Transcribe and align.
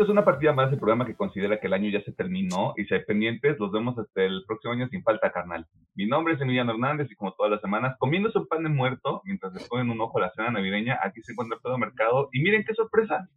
A 0.00 0.12
una 0.12 0.24
partida 0.24 0.54
más 0.54 0.70
del 0.70 0.78
programa 0.78 1.04
que 1.04 1.14
considera 1.14 1.60
que 1.60 1.66
el 1.66 1.74
año 1.74 1.90
ya 1.90 2.02
se 2.02 2.12
terminó 2.12 2.72
y 2.78 2.86
si 2.86 2.94
hay 2.94 3.04
pendientes, 3.04 3.58
los 3.58 3.70
vemos 3.70 3.98
hasta 3.98 4.22
el 4.22 4.44
próximo 4.46 4.72
año 4.72 4.88
sin 4.88 5.02
falta, 5.02 5.30
carnal. 5.30 5.66
Mi 5.94 6.06
nombre 6.06 6.32
es 6.32 6.40
Emiliano 6.40 6.72
Hernández 6.72 7.08
y 7.10 7.14
como 7.14 7.34
todas 7.34 7.52
las 7.52 7.60
semanas, 7.60 7.96
comiendo 7.98 8.30
su 8.30 8.48
pan 8.48 8.62
de 8.62 8.70
muerto 8.70 9.20
mientras 9.26 9.52
le 9.52 9.60
ponen 9.66 9.90
un 9.90 10.00
ojo 10.00 10.16
a 10.16 10.22
la 10.22 10.32
cena 10.32 10.52
navideña, 10.52 10.98
aquí 11.04 11.20
se 11.22 11.32
encuentra 11.32 11.58
todo 11.62 11.76
mercado 11.76 12.30
y 12.32 12.40
miren 12.40 12.64
qué 12.64 12.72
sorpresa. 12.72 13.28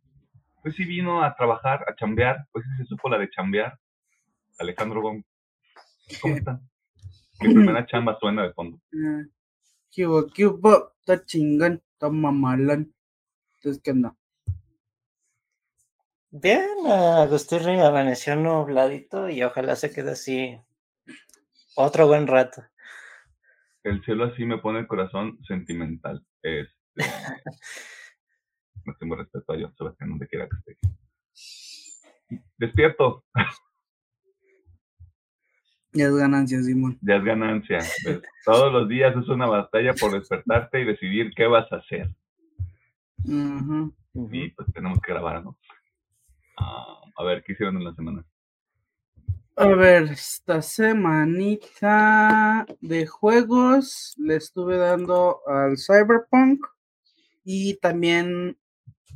Pues 0.62 0.74
sí 0.76 0.86
vino 0.86 1.22
a 1.22 1.36
trabajar, 1.36 1.84
a 1.86 1.96
chambear, 1.96 2.48
pues 2.54 2.64
sí 2.64 2.72
se 2.78 2.86
supo 2.86 3.10
la 3.10 3.18
de 3.18 3.30
chambear. 3.30 3.78
Alejandro 4.58 5.02
Gómez. 5.02 5.26
¿Cómo 6.22 6.38
están? 6.38 6.62
Mi 7.42 7.54
primera 7.54 7.86
chamba 7.88 8.18
suena 8.22 8.44
de 8.44 8.54
fondo. 8.54 8.80
Ah, 8.94 9.24
¿Qué 9.92 10.08
hubo? 10.08 10.28
¿Qué 10.34 10.48
hubo? 10.48 10.94
Está 11.00 11.26
chingón, 11.26 11.84
está 11.92 12.10
mamalón. 12.10 12.94
Entonces, 13.56 13.82
¿qué 13.84 13.92
onda? 13.92 14.16
Bien, 16.36 16.68
Agustín 16.88 17.80
amaneció 17.80 18.36
nubladito 18.36 19.30
y 19.30 19.44
ojalá 19.44 19.76
se 19.76 19.94
quede 19.94 20.14
así 20.14 20.60
otro 21.76 22.08
buen 22.08 22.26
rato. 22.26 22.64
El 23.84 24.04
cielo 24.04 24.26
así 24.26 24.44
me 24.44 24.58
pone 24.58 24.80
el 24.80 24.88
corazón 24.88 25.38
sentimental. 25.48 26.26
Este, 26.42 26.74
no 28.86 28.96
tengo 29.00 29.16
respeto 29.16 29.54
a 29.54 29.58
yo, 29.58 29.72
Sebastián, 29.78 30.10
donde 30.10 30.28
quiera 30.28 30.50
que 30.50 30.58
esté. 30.58 30.78
Despierto. 32.58 33.24
Ya 35.96 36.06
es 36.06 36.16
ganancia, 36.16 36.60
Simón. 36.64 36.98
Ya 37.04 37.18
es 37.18 37.24
ganancia. 37.24 37.78
Todos 38.46 38.74
los 38.74 38.90
días 38.90 39.16
es 39.16 39.30
una 39.30 39.46
batalla 39.46 39.94
por 39.94 40.12
despertarte 40.12 40.82
y 40.82 40.86
decidir 40.86 41.32
qué 41.36 41.46
vas 41.46 41.72
a 41.72 41.76
hacer. 41.76 42.10
Ujú. 43.24 43.94
Y 44.32 44.50
pues 44.50 44.74
tenemos 44.74 45.00
que 45.02 45.12
grabar, 45.12 45.44
¿no? 45.44 45.56
Ah, 46.58 47.00
a 47.16 47.24
ver, 47.24 47.44
¿qué 47.44 47.52
hicieron 47.54 47.78
en 47.78 47.84
la 47.84 47.94
semana? 47.94 48.26
A 49.56 49.68
ver, 49.68 50.04
esta 50.12 50.62
semanita 50.62 52.66
de 52.82 53.06
juegos 53.06 54.14
le 54.18 54.36
estuve 54.38 54.78
dando 54.78 55.40
al 55.48 55.78
Cyberpunk 55.78 56.66
y 57.46 57.76
también 57.78 58.58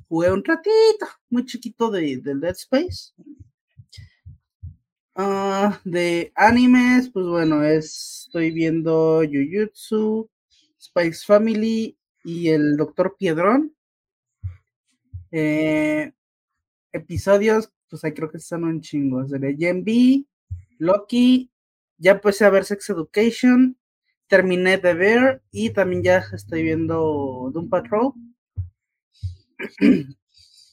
jugué 0.09 0.31
un 0.31 0.45
ratito, 0.45 1.07
muy 1.29 1.45
chiquito 1.45 1.91
de, 1.91 2.19
del 2.19 2.41
Dead 2.41 2.53
Space. 2.55 3.13
Ah, 5.15 5.81
de 5.83 6.31
animes, 6.35 7.09
pues 7.11 7.25
bueno, 7.27 7.61
es- 7.63 8.23
estoy 8.27 8.51
viendo 8.51 9.19
Jujutsu, 9.21 10.29
Spice 10.81 11.25
Family 11.25 11.97
y 12.23 12.49
el 12.49 12.77
Doctor 12.77 13.15
Piedrón. 13.19 13.75
Eh, 15.31 16.11
episodios, 16.97 17.71
pues 17.89 18.03
ahí 18.03 18.13
creo 18.13 18.29
que 18.29 18.37
están 18.37 18.63
un 18.63 18.81
chingo. 18.81 19.23
De 19.23 19.55
Gen 19.55 19.83
B, 19.83 20.25
Loki, 20.77 21.51
ya 21.97 22.11
empecé 22.11 22.45
a 22.45 22.49
ver 22.49 22.65
Sex 22.65 22.89
Education, 22.89 23.77
terminé 24.27 24.77
de 24.77 24.93
ver 24.93 25.41
y 25.51 25.71
también 25.71 26.03
ya 26.03 26.23
estoy 26.33 26.63
viendo 26.63 27.49
Doom 27.53 27.69
Patrol. 27.69 28.13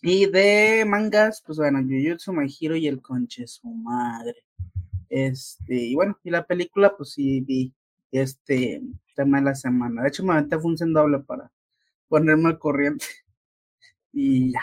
y 0.02 0.26
de 0.26 0.84
mangas, 0.86 1.42
pues 1.46 1.58
bueno, 1.58 1.80
Jujutsu, 1.80 2.32
My 2.32 2.46
Hero 2.60 2.76
y 2.76 2.86
el 2.86 3.00
Conche, 3.00 3.46
su 3.46 3.68
madre. 3.68 4.44
Este, 5.08 5.76
y 5.76 5.94
bueno, 5.94 6.18
y 6.24 6.30
la 6.30 6.46
película, 6.46 6.96
pues 6.96 7.12
sí 7.12 7.40
vi 7.40 7.72
este 8.10 8.82
tema 9.14 9.38
de 9.38 9.44
la 9.44 9.54
semana. 9.54 10.02
De 10.02 10.08
hecho, 10.08 10.24
me 10.24 10.32
aventé 10.32 10.58
función 10.58 10.92
doble 10.92 11.20
para 11.20 11.50
ponerme 12.08 12.48
al 12.48 12.58
corriente. 12.58 13.06
Y 14.16 14.52
ya. 14.52 14.62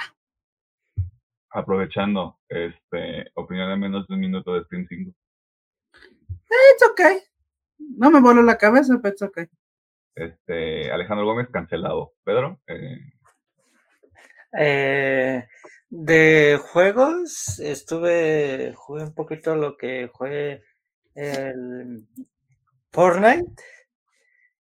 Aprovechando, 1.51 2.39
este, 2.47 3.31
opinión 3.35 3.69
de 3.69 3.78
menos 3.78 4.07
de 4.07 4.13
un 4.16 4.22
minuto 4.22 4.53
de 4.53 4.63
Stream 4.63 4.85
5. 4.88 5.12
It's 6.73 6.89
okay. 6.91 7.19
No 7.97 8.12
me 8.12 8.22
voló 8.22 8.41
la 8.41 8.57
cabeza, 8.57 9.00
pero 9.01 9.13
it's 9.13 9.22
okay. 9.22 9.45
Este, 10.16 10.91
Alejandro 10.91 11.25
Gómez 11.25 11.47
cancelado. 11.51 12.13
Pedro, 12.23 12.59
eh, 12.67 13.00
Eh, 14.57 15.47
de 15.89 16.59
juegos, 16.62 17.59
estuve, 17.59 18.73
jugué 18.75 19.03
un 19.03 19.13
poquito 19.13 19.56
lo 19.56 19.78
que 19.78 20.09
fue 20.13 20.63
el 21.16 22.06
Fortnite. 22.91 23.63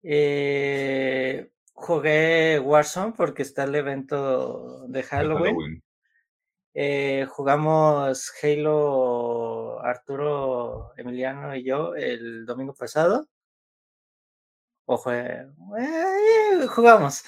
Eh, 0.04 1.50
jugué 1.72 2.60
Warzone 2.60 3.12
porque 3.16 3.43
está 3.43 3.64
el 3.64 3.75
evento 3.75 4.87
de 4.88 5.00
de 5.00 5.03
Halloween. 5.03 5.54
Halloween. 5.54 5.82
Eh, 6.75 7.27
jugamos 7.28 8.33
Halo 8.43 9.81
Arturo, 9.83 10.93
Emiliano 10.97 11.55
y 11.55 11.65
yo 11.65 11.94
el 11.94 12.47
domingo 12.47 12.75
pasado. 12.75 13.28
O 14.84 14.99
fue, 14.99 15.47
eh, 15.78 16.66
jugamos. 16.69 17.25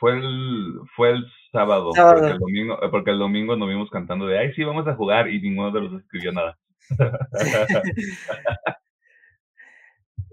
Fue 0.00 0.12
el, 0.12 0.80
fue 0.96 1.10
el 1.10 1.24
sábado, 1.52 1.92
Sábado. 1.92 2.20
Porque, 2.20 2.32
el 2.32 2.38
domingo, 2.38 2.82
eh, 2.82 2.88
porque 2.90 3.10
el 3.10 3.18
domingo 3.18 3.56
nos 3.56 3.68
vimos 3.68 3.90
cantando 3.90 4.26
de, 4.26 4.38
ay, 4.38 4.52
sí, 4.54 4.64
vamos 4.64 4.86
a 4.88 4.94
jugar, 4.94 5.28
y 5.28 5.40
ninguno 5.40 5.70
de 5.70 5.80
los 5.80 6.02
escribió 6.02 6.32
nada. 6.32 6.58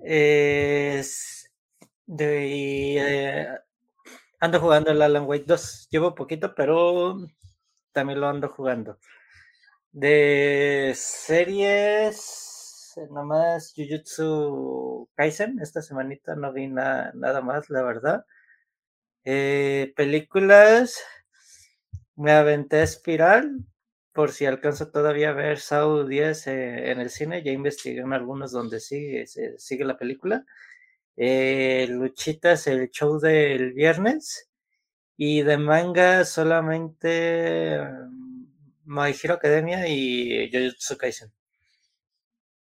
Es 0.08 1.52
de, 2.06 2.98
eh, 2.98 3.48
ando 4.40 4.60
jugando 4.60 4.92
el 4.92 5.02
Alan 5.02 5.26
Wake 5.26 5.46
2. 5.48 5.88
Llevo 5.90 6.14
poquito, 6.14 6.54
pero 6.54 7.18
también 7.96 8.22
lo 8.22 8.28
ando 8.30 8.50
jugando. 8.50 9.00
De 9.92 10.94
series, 10.96 12.94
nomás 13.12 13.74
Jujutsu 13.76 15.10
Kaisen. 15.16 15.60
Esta 15.62 15.82
semanita 15.82 16.36
no 16.36 16.54
vi 16.54 16.68
na- 16.68 17.12
nada 17.16 17.42
más, 17.42 17.70
la 17.72 17.84
verdad. 17.84 18.26
Eh, 19.26 19.94
películas, 19.98 21.04
me 22.16 22.32
aventé 22.32 22.82
Espiral, 22.84 23.60
por 24.14 24.32
si 24.32 24.46
alcanzo 24.46 24.90
todavía 24.92 25.30
a 25.32 25.34
ver 25.34 25.60
Saw 25.60 26.06
10 26.08 26.48
eh, 26.48 26.92
en 26.92 27.00
el 27.00 27.10
cine, 27.10 27.44
ya 27.44 27.52
investigué 27.52 28.02
en 28.02 28.14
algunos 28.14 28.52
donde 28.52 28.80
sigue, 28.80 29.26
sigue 29.28 29.86
la 29.86 29.98
película. 29.98 30.46
Eh, 31.18 31.88
Luchitas, 31.90 32.68
el 32.68 32.90
show 32.92 33.20
del 33.20 33.74
viernes. 33.74 34.50
Y 35.18 35.42
de 35.44 35.58
manga 35.58 36.26
solamente 36.26 37.80
mm, 37.80 38.46
My 38.86 39.12
Hero 39.12 39.36
Academia 39.36 39.88
y 39.88 40.52
Jujutsu 40.52 40.98
Kaisen. 40.98 41.32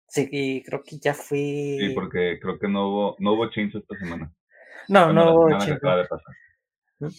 Sí, 0.09 0.29
y 0.31 0.63
creo 0.63 0.83
que 0.83 0.99
ya 0.99 1.15
fui. 1.15 1.79
Sí, 1.81 1.95
porque 1.95 2.39
creo 2.39 2.59
que 2.59 2.69
no 2.69 2.89
hubo, 2.89 3.17
no 3.19 3.33
hubo 3.33 3.51
change 3.51 3.79
esta 3.79 3.97
semana. 3.97 4.31
No, 4.89 5.07
Bueno, 5.07 5.25
no 5.25 5.35
hubo 5.35 5.49
pasar. 5.49 7.13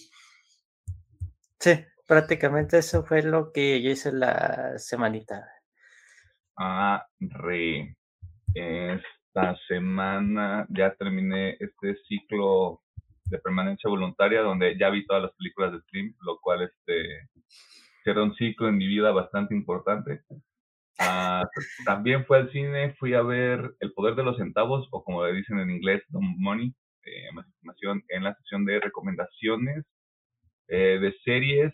Sí, 1.60 1.86
prácticamente 2.06 2.78
eso 2.78 3.04
fue 3.04 3.24
lo 3.24 3.52
que 3.52 3.82
yo 3.82 3.90
hice 3.90 4.12
la 4.12 4.78
semanita. 4.78 5.50
Ah, 6.56 7.08
re. 7.20 7.98
Esta 8.54 9.58
semana 9.68 10.68
ya 10.70 10.94
terminé 10.94 11.58
este 11.60 11.96
ciclo 12.08 12.83
de 13.26 13.40
permanencia 13.40 13.90
voluntaria 13.90 14.42
donde 14.42 14.78
ya 14.78 14.90
vi 14.90 15.06
todas 15.06 15.24
las 15.24 15.34
películas 15.36 15.74
de 15.74 15.80
Stream, 15.82 16.16
lo 16.22 16.40
cual 16.42 16.64
este 16.64 17.30
cierra 18.04 18.24
un 18.24 18.36
ciclo 18.36 18.68
en 18.70 18.78
mi 18.78 18.88
vida 18.88 19.12
bastante 19.12 19.56
importante. 19.56 20.22
Ah, 21.00 21.44
también 21.86 22.26
fui 22.26 22.38
al 22.38 22.52
cine, 22.52 22.96
fui 23.00 23.14
a 23.14 23.22
ver 23.24 23.76
El 23.80 23.94
Poder 23.94 24.16
de 24.16 24.24
los 24.24 24.38
Centavos, 24.38 24.88
o 24.92 25.04
como 25.04 25.26
le 25.26 25.34
dicen 25.34 25.60
en 25.60 25.70
inglés, 25.72 26.04
Dumb 26.10 26.36
Money, 26.40 26.74
eh, 27.06 27.32
más 27.34 27.48
información 27.48 28.04
en 28.10 28.24
la 28.26 28.36
sección 28.36 28.66
de 28.66 28.80
recomendaciones 28.80 29.86
eh, 30.68 31.00
de 31.02 31.14
series. 31.24 31.74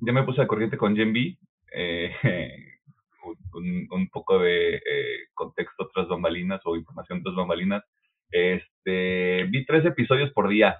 Ya 0.00 0.12
me 0.12 0.24
puse 0.24 0.40
al 0.40 0.46
corriente 0.46 0.78
con 0.78 0.96
Gen 0.96 1.12
B, 1.12 1.38
eh, 1.74 2.12
un, 3.24 3.36
un- 3.54 3.88
un 3.90 4.08
poco 4.10 4.38
de 4.38 4.76
eh, 4.76 5.28
contexto 5.34 5.88
tras 5.94 6.08
bambalinas 6.08 6.60
o 6.64 6.76
información 6.76 7.22
tras 7.22 7.34
bambalinas. 7.34 7.84
Este, 8.30 9.44
vi 9.44 9.64
tres 9.64 9.84
episodios 9.84 10.32
por 10.32 10.48
día. 10.48 10.78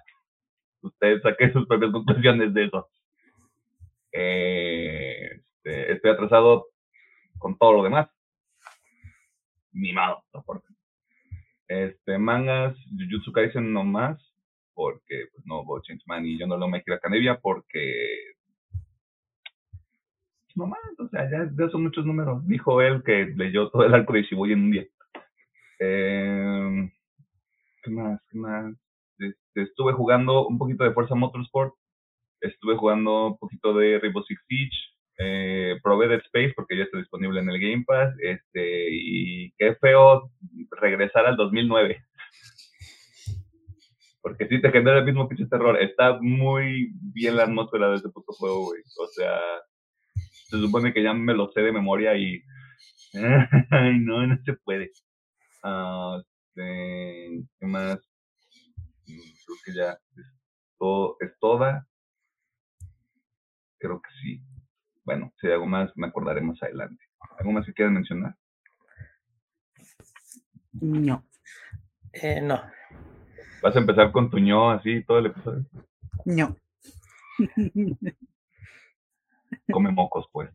Ustedes 0.83 1.23
saquen 1.23 1.53
sus 1.53 1.67
propias 1.67 1.93
conclusiones 1.93 2.55
de 2.55 2.65
eso. 2.65 2.89
Este, 4.13 5.93
estoy 5.93 6.11
atrasado 6.11 6.67
con 7.39 7.57
todo 7.59 7.75
lo 7.75 7.83
demás. 7.83 8.09
Ni 9.73 9.93
modo, 9.93 10.25
soporte. 10.33 10.67
Este, 11.69 12.19
mangas, 12.19 12.77
Jujutsu 12.99 13.33
Kaisen 13.33 13.73
no 13.73 13.85
más, 13.85 14.21
porque 14.75 15.27
pues, 15.33 15.47
no 15.47 15.61
hubo 15.61 15.81
Changeman 15.81 16.27
y 16.27 16.39
yo 16.39 16.47
no 16.47 16.57
lo 16.57 16.67
me 16.69 16.83
quiero 16.83 16.97
Academia 16.97 17.39
porque 17.39 18.17
no 20.57 20.67
más, 20.67 20.81
o 20.99 21.09
sea, 21.09 21.31
ya, 21.31 21.49
ya 21.57 21.69
son 21.71 21.85
muchos 21.85 22.05
números. 22.05 22.47
Dijo 22.47 22.83
él 22.83 23.03
que 23.05 23.33
leyó 23.37 23.71
todo 23.71 23.85
el 23.85 23.95
arco 23.95 24.13
de 24.13 24.23
Shibuya 24.23 24.55
en 24.55 24.63
un 24.63 24.71
día. 24.73 24.87
Eh, 25.79 26.91
¿Qué 27.83 27.91
más? 27.91 28.21
¿Qué 28.31 28.39
más? 28.39 28.75
Este, 29.19 29.63
estuve 29.63 29.93
jugando 29.93 30.47
un 30.47 30.59
poquito 30.59 30.85
de 30.85 30.93
Forza 30.93 31.15
Motorsport. 31.15 31.75
Estuve 32.41 32.77
jugando 32.77 33.29
un 33.29 33.39
poquito 33.39 33.75
de 33.75 33.99
Rainbow 33.99 34.23
Six 34.23 34.41
Siege. 34.49 34.77
Eh, 35.19 35.79
probé 35.83 36.09
Dead 36.09 36.21
Space 36.25 36.53
porque 36.57 36.77
ya 36.77 36.85
está 36.85 36.99
disponible 36.99 37.41
en 37.41 37.51
el 37.51 37.61
Game 37.61 37.85
Pass. 37.87 38.15
Este, 38.23 38.89
y 38.91 39.53
qué 39.59 39.75
feo 39.77 40.31
regresar 40.81 41.27
al 41.27 41.37
2009. 41.37 42.03
Porque 44.23 44.47
sí 44.49 44.61
te 44.61 44.71
genera 44.71 44.99
el 44.99 45.05
mismo 45.05 45.29
pinche 45.29 45.47
terror. 45.47 45.81
Está 45.81 46.19
muy 46.21 46.93
bien 47.15 47.37
la 47.37 47.45
atmósfera 47.45 47.89
de 47.91 47.97
ese 47.97 48.11
puto 48.11 48.33
juego, 48.33 48.67
güey. 48.67 48.83
O 48.99 49.07
sea, 49.07 49.39
se 50.15 50.59
supone 50.59 50.93
que 50.93 51.03
ya 51.03 51.15
me 51.15 51.35
lo 51.35 51.51
sé 51.53 51.63
de 51.63 51.73
memoria 51.73 52.17
y. 52.17 52.43
Ay, 53.71 53.99
no, 53.99 54.27
no 54.27 54.39
se 54.45 54.53
puede. 54.53 54.91
Ah, 55.63 56.21
este, 56.61 57.47
¿Qué 57.59 57.67
más? 57.67 57.99
Creo 59.05 59.57
que 59.65 59.75
ya 59.75 59.93
es, 60.17 60.27
todo, 60.79 61.17
es 61.21 61.33
toda. 61.39 61.87
Creo 63.79 64.01
que 64.01 64.11
sí. 64.23 64.43
Bueno, 65.05 65.33
si 65.41 65.47
hay 65.47 65.55
algo 65.55 65.67
más, 65.67 65.91
me 65.97 66.07
acordaré 66.07 66.41
más 66.41 66.63
adelante. 66.63 67.05
¿Algo 67.39 67.53
más 67.53 67.67
que 67.67 67.73
quieran 67.73 67.95
mencionar? 67.95 68.37
No. 70.73 71.25
Eh, 72.13 72.41
no. 72.41 72.63
¿Vas 73.63 73.77
a 73.77 73.79
empezar 73.79 74.13
con 74.13 74.31
tu 74.31 74.39
ño 74.39 74.71
así 74.71 75.03
todo 75.05 75.19
el 75.19 75.27
episodio? 75.27 75.67
No. 76.25 76.57
Come 79.73 79.91
mocos, 79.91 80.29
pues. 80.33 80.51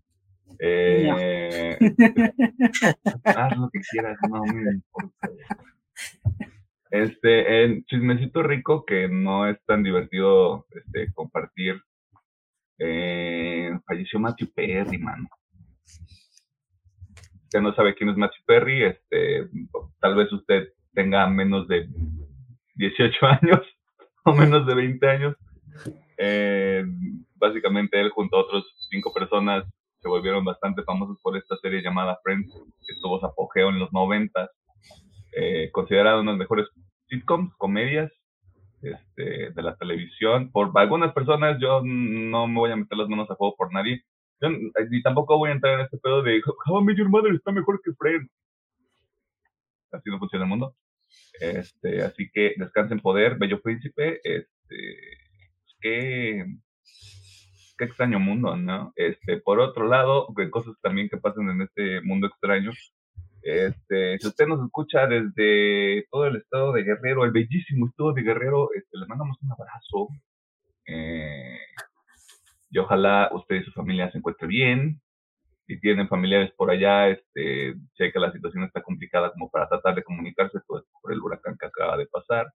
Eh, 0.60 1.78
haz 3.26 3.58
lo 3.58 3.70
que 3.70 3.80
quieras, 3.92 4.18
no 4.30 4.44
me 4.44 4.72
importa. 4.72 5.30
Este, 6.92 7.64
en 7.64 7.84
chismecito 7.86 8.42
rico 8.42 8.86
que 8.86 9.10
no 9.10 9.48
es 9.48 9.58
tan 9.66 9.84
divertido 9.84 10.66
este, 10.70 11.12
compartir. 11.14 11.82
Eh, 12.80 13.72
falleció 13.86 14.20
Matthew 14.20 14.50
Perry, 14.54 14.98
mano. 14.98 15.28
Usted 17.44 17.62
no 17.62 17.74
sabe 17.76 17.96
quién 17.96 18.10
es 18.10 18.18
Matthew 18.18 18.44
Perry, 18.46 18.84
este, 18.84 19.50
tal 20.00 20.16
vez 20.16 20.32
usted 20.32 20.70
tenga 20.94 21.28
menos 21.28 21.68
de 21.68 21.88
18 22.76 23.26
años 23.42 23.62
o 24.24 24.34
menos 24.34 24.66
de 24.66 24.76
20 24.76 25.10
años. 25.10 25.36
Eh, 26.18 26.86
básicamente 27.36 28.00
él 28.00 28.10
junto 28.10 28.38
a 28.38 28.42
otros 28.42 28.66
cinco 28.90 29.14
personas 29.14 29.66
se 30.00 30.08
volvieron 30.08 30.46
bastante 30.46 30.84
famosos 30.84 31.20
por 31.22 31.36
esta 31.36 31.58
serie 31.58 31.82
llamada 31.82 32.20
Friends, 32.24 32.54
que 32.88 32.96
tuvo 33.02 33.20
su 33.20 33.26
apogeo 33.26 33.70
en 33.70 33.80
los 33.80 33.92
90, 33.92 34.50
eh, 35.36 35.70
considerada 35.72 36.20
una 36.20 36.32
de 36.32 36.38
las 36.38 36.40
mejores 36.40 36.68
sitcoms, 37.08 37.54
comedias 37.58 38.12
este, 38.82 39.52
de 39.52 39.62
la 39.62 39.76
televisión. 39.76 40.52
Por 40.52 40.72
algunas 40.76 41.14
personas 41.14 41.58
yo 41.60 41.82
no 41.84 42.48
me 42.48 42.60
voy 42.60 42.72
a 42.72 42.76
meter 42.76 42.98
las 42.98 43.10
manos 43.10 43.30
a 43.30 43.36
juego 43.36 43.56
por 43.56 43.74
nadie. 43.74 44.04
Yo, 44.42 44.50
y 44.92 45.02
tampoco 45.02 45.38
voy 45.38 45.50
a 45.50 45.54
entrar 45.54 45.76
en 45.76 45.86
este 45.86 45.98
pedo 45.98 46.22
de 46.22 46.42
How 46.66 46.82
I 46.82 46.84
Met 46.84 46.98
Your 46.98 47.10
Mother 47.10 47.34
está 47.34 47.52
mejor 47.52 47.82
que 47.84 47.94
Friends. 47.94 48.32
Así 49.92 50.10
no 50.10 50.20
funciona 50.20 50.46
el 50.46 50.50
mundo. 50.50 50.76
Este, 51.40 52.02
así 52.02 52.30
que 52.34 52.54
descanse 52.58 52.94
en 52.94 53.00
poder, 53.00 53.38
bello 53.38 53.62
príncipe. 53.62 54.20
Este, 54.24 54.98
qué 55.80 56.46
extraño 57.80 58.20
mundo, 58.20 58.56
¿no? 58.56 58.94
Este, 58.96 59.38
por 59.38 59.60
otro 59.60 59.88
lado, 59.88 60.28
cosas 60.52 60.76
también 60.82 61.10
que 61.10 61.18
pasan 61.18 61.50
en 61.50 61.62
este 61.62 62.02
mundo 62.02 62.28
extraño. 62.28 62.72
Este, 63.46 64.18
si 64.18 64.28
usted 64.28 64.48
nos 64.48 64.66
escucha 64.66 65.06
desde 65.06 66.08
todo 66.10 66.26
el 66.26 66.38
estado 66.38 66.74
de 66.74 66.82
Guerrero, 66.82 67.26
el 67.26 67.32
bellísimo 67.32 67.86
estado 67.86 68.12
de 68.14 68.24
Guerrero, 68.24 68.70
este, 68.74 68.98
le 68.98 69.06
mandamos 69.06 69.38
un 69.44 69.52
abrazo. 69.52 70.08
Eh, 70.88 71.60
y 72.72 72.78
ojalá 72.80 73.30
usted 73.34 73.58
y 73.58 73.64
su 73.64 73.72
familia 73.72 74.12
se 74.12 74.18
encuentren 74.18 74.50
bien. 74.50 75.02
Si 75.68 75.80
tienen 75.80 76.08
familiares 76.08 76.52
por 76.58 76.72
allá, 76.72 77.10
este, 77.10 77.76
sé 77.96 78.12
que 78.12 78.20
la 78.20 78.32
situación 78.32 78.64
está 78.64 78.82
complicada 78.82 79.32
como 79.32 79.52
para 79.52 79.70
tratar 79.70 79.94
de 79.94 80.04
comunicarse 80.04 80.58
por 80.68 81.14
el 81.14 81.22
huracán 81.22 81.56
que 81.60 81.68
acaba 81.68 81.98
de 81.98 82.08
pasar. 82.08 82.48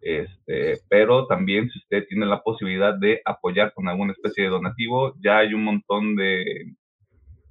Este, 0.00 0.78
pero 0.88 1.26
también 1.26 1.68
si 1.70 1.78
usted 1.80 2.06
tiene 2.08 2.26
la 2.26 2.40
posibilidad 2.40 2.94
de 2.94 3.20
apoyar 3.24 3.74
con 3.74 3.88
alguna 3.88 4.12
especie 4.12 4.44
de 4.44 4.50
donativo, 4.50 5.12
ya 5.20 5.38
hay 5.38 5.54
un 5.54 5.64
montón 5.64 6.14
de, 6.14 6.72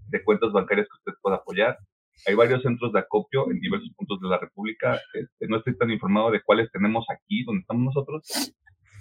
de 0.08 0.24
cuentas 0.24 0.54
bancarias 0.54 0.88
que 0.88 0.98
usted 0.98 1.20
pueda 1.22 1.36
apoyar. 1.36 1.78
Hay 2.28 2.36
varios 2.36 2.62
centros 2.62 2.92
de 2.94 3.00
acopio 3.00 3.50
en 3.52 3.60
diversos 3.60 3.90
puntos 3.96 4.20
de 4.22 4.28
la 4.28 4.38
República. 4.38 5.00
Este, 5.14 5.48
no 5.48 5.58
estoy 5.58 5.78
tan 5.78 5.92
informado 5.92 6.32
de 6.32 6.42
cuáles 6.42 6.72
tenemos 6.72 7.06
aquí, 7.10 7.44
donde 7.44 7.62
estamos 7.62 7.84
nosotros, 7.84 8.54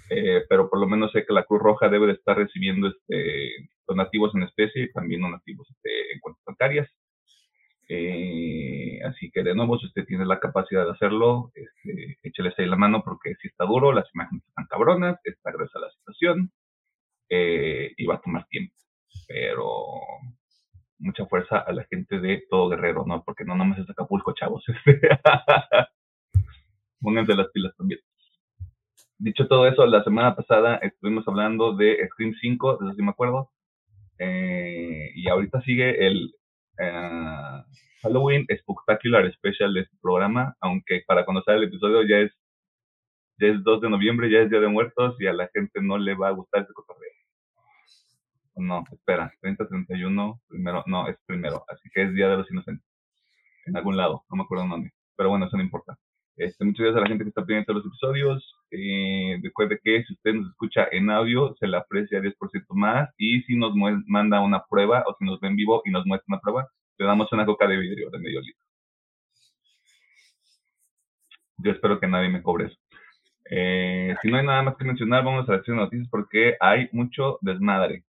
eh, 0.09 0.43
pero 0.49 0.69
por 0.69 0.79
lo 0.79 0.87
menos 0.87 1.11
sé 1.11 1.25
que 1.25 1.33
la 1.33 1.43
Cruz 1.43 1.61
Roja 1.61 1.89
debe 1.89 2.07
de 2.07 2.13
estar 2.13 2.37
recibiendo 2.37 2.87
este, 2.87 3.69
donativos 3.87 4.33
en 4.35 4.43
especie 4.43 4.83
y 4.83 4.91
también 4.91 5.21
donativos 5.21 5.69
este, 5.69 6.13
en 6.13 6.19
cuentas 6.19 6.43
bancarias. 6.45 6.89
Eh, 7.91 8.99
así 9.03 9.31
que 9.31 9.43
de 9.43 9.55
nuevo, 9.55 9.79
si 9.79 9.87
usted 9.87 10.05
tiene 10.05 10.25
la 10.25 10.39
capacidad 10.39 10.85
de 10.85 10.91
hacerlo, 10.91 11.51
este, 11.55 12.17
écheles 12.21 12.53
ahí 12.57 12.67
la 12.67 12.75
mano 12.75 13.01
porque 13.03 13.33
si 13.41 13.47
está 13.47 13.65
duro, 13.65 13.91
las 13.91 14.05
imágenes 14.13 14.43
están 14.47 14.67
cabronas, 14.67 15.19
está 15.23 15.51
gruesa 15.51 15.79
la 15.79 15.89
situación 15.91 16.51
eh, 17.29 17.93
y 17.97 18.05
va 18.05 18.15
a 18.15 18.21
tomar 18.21 18.47
tiempo. 18.47 18.75
Pero 19.27 19.65
mucha 20.99 21.25
fuerza 21.25 21.59
a 21.59 21.71
la 21.71 21.85
gente 21.85 22.19
de 22.19 22.45
todo 22.49 22.69
Guerrero, 22.69 23.05
¿no? 23.05 23.23
Porque 23.23 23.45
no 23.45 23.55
nomás 23.55 23.79
es 23.79 23.89
Acapulco, 23.89 24.33
chavos. 24.33 24.63
Pónganse 27.01 27.35
las 27.35 27.49
pilas 27.49 27.75
también. 27.77 27.99
Dicho 29.17 29.47
todo 29.47 29.67
eso, 29.67 29.85
la 29.85 30.03
semana 30.03 30.35
pasada 30.35 30.75
estuvimos 30.77 31.27
hablando 31.27 31.75
de 31.75 31.97
Scream 32.07 32.33
5, 32.39 32.77
de 32.77 32.87
eso 32.87 32.95
sí 32.95 33.01
me 33.01 33.11
acuerdo. 33.11 33.51
Eh, 34.17 35.11
y 35.15 35.29
ahorita 35.29 35.61
sigue 35.61 36.05
el 36.05 36.35
uh, 36.79 37.63
Halloween 38.01 38.45
Spectacular 38.45 39.31
Special 39.33 39.73
de 39.73 39.81
este 39.81 39.97
programa, 40.01 40.55
aunque 40.61 41.03
para 41.07 41.25
conocer 41.25 41.55
el 41.55 41.65
episodio 41.65 42.03
ya 42.03 42.19
es, 42.19 42.31
ya 43.39 43.47
es 43.47 43.63
2 43.63 43.81
de 43.81 43.89
noviembre, 43.89 44.29
ya 44.29 44.39
es 44.39 44.49
Día 44.49 44.59
de 44.59 44.67
Muertos 44.67 45.15
y 45.19 45.27
a 45.27 45.33
la 45.33 45.49
gente 45.53 45.81
no 45.81 45.97
le 45.97 46.15
va 46.15 46.29
a 46.29 46.31
gustar 46.31 46.63
ese 46.63 46.73
cotorreo. 46.73 47.08
No, 48.59 48.83
espera, 48.91 49.31
30, 49.41 49.67
31, 49.67 50.41
primero, 50.47 50.83
no, 50.85 51.07
es 51.07 51.17
primero, 51.25 51.63
así 51.67 51.89
que 51.93 52.03
es 52.03 52.13
Día 52.13 52.27
de 52.29 52.37
los 52.37 52.51
Inocentes. 52.51 52.85
En 53.65 53.77
algún 53.77 53.97
lado, 53.97 54.23
no 54.29 54.37
me 54.37 54.43
acuerdo 54.43 54.67
dónde, 54.67 54.91
pero 55.15 55.29
bueno, 55.29 55.45
eso 55.45 55.57
no 55.57 55.63
importa. 55.63 55.97
Este, 56.39 56.63
muchas 56.63 56.85
gracias 56.85 56.97
a 56.97 57.01
la 57.01 57.07
gente 57.07 57.25
que 57.25 57.29
está 57.29 57.45
pendiente 57.45 57.71
de 57.73 57.79
los 57.79 57.85
episodios. 57.85 58.55
Eh, 58.71 59.39
recuerde 59.43 59.77
que 59.83 60.03
si 60.05 60.13
usted 60.13 60.33
nos 60.33 60.49
escucha 60.49 60.87
en 60.91 61.09
audio, 61.09 61.53
se 61.59 61.67
le 61.67 61.75
aprecia 61.75 62.21
10% 62.21 62.65
más. 62.69 63.09
Y 63.17 63.41
si 63.41 63.57
nos 63.57 63.73
manda 64.07 64.39
una 64.39 64.63
prueba 64.69 65.03
o 65.05 65.15
si 65.19 65.25
nos 65.25 65.39
ve 65.41 65.49
en 65.49 65.57
vivo 65.57 65.81
y 65.83 65.91
nos 65.91 66.05
muestra 66.05 66.25
una 66.29 66.39
prueba, 66.39 66.67
le 66.97 67.05
damos 67.05 67.31
una 67.33 67.45
coca 67.45 67.67
de 67.67 67.77
vidrio 67.77 68.09
de 68.09 68.19
medio 68.19 68.39
litro. 68.39 68.63
Yo 71.57 71.71
espero 71.71 71.99
que 71.99 72.07
nadie 72.07 72.29
me 72.29 72.41
cobre 72.41 72.67
eso. 72.67 72.77
Eh, 73.51 74.15
si 74.21 74.29
no 74.29 74.37
hay 74.37 74.45
nada 74.45 74.61
más 74.61 74.77
que 74.77 74.85
mencionar, 74.85 75.25
vamos 75.25 75.49
a 75.49 75.51
la 75.51 75.57
sección 75.57 75.77
de 75.77 75.83
noticias 75.83 76.07
porque 76.09 76.55
hay 76.61 76.87
mucho 76.93 77.37
desmadre. 77.41 78.05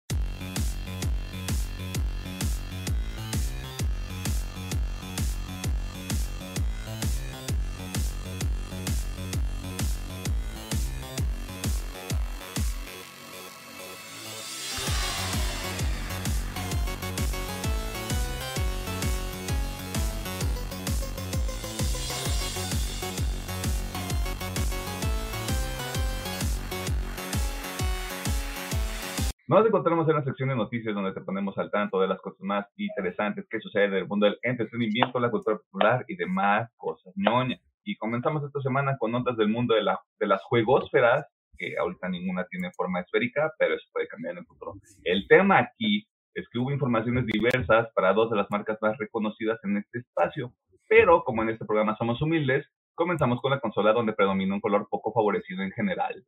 Encontramos 29.67 30.07
en 30.09 30.15
la 30.15 30.23
sección 30.23 30.49
de 30.49 30.55
noticias 30.55 30.95
donde 30.95 31.13
te 31.13 31.21
ponemos 31.21 31.57
al 31.57 31.71
tanto 31.71 31.99
de 31.99 32.07
las 32.07 32.19
cosas 32.19 32.39
más 32.41 32.65
interesantes 32.77 33.45
que 33.49 33.59
suceden 33.59 33.91
en 33.91 33.97
el 33.99 34.07
mundo 34.07 34.25
del 34.25 34.39
entretenimiento, 34.41 35.19
la 35.19 35.29
cultura 35.29 35.57
popular 35.57 36.05
y 36.07 36.15
demás 36.15 36.71
cosas 36.77 37.13
ñoñas. 37.15 37.61
Y 37.83 37.95
comenzamos 37.97 38.43
esta 38.43 38.61
semana 38.61 38.97
con 38.97 39.11
notas 39.11 39.37
del 39.37 39.49
mundo 39.49 39.75
de, 39.75 39.83
la, 39.83 39.99
de 40.19 40.27
las 40.27 40.43
juegosferas, 40.43 41.25
que 41.57 41.77
ahorita 41.77 42.09
ninguna 42.09 42.45
tiene 42.45 42.71
forma 42.75 43.01
esférica, 43.01 43.51
pero 43.57 43.75
eso 43.75 43.85
puede 43.93 44.07
cambiar 44.07 44.33
en 44.33 44.39
el 44.39 44.45
futuro. 44.45 44.73
El 45.03 45.27
tema 45.27 45.59
aquí 45.59 46.07
es 46.33 46.47
que 46.49 46.59
hubo 46.59 46.71
informaciones 46.71 47.25
diversas 47.25 47.87
para 47.95 48.13
dos 48.13 48.29
de 48.29 48.37
las 48.37 48.47
marcas 48.51 48.77
más 48.81 48.97
reconocidas 48.97 49.59
en 49.63 49.77
este 49.77 49.99
espacio, 49.99 50.53
pero 50.87 51.23
como 51.23 51.43
en 51.43 51.49
este 51.49 51.65
programa 51.65 51.95
somos 51.97 52.21
humildes, 52.21 52.65
comenzamos 52.93 53.41
con 53.41 53.51
la 53.51 53.59
consola 53.59 53.93
donde 53.93 54.13
predomina 54.13 54.53
un 54.53 54.61
color 54.61 54.87
poco 54.89 55.13
favorecido 55.13 55.63
en 55.63 55.71
general, 55.71 56.23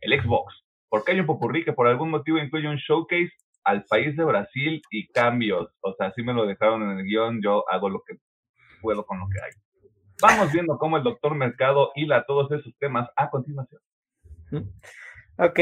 el 0.00 0.20
Xbox 0.20 0.65
porque 0.88 1.12
hay 1.12 1.20
un 1.20 1.26
popurrí 1.26 1.64
que 1.64 1.72
por 1.72 1.86
algún 1.86 2.10
motivo 2.10 2.38
incluye 2.38 2.68
un 2.68 2.76
showcase 2.76 3.32
al 3.64 3.84
país 3.84 4.16
de 4.16 4.24
Brasil 4.24 4.80
y 4.90 5.08
cambios. 5.08 5.68
O 5.80 5.94
sea, 5.94 6.12
si 6.12 6.22
me 6.22 6.32
lo 6.32 6.46
dejaron 6.46 6.82
en 6.82 6.98
el 6.98 7.04
guion, 7.04 7.40
yo 7.42 7.64
hago 7.70 7.90
lo 7.90 8.02
que 8.06 8.16
puedo 8.80 9.04
con 9.04 9.18
lo 9.18 9.26
que 9.28 9.42
hay. 9.42 9.50
Vamos 10.22 10.52
viendo 10.52 10.78
cómo 10.78 10.96
el 10.96 11.02
doctor 11.02 11.34
Mercado 11.34 11.90
hila 11.94 12.24
todos 12.26 12.50
esos 12.52 12.72
temas 12.78 13.08
a 13.16 13.28
continuación. 13.28 13.80
Ok, 15.38 15.58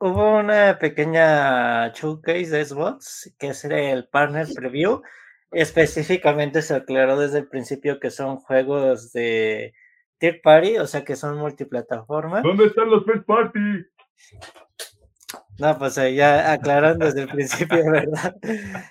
hubo 0.00 0.38
una 0.38 0.78
pequeña 0.80 1.88
showcase 1.92 2.50
de 2.50 2.64
Xbox, 2.64 3.36
que 3.38 3.48
es 3.48 3.64
el 3.64 4.08
partner 4.08 4.48
preview. 4.54 5.02
Específicamente 5.52 6.62
se 6.62 6.74
aclaró 6.74 7.18
desde 7.18 7.38
el 7.38 7.48
principio 7.48 8.00
que 8.00 8.10
son 8.10 8.38
juegos 8.38 9.12
de 9.12 9.74
third 10.18 10.40
party, 10.42 10.78
o 10.78 10.86
sea 10.86 11.04
que 11.04 11.14
son 11.14 11.36
multiplataforma. 11.36 12.40
¿Dónde 12.40 12.64
están 12.64 12.90
los 12.90 13.04
first 13.04 13.26
party? 13.26 13.60
No, 15.58 15.78
pues 15.78 15.94
ya 15.94 16.52
aclararon 16.52 16.98
desde 16.98 17.22
el 17.22 17.28
principio, 17.28 17.78
¿verdad? 17.90 18.36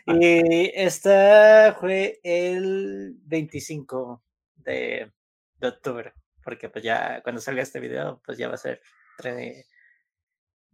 Y 0.07 0.71
esta 0.73 1.75
fue 1.79 2.19
el 2.23 3.15
25 3.25 4.23
de, 4.55 5.11
de 5.59 5.67
octubre, 5.67 6.13
porque 6.43 6.69
pues 6.69 6.83
ya 6.83 7.21
cuando 7.23 7.41
salga 7.41 7.61
este 7.61 7.79
video, 7.79 8.21
pues 8.25 8.37
ya 8.37 8.47
va 8.47 8.55
a 8.55 8.57
ser 8.57 8.81
tre- 9.17 9.65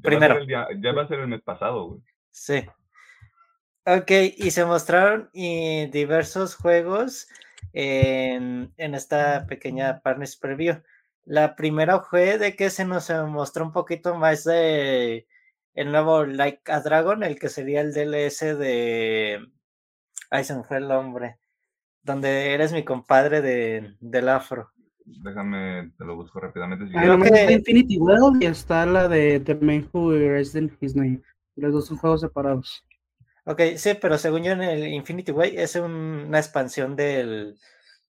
Primero. 0.01 0.35
Va 0.35 0.39
a 0.41 0.43
ser 0.43 0.47
día- 0.47 0.67
ya 0.79 0.91
va 0.93 1.03
a 1.03 1.07
ser 1.07 1.19
el 1.19 1.27
mes 1.27 1.41
pasado, 1.41 1.87
güey. 1.87 2.01
Sí. 2.31 2.65
Ok, 3.85 4.11
y 4.37 4.51
se 4.51 4.65
mostraron 4.65 5.29
y 5.33 5.87
diversos 5.87 6.55
juegos 6.55 7.27
en, 7.73 8.71
en 8.77 8.95
esta 8.95 9.45
pequeña 9.47 10.01
Partners 10.01 10.35
Preview. 10.35 10.81
La 11.29 11.55
primera 11.57 11.99
fue 11.99 12.37
de 12.37 12.55
que 12.55 12.69
se 12.69 12.85
nos 12.85 13.09
mostró 13.27 13.65
un 13.65 13.73
poquito 13.73 14.15
más 14.15 14.45
de 14.45 15.27
el 15.73 15.91
nuevo 15.91 16.23
Like 16.25 16.71
a 16.71 16.79
Dragon, 16.79 17.21
el 17.23 17.37
que 17.37 17.49
sería 17.49 17.81
el 17.81 17.93
DLC 17.93 18.55
de... 18.57 19.45
Ay, 20.31 20.43
se 20.45 20.55
me 20.55 20.63
fue 20.63 20.77
el 20.77 20.87
nombre. 20.87 21.37
Donde 22.01 22.53
eres 22.53 22.71
mi 22.71 22.83
compadre 22.85 23.41
de, 23.41 23.95
del 23.99 24.29
afro. 24.29 24.71
Déjame, 25.03 25.91
te 25.97 26.05
lo 26.05 26.15
busco 26.15 26.39
rápidamente. 26.39 26.87
si 26.87 26.97
Ah, 26.97 27.05
nomás 27.05 27.29
que- 27.29 27.39
está 27.41 27.51
Infinity 27.51 27.97
World 27.97 28.41
y 28.41 28.45
está 28.45 28.85
la 28.85 29.09
de 29.09 29.41
The 29.41 29.55
Man 29.55 29.89
Who 29.91 30.13
Erased 30.13 30.69
His 30.79 30.95
Name. 30.95 31.21
Los 31.57 31.73
dos 31.73 31.87
son 31.87 31.97
juegos 31.97 32.21
separados. 32.21 32.85
Ok, 33.45 33.61
sí, 33.75 33.91
pero 34.01 34.17
según 34.17 34.43
yo 34.43 34.53
en 34.53 34.61
el 34.61 34.87
Infinity 34.87 35.31
Way 35.33 35.57
es 35.57 35.75
un- 35.75 35.91
una 36.27 36.39
expansión 36.39 36.95
del, 36.95 37.57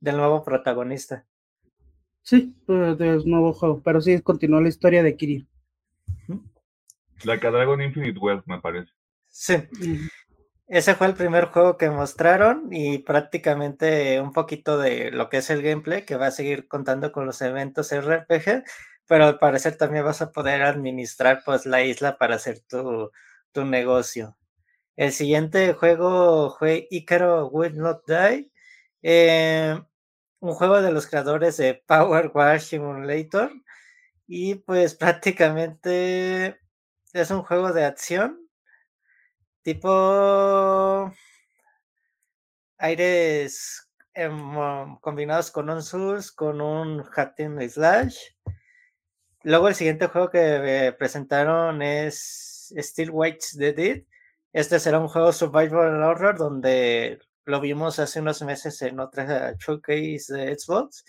del 0.01 0.17
nuevo 0.17 0.43
protagonista. 0.45 1.27
Sí, 2.29 2.55
pues, 2.67 2.99
de 2.99 3.23
nuevo 3.25 3.55
juego. 3.55 3.81
Pero 3.83 4.03
sí, 4.03 4.21
continúa 4.21 4.61
la 4.61 4.69
historia 4.69 5.03
de 5.03 5.17
Kiryu. 5.17 5.47
La 7.25 7.39
Dragon 7.39 7.81
Infinite 7.81 8.19
Wealth, 8.19 8.45
me 8.45 8.61
parece. 8.61 8.93
Sí. 9.31 9.57
Ese 10.67 10.95
fue 10.95 11.07
el 11.07 11.15
primer 11.15 11.47
juego 11.47 11.79
que 11.79 11.89
mostraron 11.89 12.69
y 12.71 12.99
prácticamente 12.99 14.21
un 14.21 14.35
poquito 14.35 14.77
de 14.77 15.11
lo 15.11 15.31
que 15.31 15.39
es 15.39 15.49
el 15.49 15.63
gameplay, 15.63 16.05
que 16.05 16.17
va 16.17 16.27
a 16.27 16.31
seguir 16.31 16.69
contando 16.69 17.13
con 17.13 17.25
los 17.25 17.41
eventos 17.41 17.93
RPG, 17.93 18.63
pero 19.07 19.25
al 19.25 19.39
parecer 19.39 19.79
también 19.79 20.05
vas 20.05 20.21
a 20.21 20.31
poder 20.31 20.61
administrar 20.65 21.41
pues 21.47 21.65
la 21.65 21.83
isla 21.83 22.19
para 22.19 22.35
hacer 22.35 22.61
tu, 22.61 23.11
tu 23.53 23.65
negocio. 23.65 24.37
El 24.97 25.13
siguiente 25.13 25.73
juego 25.73 26.55
fue 26.59 26.89
Icaro 26.91 27.49
Will 27.49 27.79
Not 27.79 28.03
Die, 28.07 28.53
eh, 29.03 29.81
un 30.41 30.55
juego 30.55 30.81
de 30.83 30.93
los 30.93 31.07
creadores 31.07 31.57
de 31.57 31.75
Power 31.87 32.31
Wash 32.35 32.63
Simulator 32.63 33.53
y 34.27 34.57
pues 34.57 34.95
prácticamente 34.95 36.59
es 37.13 37.31
un 37.31 37.43
juego 37.43 37.73
de 37.73 37.85
acción 37.85 38.49
tipo 39.63 41.13
aires 42.79 43.91
em, 44.15 44.97
combinados 45.01 45.51
con 45.51 45.69
un 45.69 45.83
Souls, 45.83 46.33
con 46.33 46.61
un 46.61 47.05
and 47.17 47.69
slash. 47.69 48.19
Luego 49.43 49.69
el 49.69 49.75
siguiente 49.75 50.07
juego 50.07 50.31
que 50.31 50.87
eh, 50.87 50.93
presentaron 50.93 51.83
es 51.83 52.73
Still 52.77 53.11
Waits 53.11 53.57
the 53.59 53.73
Dead. 53.73 54.03
Este 54.53 54.81
será 54.81 54.99
un 54.99 55.09
juego 55.09 55.33
survival 55.33 56.03
horror 56.03 56.39
donde 56.39 57.21
lo 57.49 57.61
vimos 57.61 57.99
hace 57.99 58.21
unos 58.21 58.43
meses 58.43 58.81
en 58.83 59.01
otra 59.01 59.55
showcase 59.59 60.27
de 60.29 60.59
Xbox, 60.59 61.05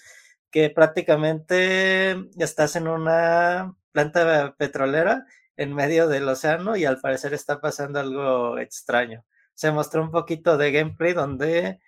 que 0.50 0.69
prácticamente 0.69 2.15
estás 2.38 2.77
en 2.77 2.88
una 2.88 3.75
planta 3.91 4.55
petrolera 4.58 5.25
en 5.58 5.75
medio 5.75 6.08
del 6.08 6.29
océano 6.29 6.77
y 6.77 6.86
al 6.86 7.01
parecer 7.01 7.34
está 7.34 7.60
pasando 7.60 8.00
algo 8.00 8.58
extraño. 8.58 9.25
Se 9.53 9.69
mostró 9.74 10.01
un 10.01 10.12
poquito 10.12 10.58
de 10.58 10.72
gameplay 10.72 11.12
donde 11.12 11.81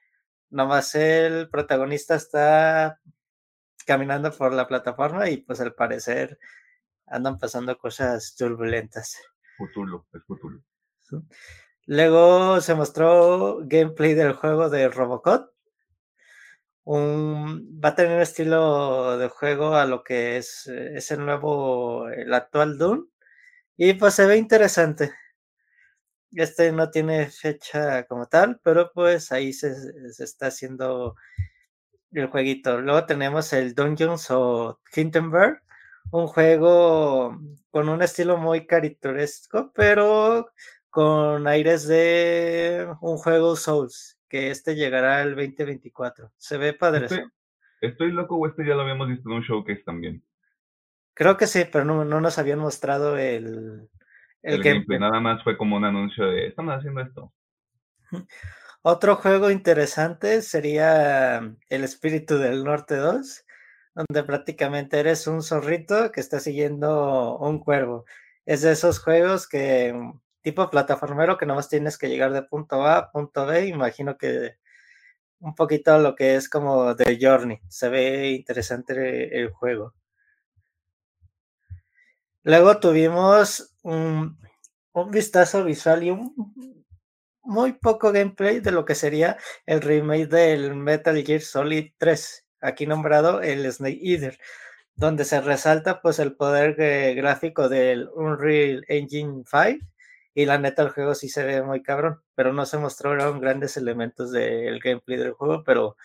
nomás 0.49 0.95
el 0.95 1.49
protagonista 1.49 2.15
está 2.15 2.99
caminando 3.85 4.33
por 4.33 4.51
la 4.51 4.67
plataforma 4.67 5.29
y 5.29 5.37
pues 5.37 5.61
al 5.61 5.73
parecer 5.73 6.37
andan 7.07 7.39
pasando 7.39 7.77
cosas 7.77 8.35
turbulentas. 8.35 9.17
Cthulhu, 9.57 10.05
es 10.13 10.21
Cthulhu. 10.23 10.61
Luego 11.87 12.61
se 12.61 12.75
mostró 12.75 13.59
gameplay 13.63 14.13
del 14.13 14.33
juego 14.33 14.69
de 14.69 14.89
Robocop. 14.89 15.51
Un, 16.83 17.79
va 17.83 17.89
a 17.89 17.95
tener 17.95 18.15
un 18.15 18.21
estilo 18.21 19.17
de 19.17 19.29
juego 19.29 19.75
a 19.75 19.85
lo 19.85 20.03
que 20.03 20.37
es, 20.37 20.67
eh, 20.67 20.93
es 20.95 21.11
el 21.11 21.25
nuevo, 21.25 22.07
el 22.09 22.33
actual 22.33 22.77
Doom. 22.77 23.07
Y 23.77 23.93
pues 23.93 24.15
se 24.15 24.25
ve 24.27 24.37
interesante. 24.37 25.11
Este 26.33 26.71
no 26.71 26.89
tiene 26.91 27.27
fecha 27.29 28.05
como 28.05 28.25
tal, 28.27 28.59
pero 28.63 28.91
pues 28.93 29.31
ahí 29.31 29.51
se, 29.53 29.73
se 30.13 30.23
está 30.23 30.47
haciendo 30.47 31.15
el 32.11 32.27
jueguito. 32.27 32.81
Luego 32.81 33.05
tenemos 33.05 33.53
el 33.53 33.75
Dungeons 33.75 34.31
o 34.31 34.79
Hindenburg, 34.95 35.61
un 36.11 36.27
juego 36.27 37.37
con 37.71 37.89
un 37.89 38.01
estilo 38.01 38.37
muy 38.37 38.65
caricaturesco, 38.67 39.71
pero 39.73 40.51
con 40.91 41.47
aires 41.47 41.87
de 41.87 42.93
un 42.99 43.17
juego 43.17 43.55
Souls, 43.55 44.19
que 44.29 44.51
este 44.51 44.75
llegará 44.75 45.23
el 45.23 45.35
2024. 45.35 46.31
Se 46.37 46.57
ve 46.57 46.73
padre. 46.73 47.05
Estoy, 47.05 47.23
estoy 47.81 48.11
loco 48.11 48.35
o 48.35 48.45
este 48.47 48.65
ya 48.65 48.75
lo 48.75 48.81
habíamos 48.81 49.07
visto 49.07 49.29
en 49.29 49.37
un 49.37 49.41
showcase 49.41 49.83
también. 49.83 50.23
Creo 51.13 51.37
que 51.37 51.47
sí, 51.47 51.65
pero 51.71 51.85
no, 51.85 52.05
no 52.05 52.21
nos 52.21 52.37
habían 52.37 52.59
mostrado 52.59 53.17
el, 53.17 53.89
el, 54.43 54.53
El, 54.53 54.63
gameplay. 54.63 54.73
gameplay 54.73 54.99
nada 54.99 55.19
más 55.19 55.43
fue 55.43 55.57
como 55.57 55.77
un 55.77 55.85
anuncio 55.85 56.25
de 56.27 56.47
estamos 56.47 56.75
haciendo 56.75 57.01
esto. 57.01 57.33
Otro 58.83 59.15
juego 59.15 59.49
interesante 59.49 60.41
sería 60.41 61.37
El 61.69 61.83
Espíritu 61.83 62.37
del 62.37 62.63
Norte 62.63 62.95
2, 62.95 63.45
donde 63.95 64.23
prácticamente 64.23 64.99
eres 64.99 65.27
un 65.27 65.41
zorrito 65.41 66.11
que 66.11 66.19
está 66.19 66.39
siguiendo 66.39 67.37
un 67.37 67.59
cuervo. 67.59 68.05
Es 68.45 68.61
de 68.63 68.71
esos 68.71 68.99
juegos 68.99 69.47
que 69.47 69.93
tipo 70.41 70.69
plataformero 70.69 71.37
que 71.37 71.45
nomás 71.45 71.69
tienes 71.69 71.97
que 71.97 72.09
llegar 72.09 72.33
de 72.33 72.43
punto 72.43 72.85
A 72.85 72.97
a 72.97 73.11
punto 73.11 73.45
B. 73.45 73.67
Imagino 73.67 74.17
que 74.17 74.57
un 75.39 75.55
poquito 75.55 75.97
lo 75.99 76.15
que 76.15 76.35
es 76.35 76.49
como 76.49 76.95
The 76.95 77.17
Journey. 77.21 77.59
Se 77.69 77.89
ve 77.89 78.31
interesante 78.31 79.37
el 79.39 79.51
juego. 79.51 79.93
Luego 82.43 82.79
tuvimos 82.79 83.75
un, 83.83 84.37
un 84.93 85.11
vistazo 85.11 85.63
visual 85.63 86.03
y 86.03 86.11
un 86.11 86.33
muy 87.43 87.73
poco 87.73 88.11
gameplay 88.11 88.59
de 88.59 88.71
lo 88.71 88.85
que 88.85 88.95
sería 88.95 89.37
el 89.65 89.81
remake 89.81 90.27
del 90.27 90.75
Metal 90.75 91.15
Gear 91.23 91.41
Solid 91.41 91.91
3, 91.97 92.45
aquí 92.61 92.85
nombrado 92.85 93.41
el 93.41 93.71
Snake 93.71 93.99
Eater, 94.01 94.39
donde 94.95 95.25
se 95.25 95.41
resalta 95.41 96.01
pues 96.01 96.19
el 96.19 96.35
poder 96.35 96.79
eh, 96.79 97.13
gráfico 97.15 97.69
del 97.69 98.09
Unreal 98.13 98.85
Engine 98.87 99.43
5 99.45 99.85
y 100.33 100.45
la 100.45 100.57
neta 100.57 100.83
el 100.83 100.89
juego 100.89 101.15
sí 101.15 101.29
se 101.29 101.43
ve 101.43 101.61
muy 101.61 101.83
cabrón, 101.83 102.21
pero 102.35 102.53
no 102.53 102.65
se 102.65 102.77
mostraron 102.77 103.41
grandes 103.41 103.77
elementos 103.77 104.31
del 104.31 104.79
gameplay 104.79 105.17
del 105.17 105.33
juego, 105.33 105.63
pero 105.63 105.97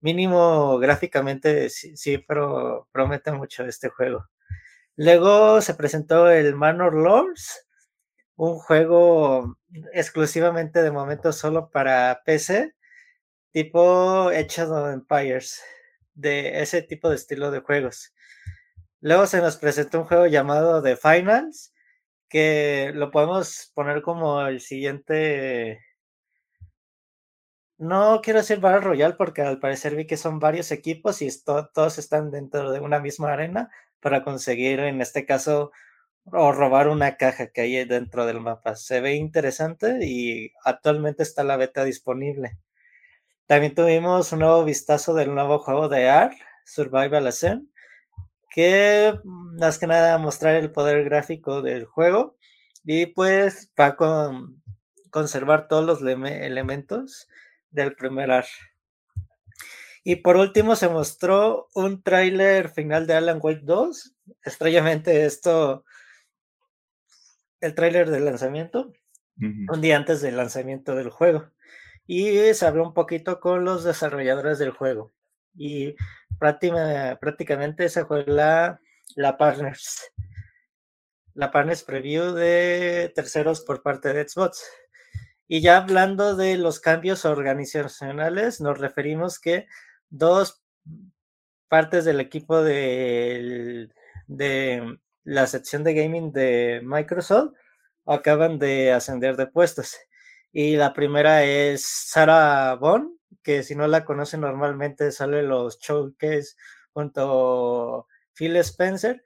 mínimo 0.00 0.78
gráficamente 0.78 1.70
sí, 1.70 1.96
sí 1.96 2.18
pero 2.18 2.88
promete 2.92 3.32
mucho 3.32 3.64
este 3.64 3.88
juego. 3.88 4.28
Luego 4.96 5.60
se 5.60 5.74
presentó 5.74 6.30
el 6.30 6.54
Manor 6.54 6.94
Lords, 6.94 7.66
un 8.36 8.58
juego 8.58 9.56
exclusivamente 9.92 10.82
de 10.82 10.92
momento 10.92 11.32
solo 11.32 11.70
para 11.70 12.22
PC, 12.24 12.74
tipo 13.52 14.28
Age 14.28 14.62
of 14.62 14.92
Empires, 14.92 15.62
de 16.14 16.62
ese 16.62 16.82
tipo 16.82 17.10
de 17.10 17.16
estilo 17.16 17.50
de 17.50 17.60
juegos. 17.60 18.14
Luego 19.00 19.26
se 19.26 19.40
nos 19.40 19.56
presentó 19.56 20.00
un 20.00 20.06
juego 20.06 20.26
llamado 20.26 20.82
The 20.82 20.96
Finals, 20.96 21.73
que 22.34 22.90
lo 22.92 23.12
podemos 23.12 23.70
poner 23.76 24.02
como 24.02 24.44
el 24.44 24.60
siguiente. 24.60 25.78
No 27.78 28.20
quiero 28.24 28.40
decir 28.40 28.58
Battle 28.58 28.80
Royale 28.80 29.14
porque 29.14 29.42
al 29.42 29.60
parecer 29.60 29.94
vi 29.94 30.04
que 30.04 30.16
son 30.16 30.40
varios 30.40 30.72
equipos 30.72 31.22
y 31.22 31.28
todos 31.44 31.98
están 31.98 32.32
dentro 32.32 32.72
de 32.72 32.80
una 32.80 32.98
misma 32.98 33.32
arena 33.32 33.70
para 34.00 34.24
conseguir, 34.24 34.80
en 34.80 35.00
este 35.00 35.24
caso, 35.26 35.70
o 36.24 36.50
robar 36.50 36.88
una 36.88 37.16
caja 37.16 37.52
que 37.52 37.60
hay 37.60 37.84
dentro 37.84 38.26
del 38.26 38.40
mapa. 38.40 38.74
Se 38.74 39.00
ve 39.00 39.14
interesante 39.14 40.04
y 40.04 40.52
actualmente 40.64 41.22
está 41.22 41.44
la 41.44 41.56
beta 41.56 41.84
disponible. 41.84 42.58
También 43.46 43.76
tuvimos 43.76 44.32
un 44.32 44.40
nuevo 44.40 44.64
vistazo 44.64 45.14
del 45.14 45.32
nuevo 45.32 45.60
juego 45.60 45.88
de 45.88 46.08
AR, 46.08 46.34
Survival 46.64 47.28
Ascent, 47.28 47.70
que 48.54 49.18
más 49.24 49.78
que 49.80 49.88
nada 49.88 50.16
mostrar 50.16 50.54
el 50.54 50.70
poder 50.70 51.02
gráfico 51.02 51.60
del 51.60 51.86
juego 51.86 52.36
y 52.84 53.06
pues 53.06 53.72
va 53.78 53.96
con 53.96 54.62
conservar 55.10 55.66
todos 55.66 55.84
los 55.84 56.02
elementos 56.02 57.26
del 57.70 57.96
primer 57.96 58.30
AR. 58.30 58.46
Y 60.04 60.16
por 60.16 60.36
último 60.36 60.76
se 60.76 60.88
mostró 60.88 61.68
un 61.74 62.04
tráiler 62.04 62.68
final 62.68 63.08
de 63.08 63.14
Alan 63.14 63.40
Wake 63.42 63.62
2. 63.64 64.14
Extrañamente 64.44 65.24
esto, 65.24 65.84
el 67.60 67.74
tráiler 67.74 68.08
de 68.08 68.20
lanzamiento, 68.20 68.92
un 69.36 69.80
día 69.80 69.96
antes 69.96 70.20
del 70.20 70.36
lanzamiento 70.36 70.94
del 70.94 71.10
juego. 71.10 71.50
Y 72.06 72.54
se 72.54 72.66
habló 72.66 72.84
un 72.84 72.94
poquito 72.94 73.40
con 73.40 73.64
los 73.64 73.82
desarrolladores 73.82 74.60
del 74.60 74.70
juego. 74.70 75.12
Y 75.54 75.94
prácticamente 76.38 77.84
esa 77.84 78.06
fue 78.06 78.24
la, 78.26 78.80
la 79.16 79.36
Partners. 79.36 80.12
La 81.34 81.50
Partners 81.50 81.82
Preview 81.82 82.32
de 82.32 83.12
terceros 83.14 83.62
por 83.62 83.82
parte 83.82 84.12
de 84.12 84.28
Xbox. 84.28 84.62
Y 85.46 85.60
ya 85.60 85.78
hablando 85.78 86.36
de 86.36 86.56
los 86.56 86.80
cambios 86.80 87.24
organizacionales, 87.24 88.60
nos 88.60 88.78
referimos 88.78 89.38
que 89.38 89.66
dos 90.08 90.62
partes 91.68 92.04
del 92.04 92.20
equipo 92.20 92.62
de, 92.62 93.90
de 94.26 94.98
la 95.24 95.46
sección 95.46 95.82
de 95.82 95.94
gaming 95.94 96.32
de 96.32 96.80
Microsoft 96.84 97.54
acaban 98.06 98.58
de 98.58 98.92
ascender 98.92 99.36
de 99.36 99.46
puestos. 99.46 99.96
Y 100.52 100.76
la 100.76 100.92
primera 100.92 101.44
es 101.44 101.84
Sarah 101.84 102.74
Bond, 102.76 103.18
que 103.42 103.62
si 103.62 103.74
no 103.74 103.86
la 103.86 104.04
conocen 104.04 104.40
normalmente 104.42 105.12
sale 105.12 105.42
los 105.42 105.78
showcase 105.78 106.54
junto 106.92 108.06
Phil 108.34 108.56
Spencer, 108.56 109.24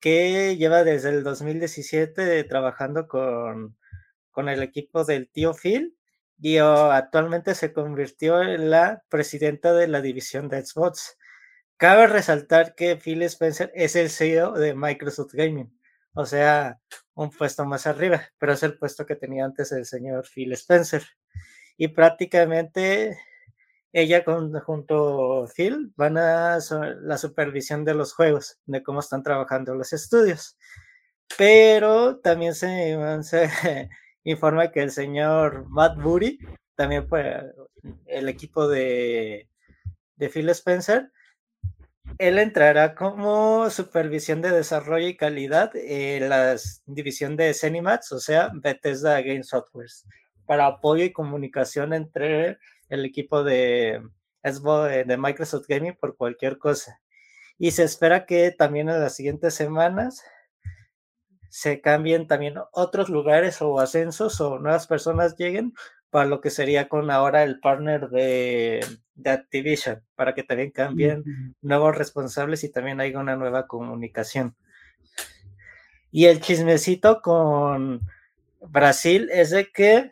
que 0.00 0.56
lleva 0.56 0.84
desde 0.84 1.10
el 1.10 1.22
2017 1.22 2.44
trabajando 2.44 3.06
con, 3.08 3.76
con 4.30 4.48
el 4.48 4.62
equipo 4.62 5.04
del 5.04 5.28
tío 5.28 5.54
Phil 5.54 5.96
y 6.40 6.56
actualmente 6.58 7.54
se 7.54 7.72
convirtió 7.72 8.42
en 8.42 8.70
la 8.70 9.04
presidenta 9.08 9.74
de 9.74 9.88
la 9.88 10.00
división 10.00 10.48
de 10.48 10.64
Xbox. 10.64 11.18
Cabe 11.76 12.06
resaltar 12.06 12.74
que 12.74 12.96
Phil 12.96 13.22
Spencer 13.22 13.70
es 13.74 13.96
el 13.96 14.10
CEO 14.10 14.52
de 14.52 14.74
Microsoft 14.74 15.34
Gaming, 15.34 15.70
o 16.14 16.24
sea, 16.26 16.80
un 17.14 17.30
puesto 17.30 17.64
más 17.66 17.86
arriba, 17.86 18.22
pero 18.38 18.54
es 18.54 18.62
el 18.62 18.78
puesto 18.78 19.06
que 19.06 19.16
tenía 19.16 19.44
antes 19.44 19.72
el 19.72 19.84
señor 19.84 20.26
Phil 20.26 20.52
Spencer. 20.52 21.02
Y 21.76 21.88
prácticamente 21.88 23.18
ella 23.92 24.24
junto 24.64 25.44
a 25.44 25.46
Phil 25.48 25.92
van 25.96 26.16
a 26.18 26.58
la 27.00 27.18
supervisión 27.18 27.84
de 27.84 27.94
los 27.94 28.12
juegos, 28.12 28.58
de 28.66 28.82
cómo 28.82 29.00
están 29.00 29.22
trabajando 29.22 29.74
los 29.74 29.92
estudios. 29.92 30.56
Pero 31.36 32.18
también 32.18 32.54
se, 32.54 32.96
informa 34.24 34.70
que 34.70 34.82
el 34.82 34.90
señor 34.90 35.66
Matt 35.68 35.96
Booty, 36.00 36.38
también 36.74 37.08
fue 37.08 37.52
el 38.06 38.28
equipo 38.28 38.68
de, 38.68 39.48
de 40.16 40.28
Phil 40.28 40.48
Spencer, 40.50 41.10
él 42.18 42.38
entrará 42.38 42.94
como 42.94 43.70
supervisión 43.70 44.42
de 44.42 44.50
desarrollo 44.50 45.08
y 45.08 45.16
calidad 45.16 45.70
en 45.74 46.28
la 46.28 46.56
división 46.86 47.36
de 47.36 47.54
Cenimax, 47.54 48.12
o 48.12 48.20
sea, 48.20 48.50
Bethesda 48.52 49.20
Game 49.22 49.44
Softwares, 49.44 50.06
para 50.46 50.66
apoyo 50.66 51.04
y 51.04 51.12
comunicación 51.12 51.92
entre 51.92 52.58
el 52.90 53.04
equipo 53.06 53.42
de, 53.42 54.02
de 54.42 55.16
Microsoft 55.16 55.66
Gaming 55.66 55.96
por 55.98 56.16
cualquier 56.16 56.58
cosa. 56.58 57.00
Y 57.58 57.70
se 57.70 57.84
espera 57.84 58.26
que 58.26 58.50
también 58.50 58.88
en 58.88 59.00
las 59.00 59.16
siguientes 59.16 59.54
semanas 59.54 60.22
se 61.48 61.80
cambien 61.80 62.26
también 62.26 62.54
otros 62.72 63.08
lugares 63.08 63.60
o 63.60 63.80
ascensos 63.80 64.40
o 64.40 64.58
nuevas 64.58 64.86
personas 64.86 65.36
lleguen 65.36 65.74
para 66.10 66.26
lo 66.26 66.40
que 66.40 66.50
sería 66.50 66.88
con 66.88 67.10
ahora 67.10 67.42
el 67.42 67.60
partner 67.60 68.08
de, 68.08 68.84
de 69.14 69.30
Activision, 69.30 70.02
para 70.14 70.34
que 70.34 70.42
también 70.42 70.70
cambien 70.70 71.54
nuevos 71.60 71.96
responsables 71.96 72.64
y 72.64 72.70
también 72.70 73.00
haya 73.00 73.18
una 73.18 73.36
nueva 73.36 73.66
comunicación. 73.66 74.56
Y 76.10 76.26
el 76.26 76.40
chismecito 76.40 77.22
con 77.22 78.00
Brasil 78.60 79.28
es 79.32 79.50
de 79.50 79.70
que, 79.70 80.10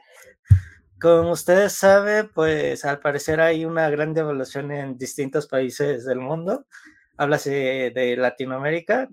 como 1.01 1.33
ustedes 1.33 1.73
saben, 1.75 2.31
pues 2.35 2.85
al 2.85 3.01
parecer 3.01 3.41
hay 3.41 3.65
una 3.65 3.89
gran 3.91 4.15
devaluación 4.15 4.71
en 4.73 4.99
distintos 4.99 5.47
países 5.47 6.05
del 6.05 6.19
mundo. 6.21 6.67
Háblase 7.17 7.93
de 7.95 8.17
Latinoamérica 8.17 9.09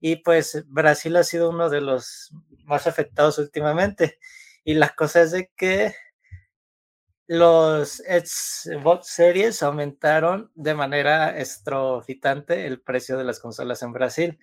y 0.00 0.16
pues 0.16 0.64
Brasil 0.68 1.16
ha 1.16 1.24
sido 1.24 1.50
uno 1.50 1.70
de 1.70 1.80
los 1.80 2.32
más 2.64 2.86
afectados 2.86 3.38
últimamente. 3.38 4.18
Y 4.64 4.74
la 4.74 4.90
cosa 4.90 5.22
es 5.22 5.32
de 5.32 5.50
que 5.56 5.94
los 7.26 7.96
Xbox 7.98 9.06
Series 9.08 9.62
aumentaron 9.62 10.50
de 10.54 10.74
manera 10.74 11.36
estrofitante 11.38 12.66
el 12.66 12.80
precio 12.80 13.16
de 13.16 13.24
las 13.24 13.40
consolas 13.40 13.82
en 13.82 13.92
Brasil. 13.92 14.38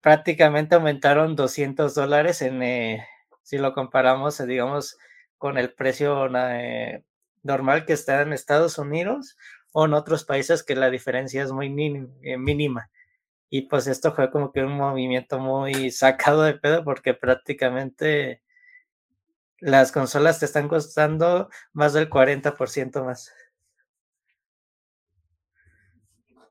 Prácticamente 0.00 0.74
aumentaron 0.74 1.36
200 1.36 1.94
dólares 1.94 2.40
en, 2.42 2.62
eh, 2.62 3.06
si 3.42 3.58
lo 3.58 3.72
comparamos, 3.74 4.38
eh, 4.40 4.46
digamos, 4.46 4.96
con 5.38 5.58
el 5.58 5.72
precio 5.72 6.28
eh, 6.36 7.04
normal 7.42 7.86
que 7.86 7.92
está 7.92 8.22
en 8.22 8.32
Estados 8.32 8.78
Unidos 8.78 9.36
o 9.72 9.84
en 9.84 9.94
otros 9.94 10.24
países 10.24 10.62
que 10.62 10.76
la 10.76 10.90
diferencia 10.90 11.42
es 11.42 11.52
muy 11.52 11.70
mínima. 11.70 12.90
Y 13.48 13.62
pues 13.62 13.86
esto 13.86 14.14
fue 14.14 14.30
como 14.30 14.52
que 14.52 14.62
un 14.62 14.76
movimiento 14.76 15.38
muy 15.38 15.90
sacado 15.90 16.42
de 16.42 16.54
pedo 16.54 16.84
porque 16.84 17.14
prácticamente 17.14 18.42
las 19.60 19.92
consolas 19.92 20.40
te 20.40 20.46
están 20.46 20.68
costando 20.68 21.48
más 21.72 21.92
del 21.92 22.10
40% 22.10 23.04
más. 23.04 23.32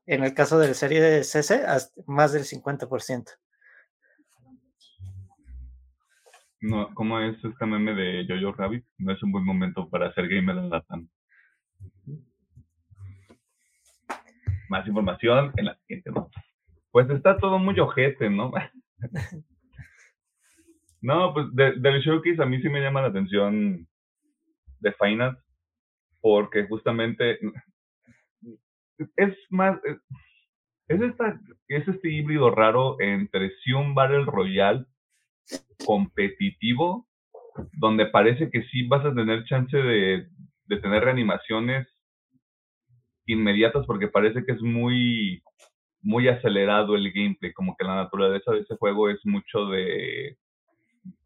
En 0.06 0.22
el 0.22 0.34
caso 0.34 0.58
de 0.58 0.68
la 0.68 0.74
serie 0.74 1.00
de 1.00 1.24
CC, 1.24 1.64
más 2.06 2.32
del 2.32 2.44
50%. 2.44 3.38
No, 6.68 6.92
¿Cómo 6.94 7.20
es 7.20 7.36
este 7.44 7.66
meme 7.66 7.94
de 7.94 8.26
Jojo 8.28 8.56
Rabbit? 8.56 8.84
No 8.98 9.12
es 9.12 9.22
un 9.22 9.32
buen 9.32 9.44
momento 9.44 9.88
para 9.88 10.08
hacer 10.08 10.28
gamer 10.28 10.56
en 10.56 10.70
Latam. 10.70 11.08
Más 14.68 14.86
información 14.86 15.52
en 15.56 15.66
la 15.66 15.76
siguiente 15.76 16.10
nota 16.10 16.46
pues 16.96 17.10
está 17.10 17.36
todo 17.36 17.58
muy 17.58 17.78
ojete, 17.78 18.30
¿no? 18.30 18.50
no, 21.02 21.34
pues 21.34 21.48
del 21.54 22.00
showcase 22.00 22.42
a 22.42 22.46
mí 22.46 22.58
sí 22.62 22.70
me 22.70 22.80
llama 22.80 23.02
la 23.02 23.08
atención 23.08 23.86
de 24.80 24.92
Finance, 24.92 25.38
porque 26.22 26.66
justamente 26.66 27.38
es 29.16 29.36
más, 29.50 29.78
es, 30.88 31.02
esta, 31.02 31.38
es 31.68 31.86
este 31.86 32.10
híbrido 32.10 32.50
raro 32.50 32.98
entre 32.98 33.50
sí 33.58 33.74
un 33.74 33.94
Battle 33.94 34.24
Royale 34.24 34.86
competitivo, 35.84 37.06
donde 37.72 38.06
parece 38.06 38.50
que 38.50 38.62
sí 38.64 38.86
vas 38.86 39.04
a 39.04 39.14
tener 39.14 39.44
chance 39.44 39.76
de, 39.76 40.28
de 40.66 40.76
tener 40.78 41.04
reanimaciones 41.04 41.86
inmediatas, 43.26 43.86
porque 43.86 44.08
parece 44.08 44.44
que 44.44 44.52
es 44.52 44.62
muy 44.62 45.42
muy 46.02 46.28
acelerado 46.28 46.94
el 46.94 47.12
gameplay, 47.12 47.52
como 47.52 47.76
que 47.76 47.84
la 47.84 47.96
naturaleza 47.96 48.52
de 48.52 48.60
ese 48.60 48.76
juego 48.76 49.10
es 49.10 49.18
mucho 49.24 49.66
de 49.66 50.36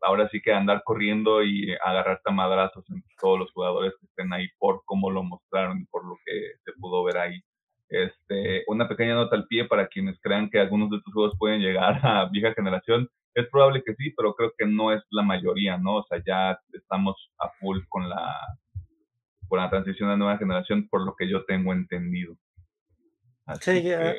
ahora 0.00 0.28
sí 0.30 0.40
que 0.40 0.52
andar 0.52 0.82
corriendo 0.84 1.42
y 1.42 1.74
agarrarte 1.84 2.30
a 2.30 2.32
madrazos 2.32 2.84
en 2.90 3.02
todos 3.20 3.38
los 3.38 3.52
jugadores 3.52 3.92
que 4.00 4.06
estén 4.06 4.32
ahí 4.32 4.48
por 4.58 4.82
cómo 4.84 5.10
lo 5.10 5.22
mostraron 5.22 5.80
y 5.80 5.84
por 5.86 6.06
lo 6.06 6.16
que 6.24 6.52
se 6.64 6.72
pudo 6.80 7.04
ver 7.04 7.18
ahí. 7.18 7.40
Este, 7.88 8.64
una 8.68 8.88
pequeña 8.88 9.14
nota 9.14 9.36
al 9.36 9.46
pie 9.46 9.64
para 9.66 9.88
quienes 9.88 10.18
crean 10.20 10.48
que 10.48 10.60
algunos 10.60 10.90
de 10.90 10.98
estos 10.98 11.12
juegos 11.12 11.36
pueden 11.38 11.60
llegar 11.60 12.00
a 12.06 12.28
vieja 12.30 12.54
generación. 12.54 13.08
Es 13.34 13.48
probable 13.48 13.82
que 13.84 13.94
sí, 13.94 14.12
pero 14.16 14.34
creo 14.34 14.52
que 14.56 14.66
no 14.66 14.92
es 14.92 15.02
la 15.10 15.22
mayoría, 15.22 15.78
¿no? 15.78 15.96
O 15.96 16.04
sea, 16.04 16.22
ya 16.26 16.58
estamos 16.72 17.32
a 17.38 17.48
full 17.60 17.78
con 17.88 18.08
la, 18.08 18.36
con 19.48 19.60
la 19.60 19.70
transición 19.70 20.10
a 20.10 20.16
nueva 20.16 20.38
generación, 20.38 20.88
por 20.88 21.04
lo 21.04 21.14
que 21.16 21.28
yo 21.28 21.44
tengo 21.44 21.72
entendido. 21.72 22.36
sí, 23.60 23.82
ya. 23.82 24.14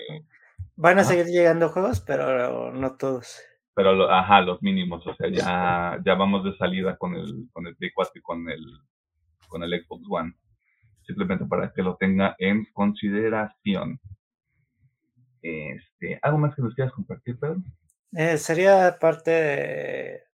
Van 0.75 0.99
a 0.99 1.03
seguir 1.03 1.25
llegando 1.25 1.69
juegos, 1.69 2.01
pero 2.01 2.71
no 2.71 2.95
todos. 2.95 3.41
Pero, 3.73 4.11
ajá, 4.11 4.41
los 4.41 4.61
mínimos, 4.61 5.05
o 5.07 5.15
sea, 5.15 5.29
ya, 5.29 6.01
ya 6.05 6.15
vamos 6.15 6.43
de 6.43 6.55
salida 6.57 6.97
con 6.97 7.15
el, 7.15 7.47
con 7.53 7.67
el 7.67 7.75
Play 7.75 7.91
4 7.93 8.13
y 8.15 8.21
con 8.21 8.49
el, 8.49 8.65
con 9.47 9.63
el 9.63 9.83
Xbox 9.83 10.03
One. 10.09 10.33
Simplemente 11.05 11.45
para 11.45 11.71
que 11.73 11.81
lo 11.81 11.95
tenga 11.97 12.35
en 12.39 12.65
consideración. 12.73 13.99
Este, 15.41 16.19
¿Algo 16.21 16.37
más 16.37 16.55
que 16.55 16.61
nos 16.61 16.75
quieras 16.75 16.93
compartir, 16.93 17.39
Pedro? 17.39 17.61
Eh, 18.13 18.37
sería 18.37 18.97
parte 18.99 19.31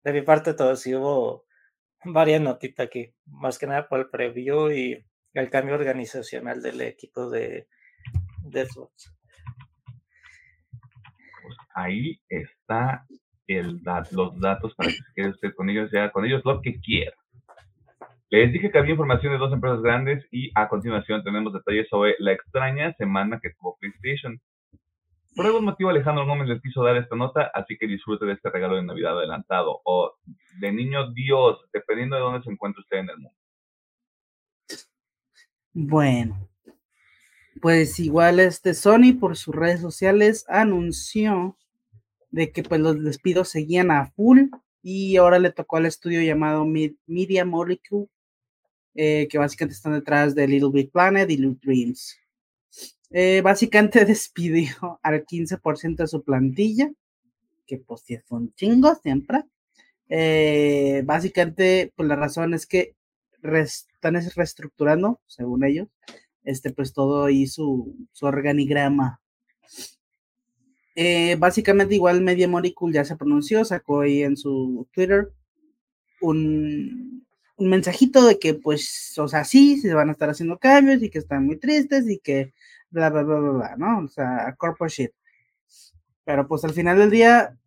de, 0.03 0.13
mi 0.13 0.21
parte 0.21 0.53
todo. 0.53 0.75
Si 0.75 0.93
hubo 0.95 1.45
varias 2.03 2.41
notitas 2.41 2.87
aquí, 2.87 3.13
más 3.25 3.57
que 3.57 3.67
nada 3.67 3.87
por 3.87 3.99
el 3.99 4.09
preview 4.09 4.71
y 4.71 5.05
el 5.33 5.49
cambio 5.49 5.75
organizacional 5.75 6.61
del 6.61 6.81
equipo 6.81 7.29
de, 7.29 7.67
de 8.43 8.65
Xbox. 8.65 9.13
ahí 11.73 12.19
está 12.29 13.05
el, 13.47 13.81
los 14.11 14.39
datos 14.39 14.73
para 14.75 14.89
que 14.89 14.95
se 14.95 15.13
quede 15.15 15.29
usted 15.29 15.53
con 15.55 15.69
ellos, 15.69 15.89
ya 15.91 16.11
con 16.11 16.25
ellos 16.25 16.41
lo 16.45 16.61
que 16.61 16.79
quiera. 16.79 17.15
Les 18.29 18.51
dije 18.53 18.71
que 18.71 18.77
había 18.77 18.91
información 18.91 19.33
de 19.33 19.39
dos 19.39 19.51
empresas 19.51 19.81
grandes 19.81 20.25
y 20.31 20.51
a 20.55 20.69
continuación 20.69 21.23
tenemos 21.23 21.51
detalles 21.51 21.87
sobre 21.89 22.15
la 22.19 22.31
extraña 22.31 22.93
semana 22.93 23.39
que 23.41 23.49
tuvo 23.51 23.77
PlayStation. 23.77 24.39
Por 25.35 25.45
algún 25.45 25.65
motivo 25.65 25.89
Alejandro 25.89 26.25
Gómez 26.25 26.47
les 26.47 26.61
quiso 26.61 26.83
dar 26.83 26.97
esta 26.97 27.15
nota, 27.15 27.51
así 27.53 27.77
que 27.77 27.87
disfrute 27.87 28.25
de 28.25 28.33
este 28.33 28.49
regalo 28.49 28.75
de 28.75 28.83
Navidad 28.83 29.17
adelantado 29.17 29.81
o 29.85 30.15
de 30.59 30.71
niño 30.71 31.11
Dios, 31.13 31.59
dependiendo 31.71 32.17
de 32.17 32.21
dónde 32.21 32.43
se 32.43 32.51
encuentre 32.51 32.81
usted 32.81 32.97
en 32.97 33.09
el 33.09 33.17
mundo. 33.17 33.37
Bueno, 35.73 36.49
pues 37.61 37.97
igual 37.99 38.41
este 38.41 38.73
Sony 38.73 39.13
por 39.19 39.37
sus 39.37 39.55
redes 39.55 39.79
sociales 39.79 40.45
anunció 40.49 41.57
de 42.29 42.51
que 42.51 42.63
pues 42.63 42.81
los 42.81 43.01
despidos 43.01 43.49
seguían 43.49 43.91
a 43.91 44.07
full 44.07 44.49
y 44.83 45.15
ahora 45.15 45.39
le 45.39 45.51
tocó 45.51 45.77
al 45.77 45.85
estudio 45.85 46.21
llamado 46.21 46.65
Media 46.65 47.45
Molecule, 47.45 48.07
eh, 48.95 49.27
que 49.29 49.37
básicamente 49.37 49.75
están 49.75 49.93
detrás 49.93 50.35
de 50.35 50.47
Little 50.47 50.71
Big 50.73 50.91
Planet 50.91 51.29
y 51.29 51.37
Little 51.37 51.59
Dreams. 51.61 52.17
Eh, 53.11 53.41
básicamente 53.41 54.05
despidió 54.05 54.99
al 55.03 55.25
15% 55.25 55.97
de 55.97 56.07
su 56.07 56.23
plantilla, 56.23 56.91
que 57.67 57.77
pues 57.77 58.03
un 58.29 58.53
chingo 58.53 58.95
siempre. 58.95 59.43
Eh, 60.09 61.03
básicamente, 61.05 61.93
pues 61.95 62.07
la 62.07 62.15
razón 62.15 62.53
es 62.53 62.65
que 62.65 62.95
están 63.43 64.15
reestructurando, 64.35 65.19
según 65.25 65.63
ellos, 65.63 65.87
este, 66.43 66.71
pues 66.71 66.93
todo 66.93 67.29
y 67.29 67.47
su, 67.47 67.95
su 68.11 68.25
organigrama. 68.25 69.21
Eh, 70.95 71.35
básicamente, 71.39 71.95
igual 71.95 72.21
Media 72.21 72.47
Molecule 72.47 72.93
ya 72.93 73.05
se 73.05 73.15
pronunció, 73.15 73.63
sacó 73.63 74.01
ahí 74.01 74.23
en 74.23 74.35
su 74.35 74.87
Twitter 74.93 75.31
un, 76.19 77.25
un 77.55 77.69
mensajito 77.69 78.25
de 78.25 78.39
que, 78.39 78.53
pues, 78.53 79.17
o 79.17 79.27
sea, 79.27 79.45
sí, 79.45 79.77
se 79.79 79.93
van 79.93 80.09
a 80.09 80.11
estar 80.13 80.29
haciendo 80.29 80.59
cambios 80.59 81.01
y 81.01 81.09
que 81.09 81.19
están 81.19 81.45
muy 81.45 81.57
tristes 81.57 82.09
y 82.09 82.19
que 82.19 82.53
bla, 82.91 83.09
bla, 83.09 83.23
bla, 83.23 83.39
bla, 83.39 83.51
bla, 83.51 83.75
¿no? 83.77 84.05
O 84.05 84.07
sea, 84.07 84.55
corporate 84.57 84.93
shit. 84.93 85.11
Pero 86.23 86.47
pues 86.47 86.63
al 86.63 86.73
final 86.73 86.97
del 86.97 87.09
día 87.09 87.57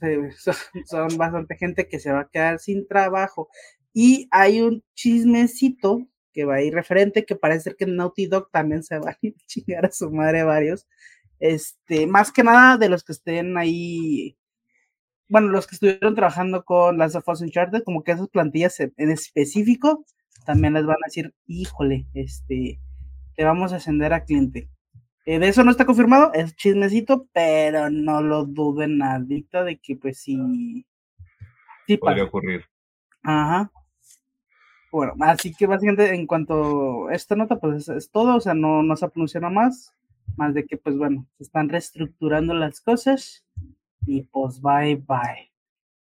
son, 0.86 1.16
bastante 1.16 1.56
gente 1.56 1.88
que 1.88 2.00
se 2.00 2.12
va 2.12 2.20
a 2.20 2.28
quedar 2.28 2.58
sin 2.58 2.86
trabajo. 2.86 3.48
Y 3.92 4.28
hay 4.30 4.60
un 4.60 4.82
chismecito 4.94 6.06
que 6.32 6.44
va 6.44 6.56
a 6.56 6.62
ir 6.62 6.74
referente, 6.74 7.24
que 7.24 7.36
parece 7.36 7.76
que 7.76 7.86
Naughty 7.86 8.26
Dog 8.26 8.50
también 8.50 8.82
se 8.82 8.98
va 8.98 9.10
a 9.10 9.18
chingar 9.46 9.86
a 9.86 9.92
su 9.92 10.10
madre 10.10 10.42
varios. 10.42 10.88
Este, 11.38 12.06
más 12.06 12.32
que 12.32 12.42
nada 12.42 12.76
de 12.76 12.88
los 12.88 13.04
que 13.04 13.12
estén 13.12 13.56
ahí, 13.56 14.36
bueno, 15.28 15.48
los 15.48 15.66
que 15.66 15.76
estuvieron 15.76 16.14
trabajando 16.14 16.64
con 16.64 16.98
las 16.98 17.14
of 17.14 17.28
Us 17.28 17.42
Uncharted, 17.42 17.84
como 17.84 18.02
que 18.02 18.12
esas 18.12 18.28
plantillas 18.28 18.80
en 18.80 19.10
específico, 19.10 20.04
también 20.44 20.74
les 20.74 20.86
van 20.86 20.96
a 20.96 21.06
decir, 21.06 21.34
híjole, 21.46 22.06
este, 22.14 22.80
te 23.36 23.44
vamos 23.44 23.72
a 23.72 23.76
ascender 23.76 24.12
a 24.12 24.24
cliente. 24.24 24.68
Eh, 25.26 25.38
de 25.38 25.48
eso 25.48 25.64
no 25.64 25.70
está 25.70 25.86
confirmado, 25.86 26.32
es 26.34 26.54
chismecito, 26.54 27.28
pero 27.32 27.88
no 27.88 28.20
lo 28.20 28.44
duden 28.44 28.98
nadita 28.98 29.64
de 29.64 29.78
que 29.78 29.96
pues 29.96 30.18
sí, 30.18 30.84
sí 31.86 31.96
podría 31.96 32.24
ocurrir. 32.24 32.64
Ajá. 33.22 33.70
Bueno, 34.92 35.14
así 35.20 35.52
que 35.54 35.66
básicamente 35.66 36.14
en 36.14 36.26
cuanto 36.26 37.08
a 37.08 37.14
esta 37.14 37.34
nota, 37.36 37.58
pues 37.58 37.88
es, 37.88 38.10
todo, 38.10 38.36
o 38.36 38.40
sea, 38.40 38.54
no, 38.54 38.82
no 38.82 38.96
se 38.96 39.08
pronunciado 39.08 39.50
más, 39.50 39.92
más 40.36 40.54
de 40.54 40.66
que 40.66 40.76
pues 40.76 40.96
bueno, 40.96 41.26
se 41.38 41.44
están 41.44 41.68
reestructurando 41.68 42.54
las 42.54 42.80
cosas 42.80 43.44
y 44.06 44.22
pues 44.22 44.60
bye 44.60 44.96
bye. 44.96 45.50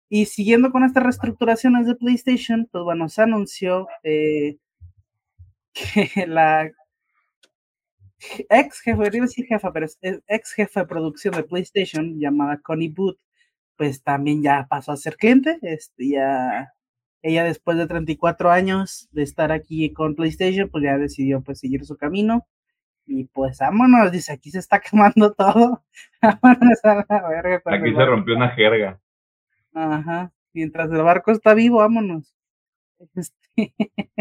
Y 0.09 0.25
siguiendo 0.25 0.71
con 0.71 0.83
estas 0.83 1.01
reestructuraciones 1.01 1.87
de 1.87 1.95
PlayStation, 1.95 2.67
pues 2.71 2.83
bueno, 2.83 3.09
se 3.09 3.23
anunció 3.23 3.87
eh, 4.03 4.57
que 5.73 6.27
la 6.27 6.69
ex 8.49 8.81
jefe, 8.81 9.09
iba 9.13 9.25
decir 9.25 9.45
jefa, 9.45 9.71
pero 9.71 9.85
es 9.85 9.97
ex 10.27 10.53
jefa 10.53 10.81
de 10.81 10.87
producción 10.87 11.33
de 11.35 11.43
PlayStation, 11.43 12.19
llamada 12.19 12.59
Connie 12.61 12.89
Booth, 12.89 13.17
pues 13.77 14.03
también 14.03 14.43
ya 14.43 14.67
pasó 14.69 14.91
a 14.91 14.97
ser 14.97 15.15
cliente. 15.17 15.57
Este, 15.61 16.09
ya, 16.09 16.73
ella 17.21 17.43
después 17.43 17.77
de 17.77 17.87
34 17.87 18.51
años 18.51 19.09
de 19.11 19.23
estar 19.23 19.51
aquí 19.51 19.91
con 19.93 20.15
PlayStation, 20.15 20.69
pues 20.69 20.83
ya 20.83 20.97
decidió 20.97 21.41
pues 21.41 21.59
seguir 21.59 21.85
su 21.85 21.97
camino. 21.97 22.45
Y 23.05 23.25
pues 23.25 23.59
vámonos, 23.59 24.11
dice, 24.11 24.33
aquí 24.33 24.51
se 24.51 24.59
está 24.59 24.79
quemando 24.91 25.33
todo. 25.33 25.83
vámonos 26.21 26.85
a 26.85 27.05
la 27.09 27.29
verga. 27.29 27.61
Aquí 27.65 27.93
se 27.93 28.05
rompió 28.05 28.35
una 28.35 28.49
jerga. 28.49 28.99
Ajá. 29.73 30.31
Mientras 30.53 30.91
el 30.91 31.01
barco 31.01 31.31
está 31.31 31.53
vivo, 31.53 31.77
vámonos. 31.77 32.33
Este 33.15 33.73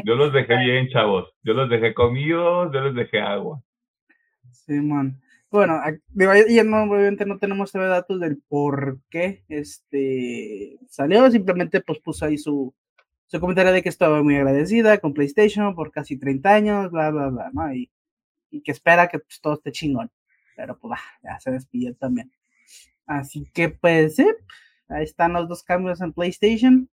yo 0.04 0.14
los 0.14 0.32
dejé 0.32 0.58
bien, 0.58 0.88
chavos. 0.88 1.32
Yo 1.42 1.54
los 1.54 1.70
dejé 1.70 1.94
comidos, 1.94 2.72
yo 2.72 2.80
les 2.80 2.94
dejé 2.94 3.20
agua. 3.20 3.62
Simón. 4.66 5.20
Bueno, 5.50 5.82
y 6.48 6.62
no, 6.64 6.84
obviamente 6.84 7.26
no 7.26 7.38
tenemos 7.38 7.72
datos 7.72 8.18
del 8.20 8.38
por 8.48 9.00
qué 9.10 9.44
este 9.48 10.78
salió, 10.88 11.30
simplemente 11.30 11.82
pues 11.82 11.98
puso 12.00 12.24
ahí 12.24 12.38
su, 12.38 12.74
su 13.26 13.38
comentario 13.38 13.72
de 13.72 13.82
que 13.82 13.90
estaba 13.90 14.22
muy 14.22 14.36
agradecida 14.36 14.98
con 14.98 15.12
PlayStation 15.12 15.74
por 15.74 15.92
casi 15.92 16.18
30 16.18 16.54
años, 16.54 16.90
bla, 16.90 17.10
bla, 17.10 17.28
bla, 17.28 17.50
¿no? 17.52 17.74
Y, 17.74 17.90
y 18.50 18.62
que 18.62 18.72
espera 18.72 19.08
que 19.08 19.18
pues, 19.18 19.40
todo 19.42 19.54
esté 19.54 19.72
chingón. 19.72 20.10
Pero 20.56 20.78
pues 20.78 20.98
ya 21.22 21.38
se 21.40 21.50
despidió 21.50 21.94
también. 21.96 22.32
Así 23.06 23.44
que 23.52 23.68
pues 23.68 24.16
sí, 24.16 24.26
ahí 24.88 25.04
están 25.04 25.34
los 25.34 25.48
dos 25.48 25.62
cambios 25.62 26.00
en 26.00 26.14
PlayStation. 26.14 26.88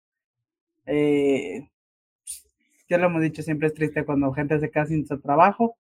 Eh, 0.86 1.70
ya 2.90 2.98
lo 2.98 3.08
hemos 3.08 3.22
dicho, 3.22 3.42
siempre 3.42 3.68
es 3.68 3.74
triste 3.74 4.04
cuando 4.04 4.34
gente 4.34 4.60
se 4.60 4.70
queda 4.70 4.86
sin 4.86 5.06
su 5.08 5.20
trabajo 5.22 5.79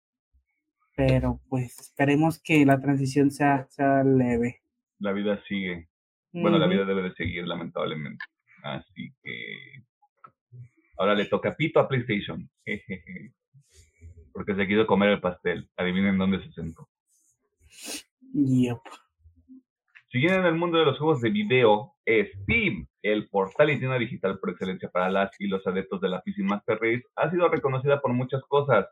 pero 0.99 1.39
pues 1.47 1.79
esperemos 1.79 2.41
que 2.43 2.65
la 2.65 2.81
transición 2.81 3.31
sea, 3.31 3.65
sea 3.69 4.03
leve. 4.03 4.59
La 4.99 5.13
vida 5.13 5.41
sigue. 5.47 5.87
Bueno, 6.33 6.57
la 6.57 6.67
vida 6.67 6.83
debe 6.83 7.03
de 7.03 7.13
seguir, 7.13 7.47
lamentablemente. 7.47 8.25
Así 8.63 9.09
que 9.23 9.81
ahora 10.97 11.15
le 11.15 11.23
toca 11.27 11.55
pito 11.55 11.79
a 11.79 11.87
PlayStation. 11.87 12.49
Porque 14.33 14.55
se 14.55 14.67
quiso 14.67 14.85
comer 14.85 15.11
el 15.11 15.21
pastel. 15.21 15.69
Adivinen 15.77 16.17
dónde 16.17 16.43
se 16.43 16.51
sentó. 16.51 16.89
Yep. 18.33 18.79
Siguiendo 20.11 20.39
en 20.39 20.45
el 20.47 20.55
mundo 20.55 20.79
de 20.79 20.85
los 20.85 20.97
juegos 20.97 21.21
de 21.21 21.29
video, 21.29 21.93
Steam, 22.05 22.89
el 23.03 23.29
portal 23.29 23.69
y 23.69 23.79
tienda 23.79 23.97
digital 23.97 24.37
por 24.37 24.49
excelencia 24.49 24.89
para 24.89 25.09
las 25.09 25.31
y 25.39 25.47
los 25.47 25.65
adeptos 25.65 26.01
de 26.01 26.09
la 26.09 26.21
PC 26.21 26.43
Master 26.43 26.77
Race, 26.81 27.05
ha 27.15 27.31
sido 27.31 27.47
reconocida 27.47 28.01
por 28.01 28.11
muchas 28.11 28.41
cosas 28.49 28.85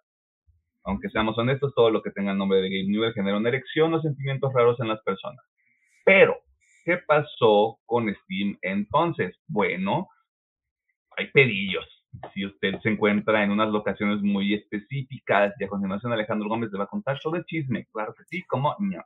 aunque 0.87 1.09
seamos 1.09 1.37
honestos, 1.37 1.73
todo 1.75 1.91
lo 1.91 2.01
que 2.01 2.11
tenga 2.11 2.31
el 2.31 2.37
nombre 2.37 2.61
de 2.61 2.69
Game 2.69 2.89
Newell 2.89 3.13
genera 3.13 3.37
una 3.37 3.49
erección 3.49 3.93
o 3.93 4.01
sentimientos 4.01 4.53
raros 4.53 4.79
en 4.79 4.87
las 4.87 5.01
personas. 5.03 5.43
Pero, 6.05 6.37
¿qué 6.85 6.97
pasó 7.05 7.77
con 7.85 8.13
Steam 8.23 8.57
entonces? 8.61 9.35
Bueno, 9.47 10.07
hay 11.17 11.29
pedillos. 11.31 11.85
Si 12.33 12.45
usted 12.45 12.79
se 12.81 12.89
encuentra 12.89 13.43
en 13.43 13.51
unas 13.51 13.69
locaciones 13.69 14.21
muy 14.21 14.53
específicas, 14.53 15.53
y 15.59 15.65
a 15.65 15.67
continuación 15.67 16.13
Alejandro 16.13 16.47
Gómez 16.47 16.71
le 16.71 16.77
va 16.77 16.85
a 16.85 16.87
contar 16.87 17.19
sobre 17.19 17.43
chisme, 17.43 17.85
claro 17.91 18.15
que 18.17 18.23
sí, 18.23 18.43
como 18.43 18.73
no. 18.79 19.03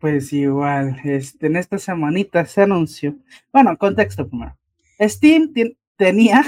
Pues 0.00 0.32
igual, 0.32 0.96
este, 1.04 1.46
en 1.46 1.56
esta 1.56 1.78
semanita 1.78 2.44
se 2.46 2.62
anunció, 2.62 3.14
bueno, 3.52 3.76
contexto 3.76 4.28
primero. 4.28 4.56
Steam 4.98 5.52
tenía 5.96 6.42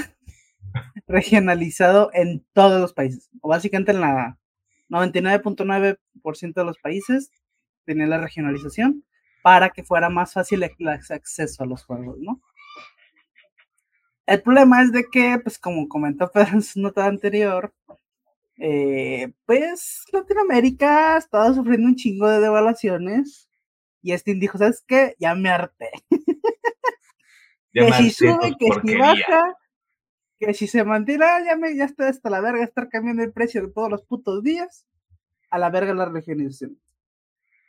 regionalizado 1.07 2.09
en 2.13 2.45
todos 2.53 2.79
los 2.79 2.93
países, 2.93 3.29
o 3.41 3.49
básicamente 3.49 3.91
en 3.91 4.01
la 4.01 4.37
99.9% 4.89 6.53
de 6.53 6.63
los 6.63 6.77
países 6.77 7.31
tenía 7.85 8.07
la 8.07 8.19
regionalización 8.19 9.03
para 9.41 9.69
que 9.69 9.83
fuera 9.83 10.09
más 10.09 10.33
fácil 10.33 10.63
el 10.63 10.87
acceso 10.87 11.63
a 11.63 11.65
los 11.65 11.83
juegos, 11.83 12.17
¿no? 12.19 12.41
El 14.25 14.41
problema 14.41 14.81
es 14.81 14.91
de 14.91 15.05
que, 15.11 15.37
pues 15.43 15.59
como 15.59 15.87
comentó 15.89 16.31
Pedro 16.33 16.53
en 16.53 16.61
su 16.61 16.79
nota 16.79 17.05
anterior, 17.05 17.73
eh, 18.57 19.33
pues 19.45 20.05
Latinoamérica 20.11 21.17
estaba 21.17 21.53
sufriendo 21.53 21.87
un 21.87 21.95
chingo 21.95 22.29
de 22.29 22.39
devaluaciones 22.39 23.49
y 24.01 24.17
Steam 24.17 24.39
dijo, 24.39 24.57
¿sabes 24.57 24.83
qué? 24.87 25.15
Ya 25.19 25.35
me 25.35 25.49
harté. 25.49 25.89
que 27.73 27.93
si 27.93 28.11
sube, 28.11 28.55
que 28.57 28.67
si 28.85 28.95
baja, 28.97 29.55
que 30.45 30.53
si 30.53 30.67
se 30.67 30.83
mantiene, 30.83 31.25
ah, 31.25 31.39
ya, 31.45 31.55
me, 31.55 31.75
ya 31.75 31.85
está 31.85 32.07
hasta 32.07 32.29
la 32.29 32.41
verga 32.41 32.63
estar 32.63 32.89
cambiando 32.89 33.23
el 33.23 33.31
precio 33.31 33.61
de 33.61 33.71
todos 33.71 33.89
los 33.89 34.03
putos 34.03 34.43
días, 34.43 34.85
a 35.49 35.59
la 35.59 35.69
verga 35.69 35.93
la 35.93 36.05
regionalización. 36.05 36.79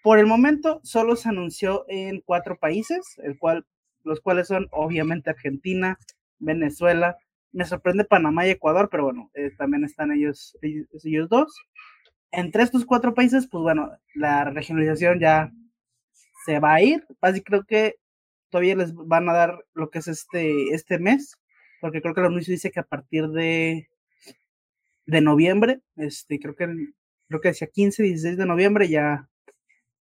Por 0.03 0.19
el 0.19 0.27
momento, 0.27 0.81
solo 0.85 1.17
se 1.17 1.29
anunció 1.29 1.85
en 1.89 2.21
cuatro 2.21 2.59
países, 2.59 3.19
el 3.23 3.39
cual, 3.39 3.67
los 4.03 4.21
cuales 4.21 4.49
son 4.49 4.69
obviamente 4.71 5.31
Argentina, 5.31 5.99
Venezuela, 6.39 7.17
me 7.53 7.65
sorprende 7.65 8.05
Panamá 8.05 8.47
y 8.47 8.51
Ecuador, 8.51 8.89
pero 8.91 9.05
bueno, 9.05 9.31
eh, 9.35 9.51
también 9.57 9.85
están 9.85 10.13
ellos, 10.13 10.59
ellos, 10.61 11.29
dos. 11.29 11.55
Entre 12.33 12.65
estos 12.65 12.85
cuatro 12.85 13.15
países, 13.15 13.49
pues 13.49 13.63
bueno, 13.63 13.93
la 14.15 14.45
regionalización 14.45 15.21
ya 15.21 15.53
se 16.45 16.59
va 16.59 16.75
a 16.75 16.83
ir. 16.83 17.07
Así 17.21 17.43
creo 17.43 17.65
que 17.65 17.95
todavía 18.51 18.75
les 18.75 18.93
van 18.93 19.29
a 19.29 19.33
dar 19.33 19.65
lo 19.73 19.89
que 19.91 20.01
es 20.01 20.09
este, 20.09 20.75
este 20.75 20.99
mes, 20.99 21.37
porque 21.85 22.01
creo 22.01 22.15
que 22.15 22.21
el 22.23 22.29
anuncio 22.29 22.51
dice 22.51 22.71
que 22.71 22.81
a 22.81 22.87
partir 22.87 23.29
de, 23.29 23.91
de 25.05 25.21
noviembre, 25.21 25.83
este, 25.97 26.41
creo 26.41 26.57
que 26.57 26.67
creo 27.29 27.43
que 27.43 27.49
decía 27.49 27.69
15, 27.71 28.03
16 28.03 28.39
de 28.39 28.47
noviembre 28.47 28.89
ya 28.89 29.29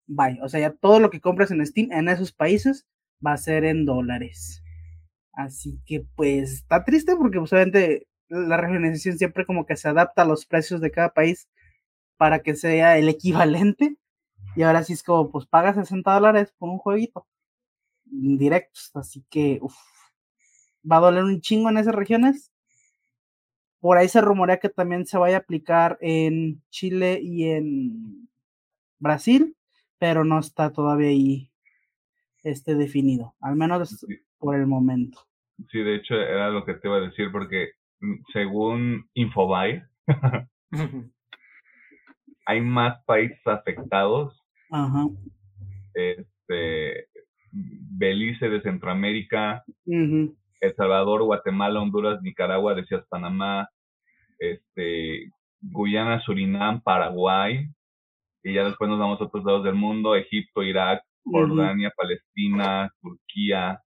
bye. 0.05 0.37
O 0.41 0.49
sea, 0.49 0.59
ya 0.59 0.73
todo 0.73 0.99
lo 0.99 1.09
que 1.09 1.21
compras 1.21 1.51
en 1.51 1.65
Steam 1.65 1.89
en 1.93 2.09
esos 2.09 2.33
países 2.33 2.85
va 3.25 3.31
a 3.31 3.37
ser 3.37 3.63
en 3.63 3.85
dólares. 3.85 4.61
Así 5.31 5.79
que 5.85 6.05
pues 6.17 6.51
está 6.51 6.83
triste 6.83 7.15
porque 7.15 7.39
pues, 7.39 7.53
obviamente 7.53 8.09
la 8.27 8.57
regionalización 8.57 9.17
siempre 9.17 9.45
como 9.45 9.65
que 9.65 9.77
se 9.77 9.87
adapta 9.87 10.23
a 10.23 10.25
los 10.25 10.45
precios 10.45 10.81
de 10.81 10.91
cada 10.91 11.13
país 11.13 11.47
para 12.17 12.39
que 12.39 12.55
sea 12.57 12.97
el 12.97 13.07
equivalente. 13.07 13.95
Y 14.57 14.63
ahora 14.63 14.83
sí 14.83 14.91
es 14.91 15.01
como, 15.03 15.31
pues 15.31 15.45
paga 15.45 15.73
60 15.73 16.11
dólares 16.13 16.53
por 16.57 16.71
un 16.71 16.77
jueguito 16.77 17.25
directos. 18.03 18.91
Así 18.95 19.25
que 19.29 19.59
uf, 19.61 19.77
va 20.89 20.97
a 20.97 21.01
doler 21.01 21.23
un 21.23 21.41
chingo 21.41 21.69
en 21.69 21.77
esas 21.77 21.95
regiones. 21.95 22.51
Por 23.79 23.97
ahí 23.97 24.09
se 24.09 24.21
rumorea 24.21 24.57
que 24.57 24.69
también 24.69 25.05
se 25.05 25.17
vaya 25.17 25.37
a 25.37 25.39
aplicar 25.39 25.97
en 26.01 26.61
Chile 26.69 27.19
y 27.21 27.49
en 27.49 28.29
Brasil, 28.99 29.55
pero 29.97 30.23
no 30.23 30.39
está 30.39 30.71
todavía 30.71 31.09
ahí 31.09 31.51
este 32.43 32.75
definido, 32.75 33.35
al 33.39 33.55
menos 33.55 34.05
por 34.37 34.55
el 34.55 34.67
momento. 34.67 35.19
Sí, 35.71 35.79
de 35.79 35.95
hecho 35.95 36.15
era 36.15 36.49
lo 36.49 36.65
que 36.65 36.73
te 36.75 36.87
iba 36.87 36.97
a 36.97 37.01
decir 37.01 37.31
porque 37.31 37.71
mm, 37.99 38.15
según 38.31 39.09
Infobae 39.13 39.83
hay 42.45 42.61
más 42.61 43.03
países 43.05 43.45
afectados. 43.45 44.41
Ajá. 44.71 45.07
Este 45.93 47.07
Belice 47.51 48.47
de 48.47 48.61
Centroamérica, 48.61 49.63
El 50.59 50.75
Salvador, 50.75 51.23
Guatemala, 51.23 51.81
Honduras, 51.81 52.21
Nicaragua, 52.21 52.75
decías 52.75 53.05
Panamá, 53.09 53.69
este, 54.39 55.31
Guyana, 55.61 56.21
Surinam, 56.21 56.81
Paraguay, 56.81 57.67
y 58.43 58.53
ya 58.53 58.63
después 58.63 58.89
nos 58.89 58.99
vamos 58.99 59.19
a 59.19 59.25
otros 59.25 59.43
lados 59.43 59.63
del 59.63 59.75
mundo, 59.75 60.15
Egipto, 60.15 60.63
Irak, 60.63 61.03
Jordania, 61.23 61.91
Palestina, 61.95 62.91
Turquía, 63.01 63.81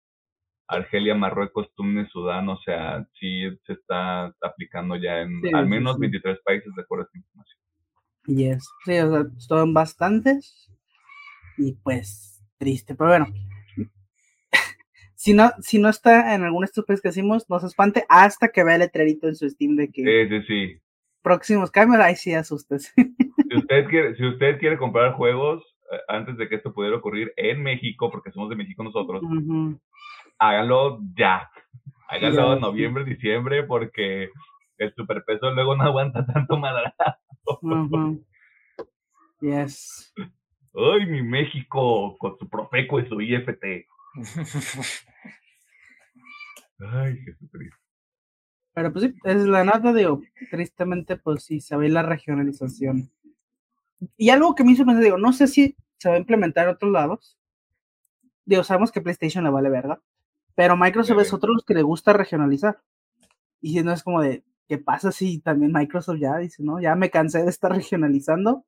Argelia, 0.66 1.14
Marruecos, 1.14 1.72
Túnez, 1.74 2.08
Sudán, 2.10 2.48
o 2.48 2.58
sea, 2.58 3.06
sí 3.18 3.42
se 3.66 3.72
está 3.72 4.26
aplicando 4.42 4.96
ya 4.96 5.20
en 5.20 5.40
al 5.54 5.66
menos 5.66 5.98
23 5.98 6.38
países 6.44 6.74
de 6.74 6.82
acuerdo 6.82 7.04
a 7.04 7.06
esta 7.06 7.18
información. 7.18 7.58
Yes. 8.26 8.68
Sí, 8.84 8.98
o 8.98 9.10
sea, 9.10 9.24
son 9.38 9.72
bastantes 9.72 10.70
y 11.56 11.72
pues 11.72 12.44
triste, 12.58 12.94
pero 12.94 13.10
bueno, 13.10 13.26
si 15.28 15.34
no, 15.34 15.50
si 15.60 15.78
no 15.78 15.90
está 15.90 16.34
en 16.34 16.42
algún 16.42 16.64
estupidez 16.64 17.02
que 17.02 17.10
hicimos, 17.10 17.44
no 17.50 17.60
se 17.60 17.66
espante 17.66 18.06
hasta 18.08 18.48
que 18.48 18.64
vea 18.64 18.76
el 18.76 18.80
letrerito 18.80 19.28
en 19.28 19.36
su 19.36 19.46
Steam 19.46 19.76
de 19.76 19.90
que 19.92 20.02
sí, 20.02 20.28
sí, 20.30 20.46
sí. 20.46 20.80
próximos 21.20 21.70
cambios, 21.70 22.02
ahí 22.02 22.16
sí 22.16 22.32
asustes. 22.34 22.94
Si 23.50 23.56
usted 23.56 23.86
quiere, 23.88 24.14
si 24.14 24.26
usted 24.26 24.58
quiere 24.58 24.76
comprar 24.76 25.14
juegos 25.14 25.64
eh, 25.90 25.96
antes 26.08 26.36
de 26.36 26.50
que 26.50 26.56
esto 26.56 26.74
pudiera 26.74 26.98
ocurrir 26.98 27.32
en 27.38 27.62
México, 27.62 28.10
porque 28.10 28.30
somos 28.30 28.50
de 28.50 28.56
México 28.56 28.84
nosotros, 28.84 29.22
hágalo 30.38 31.00
ya. 31.16 31.50
Hágalo 32.10 32.52
en 32.52 32.60
noviembre, 32.60 33.04
diciembre, 33.04 33.62
porque 33.62 34.28
el 34.76 34.94
superpeso 34.94 35.50
luego 35.52 35.76
no 35.76 35.84
aguanta 35.84 36.26
tanto 36.26 36.58
madrazo. 36.58 36.94
Yes. 39.40 40.12
Ay, 40.74 41.06
mi 41.06 41.22
México, 41.22 42.18
con 42.18 42.36
su 42.38 42.50
Profeco 42.50 43.00
y 43.00 43.08
su 43.08 43.22
IFT. 43.22 43.86
Ay, 46.80 47.16
Jesucristo. 47.18 47.76
Pero 48.74 48.92
pues 48.92 49.06
sí, 49.06 49.14
es 49.24 49.44
la 49.44 49.64
nota, 49.64 49.92
digo, 49.92 50.22
tristemente, 50.50 51.16
pues 51.16 51.42
sí, 51.42 51.60
se 51.60 51.76
ve 51.76 51.88
la 51.88 52.02
regionalización. 52.02 53.10
Y 54.16 54.30
algo 54.30 54.54
que 54.54 54.62
me 54.62 54.72
hizo 54.72 54.86
pensar, 54.86 55.02
digo, 55.02 55.18
no 55.18 55.32
sé 55.32 55.48
si 55.48 55.76
se 55.98 56.08
va 56.08 56.14
a 56.14 56.18
implementar 56.18 56.68
en 56.68 56.74
otros 56.74 56.92
lados. 56.92 57.36
Digo, 58.44 58.62
sabemos 58.62 58.92
que 58.92 59.00
PlayStation 59.00 59.42
le 59.42 59.50
vale 59.50 59.68
verga, 59.68 60.00
pero 60.54 60.76
Microsoft 60.76 61.20
es 61.20 61.32
otro 61.32 61.52
los 61.52 61.64
que 61.64 61.74
le 61.74 61.82
gusta 61.82 62.12
regionalizar. 62.12 62.80
Y 63.60 63.72
si 63.72 63.82
no 63.82 63.92
es 63.92 64.04
como 64.04 64.20
de, 64.22 64.44
¿qué 64.68 64.78
pasa 64.78 65.10
si 65.10 65.40
también 65.40 65.72
Microsoft 65.72 66.18
ya 66.20 66.36
dice, 66.38 66.62
no? 66.62 66.80
Ya 66.80 66.94
me 66.94 67.10
cansé 67.10 67.42
de 67.42 67.50
estar 67.50 67.72
regionalizando. 67.72 68.64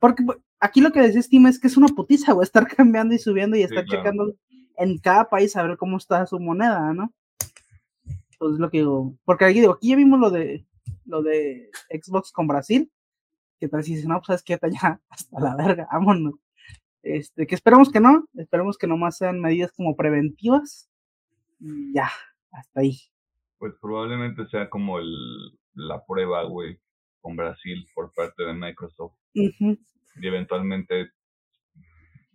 Porque 0.00 0.24
pues, 0.24 0.38
aquí 0.58 0.80
lo 0.80 0.90
que 0.90 1.02
dice 1.02 1.22
Steam 1.22 1.46
es 1.46 1.60
que 1.60 1.68
es 1.68 1.76
una 1.76 1.86
putiza, 1.88 2.32
güey, 2.32 2.44
estar 2.44 2.66
cambiando 2.76 3.14
y 3.14 3.18
subiendo 3.18 3.56
y 3.56 3.62
estar 3.62 3.84
checando 3.84 4.34
en 4.76 4.98
cada 4.98 5.28
país 5.28 5.56
a 5.56 5.62
ver 5.62 5.76
cómo 5.76 5.96
está 5.96 6.26
su 6.26 6.38
moneda, 6.38 6.92
¿no? 6.92 7.12
Pues 8.38 8.58
lo 8.58 8.70
que 8.70 8.78
digo, 8.78 9.14
porque 9.24 9.44
aquí 9.44 9.60
digo, 9.60 9.74
aquí 9.74 9.90
ya 9.90 9.96
vimos 9.96 10.20
lo 10.20 10.30
de 10.30 10.66
lo 11.06 11.22
de 11.22 11.70
Xbox 11.90 12.32
con 12.32 12.46
Brasil, 12.46 12.90
que 13.58 13.68
tal 13.68 13.82
si 13.82 13.94
dice, 13.94 14.08
no, 14.08 14.16
pues 14.16 14.26
sabes 14.26 14.42
que 14.42 14.58
ya 14.70 15.00
hasta 15.08 15.40
la 15.40 15.56
verga, 15.56 15.88
vámonos. 15.90 16.34
Este, 17.02 17.46
que 17.46 17.54
esperemos 17.54 17.90
que 17.90 18.00
no, 18.00 18.26
esperemos 18.34 18.78
que 18.78 18.86
nomás 18.86 19.18
sean 19.18 19.40
medidas 19.40 19.72
como 19.72 19.94
preventivas. 19.94 20.88
Y 21.60 21.92
ya, 21.92 22.10
hasta 22.50 22.80
ahí. 22.80 22.98
Pues 23.58 23.74
probablemente 23.80 24.46
sea 24.48 24.70
como 24.70 24.98
el, 24.98 25.12
la 25.74 26.04
prueba, 26.04 26.44
güey, 26.44 26.78
con 27.20 27.36
Brasil 27.36 27.86
por 27.94 28.12
parte 28.12 28.42
de 28.44 28.54
Microsoft. 28.54 29.14
Y 29.34 29.78
eventualmente 30.22 31.10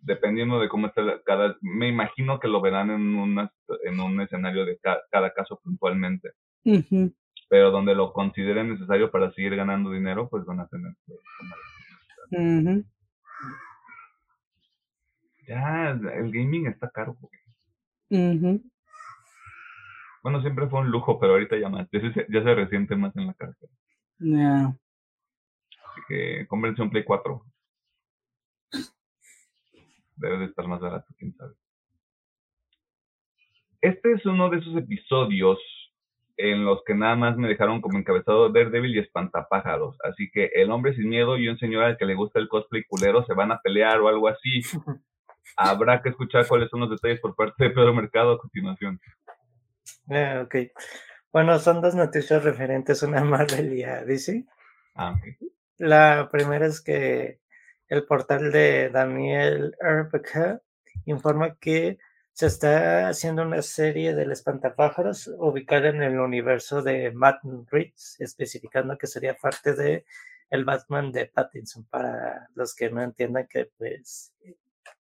dependiendo 0.01 0.59
de 0.59 0.69
cómo 0.69 0.87
esté 0.87 1.01
cada, 1.25 1.55
me 1.61 1.87
imagino 1.87 2.39
que 2.39 2.47
lo 2.47 2.61
verán 2.61 2.89
en, 2.91 3.15
una, 3.15 3.51
en 3.83 3.99
un 3.99 4.21
escenario 4.21 4.65
de 4.65 4.79
cada 5.11 5.33
caso 5.33 5.59
puntualmente. 5.63 6.31
Pero 7.49 7.71
donde 7.71 7.95
lo 7.95 8.13
consideren 8.13 8.69
necesario 8.69 9.11
para 9.11 9.31
seguir 9.33 9.55
ganando 9.55 9.91
dinero, 9.91 10.29
pues 10.29 10.45
van 10.45 10.59
a 10.59 10.67
tener 10.67 10.93
que 11.05 11.13
tomar 12.29 12.83
Ya, 15.47 15.89
el 15.89 16.31
gaming 16.31 16.67
está 16.67 16.89
caro. 16.89 17.17
Bueno, 20.21 20.41
siempre 20.41 20.67
fue 20.67 20.81
un 20.81 20.91
lujo, 20.91 21.19
pero 21.19 21.33
ahorita 21.33 21.57
ya 21.57 21.69
más, 21.69 21.87
ya 21.91 22.01
se, 22.01 22.27
ya 22.29 22.43
se 22.43 22.55
resiente 22.55 22.95
más 22.95 23.15
en 23.15 23.27
la 23.27 23.33
cárcel. 23.33 23.69
Así 24.67 26.01
que 26.07 26.45
cómprense 26.47 26.81
un 26.81 26.89
Play 26.89 27.03
4 27.03 27.43
debe 30.19 30.37
de 30.39 30.45
estar 30.45 30.67
más 30.67 30.79
barato, 30.79 31.07
quién 31.17 31.33
sabe. 31.35 31.53
Este 33.81 34.11
es 34.11 34.25
uno 34.25 34.49
de 34.49 34.57
esos 34.57 34.75
episodios 34.75 35.57
en 36.37 36.63
los 36.63 36.83
que 36.85 36.95
nada 36.95 37.15
más 37.15 37.37
me 37.37 37.49
dejaron 37.49 37.81
como 37.81 37.97
encabezado 37.97 38.49
Daredevil 38.49 38.95
y 38.95 38.99
Espantapájaros. 38.99 39.97
Así 40.03 40.29
que 40.31 40.45
el 40.53 40.71
hombre 40.71 40.95
sin 40.95 41.09
miedo 41.09 41.37
y 41.37 41.49
un 41.49 41.57
señor 41.57 41.83
al 41.83 41.97
que 41.97 42.05
le 42.05 42.15
gusta 42.15 42.39
el 42.39 42.47
cosplay 42.47 42.83
culero 42.85 43.25
se 43.25 43.33
van 43.33 43.51
a 43.51 43.59
pelear 43.61 43.99
o 43.99 44.07
algo 44.07 44.27
así. 44.27 44.61
Habrá 45.57 46.01
que 46.01 46.09
escuchar 46.09 46.47
cuáles 46.47 46.69
son 46.69 46.81
los 46.81 46.89
detalles 46.89 47.19
por 47.19 47.35
parte 47.35 47.63
de 47.63 47.69
Pedro 47.71 47.93
Mercado 47.93 48.33
a 48.33 48.37
continuación. 48.37 48.99
Ah, 50.09 50.43
ok. 50.45 50.55
Bueno, 51.31 51.59
son 51.59 51.81
dos 51.81 51.95
noticias 51.95 52.43
referentes 52.43 53.03
a 53.03 53.07
una 53.07 53.23
Marvel 53.23 53.73
y 53.73 53.83
a 53.83 54.03
DC. 54.03 54.45
Ah, 54.95 55.15
ok. 55.17 55.51
La 55.77 56.29
primera 56.31 56.65
es 56.65 56.81
que 56.81 57.39
el 57.89 58.05
portal 58.05 58.51
de 58.51 58.89
Daniel 58.89 59.75
RPK 59.81 60.61
informa 61.05 61.55
que 61.55 61.97
se 62.31 62.45
está 62.45 63.09
haciendo 63.09 63.41
una 63.41 63.61
serie 63.61 64.15
del 64.15 64.31
espantapájaros 64.31 65.29
ubicada 65.37 65.89
en 65.89 66.01
el 66.01 66.19
universo 66.19 66.81
de 66.81 67.11
Matt 67.11 67.41
Reeves, 67.69 68.15
especificando 68.19 68.97
que 68.97 69.07
sería 69.07 69.33
parte 69.35 69.73
de 69.73 70.05
el 70.49 70.63
Batman 70.63 71.11
de 71.11 71.25
Pattinson, 71.25 71.83
para 71.85 72.47
los 72.55 72.73
que 72.73 72.89
no 72.89 73.01
entiendan 73.01 73.47
que 73.47 73.69
pues 73.77 74.33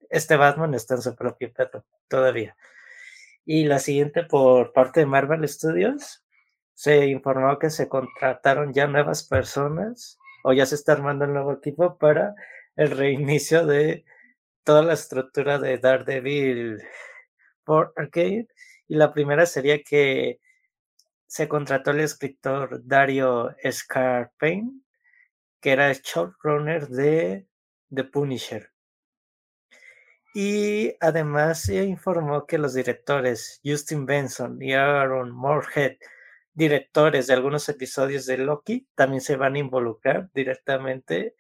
este 0.09 0.37
Batman 0.37 0.75
está 0.75 0.94
en 0.94 1.03
su 1.03 1.14
propio 1.14 1.53
pedo 1.53 1.85
todavía. 2.09 2.57
Y 3.44 3.64
la 3.64 3.79
siguiente 3.79 4.25
por 4.25 4.72
parte 4.72 5.01
de 5.01 5.07
Marvel 5.07 5.46
Studios, 5.49 6.25
se 6.77 7.07
informó 7.07 7.59
que 7.59 7.70
se 7.70 7.88
contrataron 7.88 8.72
ya 8.72 8.87
nuevas 8.87 9.22
personas 9.22 10.18
o 10.44 10.53
ya 10.53 10.66
se 10.66 10.75
está 10.75 10.92
armando 10.92 11.25
el 11.25 11.33
nuevo 11.33 11.53
equipo 11.53 11.96
para 11.96 12.35
el 12.76 12.90
reinicio 12.90 13.66
de 13.66 14.04
toda 14.64 14.82
la 14.82 14.92
estructura 14.92 15.58
de 15.58 15.78
Daredevil 15.78 16.82
por 17.64 17.92
Arcade. 17.96 18.48
Y 18.88 18.96
la 18.96 19.12
primera 19.12 19.46
sería 19.46 19.82
que 19.82 20.40
se 21.26 21.48
contrató 21.48 21.90
el 21.90 22.00
escritor 22.00 22.80
Dario 22.84 23.54
Scarpain, 23.68 24.84
que 25.60 25.72
era 25.72 25.92
showrunner 25.92 26.88
de 26.88 27.46
The 27.92 28.04
Punisher. 28.04 28.70
Y 30.34 30.94
además 31.00 31.62
se 31.62 31.84
informó 31.84 32.46
que 32.46 32.58
los 32.58 32.74
directores 32.74 33.60
Justin 33.64 34.04
Benson 34.04 34.62
y 34.62 34.74
Aaron 34.74 35.30
Moorhead, 35.30 35.96
directores 36.52 37.26
de 37.26 37.34
algunos 37.34 37.68
episodios 37.70 38.26
de 38.26 38.38
Loki, 38.38 38.86
también 38.94 39.22
se 39.22 39.36
van 39.36 39.54
a 39.54 39.60
involucrar 39.60 40.30
directamente 40.34 41.34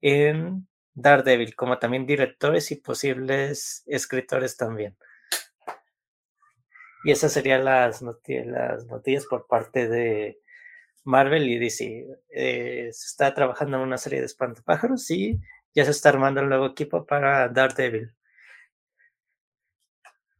en 0.00 0.68
Daredevil, 0.96 1.54
como 1.54 1.78
también 1.78 2.06
directores 2.06 2.72
y 2.72 2.76
posibles 2.76 3.84
escritores 3.86 4.56
también. 4.56 4.96
Y 7.04 7.12
esas 7.12 7.32
serían 7.34 7.64
las, 7.66 8.02
noticias 8.02 9.26
por 9.26 9.46
parte 9.46 9.88
de 9.88 10.38
Marvel 11.04 11.48
y 11.48 11.58
DC. 11.58 12.06
Eh, 12.30 12.88
se 12.92 13.06
está 13.06 13.34
trabajando 13.34 13.76
en 13.76 13.82
una 13.82 13.98
serie 13.98 14.20
de 14.20 14.26
espantapájaros 14.26 15.08
y 15.10 15.38
ya 15.74 15.84
se 15.84 15.90
está 15.90 16.08
armando 16.08 16.40
el 16.40 16.48
nuevo 16.48 16.66
equipo 16.66 17.04
para 17.04 17.48
Daredevil. 17.48 18.12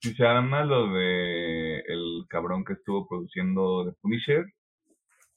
Si 0.00 0.14
se 0.14 0.26
arma 0.26 0.64
lo 0.64 0.90
de 0.94 1.80
el 1.80 2.24
cabrón 2.28 2.64
que 2.64 2.72
estuvo 2.72 3.06
produciendo 3.06 3.84
The 3.84 3.96
Punisher, 4.00 4.46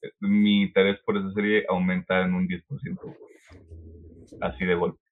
eh, 0.01 0.11
mi 0.21 0.61
interés 0.61 0.97
por 1.05 1.17
esa 1.17 1.31
serie 1.33 1.65
aumenta 1.67 2.21
en 2.21 2.35
un 2.35 2.47
10%. 2.47 3.17
Así 4.41 4.65
de 4.65 4.75
golpe 4.75 5.08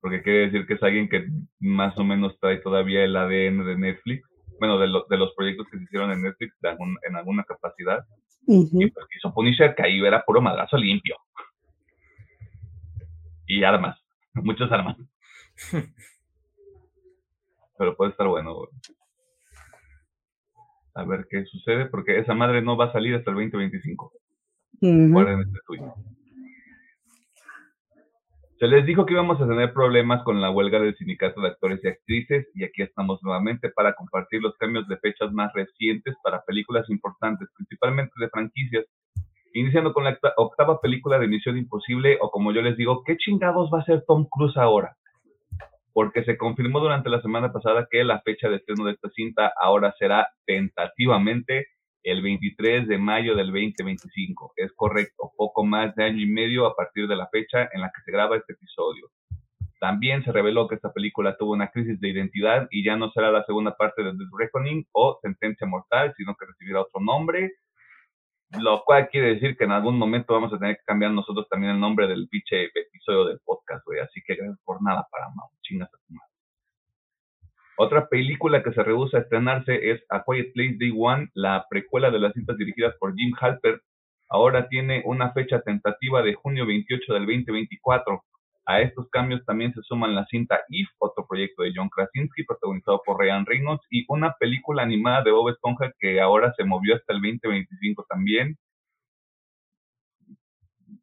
porque 0.00 0.22
quiere 0.22 0.46
decir 0.46 0.66
que 0.66 0.74
es 0.74 0.82
alguien 0.82 1.08
que 1.08 1.26
más 1.58 1.96
o 1.98 2.04
menos 2.04 2.38
trae 2.40 2.58
todavía 2.58 3.04
el 3.04 3.16
ADN 3.16 3.66
de 3.66 3.76
Netflix, 3.76 4.26
bueno, 4.58 4.78
de, 4.78 4.86
de 4.86 5.16
los 5.16 5.34
proyectos 5.34 5.66
que 5.70 5.78
se 5.78 5.84
hicieron 5.84 6.10
en 6.10 6.22
Netflix 6.22 6.54
en 7.08 7.16
alguna 7.16 7.44
capacidad. 7.44 8.04
Y 8.46 8.90
pues 8.90 9.06
quiso 9.12 9.32
Punisher 9.32 9.74
que 9.74 9.82
ahí 9.82 10.00
era 10.04 10.24
puro 10.24 10.40
madrazo 10.40 10.76
limpio. 10.76 11.16
Y 13.46 13.62
armas, 13.64 13.98
muchas 14.34 14.70
armas. 14.72 14.96
Pero 17.78 17.96
puede 17.96 18.10
estar 18.10 18.26
bueno, 18.26 18.68
A 20.94 21.04
ver 21.04 21.26
qué 21.30 21.44
sucede, 21.46 21.86
porque 21.86 22.18
esa 22.18 22.34
madre 22.34 22.60
no 22.62 22.76
va 22.76 22.86
a 22.86 22.92
salir 22.92 23.14
hasta 23.14 23.30
el 23.30 23.36
2025. 23.36 24.12
Guarden 24.80 25.40
este 25.40 25.58
tuyo. 25.66 25.94
Se 28.60 28.66
les 28.66 28.84
dijo 28.84 29.06
que 29.06 29.14
íbamos 29.14 29.40
a 29.40 29.48
tener 29.48 29.72
problemas 29.72 30.22
con 30.22 30.38
la 30.42 30.50
huelga 30.50 30.78
del 30.78 30.94
sindicato 30.94 31.40
de 31.40 31.48
actores 31.48 31.80
y 31.82 31.88
actrices 31.88 32.46
y 32.54 32.62
aquí 32.62 32.82
estamos 32.82 33.18
nuevamente 33.22 33.70
para 33.70 33.94
compartir 33.94 34.42
los 34.42 34.54
cambios 34.58 34.86
de 34.86 34.98
fechas 34.98 35.32
más 35.32 35.50
recientes 35.54 36.14
para 36.22 36.42
películas 36.42 36.84
importantes, 36.90 37.48
principalmente 37.56 38.12
de 38.20 38.28
franquicias, 38.28 38.84
iniciando 39.54 39.94
con 39.94 40.04
la 40.04 40.18
octava 40.36 40.78
película 40.78 41.18
de 41.18 41.28
Misión 41.28 41.56
Imposible 41.56 42.18
o 42.20 42.30
como 42.30 42.52
yo 42.52 42.60
les 42.60 42.76
digo, 42.76 43.02
¿qué 43.02 43.16
chingados 43.16 43.70
va 43.72 43.80
a 43.80 43.84
ser 43.86 44.04
Tom 44.06 44.26
Cruise 44.30 44.58
ahora? 44.58 44.94
Porque 45.94 46.22
se 46.24 46.36
confirmó 46.36 46.80
durante 46.80 47.08
la 47.08 47.22
semana 47.22 47.54
pasada 47.54 47.88
que 47.90 48.04
la 48.04 48.20
fecha 48.20 48.50
de 48.50 48.56
estreno 48.56 48.84
de 48.84 48.92
esta 48.92 49.08
cinta 49.08 49.54
ahora 49.58 49.94
será 49.98 50.28
tentativamente 50.44 51.68
el 52.02 52.22
23 52.22 52.88
de 52.88 52.98
mayo 52.98 53.34
del 53.34 53.48
2025. 53.48 54.52
Es 54.56 54.72
correcto, 54.74 55.32
poco 55.36 55.64
más 55.64 55.94
de 55.96 56.04
año 56.04 56.20
y 56.20 56.26
medio 56.26 56.66
a 56.66 56.74
partir 56.74 57.06
de 57.08 57.16
la 57.16 57.28
fecha 57.28 57.68
en 57.72 57.80
la 57.80 57.88
que 57.88 58.02
se 58.04 58.12
graba 58.12 58.36
este 58.36 58.54
episodio. 58.54 59.10
También 59.80 60.22
se 60.24 60.32
reveló 60.32 60.68
que 60.68 60.74
esta 60.74 60.92
película 60.92 61.36
tuvo 61.38 61.52
una 61.52 61.70
crisis 61.70 61.98
de 62.00 62.10
identidad 62.10 62.68
y 62.70 62.84
ya 62.84 62.96
no 62.96 63.10
será 63.12 63.30
la 63.30 63.44
segunda 63.44 63.74
parte 63.76 64.02
de 64.02 64.12
The 64.12 64.24
Reckoning 64.38 64.86
o 64.92 65.18
Sentencia 65.22 65.66
Mortal, 65.66 66.12
sino 66.16 66.36
que 66.36 66.46
recibirá 66.46 66.82
otro 66.82 67.00
nombre, 67.00 67.52
lo 68.58 68.82
cual 68.84 69.08
quiere 69.08 69.34
decir 69.34 69.56
que 69.56 69.64
en 69.64 69.72
algún 69.72 69.96
momento 69.96 70.34
vamos 70.34 70.52
a 70.52 70.58
tener 70.58 70.76
que 70.76 70.84
cambiar 70.84 71.12
nosotros 71.12 71.48
también 71.48 71.72
el 71.72 71.80
nombre 71.80 72.08
del 72.08 72.28
episodio 72.30 73.24
del 73.24 73.40
podcast, 73.44 73.84
güey. 73.86 74.00
Así 74.00 74.20
que 74.26 74.34
gracias 74.34 74.58
por 74.64 74.82
nada 74.82 75.06
para 75.10 75.28
más. 75.28 75.48
Chingas 75.62 75.88
a 75.88 75.96
tu 75.96 76.14
madre. 76.14 76.29
Otra 77.76 78.08
película 78.08 78.62
que 78.62 78.72
se 78.72 78.82
rehúsa 78.82 79.18
a 79.18 79.20
estrenarse 79.20 79.90
es 79.90 80.02
A 80.10 80.22
Quiet 80.24 80.52
Place 80.52 80.76
Day 80.78 80.92
One, 80.96 81.30
la 81.34 81.66
precuela 81.68 82.10
de 82.10 82.18
las 82.18 82.32
cintas 82.34 82.56
dirigidas 82.56 82.94
por 82.98 83.14
Jim 83.14 83.32
Halper. 83.40 83.80
Ahora 84.28 84.68
tiene 84.68 85.02
una 85.06 85.32
fecha 85.32 85.60
tentativa 85.62 86.22
de 86.22 86.34
junio 86.34 86.66
28 86.66 87.14
del 87.14 87.26
2024. 87.26 88.22
A 88.66 88.80
estos 88.80 89.08
cambios 89.10 89.44
también 89.46 89.72
se 89.74 89.82
suman 89.82 90.14
la 90.14 90.26
cinta 90.26 90.60
If, 90.68 90.88
otro 90.98 91.26
proyecto 91.26 91.62
de 91.62 91.72
John 91.74 91.88
Krasinski 91.88 92.44
protagonizado 92.44 93.02
por 93.04 93.18
Ryan 93.18 93.46
Reynolds, 93.46 93.84
y 93.90 94.04
una 94.08 94.34
película 94.38 94.82
animada 94.82 95.22
de 95.22 95.32
Bob 95.32 95.48
Esponja 95.48 95.92
que 95.98 96.20
ahora 96.20 96.52
se 96.56 96.64
movió 96.64 96.94
hasta 96.94 97.12
el 97.12 97.20
2025 97.20 98.06
también. 98.08 98.56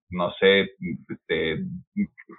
No 0.09 0.31
sé, 0.39 0.71
este, 1.09 1.63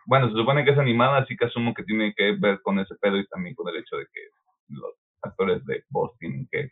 bueno, 0.07 0.29
se 0.31 0.37
supone 0.37 0.65
que 0.65 0.71
es 0.71 0.79
animada, 0.79 1.19
así 1.19 1.37
que 1.37 1.47
asumo 1.47 1.75
que 1.75 1.85
tiene 1.85 2.15
que 2.15 2.33
ver 2.33 2.61
con 2.63 2.79
ese 2.79 2.95
pedo 2.97 3.19
y 3.19 3.27
también 3.27 3.55
con 3.55 3.69
el 3.69 3.77
hecho 3.77 3.97
de 3.97 4.07
que 4.07 4.21
los 4.69 4.95
actores 5.23 5.65
de 5.67 5.85
voz 5.91 6.17
tienen 6.19 6.49
que 6.51 6.71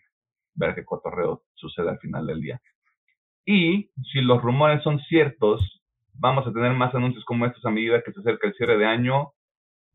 ver 0.55 0.75
qué 0.75 0.85
cotorreo 0.85 1.43
sucede 1.55 1.91
al 1.91 1.99
final 1.99 2.27
del 2.27 2.41
día. 2.41 2.61
Y 3.45 3.91
si 4.13 4.21
los 4.23 4.43
rumores 4.43 4.83
son 4.83 4.99
ciertos, 5.01 5.83
vamos 6.15 6.47
a 6.47 6.53
tener 6.53 6.73
más 6.73 6.95
anuncios 6.95 7.25
como 7.25 7.47
estos 7.47 7.65
a 7.65 7.71
medida 7.71 8.03
que 8.03 8.13
se 8.13 8.21
acerca 8.21 8.49
el 8.49 8.55
cierre 8.55 8.79
de 8.79 8.87
año. 8.87 9.33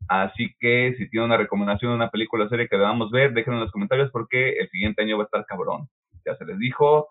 Así 0.08 0.54
que 0.58 0.94
si 0.98 1.08
tienen 1.10 1.26
una 1.26 1.36
recomendación 1.36 1.92
de 1.92 1.96
una 1.96 2.10
película 2.10 2.44
o 2.44 2.48
serie 2.48 2.68
que 2.68 2.76
debamos 2.76 3.10
ver, 3.10 3.32
déjenlo 3.32 3.58
en 3.58 3.64
los 3.64 3.72
comentarios 3.72 4.10
porque 4.10 4.50
el 4.52 4.68
siguiente 4.70 5.02
año 5.02 5.18
va 5.18 5.24
a 5.24 5.26
estar 5.26 5.44
cabrón. 5.46 5.88
Ya 6.24 6.36
se 6.36 6.44
les 6.44 6.58
dijo, 6.58 7.08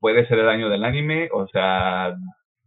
puede 0.00 0.26
ser 0.26 0.38
el 0.38 0.48
año 0.48 0.68
del 0.68 0.84
anime, 0.84 1.28
o 1.32 1.46
sea, 1.48 2.16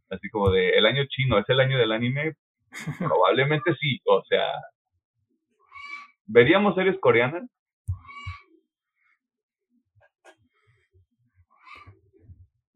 así 0.09 0.29
como 0.29 0.49
de 0.51 0.69
el 0.71 0.85
año 0.85 1.03
chino 1.09 1.37
es 1.37 1.49
el 1.49 1.59
año 1.59 1.77
del 1.77 1.91
anime, 1.91 2.35
Probablemente 2.99 3.75
sí, 3.79 3.99
o 4.05 4.23
sea, 4.25 4.45
¿veríamos 6.25 6.75
series 6.75 6.99
coreanas? 6.99 7.49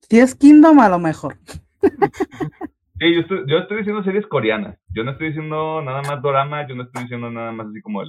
Si 0.10 0.20
es 0.20 0.36
Kingdom, 0.36 0.80
a 0.80 0.90
lo 0.90 1.00
mejor. 1.00 1.38
Sí, 3.00 3.14
yo 3.14 3.22
estoy, 3.22 3.44
yo 3.48 3.58
estoy 3.58 3.78
diciendo 3.78 4.04
series 4.04 4.26
coreanas. 4.28 4.80
Yo 4.94 5.04
no 5.04 5.12
estoy 5.12 5.30
diciendo 5.30 5.82
nada 5.82 6.04
más 6.04 6.22
drama, 6.22 6.66
yo 6.68 6.76
no 6.76 6.84
estoy 6.84 7.02
diciendo 7.02 7.30
nada 7.30 7.52
más 7.52 7.68
así 7.68 7.82
como 7.82 8.02
el, 8.02 8.08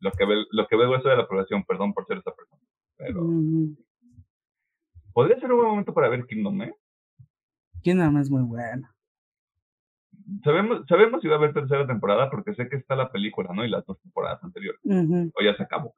lo 0.00 0.10
que 0.10 0.26
ve, 0.26 0.44
lo 0.50 0.66
que 0.66 0.76
veo 0.76 0.94
eso 0.96 1.08
de 1.08 1.16
la 1.16 1.22
aprobación, 1.22 1.64
perdón 1.64 1.94
por 1.94 2.04
ser 2.06 2.18
esa 2.18 2.32
persona. 2.32 2.60
Pero 2.98 3.26
podría 5.14 5.40
ser 5.40 5.52
un 5.52 5.58
buen 5.58 5.70
momento 5.70 5.94
para 5.94 6.10
ver 6.10 6.26
Kingdom, 6.26 6.60
¿eh? 6.62 6.74
Kingdom 7.80 8.18
es 8.18 8.30
muy 8.30 8.42
buena 8.42 8.94
sabemos, 10.44 10.82
sabemos 10.88 11.20
si 11.20 11.28
va 11.28 11.34
a 11.34 11.38
haber 11.38 11.52
tercera 11.52 11.86
temporada 11.86 12.30
porque 12.30 12.54
sé 12.54 12.68
que 12.68 12.76
está 12.76 12.94
la 12.94 13.10
película, 13.10 13.50
¿no? 13.52 13.64
Y 13.64 13.70
las 13.70 13.84
dos 13.86 14.00
temporadas 14.00 14.42
anteriores. 14.42 14.80
O 14.84 15.42
ya 15.42 15.56
se 15.56 15.62
acabó. 15.62 15.94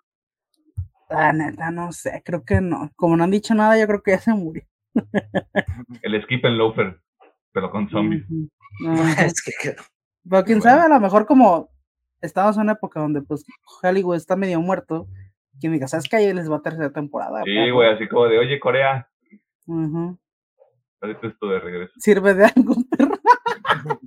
La 1.10 1.32
neta, 1.32 1.70
no 1.70 1.92
sé, 1.92 2.22
creo 2.24 2.44
que 2.44 2.60
no. 2.60 2.90
Como 2.96 3.16
no 3.16 3.24
han 3.24 3.30
dicho 3.30 3.54
nada, 3.54 3.78
yo 3.78 3.86
creo 3.86 4.02
que 4.02 4.12
ya 4.12 4.18
se 4.18 4.32
murió. 4.32 4.64
El 6.02 6.22
Skip 6.22 6.44
and 6.44 6.56
Loafer, 6.56 7.00
pero 7.52 7.70
con 7.70 7.88
zombies. 7.90 8.24
es 9.18 9.42
que... 9.42 9.76
Pero 10.28 10.44
quién 10.44 10.62
sabe, 10.62 10.82
a 10.82 10.88
lo 10.88 11.00
mejor 11.00 11.26
como 11.26 11.70
estamos 12.20 12.56
en 12.56 12.62
una 12.62 12.72
época 12.72 13.00
donde 13.00 13.22
pues 13.22 13.44
Hollywood 13.82 14.16
está 14.16 14.36
medio 14.36 14.60
muerto, 14.60 15.08
quien 15.60 15.72
diga, 15.72 15.88
¿sabes 15.88 16.08
que 16.08 16.16
ahí 16.16 16.32
les 16.32 16.50
va 16.50 16.56
a 16.56 16.62
tercera 16.62 16.92
temporada? 16.92 17.42
Sí, 17.44 17.70
güey, 17.70 17.92
así 17.92 18.08
como 18.08 18.26
de, 18.26 18.38
oye, 18.38 18.60
Corea. 18.60 19.08
Uh 19.66 20.16
esto 21.10 21.48
de 21.48 21.58
regreso. 21.58 21.92
Sirve 21.98 22.34
de 22.34 22.44
algo, 22.44 22.74
perro. 22.96 24.00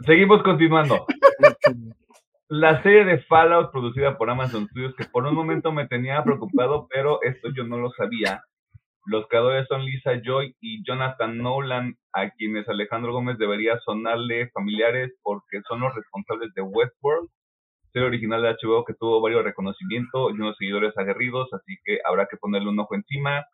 Seguimos 0.00 0.42
continuando. 0.42 1.06
La 2.48 2.82
serie 2.82 3.04
de 3.04 3.22
Fallout 3.22 3.72
producida 3.72 4.18
por 4.18 4.28
Amazon 4.28 4.66
Studios, 4.68 4.94
que 4.96 5.04
por 5.04 5.24
un 5.26 5.34
momento 5.34 5.72
me 5.72 5.88
tenía 5.88 6.22
preocupado, 6.22 6.86
pero 6.90 7.20
esto 7.22 7.48
yo 7.56 7.64
no 7.64 7.78
lo 7.78 7.90
sabía. 7.90 8.42
Los 9.06 9.26
creadores 9.28 9.66
son 9.68 9.84
Lisa 9.84 10.12
Joy 10.22 10.54
y 10.60 10.82
Jonathan 10.84 11.38
Nolan, 11.38 11.96
a 12.12 12.30
quienes 12.30 12.68
Alejandro 12.68 13.12
Gómez 13.12 13.38
debería 13.38 13.78
sonarle 13.80 14.50
familiares 14.50 15.12
porque 15.22 15.60
son 15.68 15.80
los 15.80 15.94
responsables 15.94 16.52
de 16.54 16.62
Westworld, 16.62 17.28
serie 17.92 18.08
original 18.08 18.42
de 18.42 18.56
HBO 18.60 18.84
que 18.84 18.94
tuvo 18.94 19.20
varios 19.20 19.44
reconocimientos 19.44 20.30
y 20.30 20.34
unos 20.34 20.56
seguidores 20.56 20.96
aguerridos, 20.96 21.48
así 21.52 21.76
que 21.84 21.98
habrá 22.04 22.26
que 22.26 22.36
ponerle 22.36 22.68
un 22.68 22.80
ojo 22.80 22.94
encima 22.94 23.44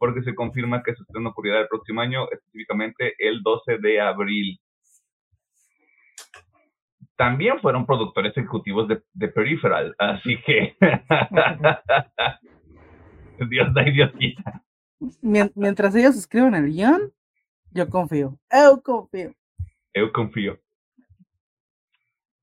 porque 0.00 0.22
se 0.22 0.34
confirma 0.34 0.82
que 0.82 0.94
su 0.94 1.02
estreno 1.02 1.28
ocurrirá 1.28 1.60
el 1.60 1.68
próximo 1.68 2.00
año, 2.00 2.26
específicamente 2.32 3.14
el 3.18 3.42
12 3.42 3.76
de 3.78 4.00
abril. 4.00 4.58
También 7.16 7.60
fueron 7.60 7.84
productores 7.84 8.34
ejecutivos 8.34 8.88
de, 8.88 9.28
Peripheral, 9.28 9.94
así 9.98 10.40
que 10.40 10.74
Dios 13.50 13.74
da 13.74 13.86
y 13.86 13.92
Dios 13.92 14.10
quita. 14.18 14.64
Mientras 15.20 15.94
ellos 15.94 16.16
escriben 16.16 16.54
el 16.54 16.72
guion, 16.72 17.12
yo 17.70 17.86
confío. 17.90 18.38
Eu 18.50 18.82
confío. 18.82 19.34
Eu 19.92 20.10
confío. 20.12 20.58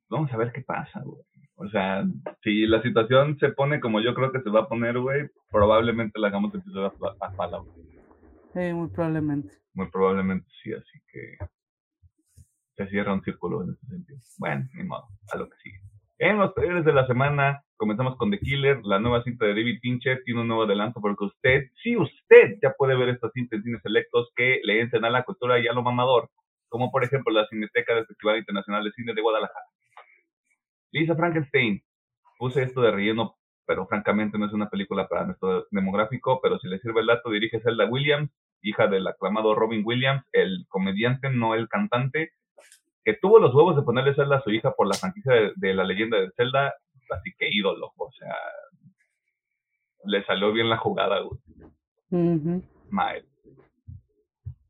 Vamos 0.10 0.32
a 0.32 0.38
ver 0.38 0.52
qué 0.52 0.62
pasa, 0.62 1.02
güey. 1.04 1.27
O 1.60 1.68
sea, 1.70 2.06
si 2.44 2.68
la 2.68 2.82
situación 2.84 3.38
se 3.40 3.50
pone 3.50 3.80
como 3.80 4.00
yo 4.00 4.14
creo 4.14 4.32
que 4.32 4.42
se 4.42 4.50
va 4.50 4.62
a 4.62 4.68
poner, 4.68 5.00
güey, 5.00 5.28
probablemente 5.52 6.20
la 6.20 6.28
hagamos 6.28 6.54
episodio 6.54 6.94
a, 7.20 7.32
pala, 7.32 7.64
Sí, 8.54 8.74
muy 8.74 8.90
probablemente. 8.90 9.54
Muy 9.74 9.90
probablemente 9.90 10.48
sí, 10.62 10.72
así 10.72 11.00
que 11.12 11.38
se 12.76 12.88
cierra 12.90 13.14
un 13.14 13.24
círculo 13.24 13.64
en 13.64 13.72
ese 13.72 13.88
sentido. 13.88 14.20
Bueno, 14.38 14.68
ni 14.76 14.84
modo, 14.84 15.08
a 15.34 15.38
lo 15.38 15.50
que 15.50 15.58
sigue. 15.64 15.80
En 16.20 16.38
los 16.38 16.54
trailers 16.54 16.86
de 16.86 16.94
la 16.94 17.08
semana, 17.08 17.64
comenzamos 17.76 18.18
con 18.18 18.30
The 18.30 18.40
Killer, 18.40 18.80
la 18.84 19.00
nueva 19.00 19.24
cinta 19.24 19.46
de 19.46 19.56
David 19.56 19.80
Fincher, 19.82 20.22
tiene 20.26 20.42
un 20.42 20.48
nuevo 20.48 20.64
adelanto 20.64 21.02
porque 21.02 21.26
usted, 21.26 21.64
si 21.82 21.98
usted 21.98 22.60
ya 22.62 22.74
puede 22.78 22.96
ver 22.96 23.10
esta 23.10 23.32
cinta 23.32 23.56
en 23.56 23.64
cines 23.64 23.82
selectos 23.82 24.32
que 24.36 24.60
le 24.64 24.82
encen 24.82 25.06
a 25.06 25.10
la 25.10 25.24
cultura 25.24 25.60
y 25.60 25.68
a 25.68 25.74
lo 25.74 25.82
mamador, 25.82 26.30
como 26.70 26.92
por 26.92 27.04
ejemplo 27.04 27.34
la 27.34 27.48
Cineteca 27.48 27.96
del 27.96 28.06
Festival 28.06 28.38
Internacional 28.38 28.84
de 28.84 28.92
Cine 28.92 29.14
de 29.16 29.22
Guadalajara. 29.22 29.66
Lisa 30.92 31.16
Frankenstein, 31.16 31.82
puse 32.38 32.64
esto 32.64 32.82
de 32.82 32.92
relleno, 32.92 33.36
pero 33.66 33.88
francamente 33.88 34.38
no 34.38 34.46
es 34.46 34.54
una 34.54 34.70
película 34.70 35.08
para 35.08 35.26
nuestro 35.26 35.66
demográfico, 35.72 36.40
pero 36.42 36.58
si 36.60 36.68
le 36.68 36.80
sirve 36.80 37.02
el 37.02 37.08
dato, 37.08 37.30
dirige 37.30 37.60
Zelda 37.62 37.86
Williams, 37.86 38.32
hija 38.62 38.88
del 38.88 39.08
aclamado 39.08 39.56
Robin 39.56 39.84
Williams, 39.86 40.24
el 40.32 40.66
comediante, 40.70 41.30
no 41.30 41.54
el 41.56 41.68
cantante, 41.68 42.32
que 43.04 43.14
tuvo 43.14 43.40
los 43.40 43.54
huevos 43.54 43.76
de 43.76 43.84
ponerle 43.84 44.16
Zelda 44.16 44.38
a 44.38 44.42
su 44.42 44.52
hija 44.52 44.72
por 44.72 44.88
la 44.88 44.94
franquicia 44.94 45.34
de, 45.56 45.74
la 45.74 45.84
leyenda 45.84 46.18
de 46.18 46.32
Zelda, 46.36 46.74
así 47.10 47.34
que 47.38 47.48
ídolo, 47.50 47.92
o 47.98 48.12
sea, 48.12 48.36
le 50.06 50.24
salió 50.26 50.52
bien 50.52 50.70
la 50.70 50.78
jugada, 50.78 51.22
güey. 51.22 51.40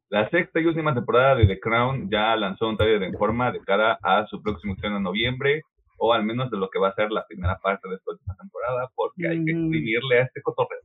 La 0.09 0.30
sexta 0.30 0.59
y 0.59 0.65
última 0.65 0.93
temporada 0.93 1.36
de 1.36 1.47
The 1.47 1.59
Crown 1.59 2.09
ya 2.09 2.36
lanzó 2.36 2.70
un 2.70 2.78
trailer 2.78 3.03
en 3.03 3.18
forma 3.18 3.51
de 3.51 3.59
cara 3.59 3.99
a 4.01 4.26
su 4.28 4.41
próximo 4.41 4.74
estreno 4.74 4.97
en 4.97 5.03
noviembre, 5.03 5.63
o 5.97 6.13
al 6.13 6.23
menos 6.23 6.49
de 6.51 6.57
lo 6.57 6.69
que 6.69 6.79
va 6.79 6.89
a 6.89 6.95
ser 6.95 7.11
la 7.11 7.25
primera 7.25 7.57
parte 7.59 7.89
de 7.89 7.95
esta 7.95 8.11
última 8.11 8.35
temporada, 8.35 8.89
porque 8.95 9.27
hay 9.27 9.43
que 9.43 9.51
exprimirle 9.51 10.19
a 10.19 10.23
este 10.23 10.41
cotorreo. 10.41 10.81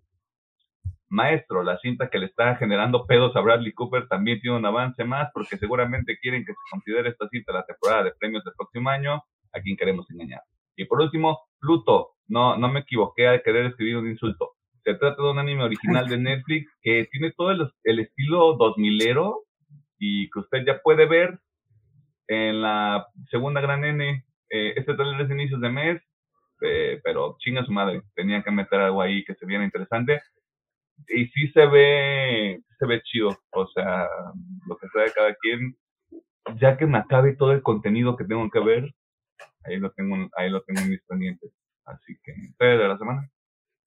Maestro, 1.09 1.63
la 1.63 1.77
cinta 1.79 2.09
que 2.09 2.19
le 2.19 2.27
está 2.27 2.57
generando 2.57 3.07
pedos 3.07 3.37
a 3.37 3.41
Bradley 3.41 3.73
Cooper 3.73 4.09
también 4.09 4.41
tiene 4.41 4.57
un 4.57 4.65
avance 4.65 5.05
más, 5.05 5.31
porque 5.35 5.59
seguramente 5.59 6.19
quieren 6.19 6.43
que 6.45 6.53
se 6.53 6.71
considere 6.71 7.11
esta 7.11 7.29
cinta 7.29 7.53
la 7.53 7.67
temporada 7.67 8.05
de 8.05 8.13
premios 8.19 8.43
del 8.45 8.55
próximo 8.57 8.89
año, 8.89 9.23
a 9.53 9.61
quien 9.61 9.77
queremos 9.77 10.11
engañar. 10.11 10.41
Y 10.75 10.87
por 10.87 11.03
último, 11.03 11.41
Pluto, 11.61 12.13
no, 12.29 12.57
no 12.57 12.69
me 12.73 12.81
equivoqué 12.81 13.29
al 13.29 13.43
querer 13.43 13.67
escribir 13.67 13.99
un 13.99 14.09
insulto. 14.09 14.53
Se 14.85 14.95
trata 14.95 15.23
de 15.23 15.31
un 15.31 15.39
anime 15.39 15.65
original 15.65 16.09
de 16.09 16.17
Netflix 16.17 16.73
que 16.81 17.07
tiene 17.13 17.33
todo 17.37 17.51
el, 17.51 17.71
el 17.85 18.01
estilo 18.01 18.57
2000ero 18.57 19.43
y 19.99 20.31
que 20.31 20.41
usted 20.41 20.65
ya 20.67 20.81
puede 20.83 21.07
ver 21.07 21.39
en 22.27 22.63
la 22.63 23.07
segunda 23.31 23.61
gran 23.61 23.85
N 23.85 24.25
eh, 24.53 24.75
este 24.77 24.95
trailer 24.95 25.23
es 25.23 25.29
de 25.29 25.35
inicios 25.35 25.61
de 25.63 25.71
mes, 25.71 26.03
eh, 26.61 27.01
pero 27.03 27.37
chinga 27.39 27.65
su 27.65 27.73
madre, 27.73 28.03
tenían 28.15 28.43
que 28.43 28.51
meter 28.51 28.81
algo 28.81 29.01
ahí 29.01 29.25
que 29.25 29.35
se 29.35 29.47
viera 29.47 29.65
interesante. 29.65 30.21
Y 31.09 31.27
sí 31.29 31.49
se 31.49 31.67
ve, 31.67 32.63
se 32.79 32.87
ve 32.87 33.01
chido, 33.03 33.31
o 33.51 33.67
sea, 33.69 34.07
lo 34.69 34.77
que 34.77 34.89
sea 34.89 35.05
de 35.05 35.13
cada 35.13 35.35
quien, 35.37 35.75
ya 36.61 36.77
que 36.77 36.87
me 36.87 36.99
acabe 36.99 37.35
todo 37.35 37.53
el 37.53 37.63
contenido 37.63 38.15
que 38.15 38.25
tengo 38.25 38.49
que 38.51 38.61
ver, 38.61 38.95
ahí 39.65 39.79
lo 39.79 39.91
tengo, 39.93 40.29
ahí 40.37 40.51
lo 40.51 40.63
tengo 40.63 40.83
en 40.83 40.91
mis 40.91 41.03
pendientes. 41.05 41.51
Así 41.87 42.19
que, 42.23 42.33
¿ustedes 42.51 42.79
de 42.79 42.89
la 42.89 42.99
semana? 42.99 43.31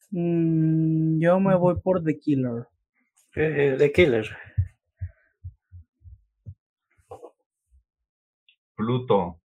Mm, 0.09 1.21
yo 1.21 1.39
me 1.39 1.55
voy 1.55 1.75
por 1.79 2.03
The 2.03 2.17
Killer. 2.17 2.67
Eh, 3.35 3.75
The 3.77 3.91
Killer. 3.91 4.25
Pluto. 8.75 9.39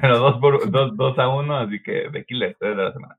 Pero 0.00 0.18
dos, 0.18 0.40
por, 0.40 0.70
dos, 0.70 0.96
dos 0.96 1.18
a 1.18 1.28
uno, 1.28 1.56
así 1.56 1.82
que 1.82 2.08
de 2.10 2.20
aquí 2.20 2.34
la 2.34 2.48
historia 2.48 2.76
de 2.76 2.82
la 2.84 2.92
semana. 2.92 3.18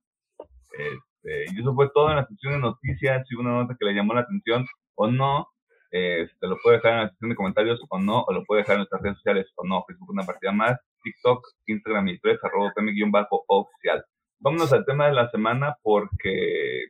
Este, 0.78 1.46
y 1.54 1.62
eso 1.62 1.74
fue 1.74 1.90
todo 1.94 2.10
en 2.10 2.18
la 2.18 2.26
sección 2.26 2.54
de 2.54 2.60
noticias. 2.60 3.28
Si 3.28 3.36
una 3.36 3.52
nota 3.52 3.76
que 3.80 3.86
le 3.86 3.94
llamó 3.94 4.14
la 4.14 4.22
atención 4.22 4.66
o 4.96 5.08
no, 5.08 5.48
eh, 5.92 6.28
te 6.40 6.48
lo 6.48 6.58
puede 6.62 6.78
dejar 6.78 6.94
en 6.94 7.00
la 7.00 7.10
sección 7.10 7.30
de 7.30 7.36
comentarios 7.36 7.80
o 7.90 8.00
no, 8.00 8.24
o 8.24 8.34
lo 8.34 8.44
puede 8.44 8.62
dejar 8.62 8.76
en 8.76 8.80
nuestras 8.80 9.02
redes 9.02 9.18
sociales 9.18 9.52
o 9.56 9.66
no. 9.66 9.84
Facebook 9.88 10.10
una 10.10 10.26
partida 10.26 10.52
más, 10.52 10.80
TikTok, 11.04 11.46
Instagram 11.68 12.08
y 12.08 12.20
Twitter, 12.20 12.40
arroba 12.44 12.74
bajo 13.12 13.46
oficial. 13.48 14.04
Vámonos 14.40 14.74
al 14.74 14.86
tema 14.86 15.08
de 15.08 15.14
la 15.14 15.30
semana 15.30 15.78
porque... 15.82 16.86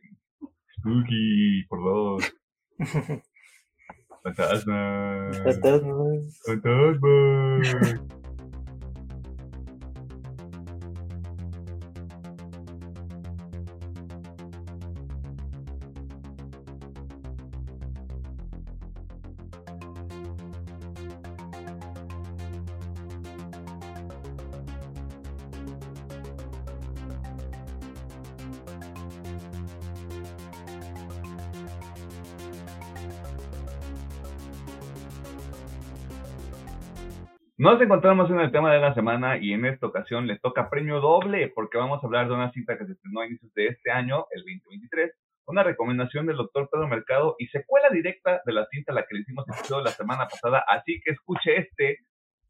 Spooky, 0.78 1.64
por 1.68 1.78
favor. 1.78 2.22
Fantasma. 4.24 5.30
Fantasma. 5.44 5.94
Fantasma. 6.46 8.23
Nos 37.64 37.80
encontramos 37.80 38.30
en 38.30 38.40
el 38.40 38.52
tema 38.52 38.70
de 38.74 38.78
la 38.78 38.92
semana 38.92 39.38
y 39.38 39.54
en 39.54 39.64
esta 39.64 39.86
ocasión 39.86 40.26
les 40.26 40.38
toca 40.42 40.68
premio 40.68 41.00
doble 41.00 41.48
porque 41.48 41.78
vamos 41.78 41.98
a 42.04 42.06
hablar 42.06 42.28
de 42.28 42.34
una 42.34 42.52
cinta 42.52 42.76
que 42.76 42.84
se 42.84 42.92
estrenó 42.92 43.20
a 43.20 43.26
inicios 43.26 43.54
de 43.54 43.68
este 43.68 43.90
año, 43.90 44.26
el 44.32 44.42
2023, 44.42 45.10
una 45.46 45.62
recomendación 45.62 46.26
del 46.26 46.36
doctor 46.36 46.68
Pedro 46.70 46.88
Mercado 46.88 47.36
y 47.38 47.46
secuela 47.46 47.88
directa 47.88 48.42
de 48.44 48.52
la 48.52 48.66
cinta 48.66 48.92
a 48.92 48.96
la 48.96 49.06
que 49.06 49.14
le 49.14 49.22
hicimos 49.22 49.48
episodio 49.48 49.82
la 49.82 49.92
semana 49.92 50.28
pasada, 50.28 50.62
así 50.68 51.00
que 51.02 51.12
escuche 51.12 51.56
este 51.56 52.00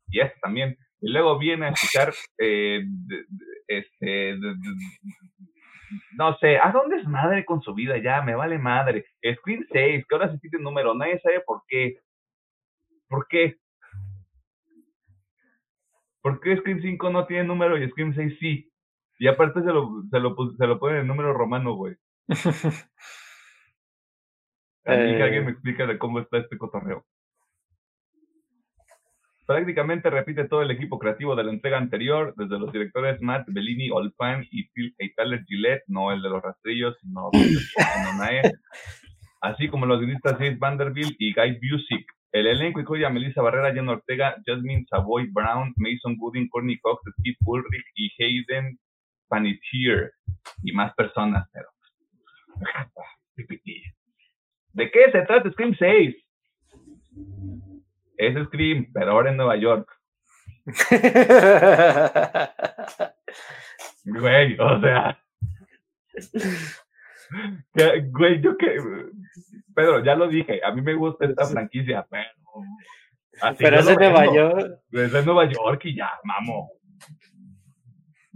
y 0.08 0.18
este 0.18 0.36
también. 0.42 0.76
Y 1.00 1.12
luego 1.12 1.38
viene 1.38 1.66
a 1.66 1.68
escuchar, 1.68 2.12
eh, 2.38 2.82
este, 3.68 4.36
no 6.18 6.36
sé, 6.38 6.58
¿a 6.58 6.72
dónde 6.72 6.96
es 6.96 7.06
madre 7.06 7.44
con 7.44 7.62
su 7.62 7.72
vida 7.72 7.98
ya? 7.98 8.20
Me 8.22 8.34
vale 8.34 8.58
madre. 8.58 9.04
Screen 9.36 9.64
6, 9.70 10.06
que 10.08 10.14
ahora 10.16 10.32
se 10.32 10.40
tiene 10.40 10.58
número, 10.58 10.92
nadie 10.92 11.20
sabe 11.20 11.40
por 11.46 11.62
qué. 11.68 12.00
¿Por 13.06 13.28
qué? 13.28 13.58
¿Por 16.24 16.40
qué 16.40 16.56
Scream 16.56 16.80
5 16.80 17.10
no 17.10 17.26
tiene 17.26 17.44
número 17.44 17.76
y 17.76 17.86
Scream 17.90 18.14
6 18.14 18.38
sí? 18.40 18.72
Y 19.18 19.28
aparte 19.28 19.60
se 19.60 19.66
lo, 19.66 20.02
se 20.10 20.18
lo, 20.18 20.34
se 20.56 20.66
lo 20.66 20.78
ponen 20.78 21.02
en 21.02 21.06
número 21.06 21.34
romano, 21.34 21.74
güey. 21.74 21.96
A 24.86 24.96
mí 24.96 25.16
que 25.16 25.22
alguien 25.22 25.44
me 25.44 25.50
eh. 25.50 25.52
explica 25.52 25.86
de 25.86 25.98
cómo 25.98 26.20
está 26.20 26.38
este 26.38 26.56
cotorreo. 26.56 27.04
Prácticamente 29.46 30.08
repite 30.08 30.48
todo 30.48 30.62
el 30.62 30.70
equipo 30.70 30.98
creativo 30.98 31.36
de 31.36 31.44
la 31.44 31.52
entrega 31.52 31.76
anterior, 31.76 32.32
desde 32.38 32.58
los 32.58 32.72
directores 32.72 33.20
Matt 33.20 33.44
Bellini, 33.48 33.90
Olfan 33.90 34.46
y 34.50 34.68
Phil 34.68 34.96
Tyler 35.14 35.44
Gillette, 35.44 35.84
no 35.88 36.10
el 36.10 36.22
de 36.22 36.30
los 36.30 36.42
rastrillos, 36.42 36.96
sino 37.02 37.28
así 39.42 39.68
como 39.68 39.84
los 39.84 40.00
guionistas 40.00 40.38
James 40.38 40.58
Vanderbilt 40.58 41.16
y 41.18 41.34
Guy 41.34 41.60
Busick. 41.60 42.13
El 42.34 42.48
elenco 42.48 42.80
incluye 42.80 43.06
a 43.06 43.10
Melissa 43.10 43.42
Barrera, 43.42 43.72
Jen 43.72 43.88
Ortega, 43.88 44.34
Jasmine 44.44 44.84
Savoy 44.90 45.28
Brown, 45.30 45.72
Mason 45.76 46.16
Gooding, 46.16 46.48
Courtney 46.48 46.76
Cox, 46.80 47.00
Steve 47.20 47.36
Ulrich 47.46 47.86
y 47.94 48.10
Hayden 48.20 48.76
Panettiere 49.28 50.10
y 50.64 50.72
más 50.72 50.92
personas, 50.96 51.48
pero 51.52 51.68
¿De 54.72 54.90
qué 54.90 55.12
se 55.12 55.22
trata 55.22 55.48
Scream 55.52 55.76
6? 55.78 56.16
Es 58.16 58.46
Scream, 58.46 58.88
pero 58.92 59.12
ahora 59.12 59.30
en 59.30 59.36
Nueva 59.36 59.54
York. 59.54 59.88
Güey, 64.06 64.58
o 64.58 64.80
sea. 64.80 65.18
Güey, 68.10 68.40
yo 68.40 68.56
que. 68.56 68.76
Pedro, 69.74 70.04
ya 70.04 70.14
lo 70.14 70.28
dije, 70.28 70.60
a 70.64 70.72
mí 70.72 70.82
me 70.82 70.94
gusta 70.94 71.26
esta 71.26 71.46
franquicia, 71.46 72.06
pero. 72.08 72.24
pero 73.58 73.78
es 73.78 73.86
de 73.86 73.96
Nueva 73.96 74.32
York. 74.32 74.80
Es 74.92 75.12
de 75.12 75.24
Nueva 75.24 75.44
York 75.46 75.80
y 75.84 75.96
ya, 75.96 76.10
mamo. 76.22 76.70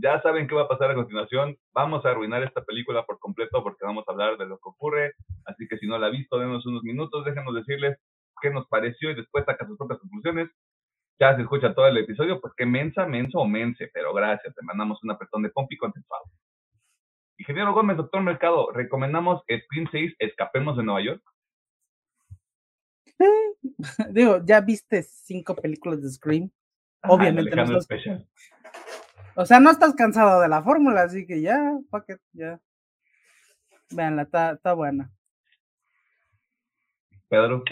Ya 0.01 0.21
saben 0.23 0.47
qué 0.47 0.55
va 0.55 0.63
a 0.63 0.69
pasar 0.69 0.91
a 0.91 0.95
continuación. 0.95 1.57
Vamos 1.73 2.05
a 2.05 2.11
arruinar 2.11 2.43
esta 2.45 2.65
película 2.65 3.05
por 3.05 3.19
completo 3.19 3.63
porque 3.65 3.85
vamos 3.85 4.05
a 4.07 4.13
hablar 4.13 4.37
de 4.37 4.47
lo 4.47 4.57
que 4.59 4.69
ocurre. 4.69 5.13
Así 5.45 5.67
que 5.69 5.77
si 5.79 5.89
no 5.89 5.99
la 5.99 6.07
ha 6.07 6.11
visto, 6.11 6.39
denos 6.39 6.65
unos 6.67 6.85
minutos, 6.85 7.25
déjenos 7.25 7.55
decirles 7.55 7.99
qué 8.41 8.51
nos 8.51 8.69
pareció 8.69 9.11
y 9.11 9.17
después 9.17 9.45
saca 9.45 9.67
sus 9.67 9.77
propias 9.77 9.99
conclusiones. 9.99 10.51
Ya 11.19 11.35
se 11.35 11.43
escucha 11.43 11.75
todo 11.75 11.89
el 11.89 11.97
episodio, 11.97 12.41
pues 12.41 12.55
qué 12.57 12.65
mensa, 12.65 13.07
menso 13.07 13.39
o 13.39 13.47
mense, 13.47 13.91
pero 13.93 14.15
gracias, 14.15 14.55
te 14.55 14.63
mandamos 14.63 15.03
un 15.03 15.11
apretón 15.11 15.43
de 15.43 15.51
pompi 15.51 15.77
consensuado. 15.77 16.25
Ingeniero 17.39 17.73
Gómez, 17.73 17.97
doctor 17.97 18.21
Mercado, 18.21 18.71
¿recomendamos 18.73 19.43
Scream 19.43 19.89
6 19.91 20.17
Escapemos 20.19 20.77
de 20.77 20.83
Nueva 20.83 21.03
York? 21.03 21.23
Digo, 24.11 24.45
ya 24.45 24.61
viste 24.61 25.03
cinco 25.05 25.55
películas 25.55 26.03
de 26.03 26.11
Scream. 26.11 26.51
Obviamente 27.05 27.55
no 27.55 27.79
estás... 27.79 27.87
O 29.37 29.47
sea, 29.47 29.61
no 29.61 29.71
estás 29.71 29.95
cansado 29.95 30.41
de 30.41 30.49
la 30.49 30.65
fórmula, 30.65 31.03
así 31.03 31.25
que 31.25 31.41
ya, 31.41 31.79
paquete, 31.91 32.25
ya. 32.33 32.61
Veanla, 33.91 34.23
está, 34.23 34.53
está 34.53 34.75
buena. 34.75 35.13
Pedro. 37.29 37.63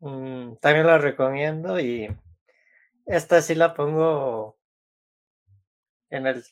Mm, 0.00 0.56
también 0.56 0.86
la 0.86 0.98
recomiendo 0.98 1.80
y 1.80 2.14
esta 3.06 3.40
sí 3.40 3.54
la 3.54 3.72
pongo 3.72 4.58
en 6.10 6.26
el 6.26 6.44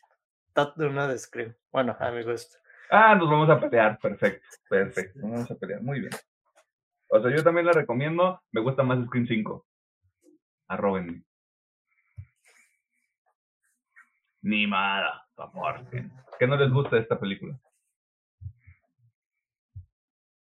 top 0.52 0.76
de 0.76 0.86
una 0.86 1.08
de 1.08 1.18
Scream. 1.18 1.54
Bueno, 1.70 1.96
a 1.98 2.10
mi 2.10 2.22
gusto. 2.22 2.58
Ah, 2.90 3.14
nos 3.14 3.30
vamos 3.30 3.48
a 3.48 3.58
pelear, 3.58 3.98
perfecto, 3.98 4.46
perfecto, 4.68 5.18
nos 5.20 5.30
vamos 5.30 5.50
a 5.50 5.54
pelear, 5.54 5.82
muy 5.82 6.00
bien. 6.00 6.12
O 7.08 7.20
sea, 7.20 7.34
yo 7.34 7.42
también 7.42 7.66
la 7.66 7.72
recomiendo, 7.72 8.42
me 8.52 8.60
gusta 8.60 8.82
más 8.82 9.04
Scream 9.06 9.26
5. 9.26 9.66
Arrobenme. 10.68 11.24
Ni 14.42 14.66
nada, 14.66 15.26
aporten. 15.36 16.12
¿Qué 16.38 16.46
no 16.46 16.56
les 16.56 16.70
gusta 16.70 16.96
de 16.96 17.02
esta 17.02 17.18
película? 17.18 17.58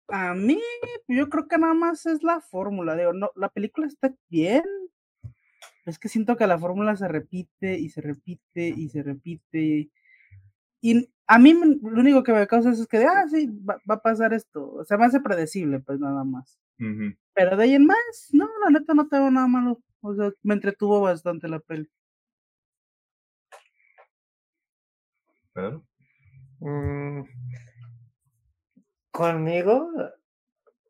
A 0.08 0.34
mí, 0.34 0.62
yo 1.08 1.30
creo 1.30 1.48
que 1.48 1.58
nada 1.58 1.74
más 1.74 2.06
es 2.06 2.24
la 2.24 2.39
fórmula. 2.41 2.96
Digo, 2.96 3.14
no, 3.14 3.32
la 3.36 3.50
película 3.50 3.88
está 3.88 4.14
bien. 4.30 4.64
Es 5.86 6.00
que 6.00 6.10
siento 6.10 6.36
que 6.36 6.48
la 6.48 6.58
fórmula 6.58 6.96
se 6.96 7.08
repite 7.08 7.78
y 7.78 7.90
se 7.90 8.02
repite 8.02 8.68
y 8.70 8.90
se 8.90 9.04
repite. 9.04 9.92
Y 10.82 11.10
a 11.28 11.40
mí 11.40 11.54
lo 11.54 12.00
único 12.00 12.24
que 12.24 12.34
me 12.34 12.48
causa 12.48 12.72
es 12.72 12.88
que, 12.88 13.06
ah, 13.06 13.26
sí, 13.30 13.48
va, 13.48 13.80
a 13.88 14.02
pasar 14.02 14.34
esto. 14.34 14.72
O 14.74 14.84
sea, 14.84 14.98
me 14.98 15.06
hace 15.06 15.20
predecible, 15.22 15.80
pues 15.80 16.00
nada 16.00 16.24
más. 16.24 16.60
Pero 17.34 17.58
de 17.58 17.64
ahí 17.64 17.76
en 17.76 17.86
más, 17.86 18.30
no, 18.32 18.50
la 18.64 18.72
neta 18.72 18.94
no 18.94 19.08
tengo 19.08 19.30
nada 19.32 19.48
malo. 19.48 19.82
O 20.02 20.16
sea, 20.16 20.32
me 20.44 20.56
entretuvo 20.56 21.02
bastante 21.02 21.48
la 21.48 21.60
peli. 21.60 21.90
¿Pero? 25.54 25.86
Mm, 26.60 27.22
conmigo 29.12 29.90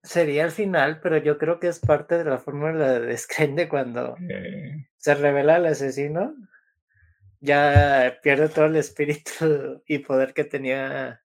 sería 0.05 0.45
el 0.45 0.51
final, 0.51 0.99
pero 1.01 1.17
yo 1.17 1.37
creo 1.37 1.59
que 1.59 1.67
es 1.67 1.79
parte 1.79 2.17
de 2.17 2.25
la 2.25 2.37
fórmula 2.37 2.99
de 2.99 3.17
Scream 3.17 3.67
cuando 3.67 4.15
se 4.97 5.15
revela 5.15 5.57
el 5.57 5.65
asesino 5.65 6.35
ya 7.45 8.19
pierde 8.21 8.49
todo 8.49 8.65
el 8.65 8.75
espíritu 8.75 9.83
y 9.87 9.99
poder 9.99 10.33
que 10.33 10.43
tenía 10.43 11.21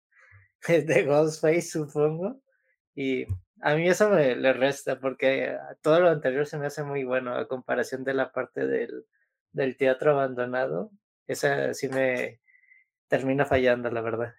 de 0.69 1.03
Ghostface, 1.05 1.63
supongo. 1.63 2.43
Y 2.95 3.27
a 3.63 3.75
mí 3.75 3.89
eso 3.89 4.11
me 4.11 4.37
le 4.37 4.53
resta 4.53 5.01
porque 5.01 5.57
todo 5.81 6.01
lo 6.01 6.11
anterior 6.11 6.47
se 6.47 6.59
me 6.59 6.67
hace 6.67 6.83
muy 6.83 7.05
bueno 7.05 7.35
a 7.35 7.49
comparación 7.49 8.05
de 8.05 8.15
la 8.15 8.33
parte 8.33 8.67
del, 8.67 9.07
del 9.53 9.77
teatro 9.77 10.13
abandonado. 10.13 10.91
Esa 11.27 11.73
sí 11.75 11.89
me 11.89 12.41
termina 13.09 13.47
fallando, 13.47 13.91
la 13.91 14.01
verdad. 14.03 14.35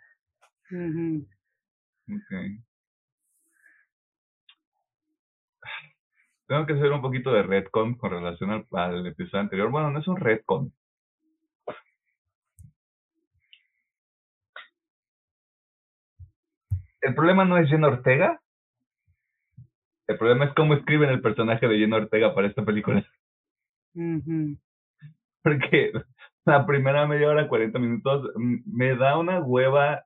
Tengo 6.52 6.66
que 6.66 6.74
hacer 6.74 6.92
un 6.92 7.02
poquito 7.02 7.32
de 7.32 7.44
redcon 7.44 7.96
con 7.96 8.12
relación 8.12 8.52
al, 8.52 8.68
al 8.72 9.08
episodio 9.08 9.40
anterior. 9.40 9.72
Bueno, 9.72 9.90
no 9.90 10.00
es 10.00 10.08
un 10.10 10.18
redcon, 10.18 10.74
el 17.00 17.16
problema 17.16 17.46
no 17.46 17.58
es 17.58 17.70
Jenna 17.70 17.88
Ortega. 17.88 18.42
El 20.08 20.18
problema 20.18 20.44
es 20.44 20.54
cómo 20.54 20.74
escriben 20.74 21.10
el 21.10 21.22
personaje 21.22 21.70
de 21.70 21.80
Jenna 21.80 21.96
Ortega 21.96 22.36
para 22.36 22.48
esta 22.48 22.66
película. 22.66 23.02
Porque 25.44 25.94
la 26.44 26.66
primera 26.66 27.08
media 27.08 27.30
hora, 27.30 27.48
40 27.48 27.80
minutos, 27.80 28.30
me 28.36 28.98
da 28.98 29.18
una 29.18 29.40
hueva 29.40 30.04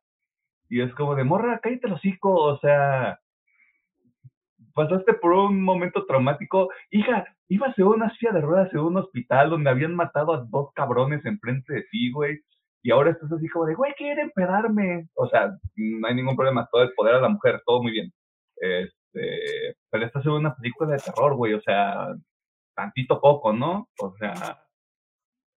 y 0.69 0.81
es 0.81 0.93
como 0.93 1.15
de 1.15 1.23
morra, 1.23 1.59
cállate 1.63 1.87
el 1.87 1.93
hocico, 1.93 2.35
o 2.35 2.59
sea, 2.59 3.19
pasaste 4.75 5.13
por 5.15 5.33
un 5.33 5.63
momento 5.63 6.05
traumático. 6.05 6.69
Hija, 6.91 7.25
ibas 7.47 7.77
en 7.79 7.85
una 7.87 8.13
silla 8.15 8.33
de 8.33 8.41
ruedas 8.41 8.71
en 8.73 8.81
un 8.81 8.97
hospital 8.97 9.49
donde 9.49 9.69
habían 9.71 9.95
matado 9.95 10.33
a 10.33 10.45
dos 10.47 10.71
cabrones 10.75 11.25
enfrente 11.25 11.73
de 11.73 11.83
ti, 11.89 12.11
güey 12.11 12.39
y 12.85 12.91
ahora 12.91 13.09
estás 13.09 13.31
así 13.31 13.49
como 13.49 13.65
de, 13.65 13.73
güey, 13.73 13.93
quiere 13.93 14.21
empedarme. 14.21 15.09
O 15.15 15.27
sea, 15.27 15.57
no 15.75 16.07
hay 16.07 16.13
ningún 16.13 16.35
problema, 16.35 16.69
todo 16.71 16.83
el 16.83 16.93
poder 16.93 17.15
a 17.15 17.19
la 17.19 17.29
mujer, 17.29 17.63
todo 17.65 17.81
muy 17.81 17.91
bien. 17.91 18.13
Este, 18.57 19.75
pero 19.89 20.05
estás 20.05 20.23
en 20.23 20.33
una 20.33 20.55
película 20.55 20.91
de 20.91 21.01
terror, 21.01 21.35
güey, 21.35 21.55
o 21.55 21.61
sea, 21.61 22.13
tantito 22.75 23.19
poco, 23.19 23.53
¿no? 23.53 23.89
O 23.99 24.15
sea, 24.17 24.61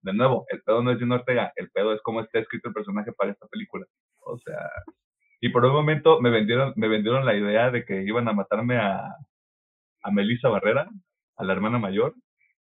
de 0.02 0.12
nuevo, 0.12 0.46
el 0.50 0.62
pedo 0.62 0.84
no 0.84 0.92
es 0.92 1.00
de 1.00 1.12
Ortega, 1.12 1.52
el 1.56 1.68
pedo 1.72 1.94
es 1.94 2.00
cómo 2.02 2.20
está 2.20 2.38
escrito 2.38 2.68
el 2.68 2.74
personaje 2.74 3.12
para 3.12 3.32
esta 3.32 3.48
película. 3.48 3.84
O 4.24 4.38
sea, 4.38 4.70
y 5.40 5.48
por 5.50 5.64
un 5.64 5.72
momento 5.72 6.20
me 6.20 6.30
vendieron, 6.30 6.72
me 6.76 6.88
vendieron 6.88 7.24
la 7.24 7.34
idea 7.34 7.70
de 7.70 7.84
que 7.84 8.02
iban 8.02 8.28
a 8.28 8.32
matarme 8.32 8.78
a, 8.78 9.16
a 10.02 10.10
Melissa 10.10 10.48
Barrera, 10.48 10.88
a 11.36 11.44
la 11.44 11.52
hermana 11.52 11.78
mayor, 11.78 12.14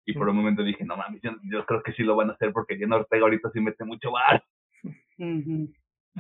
y 0.06 0.12
por 0.12 0.28
un 0.28 0.36
momento 0.36 0.62
dije, 0.62 0.84
no 0.84 0.96
mames, 0.96 1.20
yo, 1.22 1.66
creo 1.66 1.82
que 1.82 1.92
sí 1.92 2.02
lo 2.02 2.16
van 2.16 2.30
a 2.30 2.32
hacer 2.34 2.52
porque 2.52 2.76
Jenna 2.76 2.96
Ortega 2.96 3.22
ahorita 3.22 3.50
sí 3.52 3.60
mete 3.60 3.84
mucho 3.84 4.10
bar. 4.12 4.42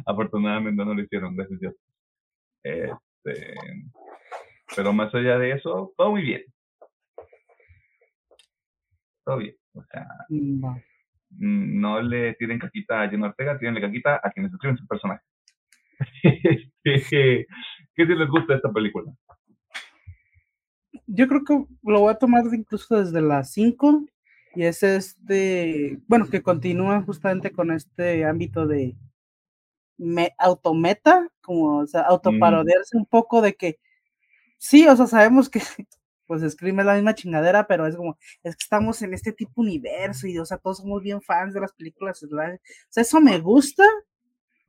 Afortunadamente 0.06 0.84
no 0.84 0.94
lo 0.94 1.02
hicieron, 1.02 1.34
gracias 1.36 1.60
Dios. 1.60 1.74
Este, 2.62 3.54
pero 4.76 4.92
más 4.92 5.14
allá 5.14 5.38
de 5.38 5.52
eso, 5.52 5.92
todo 5.96 6.10
muy 6.10 6.22
bien. 6.22 6.44
Todo 9.24 9.38
bien. 9.38 9.56
O 9.74 9.84
sea, 9.84 10.06
mm, 10.28 11.80
no 11.80 12.02
le 12.02 12.34
tienen 12.34 12.58
caquita 12.58 13.02
a 13.02 13.08
Jenna 13.08 13.28
Ortega, 13.28 13.58
tienen 13.58 13.82
caquita 13.82 14.20
a 14.22 14.30
quienes 14.30 14.52
escriben 14.52 14.76
su 14.76 14.86
personaje. 14.86 15.24
Este, 16.82 17.46
¿Qué 17.94 18.06
si 18.06 18.14
les 18.14 18.28
gusta 18.30 18.54
esta 18.54 18.72
película? 18.72 19.12
yo 21.12 21.28
creo 21.28 21.44
que 21.44 21.64
lo 21.82 22.00
voy 22.00 22.12
a 22.12 22.18
tomar 22.18 22.44
incluso 22.52 23.02
desde 23.02 23.20
las 23.20 23.52
5 23.52 24.04
y 24.54 24.64
es 24.64 24.82
este, 24.82 25.98
bueno, 26.06 26.28
que 26.28 26.42
continúa 26.42 27.02
justamente 27.02 27.52
con 27.52 27.70
este 27.72 28.24
ámbito 28.24 28.66
de 28.66 28.96
me, 29.98 30.34
autometa, 30.38 31.28
como, 31.42 31.78
o 31.78 31.86
sea, 31.86 32.02
autoparodiarse 32.02 32.96
un 32.96 33.06
poco 33.06 33.42
de 33.42 33.54
que 33.54 33.78
sí, 34.58 34.86
o 34.88 34.96
sea, 34.96 35.06
sabemos 35.06 35.50
que 35.50 35.60
pues 36.26 36.42
escribe 36.42 36.84
la 36.84 36.94
misma 36.94 37.14
chingadera, 37.14 37.66
pero 37.66 37.86
es 37.86 37.96
como, 37.96 38.18
es 38.42 38.56
que 38.56 38.62
estamos 38.64 39.02
en 39.02 39.14
este 39.14 39.32
tipo 39.32 39.62
universo 39.62 40.26
y, 40.26 40.38
o 40.38 40.46
sea, 40.46 40.58
todos 40.58 40.78
somos 40.78 41.02
bien 41.02 41.20
fans 41.22 41.54
de 41.54 41.60
las 41.60 41.72
películas. 41.74 42.22
O 42.22 42.28
sea, 42.28 43.02
eso 43.02 43.20
me 43.20 43.38
gusta 43.40 43.84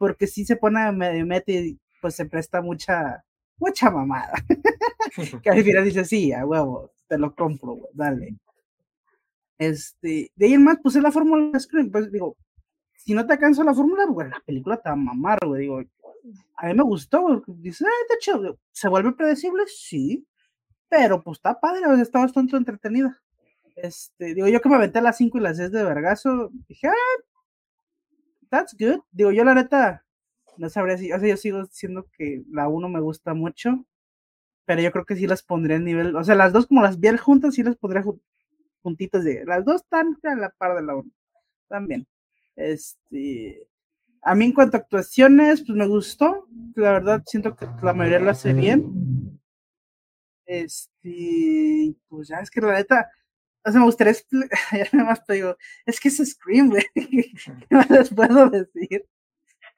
porque 0.02 0.26
sí 0.26 0.46
se 0.46 0.56
pone 0.56 0.92
medio 0.92 1.24
meta 1.28 1.52
y 1.52 1.80
pues 2.02 2.16
se 2.16 2.26
presta 2.26 2.60
mucha, 2.60 3.24
mucha 3.60 3.92
mamada. 3.92 4.34
que 5.44 5.50
al 5.52 5.64
final 5.64 5.86
dice, 5.86 6.04
sí, 6.06 6.34
a 6.34 6.44
huevo, 6.44 6.90
te 7.08 7.20
lo 7.20 7.36
compro, 7.36 7.78
dale. 7.94 8.36
Este, 9.60 10.32
de 10.36 10.46
ahí 10.48 10.54
en 10.56 10.64
más, 10.64 10.80
pues 10.82 10.96
es 10.96 11.04
la 11.04 11.12
fórmula 11.12 11.60
Scream, 11.60 11.92
pues 11.92 12.12
digo, 12.12 12.36
si 12.96 13.14
no 13.14 13.28
te 13.28 13.34
alcanza 13.34 13.64
la 13.64 13.76
fórmula, 13.76 14.08
pues 14.12 14.28
la 14.28 14.42
película 14.44 14.78
te 14.78 14.90
va 14.90 14.94
a 14.94 14.96
mamar, 14.96 15.38
güey, 15.46 15.62
digo, 15.62 15.84
a 16.58 16.66
mí 16.66 16.74
me 16.74 16.82
gustó, 16.84 17.44
dice, 17.46 17.86
ay, 17.86 17.92
está 18.02 18.16
chido, 18.20 18.58
¿se 18.72 18.90
vuelve 18.90 19.12
predecible? 19.12 19.66
Sí, 19.68 20.26
pero 20.90 21.22
pues 21.22 21.38
está 21.38 21.60
padre, 21.60 21.82
está 22.02 22.22
bastante 22.22 22.58
entretenida. 22.58 23.22
Este, 23.76 24.34
digo, 24.34 24.48
yo 24.48 24.62
que 24.62 24.70
me 24.70 24.78
aventé 24.78 24.98
a 24.98 25.04
las 25.04 25.18
5 25.18 25.38
y 25.38 25.42
las 25.42 25.58
6 25.58 25.72
de 25.72 25.84
vergazo, 25.84 26.50
dije, 26.68 26.88
ah, 26.88 27.24
that's 28.52 28.76
good. 28.78 29.00
Digo, 29.12 29.32
yo 29.32 29.44
la 29.44 29.56
neta, 29.56 30.06
no 30.58 30.70
sabría 30.70 30.98
si, 30.98 31.12
o 31.12 31.20
sea, 31.20 31.30
yo 31.30 31.38
sigo 31.38 31.64
diciendo 31.64 32.08
que 32.16 32.44
la 32.52 32.68
1 32.68 32.90
me 32.90 33.00
gusta 33.00 33.34
mucho, 33.34 33.86
pero 34.66 34.82
yo 34.82 34.92
creo 34.92 35.06
que 35.06 35.16
sí 35.16 35.26
las 35.28 35.42
pondría 35.44 35.78
en 35.78 35.86
nivel, 35.86 36.16
o 36.16 36.24
sea, 36.24 36.36
las 36.36 36.54
dos 36.54 36.68
como 36.68 36.84
las 36.84 37.00
vi 37.00 37.10
juntas, 37.18 37.56
sí 37.56 37.64
las 37.64 37.78
pondría 37.78 38.04
juntitas 38.84 39.24
de, 39.24 39.44
las 39.46 39.66
dos 39.66 39.82
están 39.82 40.18
a 40.24 40.36
la 40.36 40.50
par 40.52 40.76
de 40.76 40.84
la 40.84 40.96
1, 40.96 41.10
también. 41.68 42.08
Este, 42.56 43.68
a 44.22 44.36
mí 44.36 44.46
en 44.46 44.54
cuanto 44.54 44.78
a 44.78 44.82
actuaciones, 44.82 45.64
pues 45.66 45.78
me 45.78 45.88
gustó, 45.88 46.48
la 46.76 46.92
verdad 46.92 47.24
siento 47.26 47.56
que 47.56 47.66
la 47.82 47.94
mayoría 47.94 48.20
lo 48.20 48.32
hace 48.32 48.54
bien. 48.54 49.40
Este, 50.46 51.96
pues 52.10 52.28
ya 52.28 52.38
es 52.38 52.52
que 52.52 52.62
la 52.62 52.74
neta, 52.74 53.10
o 53.64 53.72
sea, 53.72 53.80
me 53.80 53.86
gustaría, 53.86 54.14
ya 54.72 54.88
nada 54.94 55.10
más 55.10 55.26
te 55.26 55.34
digo, 55.34 55.58
es 55.86 56.00
que 56.00 56.10
es 56.10 56.18
Scream, 56.18 56.70
güey, 56.70 56.86
¿qué 56.96 57.86
les 57.90 58.10
puedo 58.14 58.50
decir? 58.50 59.06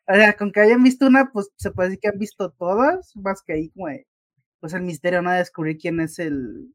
O 0.07 0.13
sea, 0.15 0.35
con 0.35 0.51
que 0.51 0.61
hayan 0.61 0.83
visto 0.83 1.07
una, 1.07 1.31
pues 1.31 1.49
se 1.57 1.71
puede 1.71 1.89
decir 1.89 2.01
que 2.01 2.07
han 2.09 2.19
visto 2.19 2.51
todas, 2.51 3.15
más 3.15 3.41
que 3.41 3.53
ahí 3.53 3.69
como 3.71 3.87
pues 4.59 4.73
el 4.73 4.83
misterio, 4.83 5.21
no 5.21 5.31
de 5.31 5.39
descubrir 5.39 5.77
quién 5.77 5.99
es 5.99 6.19
el, 6.19 6.73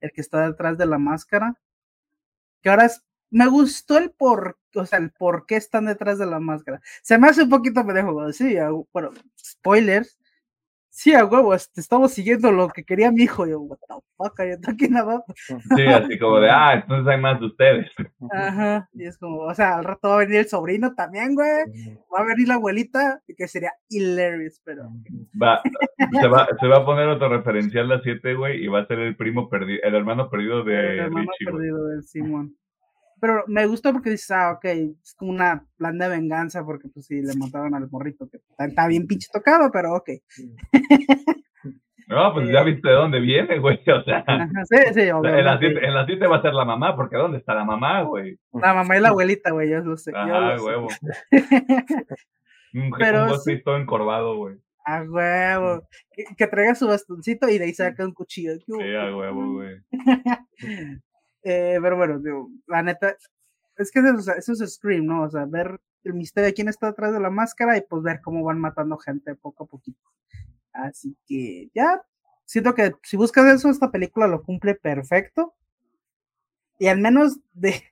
el 0.00 0.12
que 0.12 0.20
está 0.20 0.46
detrás 0.46 0.76
de 0.78 0.86
la 0.86 0.98
máscara. 0.98 1.56
Que 2.62 2.70
ahora 2.70 2.86
es, 2.86 3.04
me 3.30 3.46
gustó 3.46 3.98
el 3.98 4.10
por, 4.10 4.58
o 4.74 4.86
sea, 4.86 4.98
el 4.98 5.12
por 5.12 5.46
qué 5.46 5.56
están 5.56 5.86
detrás 5.86 6.18
de 6.18 6.26
la 6.26 6.40
máscara. 6.40 6.80
Se 7.02 7.18
me 7.18 7.28
hace 7.28 7.44
un 7.44 7.50
poquito 7.50 7.84
me 7.84 7.94
dejo, 7.94 8.32
sí, 8.32 8.56
bueno, 8.92 9.12
spoilers, 9.38 10.18
sí, 10.96 11.12
a 11.12 11.26
huevo, 11.26 11.52
este, 11.52 11.82
estamos 11.82 12.12
siguiendo 12.12 12.50
lo 12.50 12.68
que 12.68 12.82
quería 12.82 13.12
mi 13.12 13.24
hijo. 13.24 13.46
yo, 13.46 13.60
what 13.60 13.76
the 13.86 13.94
fuck, 14.16 14.38
yo 14.38 14.70
aquí 14.72 14.88
nada. 14.88 15.22
Sí, 15.76 15.86
así 15.86 16.18
como 16.18 16.40
de, 16.40 16.48
ah, 16.50 16.74
entonces 16.74 17.06
hay 17.06 17.20
más 17.20 17.38
de 17.38 17.46
ustedes. 17.46 17.90
Ajá, 18.32 18.88
y 18.94 19.04
es 19.04 19.18
como, 19.18 19.40
o 19.40 19.54
sea, 19.54 19.76
al 19.76 19.84
rato 19.84 20.08
va 20.08 20.14
a 20.14 20.18
venir 20.18 20.36
el 20.38 20.48
sobrino 20.48 20.94
también, 20.94 21.34
güey. 21.34 21.64
Va 22.12 22.20
a 22.20 22.24
venir 22.24 22.48
la 22.48 22.54
abuelita, 22.54 23.20
que 23.36 23.46
sería 23.46 23.72
hilarious, 23.90 24.60
pero. 24.64 24.88
Va, 25.40 25.60
se 26.20 26.28
va, 26.28 26.48
se 26.58 26.66
va 26.66 26.78
a 26.78 26.86
poner 26.86 27.18
referencial 27.18 27.88
la 27.88 28.00
7, 28.00 28.34
güey, 28.34 28.64
y 28.64 28.68
va 28.68 28.80
a 28.80 28.86
ser 28.86 28.98
el 29.00 29.16
primo 29.16 29.50
perdido, 29.50 29.80
el 29.82 29.94
hermano 29.94 30.30
perdido 30.30 30.64
de 30.64 30.92
El 30.92 30.98
hermano 31.00 31.28
perdido 31.44 31.88
de 31.88 32.02
Simón 32.02 32.56
pero 33.26 33.44
me 33.48 33.66
gustó 33.66 33.92
porque 33.92 34.10
dices, 34.10 34.30
ah, 34.30 34.52
ok, 34.52 34.64
es 34.64 35.14
como 35.18 35.32
una 35.32 35.66
plan 35.76 35.98
de 35.98 36.08
venganza 36.08 36.64
porque 36.64 36.88
pues 36.88 37.06
sí, 37.06 37.20
le 37.20 37.34
mataron 37.36 37.74
al 37.74 37.90
morrito, 37.90 38.28
que 38.30 38.38
está, 38.56 38.86
bien 38.86 39.08
pinche 39.08 39.26
tocado, 39.32 39.70
pero 39.72 39.94
ok. 39.94 40.10
No, 42.08 42.32
pues 42.32 42.48
ya 42.52 42.62
viste 42.62 42.88
de 42.88 42.94
dónde 42.94 43.18
viene, 43.18 43.58
güey. 43.58 43.80
O 43.80 44.04
sea, 44.04 44.24
sí, 44.70 44.76
sí, 44.94 45.00
en 45.00 45.08
la 45.08 45.16
obviamente. 45.18 45.58
7 45.58 45.86
en 45.88 45.94
la 45.94 46.06
siete 46.06 46.28
va 46.28 46.36
a 46.36 46.42
ser 46.42 46.54
la 46.54 46.64
mamá, 46.64 46.94
porque 46.94 47.16
¿dónde 47.16 47.38
está 47.38 47.52
la 47.52 47.64
mamá, 47.64 48.02
güey? 48.02 48.38
La 48.52 48.74
mamá 48.74 48.96
y 48.96 49.00
la 49.00 49.08
abuelita, 49.08 49.50
güey, 49.50 49.70
yo 49.70 49.80
lo 49.80 49.96
sé. 49.96 50.12
yo 50.12 50.18
Ah, 50.18 50.54
lo 50.54 50.64
huevo. 50.64 50.88
Un, 52.74 52.92
Pero 52.96 53.24
un 53.24 53.40
sí. 53.40 53.60
Todo 53.60 53.76
encorvado, 53.76 54.36
güey. 54.36 54.54
A 54.84 55.02
huevo. 55.02 55.82
Que, 56.12 56.26
que 56.36 56.46
traiga 56.46 56.76
su 56.76 56.86
bastoncito 56.86 57.48
y 57.48 57.58
de 57.58 57.64
ahí 57.64 57.74
saca 57.74 58.04
un 58.04 58.14
cuchillo. 58.14 58.52
Sí, 58.54 58.94
a 58.94 59.16
huevo, 59.16 59.54
güey. 59.54 59.80
Eh, 61.48 61.78
pero 61.80 61.96
bueno, 61.96 62.18
digo, 62.18 62.50
la 62.66 62.82
neta, 62.82 63.16
es 63.76 63.90
que 63.92 64.00
eso, 64.00 64.14
es- 64.32 64.48
eso 64.48 64.64
es 64.64 64.74
Scream, 64.74 65.06
¿no? 65.06 65.22
O 65.24 65.30
sea, 65.30 65.44
ver 65.46 65.80
el 66.04 66.14
misterio 66.14 66.46
de 66.48 66.54
quién 66.54 66.68
está 66.68 66.88
detrás 66.88 67.12
de 67.12 67.20
la 67.20 67.30
máscara 67.30 67.76
y 67.76 67.82
pues 67.82 68.02
ver 68.02 68.20
cómo 68.22 68.44
van 68.44 68.60
matando 68.60 68.96
gente 68.98 69.34
poco 69.36 69.64
a 69.64 69.66
poquito. 69.66 70.00
Así 70.72 71.16
que 71.26 71.70
ya, 71.74 72.02
siento 72.46 72.74
que 72.74 72.94
si 73.04 73.16
buscas 73.18 73.46
eso, 73.54 73.70
esta 73.70 73.90
película 73.92 74.28
lo 74.28 74.42
cumple 74.44 74.74
perfecto. 74.76 75.54
Y 76.78 76.86
al 76.88 76.98
menos 77.00 77.38
de, 77.52 77.82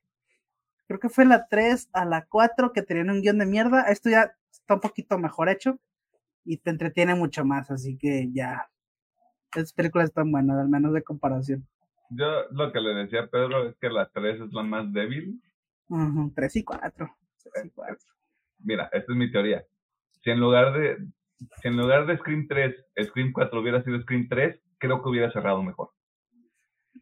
creo 0.88 1.00
que 1.00 1.08
fue 1.10 1.24
la 1.26 1.48
3 1.48 1.88
a 1.94 2.04
la 2.04 2.26
4 2.26 2.72
que 2.72 2.82
tenían 2.82 3.10
un 3.10 3.22
guion 3.22 3.38
de 3.38 3.46
mierda, 3.46 3.82
esto 3.84 4.10
ya 4.10 4.34
está 4.52 4.74
un 4.74 4.80
poquito 4.80 5.18
mejor 5.18 5.48
hecho 5.48 5.78
y 6.44 6.58
te 6.58 6.70
entretiene 6.70 7.14
mucho 7.16 7.44
más, 7.46 7.70
así 7.70 7.96
que 7.98 8.30
ya. 8.32 8.68
Estas 9.54 9.72
películas 9.74 10.08
están 10.10 10.32
buenas, 10.32 10.58
al 10.58 10.68
menos 10.68 10.94
de 10.94 11.02
comparación. 11.04 11.68
Yo 12.16 12.44
lo 12.50 12.72
que 12.72 12.80
le 12.80 12.94
decía 12.94 13.22
a 13.22 13.26
Pedro 13.26 13.68
es 13.68 13.76
que 13.80 13.88
la 13.88 14.08
3 14.08 14.40
es 14.40 14.52
la 14.52 14.62
más 14.62 14.92
débil. 14.92 15.42
Ujú, 15.88 16.32
3 16.34 16.56
y 16.56 16.64
4. 16.64 17.16
3 17.52 17.66
y 17.66 17.70
4. 17.70 17.96
Mira, 18.58 18.84
esta 18.92 19.12
es 19.12 19.18
mi 19.18 19.30
teoría. 19.30 19.64
Si 20.22 20.30
en 20.30 20.40
lugar 20.40 20.72
de 20.78 20.98
si 21.60 21.68
en 21.68 21.76
lugar 21.76 22.06
de 22.06 22.16
Scream 22.16 22.46
3, 22.48 22.74
Scream 23.08 23.32
4 23.32 23.60
hubiera 23.60 23.82
sido 23.82 24.00
Scream 24.00 24.28
3, 24.28 24.60
creo 24.78 25.02
que 25.02 25.08
hubiera 25.08 25.30
cerrado 25.32 25.62
mejor. 25.62 25.90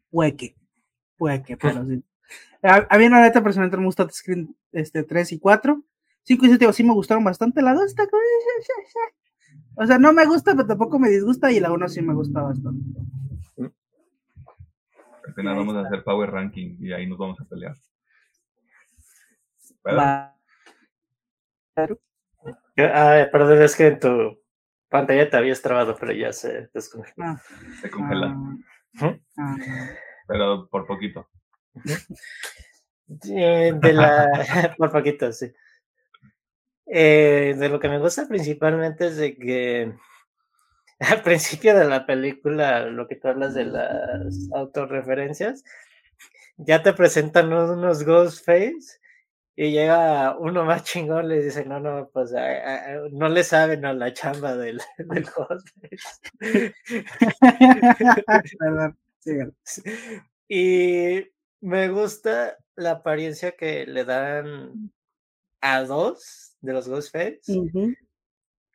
Puede 0.09 0.35
que, 0.35 0.55
puede 1.17 1.43
que, 1.43 1.57
pero 1.57 1.85
sí. 1.85 2.03
A, 2.61 2.87
a 2.89 2.97
mí, 2.97 3.09
la 3.09 3.21
neta, 3.21 3.43
personalmente 3.43 3.77
me 3.77 3.85
gusta 3.85 4.07
Screen 4.09 4.55
este, 4.71 5.03
3 5.03 5.33
y 5.33 5.39
4. 5.39 5.83
5 6.23 6.45
y 6.45 6.49
7 6.49 6.73
sí 6.73 6.83
me 6.83 6.93
gustaron 6.93 7.23
bastante. 7.23 7.61
La 7.61 7.73
2 7.73 7.85
está 7.85 8.07
como... 8.07 8.21
O 9.75 9.85
sea, 9.85 9.97
no 9.97 10.13
me 10.13 10.25
gusta, 10.25 10.55
pero 10.55 10.67
tampoco 10.67 10.99
me 10.99 11.09
disgusta. 11.09 11.51
Y 11.51 11.59
la 11.59 11.71
1 11.71 11.89
sí 11.89 12.01
me 12.01 12.13
gusta 12.13 12.41
bastante. 12.41 12.83
Al 15.33 15.35
final 15.35 15.53
Ahí 15.53 15.59
vamos 15.65 15.75
a 15.77 15.87
hacer 15.87 16.03
Power 16.03 16.29
Ranking 16.29 16.77
y 16.79 16.93
ahí 16.93 17.07
nos 17.07 17.17
vamos 17.17 17.41
a 17.41 17.45
pelear. 17.45 17.73
Ah, 19.83 20.35
perdón, 23.31 23.63
es 23.63 23.75
que 23.75 23.87
en 23.87 23.99
tu 23.99 24.39
pantalla 24.89 25.27
te 25.27 25.35
habías 25.35 25.59
trabado, 25.59 25.97
pero 25.99 26.11
ya 26.13 26.31
se 26.31 26.69
descongeló. 26.71 27.15
Ah, 27.17 27.41
Se 27.81 27.89
congela, 27.89 28.37
ah, 29.01 29.17
ah. 29.39 29.55
pero 30.27 30.69
por 30.69 30.85
poquito. 30.85 31.27
De 33.07 33.91
la. 33.91 34.29
Por 34.77 34.91
poquito, 34.91 35.33
sí. 35.33 35.51
Eh, 36.85 37.55
de 37.57 37.69
lo 37.69 37.79
que 37.79 37.89
me 37.89 37.97
gusta 37.97 38.27
principalmente 38.27 39.07
es 39.07 39.17
de 39.17 39.35
que 39.35 39.95
al 41.09 41.21
principio 41.23 41.77
de 41.77 41.85
la 41.85 42.05
película, 42.05 42.85
lo 42.85 43.07
que 43.07 43.15
tú 43.15 43.27
hablas 43.27 43.53
de 43.53 43.65
las 43.65 44.49
autorreferencias, 44.53 45.63
ya 46.57 46.83
te 46.83 46.93
presentan 46.93 47.51
unos 47.51 48.03
Ghostface 48.03 48.99
y 49.55 49.71
llega 49.71 50.35
uno 50.37 50.65
más 50.65 50.83
chingón, 50.83 51.27
le 51.29 51.41
dice, 51.43 51.65
no, 51.65 51.79
no, 51.79 52.09
pues 52.11 52.33
a- 52.33 52.97
no 53.11 53.29
le 53.29 53.43
saben 53.43 53.85
a 53.85 53.93
la 53.93 54.11
chamba 54.13 54.55
del, 54.55 54.81
del 54.97 55.25
Ghostface. 55.25 56.73
Perdón. 58.59 58.97
Y 60.47 61.23
me 61.61 61.89
gusta 61.89 62.57
la 62.75 62.91
apariencia 62.91 63.51
que 63.53 63.85
le 63.85 64.03
dan 64.05 64.91
a 65.61 65.83
dos 65.83 66.55
de 66.61 66.73
los 66.73 66.87
Ghostface. 66.87 67.41
Ujú. 67.47 67.93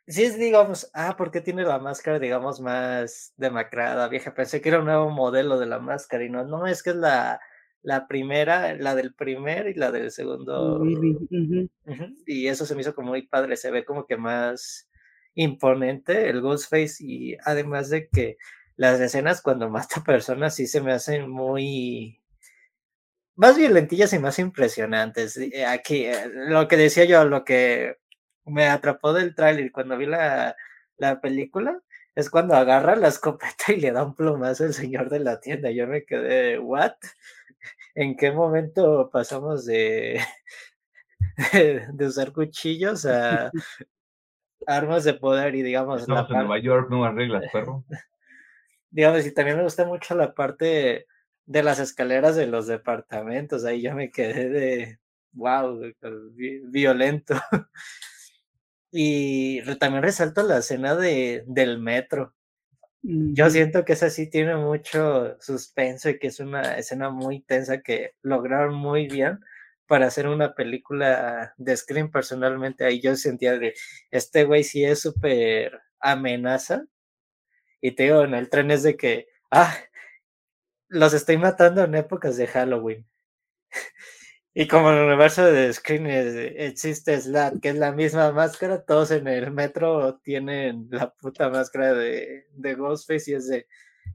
Sí, 0.09 0.25
es, 0.25 0.39
digamos, 0.39 0.91
ah, 0.95 1.17
¿por 1.19 1.31
qué 1.31 1.43
tiene 1.43 1.65
la 1.65 1.79
máscara, 1.79 2.19
digamos, 2.19 2.61
más 2.61 3.35
demacrada, 3.37 4.09
vieja? 4.09 4.33
Pensé 4.33 4.63
que 4.63 4.71
era 4.71 4.79
un 4.79 4.87
nuevo 4.87 5.11
modelo 5.11 5.59
de 5.59 5.67
la 5.67 5.81
máscara 5.81 6.25
y 6.25 6.31
no, 6.31 6.45
no, 6.45 6.67
es 6.67 6.83
que 6.83 6.91
es 6.91 6.97
la, 6.97 7.41
la 7.83 8.09
primera, 8.09 8.75
la 8.75 8.95
del 8.95 9.13
primer 9.15 9.69
y 9.69 9.75
la 9.75 9.91
del 9.91 10.11
segundo. 10.11 10.83
Y 12.27 12.47
eso 12.49 12.65
se 12.65 12.75
me 12.75 12.81
hizo 12.81 12.95
como 12.95 13.11
muy 13.11 13.27
padre, 13.27 13.59
se 13.59 13.71
ve 13.71 13.85
como 13.85 14.07
que 14.07 14.17
más 14.17 14.89
imponente 15.35 16.31
el 16.31 16.41
Ghostface 16.41 16.97
y 17.01 17.37
además 17.45 17.91
de 17.91 18.09
que 18.09 18.39
las 18.77 18.99
escenas 19.01 19.43
cuando 19.43 19.69
mata 19.71 20.03
personas 20.05 20.55
sí 20.55 20.67
se 20.67 20.81
me 20.81 20.93
hacen 20.93 21.29
muy 21.31 22.19
más 23.37 23.57
violentillas 23.59 24.13
y 24.15 24.19
más 24.19 24.39
impresionantes. 24.39 25.37
Eh, 25.37 25.67
Aquí, 25.67 26.07
eh, 26.07 26.29
lo 26.33 26.67
que 26.67 26.77
decía 26.77 27.05
yo, 27.05 27.25
lo 27.25 27.45
que 27.45 27.99
me 28.49 28.67
atrapó 28.67 29.13
del 29.13 29.35
tráiler 29.35 29.71
cuando 29.73 29.97
vi 29.97 30.07
la, 30.07 30.57
la 30.97 31.21
película 31.21 31.81
es 32.15 32.31
cuando 32.31 32.55
agarra 32.55 32.97
la 32.97 33.09
escopeta 33.09 33.73
y 33.73 33.77
le 33.81 33.93
da 33.93 34.05
un 34.05 34.15
plumazo 34.15 34.65
al 34.65 34.75
señor 34.75 35.09
de 35.09 35.21
la 35.21 35.39
tienda. 35.41 35.71
Yo 35.71 35.87
me 35.87 36.05
quedé, 36.05 36.59
¿what? 36.59 36.95
¿En 37.95 38.17
qué 38.17 38.33
momento 38.33 39.09
pasamos 39.13 39.65
de, 39.65 40.21
de 41.93 42.07
usar 42.07 42.33
cuchillos 42.33 43.07
a 43.07 43.53
armas 44.67 45.05
de 45.05 45.15
poder 45.15 45.55
y 45.55 45.63
digamos 45.63 46.09
la 46.09 46.23
Estamos 46.23 46.31
en 46.31 46.35
par- 46.35 46.45
Nueva 46.47 46.59
York, 46.63 46.91
nuevas 46.91 47.15
reglas, 47.15 47.45
perro. 47.53 47.85
digamos, 48.91 49.27
y 49.27 49.33
también 49.33 49.57
me 49.57 49.63
gusta 49.63 49.85
mucho 49.85 50.15
la 50.15 50.35
parte 50.35 51.07
de 51.47 51.63
las 51.63 51.79
escaleras 51.79 52.37
de 52.37 52.47
los 52.47 52.67
departamentos. 52.67 53.65
Ahí 53.65 53.83
yo 53.83 53.95
me 53.95 54.11
quedé 54.11 54.49
de 54.49 54.99
wow, 55.33 55.81
violento. 56.65 57.35
Y 58.91 59.63
también 59.77 60.03
resalto 60.03 60.43
la 60.43 60.59
escena 60.59 60.97
de, 60.97 61.45
del 61.47 61.79
metro. 61.79 62.35
Yo 63.03 63.49
siento 63.51 63.85
que 63.85 63.93
esa 63.95 64.11
sí 64.11 64.29
tiene 64.29 64.57
mucho 64.57 65.37
suspenso 65.41 66.11
y 66.11 66.19
que 66.19 66.29
es 66.29 66.41
una 66.41 66.77
escena 66.79 67.11
muy 67.11 67.41
tensa 67.41 67.81
que 67.81 68.15
lograron 68.23 68.75
muy 68.75 69.07
bien 69.09 69.41
para 69.87 70.07
hacer 70.07 70.29
una 70.29 70.55
película 70.55 71.55
de 71.59 71.77
Scream 71.77 72.11
personalmente. 72.11 72.85
Ahí 72.85 73.01
yo 73.01 73.17
sentía 73.17 73.59
de, 73.59 73.75
este 74.11 74.45
güey 74.45 74.65
sí 74.65 74.85
es 74.85 75.01
súper 75.01 75.81
amenaza. 76.01 76.85
Y 77.81 77.93
te 77.93 78.05
digo, 78.05 78.25
en 78.25 78.35
el 78.35 78.51
tren 78.51 78.71
es 78.71 78.83
de 78.83 78.97
que, 78.97 79.29
ah, 79.51 79.77
los 80.89 81.15
estoy 81.15 81.39
matando 81.39 81.85
en 81.85 81.95
épocas 81.95 82.37
de 82.37 82.47
Halloween. 82.47 83.07
Y 84.55 84.67
como 84.67 84.91
en 84.91 84.99
el 84.99 85.05
universo 85.07 85.45
de 85.45 85.73
Scream 85.73 86.07
es- 86.07 86.35
existe 86.57 87.21
Slap, 87.21 87.61
que 87.61 87.69
es 87.71 87.77
la 87.77 87.93
misma 87.93 88.33
máscara, 88.33 88.85
todos 88.85 89.11
en 89.13 89.29
el 89.29 89.53
metro 89.53 90.19
tienen 90.19 90.89
la 90.91 91.11
puta 91.15 91.49
máscara 91.49 91.93
de, 91.95 92.47
de 92.53 92.75
Ghostface 92.75 93.31
y 93.31 93.35
es 93.35 93.49
de, 93.49 93.67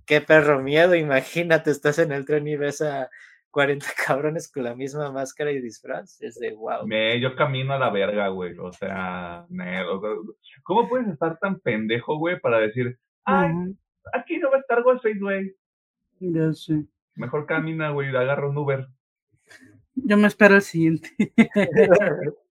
qué 0.05 0.19
perro 0.21 0.61
miedo, 0.61 0.95
imagínate, 0.95 1.71
estás 1.71 1.99
en 1.99 2.11
el 2.11 2.25
tren 2.25 2.47
y 2.47 2.57
ves 2.57 2.81
a 2.81 3.09
40 3.51 3.85
cabrones 4.07 4.51
con 4.51 4.63
la 4.63 4.75
misma 4.75 5.11
máscara 5.11 5.51
y 5.51 5.61
disfraz, 5.61 6.19
es 6.21 6.35
de 6.39 6.53
wow. 6.55 6.87
Me, 6.87 7.19
yo 7.21 7.35
camino 7.35 7.73
a 7.73 7.79
la 7.79 7.89
verga, 7.91 8.27
güey. 8.29 8.57
O 8.57 8.73
sea, 8.73 9.45
ne- 9.49 9.85
o 9.85 10.01
sea, 10.01 10.09
¿cómo 10.63 10.89
puedes 10.89 11.07
estar 11.07 11.37
tan 11.39 11.59
pendejo, 11.59 12.17
güey, 12.17 12.39
para 12.39 12.57
decir, 12.59 12.97
ay, 13.23 13.51
aquí 14.11 14.39
no 14.39 14.49
va 14.51 14.57
a 14.57 14.59
estar 14.61 14.81
Ghostface, 14.83 15.19
güey? 15.19 15.55
Ya 16.19 16.51
sé. 16.53 16.83
Mejor 17.15 17.45
camina, 17.45 17.91
güey, 17.91 18.09
agarra 18.09 18.49
un 18.49 18.57
Uber. 18.57 18.87
Yo 19.95 20.17
me 20.17 20.27
espero 20.27 20.55
el 20.55 20.61
siguiente. 20.61 21.09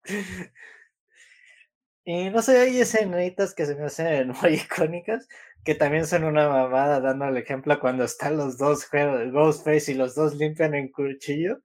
Y 2.04 2.30
no 2.30 2.42
sé, 2.42 2.58
hay 2.60 2.80
escenitas 2.80 3.54
que 3.54 3.64
se 3.66 3.76
me 3.76 3.84
hacen 3.86 4.28
muy 4.42 4.54
icónicas, 4.54 5.28
que 5.64 5.74
también 5.74 6.06
son 6.06 6.24
una 6.24 6.48
mamada, 6.48 7.00
dando 7.00 7.26
el 7.26 7.36
ejemplo 7.36 7.78
cuando 7.80 8.04
están 8.04 8.36
los 8.36 8.58
dos 8.58 8.88
Ghostface 8.90 9.92
y 9.92 9.94
los 9.94 10.14
dos 10.14 10.34
limpian 10.34 10.74
en 10.74 10.90
cuchillo. 10.90 11.60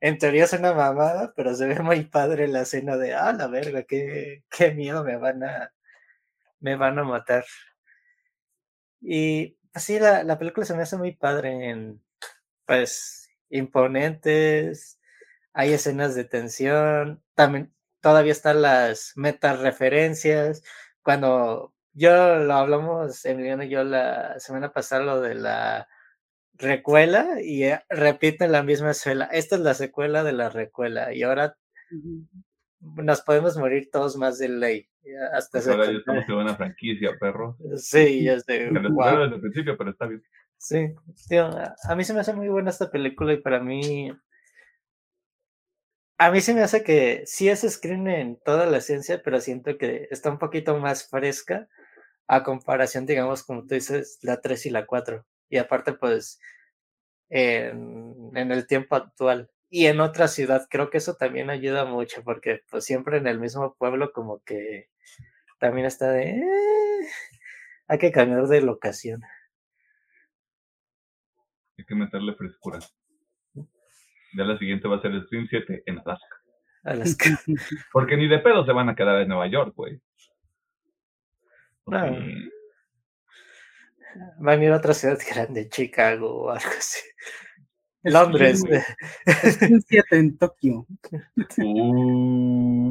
En 0.00 0.18
teoría 0.18 0.44
es 0.44 0.54
una 0.54 0.74
mamada, 0.74 1.32
pero 1.36 1.54
se 1.54 1.66
ve 1.66 1.80
muy 1.80 2.04
padre 2.06 2.48
la 2.48 2.62
escena 2.62 2.96
de, 2.98 3.14
ah, 3.14 3.32
la 3.34 3.48
verga, 3.48 3.84
qué, 3.84 4.44
qué 4.50 4.72
miedo 4.74 5.04
me 5.04 5.16
van 5.18 5.44
a, 5.44 5.72
me 6.60 6.76
van 6.76 6.98
a 7.00 7.04
matar. 7.04 7.44
Y 9.00 9.56
pues 9.72 9.84
sí, 9.84 9.98
la, 9.98 10.24
la 10.24 10.38
película 10.38 10.66
se 10.66 10.74
me 10.74 10.82
hace 10.82 10.96
muy 10.96 11.12
padre 11.16 11.70
en, 11.70 12.02
pues, 12.66 13.30
imponentes, 13.50 14.95
hay 15.56 15.72
escenas 15.72 16.14
de 16.14 16.24
tensión, 16.24 17.22
también 17.34 17.72
todavía 18.02 18.32
están 18.32 18.60
las 18.60 19.14
meta 19.16 19.56
referencias. 19.56 20.62
Cuando 21.02 21.74
yo 21.94 22.36
lo 22.36 22.52
hablamos, 22.52 23.24
Emiliano 23.24 23.62
y 23.64 23.70
yo 23.70 23.82
la 23.82 24.38
semana 24.38 24.74
pasada, 24.74 25.02
lo 25.02 25.20
de 25.22 25.34
la 25.34 25.88
recuela, 26.52 27.40
y 27.42 27.64
eh, 27.64 27.80
repiten 27.88 28.52
la 28.52 28.62
misma 28.62 28.90
escuela. 28.90 29.30
Esta 29.32 29.56
es 29.56 29.62
la 29.62 29.72
secuela 29.72 30.22
de 30.24 30.32
la 30.32 30.50
recuela, 30.50 31.14
y 31.14 31.22
ahora 31.22 31.56
nos 32.80 33.22
podemos 33.22 33.56
morir 33.56 33.88
todos 33.90 34.18
más 34.18 34.36
de 34.36 34.50
ley. 34.50 34.90
Hasta 35.32 35.60
pues 35.60 35.68
ahora 35.68 35.86
ya 35.86 35.98
estamos 35.98 36.28
en 36.28 36.34
una 36.34 36.54
franquicia, 36.54 37.16
perro. 37.18 37.56
Sí, 37.76 38.24
ya 38.24 38.38
sé. 38.40 38.68
Wow. 38.68 39.20
desde 39.20 39.34
el 39.36 39.40
principio, 39.40 39.78
pero 39.78 39.90
está 39.90 40.06
bien. 40.06 40.22
Sí, 40.58 40.88
tío, 41.30 41.48
a 41.48 41.94
mí 41.96 42.04
se 42.04 42.12
me 42.12 42.20
hace 42.20 42.34
muy 42.34 42.48
buena 42.48 42.68
esta 42.68 42.90
película 42.90 43.32
y 43.32 43.38
para 43.38 43.58
mí. 43.58 44.12
A 46.18 46.30
mí 46.30 46.40
se 46.40 46.54
me 46.54 46.62
hace 46.62 46.82
que 46.82 47.22
sí 47.26 47.48
es 47.48 47.60
screen 47.60 48.08
en 48.08 48.36
toda 48.36 48.66
la 48.66 48.80
ciencia, 48.80 49.22
pero 49.22 49.40
siento 49.40 49.76
que 49.78 50.08
está 50.10 50.30
un 50.30 50.38
poquito 50.38 50.78
más 50.78 51.08
fresca 51.08 51.68
a 52.26 52.42
comparación, 52.42 53.06
digamos, 53.06 53.42
como 53.42 53.62
tú 53.66 53.74
dices, 53.74 54.18
la 54.22 54.40
3 54.40 54.66
y 54.66 54.70
la 54.70 54.86
4. 54.86 55.24
Y 55.50 55.58
aparte, 55.58 55.92
pues, 55.92 56.40
en, 57.28 58.50
el 58.50 58.66
tiempo 58.66 58.96
actual 58.96 59.50
y 59.68 59.86
en 59.86 60.00
otra 60.00 60.28
ciudad. 60.28 60.66
Creo 60.70 60.90
que 60.90 60.98
eso 60.98 61.14
también 61.16 61.50
ayuda 61.50 61.84
mucho 61.84 62.22
porque 62.22 62.62
pues 62.70 62.84
siempre 62.84 63.18
en 63.18 63.26
el 63.26 63.40
mismo 63.40 63.74
pueblo 63.74 64.12
como 64.12 64.40
que 64.40 64.88
también 65.58 65.86
está 65.86 66.10
de... 66.10 66.30
Eh, 66.30 66.44
hay 67.88 67.98
que 67.98 68.12
cambiar 68.12 68.46
de 68.46 68.62
locación. 68.62 69.22
Hay 71.78 71.84
que 71.84 71.94
meterle 71.94 72.34
frescura. 72.34 72.78
Ya 74.36 74.44
la 74.44 74.58
siguiente 74.58 74.86
va 74.88 74.96
a 74.96 75.00
ser 75.00 75.12
el 75.12 75.24
Stream 75.26 75.46
7 75.48 75.82
en 75.86 75.98
Alaska. 75.98 76.36
Alaska. 76.84 77.30
Porque 77.92 78.16
ni 78.16 78.28
de 78.28 78.38
pedo 78.38 78.64
se 78.64 78.72
van 78.72 78.88
a 78.88 78.94
quedar 78.94 79.20
en 79.20 79.28
Nueva 79.28 79.46
York, 79.46 79.74
güey. 79.74 80.00
No. 81.86 82.00
Van 84.38 84.60
a 84.60 84.64
ir 84.64 84.72
a 84.72 84.76
otra 84.76 84.94
ciudad 84.94 85.18
grande, 85.30 85.68
Chicago 85.68 86.44
o 86.44 86.50
algo 86.50 86.68
así. 86.78 87.00
Londres. 88.02 88.62
Stream 89.26 89.80
7 89.80 90.16
en 90.16 90.38
Tokio. 90.38 90.86
Uh. 91.58 92.86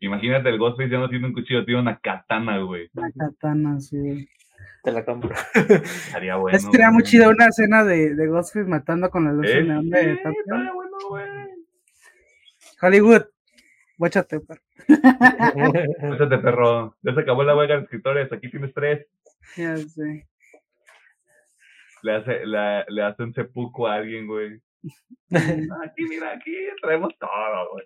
Imagínate 0.00 0.48
el 0.48 0.58
Ghostface 0.58 0.90
ya 0.90 0.98
no 0.98 1.08
tiene 1.08 1.26
un 1.26 1.32
cuchillo, 1.32 1.64
tiene 1.64 1.80
una 1.80 1.98
katana, 1.98 2.58
güey. 2.58 2.88
Una 2.94 3.10
katana, 3.12 3.80
sí. 3.80 4.28
Te 4.82 4.92
la 4.92 5.04
compro. 5.04 5.34
Estaría 5.54 6.36
bueno. 6.36 6.58
Muy 6.92 7.02
chida 7.02 7.28
una 7.28 7.46
escena 7.46 7.84
de, 7.84 8.14
de 8.14 8.26
Ghostface 8.26 8.68
matando 8.68 9.10
con 9.10 9.24
la 9.24 9.32
luz 9.32 9.46
Eh, 9.46 9.54
de 9.56 9.62
neón 9.64 9.90
de 9.90 10.00
sí, 10.16 10.22
Tokio. 10.22 10.40
estaría 10.40 10.72
bueno, 10.72 10.96
güey. 11.08 11.26
Hollywood. 12.80 13.22
Guáchate, 13.98 14.40
perro. 14.40 14.60
Échate, 16.14 16.38
perro. 16.38 16.96
Ya 17.02 17.14
se 17.14 17.20
acabó 17.20 17.42
la 17.42 17.56
huelga 17.56 17.76
de 17.76 17.82
escritores. 17.82 18.32
Aquí 18.32 18.48
tienes 18.50 18.72
tres. 18.72 19.06
Ya 19.56 19.76
sé. 19.76 20.28
Le 22.02 22.14
hace, 22.14 22.46
le, 22.46 22.84
le 22.88 23.02
hace 23.02 23.22
un 23.24 23.34
seppuku 23.34 23.86
a 23.88 23.94
alguien, 23.94 24.28
güey. 24.28 24.62
Aquí, 25.84 26.04
mira, 26.08 26.32
aquí 26.32 26.54
traemos 26.80 27.12
todo, 27.18 27.70
güey. 27.72 27.84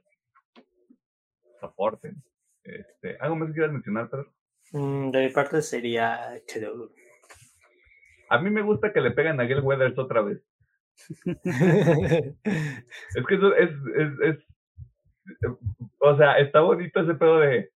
Soporten. 1.60 2.22
Este, 2.62 3.16
¿Algo 3.18 3.36
más 3.36 3.48
que 3.48 3.54
quieras 3.54 3.72
mencionar, 3.72 4.10
Pedro? 4.10 4.30
Mm, 4.72 5.10
de 5.10 5.26
mi 5.26 5.32
parte 5.32 5.62
sería. 5.62 6.34
A 8.28 8.38
mí 8.38 8.50
me 8.50 8.62
gusta 8.62 8.92
que 8.92 9.00
le 9.00 9.10
peguen 9.10 9.40
a 9.40 9.44
Gail 9.44 9.60
Weathers 9.60 9.98
otra 9.98 10.22
vez. 10.22 10.42
Es 13.14 13.26
que 13.26 13.34
eso 13.34 13.54
es, 13.54 13.70
es, 13.96 14.20
es, 14.20 14.36
o 15.98 16.16
sea, 16.16 16.38
está 16.38 16.60
bonito 16.60 17.00
ese 17.00 17.14
pedo 17.14 17.38
de 17.38 17.70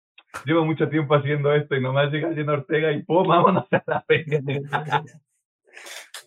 llevo 0.44 0.64
mucho 0.64 0.88
tiempo 0.88 1.14
haciendo 1.14 1.52
esto 1.54 1.76
y 1.76 1.80
nomás 1.80 2.12
llega 2.12 2.34
Jenna 2.34 2.54
Ortega 2.54 2.92
y 2.92 3.02
pum, 3.02 3.26
vámonos 3.26 3.66
a 3.72 3.82
la 3.86 4.04
pega. 4.06 4.40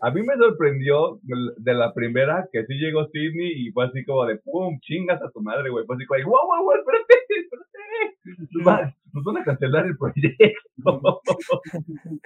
A 0.01 0.11
mí 0.11 0.21
me 0.21 0.37
sorprendió 0.37 1.19
de 1.23 1.73
la 1.73 1.93
primera 1.93 2.47
que 2.51 2.65
sí 2.65 2.75
llegó 2.75 3.07
Sidney 3.07 3.67
y 3.67 3.71
fue 3.71 3.85
así 3.85 4.05
como 4.05 4.25
de 4.25 4.37
pum, 4.37 4.79
chingas 4.79 5.21
a 5.21 5.29
tu 5.29 5.41
madre, 5.41 5.69
güey. 5.69 5.85
Fue 5.85 5.95
así 5.95 6.05
como, 6.05 6.23
wow, 6.23 6.47
wow, 6.47 6.63
wow, 6.63 6.73
espérate, 6.75 7.15
espérate. 8.55 8.95
Nos 9.13 9.23
van, 9.23 9.37
a 9.37 9.43
cancelar 9.43 9.85
el 9.85 9.97
proyecto. 9.97 11.21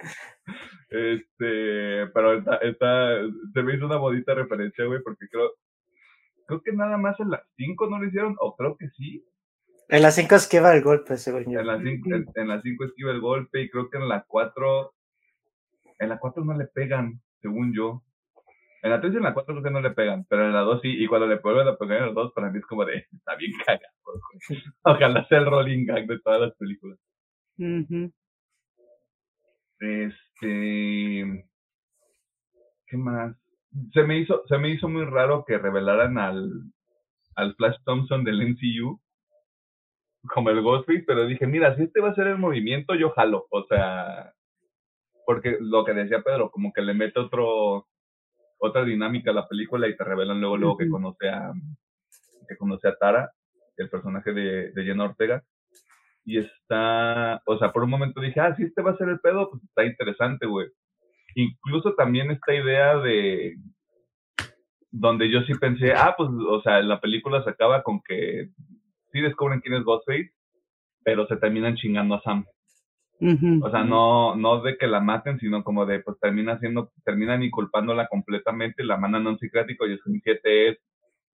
este, 0.90 2.06
pero 2.12 2.38
está, 2.38 2.56
está, 2.56 3.20
se 3.52 3.62
me 3.62 3.74
hizo 3.74 3.86
una 3.86 3.96
bonita 3.96 4.34
referencia, 4.34 4.84
güey, 4.84 5.02
porque 5.02 5.28
creo, 5.28 5.52
creo 6.46 6.62
que 6.62 6.72
nada 6.72 6.96
más 6.96 7.18
en 7.20 7.30
las 7.30 7.42
5 7.56 7.88
no 7.88 7.98
lo 7.98 8.06
hicieron, 8.06 8.36
o 8.40 8.54
creo 8.56 8.76
que 8.76 8.88
sí. 8.90 9.24
En 9.88 10.02
las 10.02 10.14
5 10.14 10.34
esquiva 10.34 10.74
el 10.74 10.82
golpe, 10.82 11.16
según 11.16 11.44
yo. 11.52 11.60
En 11.60 11.66
las 11.66 11.82
5 11.82 12.08
en, 12.14 12.26
en 12.34 12.48
las 12.48 12.62
cinco 12.62 12.84
esquiva 12.84 13.12
el 13.12 13.20
golpe 13.20 13.62
y 13.62 13.70
creo 13.70 13.90
que 13.90 13.98
en 13.98 14.08
la 14.08 14.24
4, 14.26 14.94
en 15.98 16.08
la 16.08 16.18
4 16.18 16.44
no 16.44 16.56
le 16.56 16.66
pegan, 16.66 17.20
según 17.40 17.74
yo. 17.74 18.02
En 18.84 18.90
la 18.90 19.00
3 19.00 19.14
y 19.14 19.16
en 19.16 19.22
la 19.22 19.32
4 19.32 19.54
creo 19.54 19.64
que 19.64 19.70
no 19.70 19.80
le 19.80 19.92
pegan, 19.92 20.26
pero 20.28 20.44
en 20.44 20.52
la 20.52 20.60
2 20.60 20.82
sí, 20.82 20.88
y 21.02 21.06
cuando 21.06 21.26
le 21.26 21.36
vuelven 21.36 21.68
a 21.68 21.76
pegar 21.76 22.00
en 22.00 22.08
la 22.08 22.12
2 22.12 22.32
para 22.34 22.50
mí 22.50 22.58
es 22.58 22.66
como 22.66 22.84
de, 22.84 23.06
está 23.10 23.34
bien 23.34 23.52
cagado. 23.64 23.94
güey. 24.04 24.20
Ojalá 24.84 25.26
sea 25.26 25.38
el 25.38 25.46
rolling 25.46 25.86
gag 25.86 26.06
de 26.06 26.20
todas 26.20 26.42
las 26.42 26.54
películas. 26.56 26.98
Este, 29.80 31.48
¿qué 32.86 32.96
más? 32.98 33.34
Se 33.94 34.02
me 34.02 34.18
hizo, 34.18 34.42
se 34.48 34.58
me 34.58 34.68
hizo 34.68 34.86
muy 34.86 35.06
raro 35.06 35.46
que 35.46 35.56
revelaran 35.56 36.18
al, 36.18 36.50
al 37.36 37.54
Flash 37.54 37.78
Thompson 37.86 38.22
del 38.22 38.42
MCU 38.50 39.00
como 40.28 40.50
el 40.50 40.62
Ghostface, 40.62 41.04
pero 41.06 41.26
dije, 41.26 41.46
mira, 41.46 41.74
si 41.76 41.84
este 41.84 42.00
va 42.00 42.10
a 42.10 42.14
ser 42.14 42.26
el 42.26 42.38
movimiento, 42.38 42.94
yo 42.94 43.10
jalo, 43.10 43.46
o 43.50 43.64
sea, 43.64 44.34
porque 45.26 45.56
lo 45.58 45.84
que 45.84 45.94
decía 45.94 46.22
Pedro, 46.22 46.50
como 46.50 46.72
que 46.72 46.82
le 46.82 46.94
mete 46.94 47.20
otro, 47.20 47.86
otra 48.58 48.84
dinámica 48.84 49.30
a 49.30 49.34
la 49.34 49.48
película 49.48 49.88
y 49.88 49.96
te 49.96 50.04
revelan 50.04 50.40
luego, 50.40 50.56
luego 50.56 50.76
que 50.78 50.88
conoce 50.88 51.28
a, 51.28 51.52
que 52.48 52.56
conoce 52.56 52.88
a 52.88 52.96
Tara, 52.96 53.30
el 53.76 53.90
personaje 53.90 54.32
de, 54.32 54.72
de 54.72 54.84
Jenna 54.84 55.04
Ortega, 55.04 55.42
y 56.24 56.38
está, 56.38 57.42
o 57.44 57.58
sea, 57.58 57.72
por 57.72 57.84
un 57.84 57.90
momento 57.90 58.20
dije, 58.20 58.40
ah, 58.40 58.54
si 58.56 58.64
este 58.64 58.82
va 58.82 58.92
a 58.92 58.96
ser 58.96 59.08
el 59.08 59.20
pedo, 59.20 59.50
pues 59.50 59.62
está 59.64 59.84
interesante, 59.84 60.46
güey. 60.46 60.68
Incluso 61.34 61.94
también 61.94 62.30
esta 62.30 62.54
idea 62.54 62.96
de, 62.98 63.56
donde 64.90 65.30
yo 65.30 65.42
sí 65.42 65.54
pensé, 65.54 65.92
ah, 65.92 66.14
pues, 66.16 66.30
o 66.30 66.62
sea, 66.62 66.80
la 66.80 67.00
película 67.00 67.42
se 67.42 67.50
acaba 67.50 67.82
con 67.82 68.00
que 68.02 68.48
sí 69.12 69.20
descubren 69.20 69.60
quién 69.60 69.74
es 69.74 69.84
Ghostface, 69.84 70.32
pero 71.04 71.26
se 71.26 71.36
terminan 71.36 71.74
chingando 71.74 72.14
a 72.14 72.22
Sam. 72.22 72.46
O 73.20 73.70
sea, 73.70 73.84
no, 73.84 74.34
no 74.36 74.60
de 74.60 74.76
que 74.76 74.86
la 74.86 75.00
maten, 75.00 75.38
sino 75.38 75.62
como 75.62 75.86
de, 75.86 76.00
pues 76.00 76.18
termina 76.20 76.58
siendo, 76.58 76.92
terminan 77.04 77.42
inculpándola 77.42 78.08
completamente, 78.08 78.84
la 78.84 78.96
mandan 78.96 79.26
a 79.26 79.30
un 79.30 79.38
psiquiátrico 79.38 79.86
y 79.86 79.96
Scream 79.96 80.20
7 80.22 80.68
es 80.68 80.78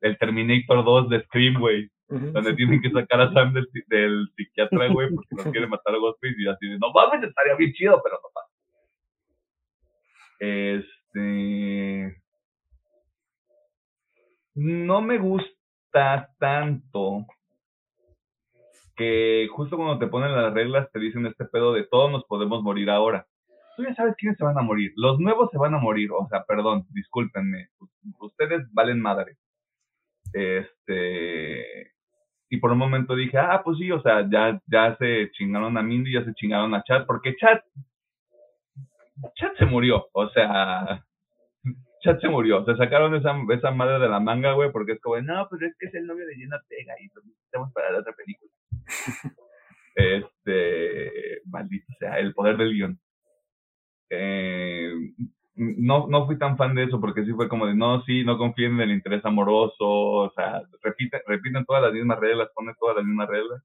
el 0.02 0.18
Terminator 0.18 0.84
2 0.84 1.08
de 1.08 1.22
Scream, 1.24 1.58
güey, 1.58 1.90
donde 2.08 2.54
tienen 2.54 2.80
que 2.80 2.90
sacar 2.90 3.20
a 3.22 3.32
Sam 3.32 3.54
del, 3.54 3.66
del 3.88 4.28
psiquiatra, 4.36 4.88
güey, 4.88 5.08
porque 5.14 5.34
no 5.36 5.50
quiere 5.50 5.66
matar 5.66 5.94
a 5.94 5.98
Ghostface 5.98 6.34
y 6.38 6.48
así 6.48 6.68
de, 6.68 6.78
no 6.78 6.92
mames, 6.92 7.28
estaría 7.28 7.56
bien 7.56 7.72
chido, 7.72 8.00
pero 8.02 8.16
no 8.16 8.28
pasa. 8.34 8.50
Este... 10.38 12.16
No 14.54 15.00
me 15.00 15.18
gusta 15.18 16.28
tanto 16.38 17.26
que 19.00 19.48
justo 19.50 19.78
cuando 19.78 19.98
te 19.98 20.08
ponen 20.08 20.36
las 20.36 20.52
reglas 20.52 20.92
te 20.92 20.98
dicen 20.98 21.24
este 21.24 21.46
pedo 21.46 21.72
de 21.72 21.84
todos 21.84 22.12
nos 22.12 22.22
podemos 22.24 22.62
morir 22.62 22.90
ahora. 22.90 23.26
Tú 23.74 23.82
ya 23.82 23.94
sabes 23.94 24.14
quiénes 24.18 24.36
se 24.36 24.44
van 24.44 24.58
a 24.58 24.62
morir. 24.62 24.92
Los 24.94 25.18
nuevos 25.18 25.48
se 25.50 25.56
van 25.56 25.74
a 25.74 25.78
morir. 25.78 26.10
O 26.12 26.28
sea, 26.28 26.44
perdón, 26.44 26.84
discúlpenme. 26.90 27.68
Ustedes 28.18 28.66
valen 28.74 29.00
madre. 29.00 29.38
Este. 30.34 31.92
Y 32.50 32.58
por 32.58 32.72
un 32.72 32.78
momento 32.78 33.14
dije, 33.14 33.38
ah, 33.38 33.62
pues 33.64 33.78
sí, 33.78 33.90
o 33.90 34.02
sea, 34.02 34.28
ya, 34.28 34.60
ya 34.66 34.94
se 34.98 35.30
chingaron 35.30 35.78
a 35.78 35.82
Mindy, 35.82 36.12
ya 36.12 36.24
se 36.24 36.34
chingaron 36.34 36.74
a 36.74 36.82
Chat, 36.82 37.06
porque 37.06 37.34
Chat. 37.36 37.64
Chat 39.36 39.56
se 39.56 39.64
murió. 39.64 40.08
O 40.12 40.28
sea. 40.28 41.02
Chat 42.02 42.20
se 42.20 42.28
murió. 42.28 42.66
Se 42.66 42.76
sacaron 42.76 43.14
esa, 43.14 43.34
esa 43.50 43.70
madre 43.70 43.98
de 43.98 44.10
la 44.10 44.20
manga, 44.20 44.52
güey, 44.52 44.70
porque 44.70 44.92
es 44.92 45.00
como, 45.00 45.18
no, 45.22 45.48
pues 45.48 45.62
es 45.62 45.74
que 45.78 45.86
es 45.86 45.94
el 45.94 46.06
novio 46.06 46.26
de 46.26 46.36
Jenna 46.36 46.56
Ortega 46.56 46.94
y 47.00 47.08
lo 47.14 47.22
necesitamos 47.22 47.72
para 47.72 47.92
la 47.92 48.00
otra 48.00 48.12
película. 48.12 48.50
este, 49.94 51.42
maldito 51.46 51.92
sea, 51.98 52.18
el 52.18 52.34
poder 52.34 52.56
del 52.56 52.72
guion. 52.72 53.00
Eh, 54.10 54.92
no, 55.54 56.06
no 56.08 56.26
fui 56.26 56.38
tan 56.38 56.56
fan 56.56 56.74
de 56.74 56.84
eso 56.84 57.00
porque 57.00 57.24
sí 57.24 57.32
fue 57.32 57.48
como 57.48 57.66
de, 57.66 57.74
no, 57.74 58.02
sí, 58.04 58.24
no 58.24 58.38
confíen 58.38 58.74
en 58.74 58.80
el 58.80 58.92
interés 58.92 59.24
amoroso, 59.24 59.86
o 59.86 60.32
sea, 60.34 60.62
repiten, 60.82 61.20
repiten 61.26 61.64
todas 61.64 61.82
las 61.82 61.92
mismas 61.92 62.18
reglas, 62.18 62.48
ponen 62.54 62.74
todas 62.78 62.96
las 62.96 63.04
mismas 63.04 63.28
reglas. 63.28 63.62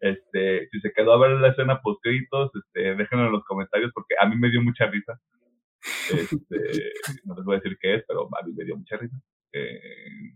Este, 0.00 0.68
si 0.70 0.80
se 0.80 0.92
quedó 0.92 1.12
a 1.12 1.18
ver 1.18 1.32
la 1.38 1.48
escena 1.48 1.80
post 1.82 2.00
este, 2.06 2.94
déjenlo 2.96 3.26
en 3.26 3.32
los 3.32 3.44
comentarios 3.44 3.92
porque 3.94 4.14
a 4.18 4.26
mí 4.26 4.36
me 4.36 4.50
dio 4.50 4.62
mucha 4.62 4.86
risa. 4.86 5.20
Este, 6.10 6.32
no 7.24 7.34
les 7.34 7.44
voy 7.44 7.56
a 7.56 7.58
decir 7.60 7.78
qué 7.80 7.96
es, 7.96 8.04
pero 8.08 8.26
a 8.26 8.46
mí 8.46 8.52
me 8.56 8.64
dio 8.64 8.76
mucha 8.76 8.96
risa. 8.96 9.16
Eh, 9.52 10.34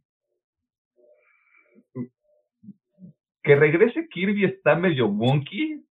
que 3.45 3.55
regrese 3.55 4.09
Kirby 4.09 4.45
está 4.45 4.75
medio 4.75 5.07
wonky. 5.09 5.85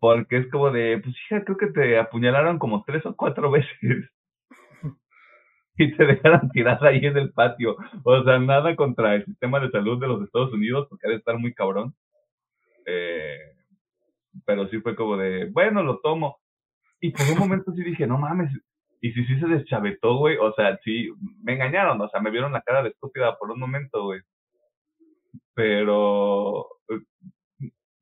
Porque 0.00 0.36
es 0.36 0.50
como 0.50 0.70
de, 0.70 1.00
pues 1.02 1.16
hija, 1.26 1.42
creo 1.44 1.56
que 1.56 1.66
te 1.68 1.98
apuñalaron 1.98 2.58
como 2.58 2.84
tres 2.84 3.04
o 3.06 3.16
cuatro 3.16 3.50
veces. 3.50 4.10
y 5.76 5.96
te 5.96 6.06
dejaran 6.06 6.48
tirada 6.50 6.88
ahí 6.88 7.04
en 7.04 7.16
el 7.16 7.32
patio. 7.32 7.76
O 8.04 8.22
sea, 8.22 8.38
nada 8.38 8.76
contra 8.76 9.16
el 9.16 9.24
sistema 9.24 9.58
de 9.58 9.70
salud 9.70 10.00
de 10.00 10.06
los 10.06 10.22
Estados 10.22 10.52
Unidos, 10.52 10.86
porque 10.88 11.08
ha 11.08 11.10
de 11.10 11.16
estar 11.16 11.36
muy 11.38 11.52
cabrón. 11.54 11.94
Eh, 12.86 13.38
pero 14.44 14.68
sí 14.68 14.80
fue 14.80 14.94
como 14.94 15.16
de, 15.16 15.46
bueno, 15.50 15.82
lo 15.82 15.98
tomo. 15.98 16.38
Y 17.00 17.10
por 17.10 17.26
un 17.32 17.38
momento 17.38 17.72
sí 17.72 17.82
dije, 17.82 18.06
no 18.06 18.18
mames, 18.18 18.52
y 19.00 19.12
si 19.12 19.24
sí 19.26 19.38
se 19.38 19.46
deschavetó, 19.46 20.16
güey, 20.16 20.36
o 20.38 20.52
sea, 20.54 20.78
sí, 20.82 21.08
me 21.42 21.54
engañaron, 21.54 22.00
o 22.00 22.08
sea, 22.08 22.20
me 22.20 22.30
vieron 22.30 22.52
la 22.52 22.62
cara 22.62 22.82
de 22.82 22.88
estúpida 22.90 23.36
por 23.38 23.50
un 23.50 23.60
momento, 23.60 24.04
güey. 24.04 24.20
Pero, 25.58 26.68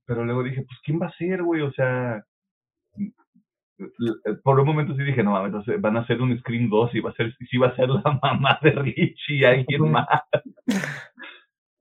pero 0.04 0.26
luego 0.26 0.42
dije, 0.42 0.62
pues, 0.62 0.78
¿quién 0.84 1.00
va 1.00 1.06
a 1.06 1.16
ser, 1.16 1.42
güey? 1.42 1.62
O 1.62 1.72
sea, 1.72 2.22
por 4.44 4.60
un 4.60 4.66
momento 4.66 4.94
sí 4.94 5.02
dije, 5.02 5.22
no 5.22 5.30
mames, 5.30 5.64
van 5.80 5.96
a 5.96 6.00
hacer 6.00 6.20
un 6.20 6.38
Scream 6.38 6.68
2 6.68 6.96
y 6.96 7.00
va 7.00 7.12
a 7.12 7.14
ser, 7.14 7.34
sí 7.48 7.56
va 7.56 7.68
a 7.68 7.76
ser 7.76 7.88
la 7.88 8.02
mamá 8.22 8.58
de 8.60 8.72
Richie 8.72 9.36
y 9.36 9.44
alguien 9.44 9.90
más. 9.90 10.06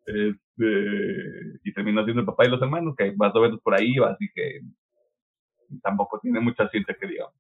Este, 0.06 1.60
y 1.66 1.74
terminó 1.74 2.06
siendo 2.06 2.22
el 2.22 2.26
papá 2.26 2.46
y 2.46 2.52
los 2.52 2.62
hermanos, 2.62 2.96
que 2.96 3.14
más 3.18 3.36
o 3.36 3.42
menos 3.42 3.60
por 3.60 3.74
ahí 3.74 3.98
va, 3.98 4.12
así 4.12 4.30
que 4.34 4.62
tampoco 5.84 6.22
tiene 6.22 6.40
mucha 6.40 6.70
ciencia 6.70 6.96
que 6.98 7.08
digamos. 7.08 7.36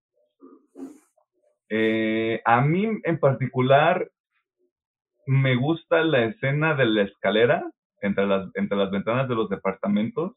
Eh, 1.70 2.42
a 2.44 2.60
mí 2.60 2.86
en 3.02 3.18
particular 3.18 4.12
me 5.26 5.56
gusta 5.56 6.04
la 6.04 6.26
escena 6.26 6.76
de 6.76 6.86
la 6.86 7.04
escalera 7.04 7.72
entre 8.06 8.26
las, 8.26 8.50
entre 8.56 8.78
las 8.78 8.92
ventanas 8.92 9.28
de 9.28 9.36
los 9.36 9.50
departamentos, 9.50 10.34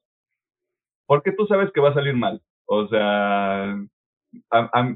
porque 1.07 1.33
tú 1.33 1.47
sabes 1.47 1.71
que 1.73 1.81
va 1.81 1.91
a 1.91 1.95
salir 1.95 2.15
mal. 2.15 2.41
O 2.67 2.87
sea, 2.89 3.79
a, 4.51 4.95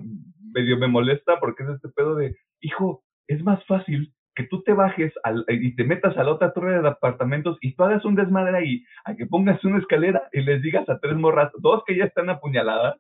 medio 0.53 0.77
me 0.77 0.89
molesta 0.89 1.41
porque 1.41 1.63
es 1.63 1.71
este 1.71 1.89
pedo 1.89 2.15
de, 2.15 2.37
hijo, 2.61 3.03
es 3.27 3.43
más 3.43 3.65
fácil 3.67 4.13
que 4.35 4.45
tú 4.45 4.63
te 4.63 4.73
bajes 4.73 5.13
al, 5.25 5.45
y 5.49 5.75
te 5.75 5.85
metas 5.85 6.17
a 6.17 6.25
la 6.25 6.33
otra 6.33 6.53
torre 6.53 6.81
de 6.81 6.89
apartamentos 6.89 7.59
y 7.61 7.75
tú 7.75 7.85
hagas 7.85 8.05
un 8.05 8.15
desmadre 8.15 8.57
ahí, 8.57 8.85
a 9.05 9.15
que 9.15 9.27
pongas 9.27 9.63
una 9.65 9.79
escalera 9.79 10.29
y 10.33 10.43
les 10.43 10.63
digas 10.63 10.89
a 10.89 10.99
tres 10.99 11.17
morras, 11.17 11.53
dos 11.59 11.83
que 11.87 11.97
ya 11.97 12.05
están 12.05 12.31
apuñaladas, 12.31 12.97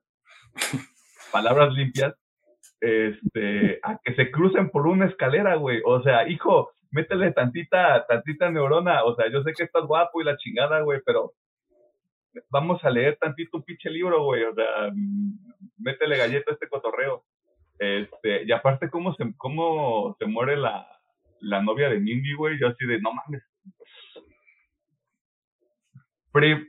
palabras 1.33 1.73
limpias, 1.75 2.14
este, 2.81 3.79
a 3.83 3.99
que 4.03 4.14
se 4.14 4.31
crucen 4.31 4.70
por 4.70 4.87
una 4.87 5.07
escalera, 5.07 5.55
güey. 5.55 5.81
O 5.85 6.03
sea, 6.03 6.29
hijo, 6.29 6.70
métele 6.93 7.32
tantita, 7.32 8.07
tantita 8.07 8.51
neurona. 8.51 9.05
O 9.05 9.16
sea, 9.16 9.30
yo 9.30 9.43
sé 9.43 9.53
que 9.53 9.64
estás 9.64 9.84
guapo 9.84 10.20
y 10.20 10.24
la 10.24 10.36
chingada, 10.36 10.80
güey, 10.80 11.01
pero 11.05 11.32
vamos 12.51 12.82
a 12.84 12.90
leer 12.90 13.18
tantito 13.20 13.57
un 13.57 13.64
pinche 13.64 13.90
libro, 13.90 14.24
güey. 14.24 14.45
O 14.45 14.55
sea, 14.55 14.93
métele 15.78 16.16
galleta 16.16 16.53
a 16.53 16.55
este 16.55 16.68
cotorreo. 16.68 17.24
Este, 17.78 18.45
y 18.45 18.53
aparte, 18.53 18.88
cómo 18.90 19.14
se, 19.14 19.34
cómo 19.36 20.14
se 20.18 20.26
muere 20.26 20.57
la, 20.57 20.86
la 21.40 21.61
novia 21.62 21.88
de 21.88 21.99
Mindy, 21.99 22.34
güey. 22.34 22.59
Yo 22.61 22.68
así 22.68 22.86
de, 22.86 23.01
no 23.01 23.12
mames. 23.12 23.43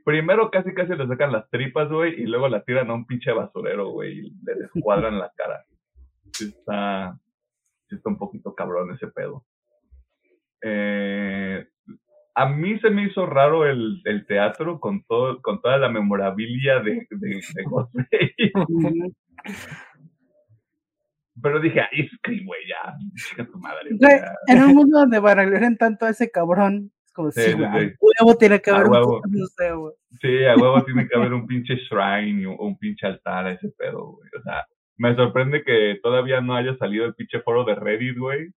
primero 0.03 0.49
casi 0.51 0.73
casi 0.73 0.95
le 0.95 1.07
sacan 1.07 1.31
las 1.31 1.49
tripas, 1.49 1.89
güey, 1.89 2.21
y 2.21 2.25
luego 2.25 2.49
la 2.49 2.63
tiran 2.63 2.89
a 2.89 2.93
un 2.95 3.05
pinche 3.05 3.31
basurero, 3.31 3.89
güey, 3.89 4.19
y 4.19 4.21
le 4.43 4.55
descuadran 4.55 5.19
la 5.19 5.31
cara 5.37 5.63
está, 6.41 7.19
está 7.89 8.09
un 8.09 8.17
poquito 8.17 8.55
cabrón 8.55 8.91
ese 8.93 9.07
pedo. 9.07 9.45
Eh, 10.63 11.65
a 12.35 12.47
mí 12.47 12.79
se 12.79 12.89
me 12.89 13.05
hizo 13.05 13.25
raro 13.25 13.65
el, 13.65 14.01
el, 14.05 14.25
teatro 14.25 14.79
con 14.79 15.03
todo, 15.03 15.41
con 15.41 15.61
toda 15.61 15.77
la 15.77 15.89
memorabilia 15.89 16.79
de, 16.79 17.05
de, 17.11 17.41
de 17.53 17.63
Pero 21.41 21.59
dije, 21.59 21.81
ay, 21.81 22.01
es 22.01 22.45
güey, 22.45 22.61
ya, 22.67 22.93
chica 23.15 23.45
tu 23.45 23.57
madre. 23.57 23.89
En 24.47 24.63
un 24.63 24.75
mundo 24.75 24.99
donde 24.99 25.19
valoren 25.19 25.77
tanto 25.77 26.05
a 26.05 26.09
ese 26.09 26.29
cabrón, 26.29 26.91
es 27.05 27.11
como 27.11 27.31
si, 27.31 27.41
sí, 27.41 27.53
huevo 27.53 28.37
tiene 28.37 28.61
que 28.61 28.71
haber 28.71 28.87
un 28.87 29.21
Sí, 30.21 30.45
a 30.45 30.55
huevo 30.55 30.83
tiene 30.85 31.07
que 31.07 31.17
haber 31.17 31.33
un 31.33 31.47
pinche 31.47 31.75
shrine 31.75 32.45
o 32.45 32.55
un 32.65 32.77
pinche 32.77 33.07
altar 33.07 33.47
a 33.47 33.51
ese 33.53 33.69
pedo, 33.77 34.13
güey. 34.13 34.29
O 34.39 34.43
sea, 34.43 34.65
me 34.97 35.15
sorprende 35.15 35.63
que 35.63 35.99
todavía 36.03 36.39
no 36.39 36.55
haya 36.55 36.77
salido 36.77 37.05
el 37.05 37.15
pinche 37.15 37.41
foro 37.41 37.63
de 37.65 37.75
Reddit, 37.75 38.17
güey. 38.17 38.49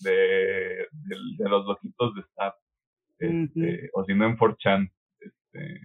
De, 0.00 0.86
de, 1.38 1.48
los 1.48 1.66
loquitos 1.66 2.14
de 2.14 2.20
staff. 2.22 2.54
Este, 3.18 3.90
O 3.94 4.04
si 4.04 4.14
no 4.14 4.26
en 4.26 4.36
4chan. 4.36 4.90
Este, 5.20 5.80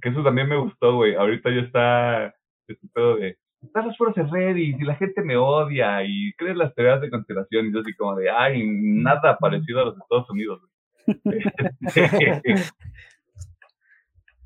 que 0.00 0.08
eso 0.08 0.22
también 0.22 0.48
me 0.48 0.56
gustó, 0.56 0.96
güey. 0.96 1.14
Ahorita 1.14 1.50
ya 1.50 1.60
está 1.60 2.34
este 2.66 2.88
pedo 2.92 3.16
de 3.16 3.36
están 3.62 3.86
los 3.86 3.96
foros 3.96 4.14
de 4.14 4.22
Reddit 4.22 4.80
y 4.80 4.84
la 4.84 4.94
gente 4.96 5.22
me 5.22 5.36
odia 5.36 6.02
y 6.02 6.32
crees 6.34 6.56
las 6.56 6.74
teorías 6.74 7.00
de 7.00 7.10
conspiración 7.10 7.66
y 7.66 7.72
yo 7.72 7.80
así 7.80 7.94
como 7.94 8.16
de 8.16 8.30
ay, 8.30 8.66
nada 8.66 9.36
parecido 9.36 9.80
a 9.80 9.84
los 9.86 9.98
Estados 9.98 10.30
Unidos. 10.30 10.62
Este, 11.06 12.54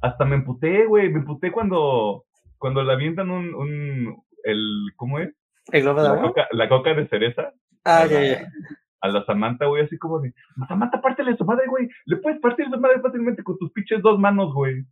hasta 0.00 0.24
me 0.24 0.36
emputé, 0.36 0.86
güey, 0.86 1.10
me 1.10 1.20
emputé 1.20 1.52
cuando 1.52 2.24
cuando 2.58 2.82
le 2.82 2.92
avientan 2.92 3.30
un, 3.30 3.54
un 3.54 4.24
el, 4.42 4.92
¿cómo 4.96 5.18
es? 5.18 5.32
¿El 5.72 5.82
globo 5.82 6.02
de 6.02 6.08
la 6.08 6.20
coca, 6.20 6.48
la 6.52 6.68
coca 6.68 6.94
de 6.94 7.08
cereza. 7.08 7.52
Ah, 7.84 8.06
ya, 8.06 8.22
ya. 8.22 8.48
A 9.00 9.08
la 9.08 9.24
Samantha, 9.24 9.66
güey, 9.66 9.84
así 9.84 9.98
como 9.98 10.18
de, 10.20 10.32
Samantha, 10.68 11.00
pártele 11.00 11.36
su 11.36 11.44
madre, 11.44 11.66
güey. 11.68 11.88
Le 12.06 12.16
puedes 12.16 12.40
partir 12.40 12.66
su 12.70 12.80
madre 12.80 13.00
fácilmente 13.00 13.42
con 13.42 13.58
tus 13.58 13.70
pinches 13.72 14.02
dos 14.02 14.18
manos, 14.18 14.52
güey. 14.54 14.84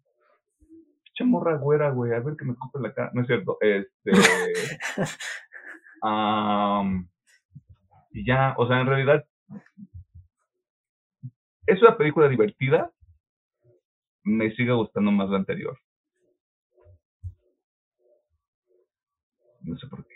Pinche 1.04 1.24
morra 1.24 1.56
güera, 1.56 1.90
güey. 1.90 2.12
A 2.12 2.20
ver 2.20 2.36
que 2.36 2.44
me 2.44 2.52
escupe 2.52 2.80
la 2.80 2.92
cara. 2.92 3.10
No 3.14 3.22
es 3.22 3.26
cierto. 3.26 3.58
Este. 3.60 4.12
um, 6.02 7.08
y 8.10 8.26
ya, 8.26 8.54
o 8.58 8.66
sea, 8.66 8.80
en 8.80 8.86
realidad. 8.86 9.24
Es 11.66 11.80
una 11.80 11.96
película 11.96 12.28
divertida. 12.28 12.90
Me 14.24 14.50
sigue 14.54 14.72
gustando 14.72 15.10
más 15.10 15.30
la 15.30 15.38
anterior. 15.38 15.78
No 19.62 19.78
sé 19.78 19.86
por 19.86 20.04
qué. 20.04 20.11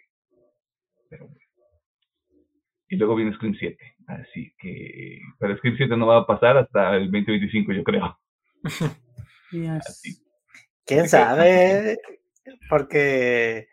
Y 2.89 2.97
luego 2.97 3.17
viene 3.17 3.35
Scream 3.35 3.55
7. 3.59 3.97
Así 4.07 4.55
que. 4.59 5.21
Pero 5.39 5.57
Scream 5.57 5.77
7 5.77 5.97
no 5.97 6.07
va 6.07 6.19
a 6.19 6.27
pasar 6.27 6.57
hasta 6.57 6.97
el 6.97 7.11
2025, 7.11 7.73
yo 7.73 7.85
creo. 7.85 8.19
¿Quién 10.85 11.09
sabe? 11.09 11.99
Porque 12.69 13.69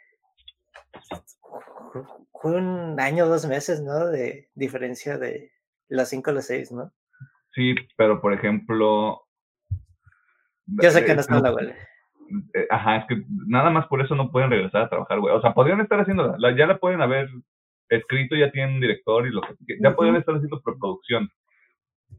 fue 2.43 2.57
un 2.57 2.99
año, 2.99 3.27
dos 3.27 3.45
meses, 3.45 3.81
¿no? 3.81 4.07
De 4.07 4.49
diferencia 4.55 5.17
de 5.17 5.51
las 5.87 6.09
5 6.09 6.29
a 6.29 6.33
las 6.33 6.47
6, 6.47 6.71
¿no? 6.71 6.91
Sí, 7.53 7.75
pero 7.95 8.19
por 8.19 8.33
ejemplo. 8.33 9.21
Yo 10.65 10.91
sé 10.91 11.05
que 11.05 11.13
no 11.13 11.21
está 11.21 11.39
la 11.39 11.53
huele. 11.53 11.75
Eh, 12.53 12.67
ajá, 12.69 12.97
es 12.97 13.05
que 13.07 13.23
nada 13.47 13.69
más 13.69 13.87
por 13.87 14.01
eso 14.01 14.15
no 14.15 14.31
pueden 14.31 14.49
regresar 14.49 14.83
a 14.83 14.89
trabajar, 14.89 15.19
güey. 15.19 15.35
O 15.35 15.41
sea, 15.41 15.53
podrían 15.53 15.81
estar 15.81 15.99
haciendo, 15.99 16.35
ya 16.57 16.65
la 16.65 16.79
pueden 16.79 17.01
haber 17.01 17.29
escrito, 17.95 18.35
ya 18.35 18.51
tienen 18.51 18.75
un 18.75 18.81
director 18.81 19.27
y 19.27 19.31
lo 19.31 19.41
que 19.41 19.77
ya 19.81 19.95
podrían 19.95 20.17
estar 20.17 20.35
haciendo 20.35 20.61
preproducción. 20.61 21.29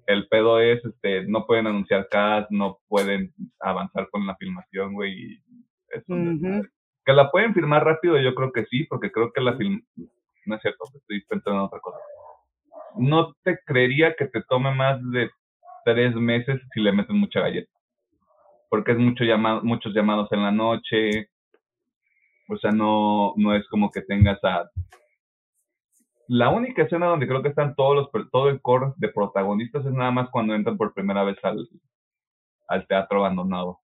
El 0.06 0.26
pedo 0.28 0.60
es, 0.60 0.84
este, 0.84 1.24
no 1.26 1.46
pueden 1.46 1.66
anunciar 1.66 2.08
cast, 2.10 2.50
no 2.50 2.78
pueden 2.88 3.32
avanzar 3.60 4.08
con 4.10 4.26
la 4.26 4.36
filmación, 4.36 4.92
güey. 4.94 5.40
Que 7.04 7.12
la 7.12 7.30
pueden 7.30 7.54
filmar 7.54 7.84
rápido, 7.84 8.18
yo 8.18 8.34
creo 8.34 8.52
que 8.52 8.64
sí, 8.66 8.84
porque 8.84 9.12
creo 9.12 9.32
que 9.32 9.40
la 9.40 9.56
film, 9.56 9.82
no 10.46 10.56
es 10.56 10.62
cierto, 10.62 10.84
estoy 10.94 11.24
pensando 11.26 11.60
en 11.60 11.66
otra 11.66 11.80
cosa. 11.80 11.98
No 12.96 13.34
te 13.42 13.58
creería 13.64 14.14
que 14.14 14.26
te 14.26 14.42
tome 14.48 14.74
más 14.74 14.98
de 15.10 15.30
tres 15.84 16.14
meses 16.14 16.60
si 16.72 16.80
le 16.80 16.92
meten 16.92 17.16
mucha 17.16 17.40
galleta 17.40 17.74
porque 18.74 18.90
es 18.90 18.98
mucho 18.98 19.22
llamado, 19.22 19.62
muchos 19.62 19.94
llamados 19.94 20.26
en 20.32 20.42
la 20.42 20.50
noche, 20.50 21.28
o 22.48 22.56
sea, 22.58 22.72
no, 22.72 23.32
no 23.36 23.54
es 23.54 23.64
como 23.68 23.88
que 23.88 24.02
tengas 24.02 24.42
a... 24.42 24.68
La 26.28 26.50
única 26.50 26.82
escena 26.82 27.06
donde 27.06 27.26
creo 27.26 27.42
que 27.42 27.48
están 27.48 27.74
todos 27.74 27.96
los, 27.96 28.30
todo 28.30 28.48
el 28.48 28.60
core 28.60 28.92
de 28.96 29.08
protagonistas 29.08 29.84
es 29.84 29.92
nada 29.92 30.10
más 30.10 30.30
cuando 30.30 30.54
entran 30.54 30.76
por 30.76 30.94
primera 30.94 31.22
vez 31.24 31.36
al, 31.42 31.68
al 32.68 32.86
teatro 32.86 33.18
abandonado. 33.20 33.80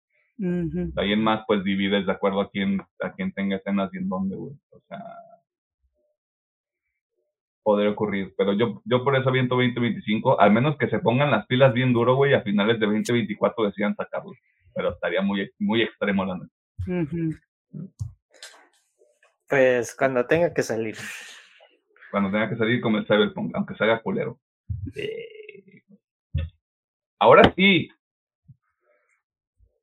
ahí 0.97 1.13
en 1.13 1.23
más, 1.23 1.43
pues 1.47 1.63
divides 1.63 2.05
de 2.05 2.11
acuerdo 2.11 2.41
a 2.41 2.49
quién, 2.49 2.81
a 2.99 3.11
quién 3.13 3.31
tenga 3.33 3.57
escenas 3.57 3.93
y 3.93 3.97
en 3.97 4.09
dónde, 4.09 4.35
güey. 4.35 4.53
O 4.71 4.79
sea, 4.87 4.99
poder 7.63 7.87
ocurrir. 7.87 8.33
Pero 8.37 8.53
yo, 8.53 8.81
yo 8.85 9.03
por 9.03 9.15
eso 9.15 9.29
aviento 9.29 9.55
2025, 9.55 10.39
al 10.39 10.51
menos 10.51 10.77
que 10.77 10.89
se 10.89 10.99
pongan 10.99 11.31
las 11.31 11.45
pilas 11.45 11.73
bien 11.73 11.93
duro, 11.93 12.15
güey, 12.15 12.33
a 12.33 12.41
finales 12.41 12.79
de 12.79 12.85
2024 12.85 13.65
decían 13.65 13.95
sacarlo. 13.95 14.31
Pero 14.73 14.93
estaría 14.93 15.21
muy, 15.21 15.51
muy 15.59 15.81
extremo 15.81 16.25
la 16.25 16.37
noche. 16.37 17.39
Pues 19.47 19.95
cuando 19.95 20.25
tenga 20.25 20.53
que 20.53 20.63
salir. 20.63 20.95
Cuando 22.11 22.29
tenga 22.29 22.49
que 22.49 22.57
salir 22.57 22.81
como 22.81 22.97
el 22.97 23.05
Cyberpunk, 23.07 23.55
aunque 23.55 23.75
salga 23.75 24.01
culero. 24.01 24.39
Eh, 24.95 25.81
ahora 27.19 27.53
sí. 27.55 27.89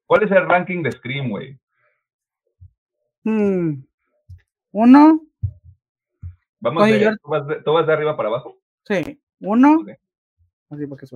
¿Cuál 0.07 0.24
es 0.24 0.31
el 0.31 0.47
ranking 0.49 0.83
de 0.83 0.93
Scream, 0.93 1.31
güey? 1.31 1.59
Hmm. 3.24 3.83
Uno, 4.72 5.22
Vamos 6.61 6.83
Oye, 6.83 6.95
de, 6.95 7.01
yo- 7.05 7.16
¿tú, 7.22 7.29
vas 7.29 7.47
de, 7.47 7.62
tú 7.62 7.72
vas 7.72 7.87
de 7.87 7.93
arriba 7.93 8.16
para 8.16 8.29
abajo? 8.29 8.59
Sí, 8.85 9.20
uno. 9.41 9.85
Así 10.70 10.87
porque 10.87 11.07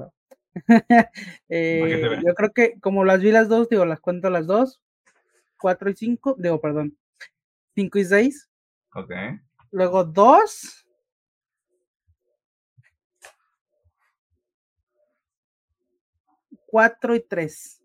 Eh, 1.49 2.21
yo 2.25 2.35
creo 2.35 2.53
que 2.53 2.79
como 2.81 3.05
las 3.05 3.21
vi 3.21 3.33
las 3.33 3.49
dos, 3.49 3.69
digo, 3.69 3.85
las 3.85 4.01
cuento 4.01 4.31
las 4.31 4.47
dos. 4.47 4.81
Cuatro 5.59 5.91
y 5.91 5.95
cinco, 5.95 6.37
digo, 6.39 6.61
perdón. 6.61 6.97
Cinco 7.75 7.99
y 7.99 8.05
seis. 8.05 8.51
Ok. 8.95 9.13
Luego 9.71 10.05
dos. 10.05 10.82
Cuatro 16.73 17.15
y 17.15 17.21
tres. 17.21 17.85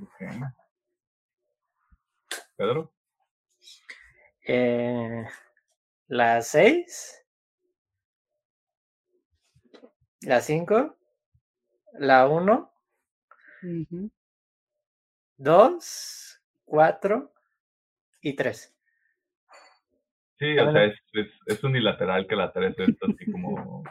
ok. 0.00 0.22
Pedro. 2.54 2.94
Eh, 4.46 5.24
la 6.06 6.40
6, 6.40 7.26
la 10.20 10.40
5, 10.40 10.96
la 11.94 12.28
1, 12.28 12.72
Ujú. 13.64 14.10
2, 15.38 16.40
4 16.66 17.34
y 18.20 18.36
3. 18.36 18.72
Sí, 20.38 20.56
o 20.56 20.70
sea, 20.70 20.84
es, 20.84 20.94
es, 21.14 21.26
es 21.46 21.64
unilateral 21.64 22.28
que 22.28 22.36
la 22.36 22.52
3 22.52 22.78
es 22.78 22.96
así 23.02 23.32
como 23.32 23.82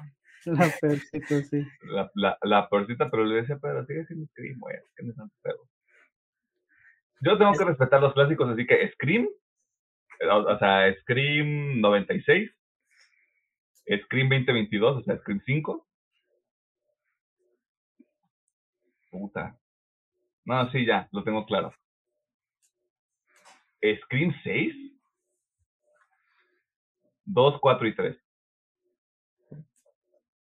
La 0.46 0.72
peorcita, 0.80 1.42
sí. 1.44 1.66
la, 1.84 2.12
la, 2.14 2.38
la 2.44 2.70
peorcita, 2.70 3.10
pero 3.10 3.26
le 3.26 3.36
decía, 3.42 3.58
pero 3.62 3.86
sigue 3.86 4.06
siendo 4.06 4.28
Scream, 4.28 4.60
güey, 4.60 4.78
que 4.96 5.04
no 5.04 5.12
es 5.12 5.18
tanto 5.18 5.36
pedo. 5.42 5.68
Yo 7.22 7.38
tengo 7.38 7.54
que 7.54 7.66
respetar 7.66 8.02
los 8.02 8.14
clásicos, 8.14 8.50
así 8.50 8.68
que 8.68 8.92
Scream, 8.92 9.28
eh, 10.20 10.28
o, 10.28 10.38
o 10.38 10.60
sea, 10.60 10.94
Scream 11.02 11.82
96, 11.82 12.52
Scream 14.04 14.30
2022, 14.30 14.98
o 14.98 15.02
sea, 15.04 15.18
Scream 15.18 15.42
5. 15.46 15.88
Puta. 19.12 19.58
No, 20.46 20.70
sí, 20.72 20.86
ya, 20.86 21.08
lo 21.12 21.24
tengo 21.24 21.46
claro. 21.46 21.74
Scream 23.82 24.34
6, 24.44 24.76
2, 27.26 27.60
4 27.60 27.88
y 27.88 27.96
3. 27.96 28.25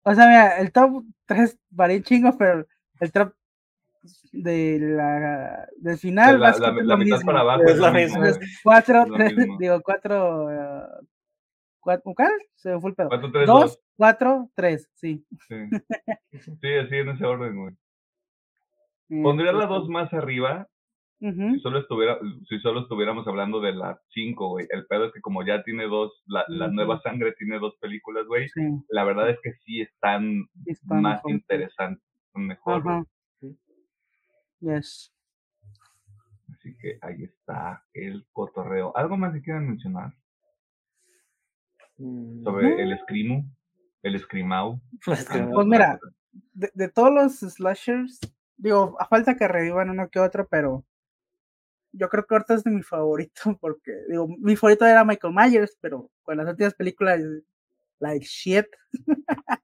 O 0.10 0.16
sea, 0.16 0.26
mira, 0.28 0.58
el 0.58 0.72
top 0.72 1.04
3 1.26 1.60
varía 1.70 1.98
un 1.98 2.04
chingo, 2.04 2.36
pero 2.38 2.66
el 3.00 3.12
top 3.12 3.34
de 4.32 4.80
la, 4.80 5.68
del 5.78 5.98
final 5.98 6.40
La, 6.40 6.52
va 6.52 6.56
a 6.56 6.60
la, 6.60 6.66
ser 6.76 6.86
la 6.86 6.94
lo 6.96 6.98
mitad 6.98 7.18
mismo. 7.18 7.26
para 7.32 7.40
abajo 7.42 7.64
Es 7.64 7.72
es 7.72 7.78
lo 7.78 7.92
mismo. 7.92 8.20
mismo. 8.22 8.38
güey. 8.40 8.50
4, 8.64 9.02
Es 9.04 9.12
3, 9.14 9.38
mismo. 9.38 9.58
digo 9.60 9.82
4, 9.82 10.48
cuatro, 11.80 12.14
¿cuál? 12.16 12.32
Se 12.56 12.72
me 12.74 12.80
fue 12.80 12.90
el 12.92 12.96
pedo. 12.96 13.10
4, 13.10 13.32
3, 13.32 13.48
2, 13.48 13.62
2. 13.62 13.80
4, 13.98 14.50
3, 14.56 14.90
sí. 14.96 15.26
Sí. 15.48 15.56
sí, 16.62 16.74
así 16.76 16.96
en 16.96 17.10
ese 17.10 17.26
orden, 17.26 17.56
güey. 17.56 17.76
Pondría 19.24 19.52
la 19.52 19.66
2 19.68 19.90
más 19.90 20.12
arriba 20.14 20.68
Si 21.20 21.60
solo 21.60 21.80
estuviera 21.80 22.18
si 22.48 22.60
solo 22.60 22.80
estuviéramos 22.82 23.28
hablando 23.28 23.60
de 23.60 23.74
la 23.74 24.00
5, 24.14 24.48
güey. 24.50 24.68
El 24.70 24.86
pedo 24.88 25.06
es 25.06 25.14
que 25.14 25.20
como 25.20 25.46
ya 25.46 25.64
tiene 25.64 25.86
dos, 25.88 26.24
la, 26.28 26.46
la 26.48 26.70
nueva 26.70 27.02
sangre 27.02 27.34
tiene 27.38 27.60
dos 27.60 27.76
películas, 27.82 28.26
güey. 28.26 28.48
Sí, 28.50 28.62
La 28.90 29.04
verdad 29.04 29.30
es 29.30 29.38
que 29.44 29.52
sí 29.66 29.82
están 29.82 30.46
está 30.66 30.96
más 30.96 31.16
mejor. 31.18 31.32
interesantes, 31.32 32.04
mejor. 32.34 32.84
güey. 32.84 32.96
Ajá. 32.96 33.06
Yes. 34.62 35.14
Así 36.54 36.76
que 36.78 36.98
ahí 37.02 37.24
está 37.24 37.84
el 37.94 38.26
cotorreo. 38.32 38.96
¿Algo 38.96 39.18
más 39.18 39.34
que 39.34 39.42
quieran 39.42 39.68
mencionar 39.68 40.14
Mm, 41.98 42.44
sobre 42.44 42.82
el 42.82 42.98
Screamo? 43.00 43.44
El 44.04 44.18
Screamau. 44.20 44.80
es 45.08 45.30
que 45.30 45.42
no- 45.42 45.52
Pues 45.52 45.68
mira, 45.68 46.00
de, 46.54 46.72
de 46.74 46.88
todos 46.90 47.12
los 47.14 47.40
slashers, 47.40 48.20
digo, 48.56 48.96
a 49.00 49.06
falta 49.08 49.36
que 49.36 49.48
revivan 49.50 49.90
uno 49.90 50.10
que 50.10 50.20
otro, 50.20 50.48
pero 50.48 50.86
yo 51.92 52.10
creo 52.10 52.26
que 52.26 52.36
ahorita 52.36 52.54
es 52.56 52.64
de 52.64 52.72
mi 52.72 52.84
favorito, 52.84 53.42
porque, 53.62 53.92
digo, 54.08 54.28
mi 54.28 54.56
favorito 54.56 54.86
era 54.86 55.04
Michael 55.04 55.34
Myers, 55.34 55.78
pero 55.82 56.10
con 56.24 56.38
las 56.38 56.48
últimas 56.48 56.74
películas, 56.74 57.20
like 58.00 58.26
shit, 58.26 58.68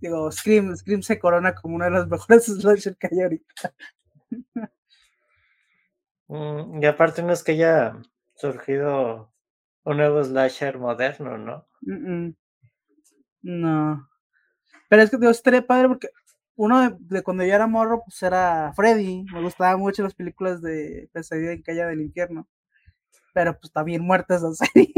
digo, 0.00 0.30
Scream, 0.30 0.76
Scream 0.76 1.02
se 1.02 1.18
corona 1.18 1.54
como 1.54 1.76
uno 1.76 1.84
de 1.86 1.90
los 1.92 2.08
mejores 2.08 2.46
slashers 2.46 2.96
que 2.96 3.08
hay 3.10 3.20
ahorita. 3.20 3.74
Mm, 6.28 6.82
y 6.82 6.86
aparte 6.86 7.22
no 7.22 7.32
es 7.32 7.42
que 7.42 7.52
haya 7.52 7.96
surgido 8.34 9.32
un 9.84 9.96
nuevo 9.96 10.22
slasher 10.24 10.78
moderno, 10.78 11.36
¿no? 11.38 11.66
Mm, 11.82 12.26
mm. 12.26 12.36
No. 13.42 14.08
Pero 14.88 15.02
es 15.02 15.10
que, 15.10 15.18
digo, 15.18 15.30
estaría 15.30 15.66
padre 15.66 15.88
porque 15.88 16.08
uno 16.56 16.80
de, 16.90 16.96
de 17.00 17.22
cuando 17.22 17.44
yo 17.44 17.54
era 17.54 17.66
morro, 17.66 18.02
pues 18.04 18.22
era 18.22 18.72
Freddy. 18.74 19.24
Me 19.32 19.42
gustaban 19.42 19.78
mucho 19.80 20.02
las 20.02 20.14
películas 20.14 20.60
de 20.62 21.08
Pesadilla 21.12 21.52
en 21.52 21.62
Calle 21.62 21.84
del 21.86 22.00
Infierno. 22.02 22.48
Pero 23.34 23.52
pues 23.54 23.64
está 23.64 23.82
bien 23.82 24.02
muerta 24.02 24.36
esa 24.36 24.52
serie. 24.74 24.92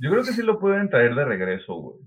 Yo 0.00 0.10
creo 0.10 0.22
que 0.24 0.32
sí 0.32 0.42
lo 0.42 0.58
pueden 0.60 0.88
traer 0.88 1.14
de 1.14 1.24
regreso, 1.24 1.74
güey. 1.74 1.98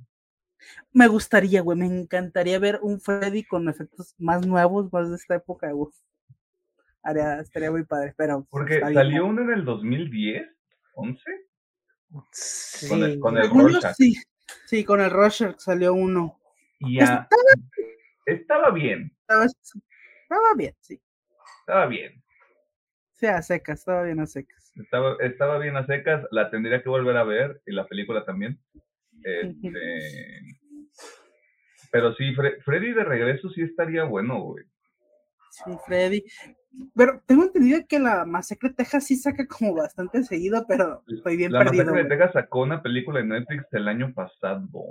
me 0.93 1.07
gustaría, 1.07 1.61
güey, 1.61 1.77
me 1.77 1.85
encantaría 1.87 2.57
ver 2.57 2.79
un 2.81 3.01
Freddy 3.01 3.43
con 3.43 3.67
efectos 3.69 4.15
más 4.17 4.45
nuevos, 4.47 4.91
más 4.93 5.09
de 5.09 5.15
esta 5.15 5.35
época, 5.35 5.71
güey. 5.71 5.91
Haría, 7.03 7.39
estaría 7.41 7.71
muy 7.71 7.83
padre, 7.83 8.13
pero. 8.15 8.45
pues, 8.49 8.49
Porque 8.49 8.79
salió 8.79 9.25
uno 9.25 9.41
en 9.41 9.49
el 9.51 9.65
2010, 9.65 10.47
11. 10.93 11.23
Sí, 12.31 12.87
Con 12.89 13.03
el- 13.03 13.19
con 13.19 13.37
el 13.37 13.49
Rorschach. 13.49 13.95
sí, 13.95 14.15
sí, 14.65 14.83
con 14.85 15.01
el 15.01 15.09
Rorschach 15.09 15.57
salió 15.59 15.93
uno. 15.93 16.39
Y 16.81 16.97
ya, 16.99 17.27
estaba 18.25 18.71
bien, 18.71 19.11
Estaba, 19.21 19.45
estaba 19.45 20.53
bien, 20.57 20.75
sí. 20.81 21.01
estaba 21.61 21.85
bien. 21.87 22.23
Sí, 23.13 23.27
a 23.27 23.41
secas, 23.41 23.79
estaba 23.79 24.03
bien 24.03 24.19
a 24.19 24.25
secas. 24.25 24.71
Estaba, 24.75 25.15
estaba 25.19 25.59
bien 25.59 25.77
a 25.77 25.85
secas, 25.85 26.25
la 26.31 26.49
tendría 26.49 26.81
que 26.81 26.89
volver 26.89 27.17
a 27.17 27.23
ver, 27.23 27.61
y 27.67 27.71
la 27.71 27.85
película 27.87 28.25
también. 28.25 28.59
Este, 29.23 30.41
pero 31.91 32.13
sí, 32.15 32.33
Fre- 32.33 32.61
Freddy 32.63 32.93
de 32.93 33.03
regreso 33.03 33.49
sí 33.49 33.61
estaría 33.61 34.03
bueno, 34.05 34.39
güey. 34.41 34.65
Sí, 35.51 35.71
Freddy. 35.85 36.23
Pero 36.95 37.21
tengo 37.25 37.43
entendido 37.43 37.81
que 37.87 37.99
la 37.99 38.25
Masacre 38.25 38.69
de 38.69 38.75
Texas 38.75 39.05
sí 39.05 39.15
saca 39.17 39.45
como 39.47 39.73
bastante 39.75 40.23
seguido, 40.23 40.65
pero 40.67 41.03
estoy 41.07 41.35
bien 41.37 41.51
La 41.51 41.59
perdido. 41.59 41.83
Masacre 41.85 42.03
de. 42.03 42.09
Texas 42.09 42.31
sacó 42.33 42.61
una 42.61 42.81
película 42.81 43.19
en 43.19 43.29
Netflix 43.29 43.65
el 43.71 43.87
año 43.87 44.13
pasado. 44.13 44.67
Yo 44.71 44.83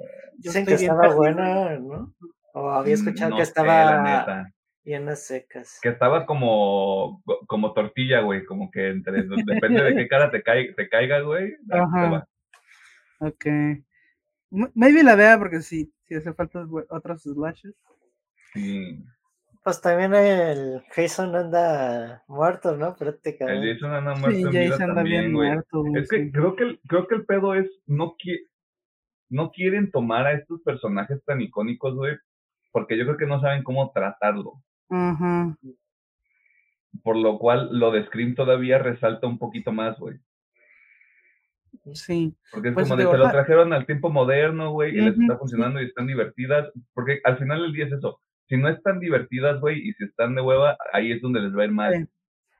Dicen 0.52 0.66
que 0.66 0.74
estaba 0.74 1.00
perdido. 1.00 1.16
buena, 1.16 1.78
¿no? 1.78 2.14
O 2.52 2.70
había 2.70 2.94
escuchado 2.94 3.30
Mm, 3.30 3.32
No 3.32 3.36
que 3.36 3.40
la 3.40 3.44
estaba 3.44 4.52
bien 4.84 5.08
a 5.08 5.16
secas. 5.16 5.78
Que 5.80 5.88
estaba 5.90 6.26
como, 6.26 7.22
como 7.46 7.72
tortilla, 7.72 8.20
güey, 8.20 8.44
como 8.44 8.70
que 8.70 8.88
entre, 8.88 9.22
depende 9.46 9.82
de 9.82 9.94
qué 9.96 10.08
cara 10.08 10.30
te, 10.30 10.42
caiga, 10.42 10.74
te 10.74 10.88
caiga, 10.88 11.20
güey. 11.20 11.54
Ajá. 11.70 12.26
Ok. 13.20 13.46
M- 13.46 14.70
Maybe 14.74 15.02
la 15.02 15.14
vea 15.14 15.38
porque 15.38 15.62
sí, 15.62 15.92
sí 16.06 16.14
hace 16.14 16.32
falta 16.34 16.66
otros 16.90 17.22
slashes. 17.22 17.74
Sí. 18.52 19.02
Pues 19.62 19.80
también 19.82 20.14
el 20.14 20.82
Jason 20.94 21.34
anda 21.36 22.24
muerto, 22.28 22.76
¿no? 22.76 22.88
El 22.88 22.94
Prácticamente. 22.94 23.74
Jason 23.74 23.92
anda 23.92 24.14
muerto 24.14 24.36
Sí, 24.36 24.42
en 24.42 24.50
vida 24.50 24.68
Jason 24.68 24.90
anda 24.90 25.02
bien 25.02 25.14
también, 25.22 25.34
güey. 25.34 25.48
muerto. 25.50 25.80
güey, 25.82 26.02
Es 26.02 26.08
que 26.08 26.16
sí. 26.24 26.32
creo 26.32 26.56
que 26.56 26.64
el, 26.64 26.80
creo 26.88 27.06
que 27.06 27.14
el 27.16 27.26
pedo 27.26 27.54
es 27.54 27.70
no 27.86 28.16
qui- 28.16 28.46
no 29.28 29.50
quieren 29.52 29.90
tomar 29.90 30.26
a 30.26 30.32
estos 30.32 30.60
personajes 30.62 31.22
tan 31.24 31.40
icónicos, 31.42 31.94
güey, 31.94 32.16
porque 32.72 32.96
yo 32.96 33.04
creo 33.04 33.16
que 33.18 33.26
no 33.26 33.40
saben 33.40 33.62
cómo 33.62 33.90
tratarlo. 33.92 34.62
Ajá. 34.88 35.56
Por 37.02 37.16
lo 37.16 37.38
cual 37.38 37.68
lo 37.78 37.92
de 37.92 38.04
Scream 38.06 38.34
todavía 38.34 38.78
resalta 38.78 39.26
un 39.26 39.38
poquito 39.38 39.72
más, 39.72 39.98
güey. 39.98 40.18
Sí. 41.92 42.34
Porque 42.50 42.68
es 42.68 42.74
Pues, 42.74 42.88
como 42.88 42.96
de 43.00 43.08
que 43.10 43.16
lo 43.16 43.30
trajeron 43.30 43.72
al 43.72 43.86
tiempo 43.86 44.10
moderno, 44.10 44.72
güey, 44.72 44.96
y 44.96 45.00
les 45.00 45.18
está 45.18 45.38
funcionando 45.38 45.80
y 45.80 45.86
están 45.86 46.06
divertidas. 46.06 46.68
Porque 46.94 47.20
al 47.24 47.38
final 47.38 47.62
del 47.62 47.72
día 47.72 47.86
es 47.86 47.92
eso. 47.92 48.20
Si 48.50 48.56
no 48.58 48.68
están 48.68 49.00
divertidas, 49.00 49.58
güey, 49.60 49.78
y 49.88 49.92
si 49.94 50.04
están 50.04 50.34
de 50.34 50.42
hueva, 50.42 50.76
ahí 50.92 51.12
es 51.12 51.22
donde 51.22 51.40
les 51.40 51.56
va 51.56 51.62
a 51.62 51.64
ir 51.64 51.72
mal. 51.72 51.94
Sí. 51.94 52.06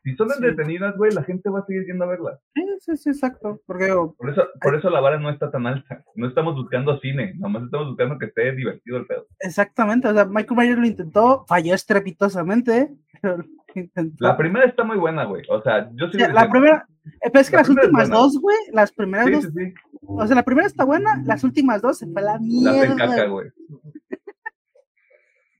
Si 0.02 0.16
son 0.16 0.30
Sí. 0.30 0.36
entretenidas, 0.38 0.96
güey, 0.96 1.12
la 1.12 1.22
gente 1.24 1.50
va 1.50 1.58
a 1.58 1.66
seguir 1.66 1.84
yendo 1.84 2.04
a 2.04 2.08
verlas. 2.08 2.40
Sí, 2.54 2.62
sí, 2.80 2.96
sí, 2.96 3.10
exacto. 3.10 3.60
Porque 3.66 3.88
Por 4.16 4.30
eso, 4.30 4.46
por 4.62 4.74
eso 4.74 4.88
la 4.88 5.00
vara 5.00 5.18
no 5.18 5.28
está 5.28 5.50
tan 5.50 5.66
alta. 5.66 6.02
No 6.14 6.26
estamos 6.26 6.54
buscando 6.54 6.98
cine, 7.00 7.34
nomás 7.38 7.64
estamos 7.64 7.88
buscando 7.88 8.16
que 8.18 8.24
esté 8.26 8.52
divertido 8.52 8.96
el 8.96 9.04
pedo. 9.06 9.26
exactamente. 9.40 10.08
O 10.08 10.14
sea, 10.14 10.24
Michael 10.24 10.56
Myers 10.58 10.78
lo 10.78 10.86
intentó, 10.86 11.44
falló 11.46 11.74
estrepitosamente, 11.74 12.94
pero 13.22 13.36
lo 13.38 13.44
intentó. 13.74 14.24
La 14.24 14.36
primera 14.38 14.64
está 14.64 14.84
muy 14.84 14.96
buena, 14.96 15.24
güey. 15.24 15.42
O 15.50 15.60
sea, 15.60 15.90
yo 15.94 16.08
sí. 16.10 16.16
la 16.18 16.48
primera, 16.48 16.86
eh, 17.22 17.28
pero 17.30 17.40
es 17.40 17.50
que 17.50 17.56
La 17.56 17.62
las 17.62 17.68
últimas 17.68 18.08
dos, 18.08 18.40
güey, 18.40 18.56
las 18.72 18.92
primeras 18.92 19.26
Sí, 19.26 19.32
dos, 19.32 19.44
sí, 19.44 19.50
sí. 19.54 19.74
o 20.00 20.26
sea, 20.26 20.36
la 20.36 20.44
primera 20.44 20.66
está 20.66 20.84
buena, 20.84 21.22
las 21.26 21.44
últimas 21.44 21.82
dos 21.82 21.98
se 21.98 22.06
fue 22.06 22.22
a 22.22 22.24
la 22.24 22.38
mierda. 22.38 22.84
en 22.86 22.96
caca, 22.96 23.26
güey. 23.26 23.48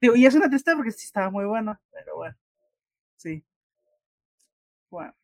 Digo, 0.01 0.17
y 0.17 0.27
es 0.27 0.35
una 0.35 0.49
tristeza 0.49 0.77
porque 0.77 0.93
sí 0.93 1.05
estaba 1.05 1.31
muy 1.31 1.45
bueno, 1.45 1.79
pero 1.93 2.17
bueno. 2.17 2.37
Sí. 3.17 3.45
Bueno. 4.91 5.15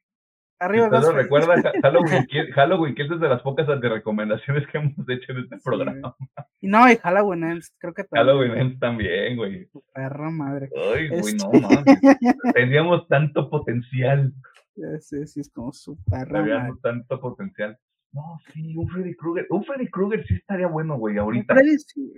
Arriba 0.58 0.86
¿Usted 0.86 0.98
lo 1.00 1.02
Ghostface. 1.12 1.22
recuerda? 1.22 1.72
Halloween, 1.82 2.26
Kills- 2.28 2.52
Halloween 2.54 2.94
Kills 2.94 3.10
es 3.12 3.20
de 3.20 3.28
las 3.28 3.42
pocas 3.42 3.66
recomendaciones 3.68 4.66
que 4.68 4.78
hemos 4.78 4.94
hecho 5.08 5.32
en 5.32 5.38
este 5.40 5.58
programa. 5.62 6.16
Y 6.60 6.66
no, 6.68 6.90
y 6.90 6.96
Halloween 6.96 7.44
Ends, 7.44 7.74
creo 7.78 7.92
que 7.92 8.04
también. 8.04 8.26
Halloween 8.26 8.58
Ends 8.60 8.80
también, 8.80 9.36
güey. 9.36 9.68
Perra 9.92 10.30
madre. 10.30 10.70
Ay, 10.74 11.08
güey, 11.08 11.20
Este- 11.20 11.36
no 11.36 11.60
mames. 11.60 11.84
Teníamos 12.54 13.06
tanto 13.08 13.50
potencial. 13.50 14.32
Sí, 15.00 15.26
sí, 15.26 15.40
es 15.40 15.50
como 15.52 15.72
su 15.72 15.96
perra 16.04 16.40
madre. 16.40 16.52
Teníamos 16.54 16.80
tanto 16.80 17.20
potencial. 17.20 17.78
No, 18.12 18.38
sí, 18.52 18.74
un 18.76 18.88
Freddy 18.88 19.14
Krueger. 19.14 19.46
Un 19.50 19.62
Freddy 19.64 19.88
Krueger 19.90 20.26
sí 20.26 20.34
estaría 20.36 20.68
bueno, 20.68 20.96
güey, 20.96 21.18
ahorita. 21.18 21.52
Freddy, 21.54 21.78
sí. 21.78 22.14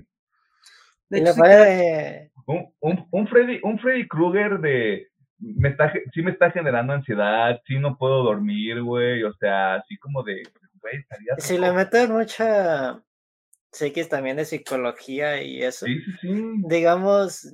De 1.11 1.19
hecho, 1.21 1.33
sí 1.35 2.31
Un, 2.47 2.73
un, 2.81 3.07
un 3.11 3.29
Freddy, 3.29 3.61
un 3.63 3.79
Freddy 3.79 4.07
Krueger 4.09 4.59
de 4.61 5.09
me 5.41 5.69
está, 5.69 5.93
sí 6.13 6.23
me 6.23 6.33
está 6.33 6.51
generando 6.51 6.93
ansiedad, 6.93 7.61
sí 7.67 7.79
no 7.79 7.97
puedo 7.97 8.25
dormir, 8.25 8.83
güey, 8.83 9.23
o 9.23 9.33
sea, 9.35 9.75
así 9.77 9.97
como 9.99 10.23
de, 10.25 10.43
güey, 10.81 10.97
estaría 10.97 11.35
Si 11.39 11.59
le 11.59 11.71
meten 11.73 12.11
mucha 12.13 13.01
psiquis 13.71 14.09
también 14.09 14.37
de 14.37 14.45
psicología 14.45 15.41
y 15.43 15.63
eso, 15.63 15.87
Sí, 15.87 16.01
sí, 16.01 16.13
sí. 16.21 16.43
digamos, 16.65 17.53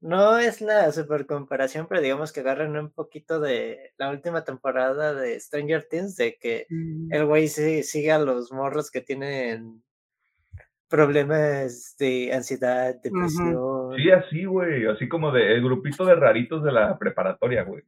no 0.00 0.36
es 0.36 0.60
la 0.60 0.92
super 0.92 1.24
comparación, 1.24 1.86
pero 1.88 2.02
digamos 2.02 2.32
que 2.32 2.40
agarran 2.40 2.76
un 2.76 2.90
poquito 2.90 3.40
de 3.40 3.92
la 3.96 4.10
última 4.10 4.44
temporada 4.44 5.14
de 5.14 5.38
Stranger 5.40 5.84
Things, 5.88 6.16
de 6.16 6.36
que 6.36 6.66
Mm, 6.68 7.12
el 7.12 7.24
güey 7.24 7.48
sí- 7.48 7.82
sigue 7.84 8.12
a 8.12 8.18
los 8.18 8.52
morros 8.52 8.90
que 8.90 9.00
tienen 9.00 9.82
problemas 10.88 11.96
de 11.98 12.32
ansiedad, 12.32 12.94
depresión. 13.02 13.96
Sí, 13.96 14.10
así, 14.10 14.44
güey, 14.44 14.86
así 14.86 15.08
como 15.08 15.32
de 15.32 15.54
el 15.54 15.62
grupito 15.62 16.04
de 16.04 16.14
raritos 16.14 16.62
de 16.62 16.72
la 16.72 16.98
preparatoria, 16.98 17.64
güey. 17.64 17.82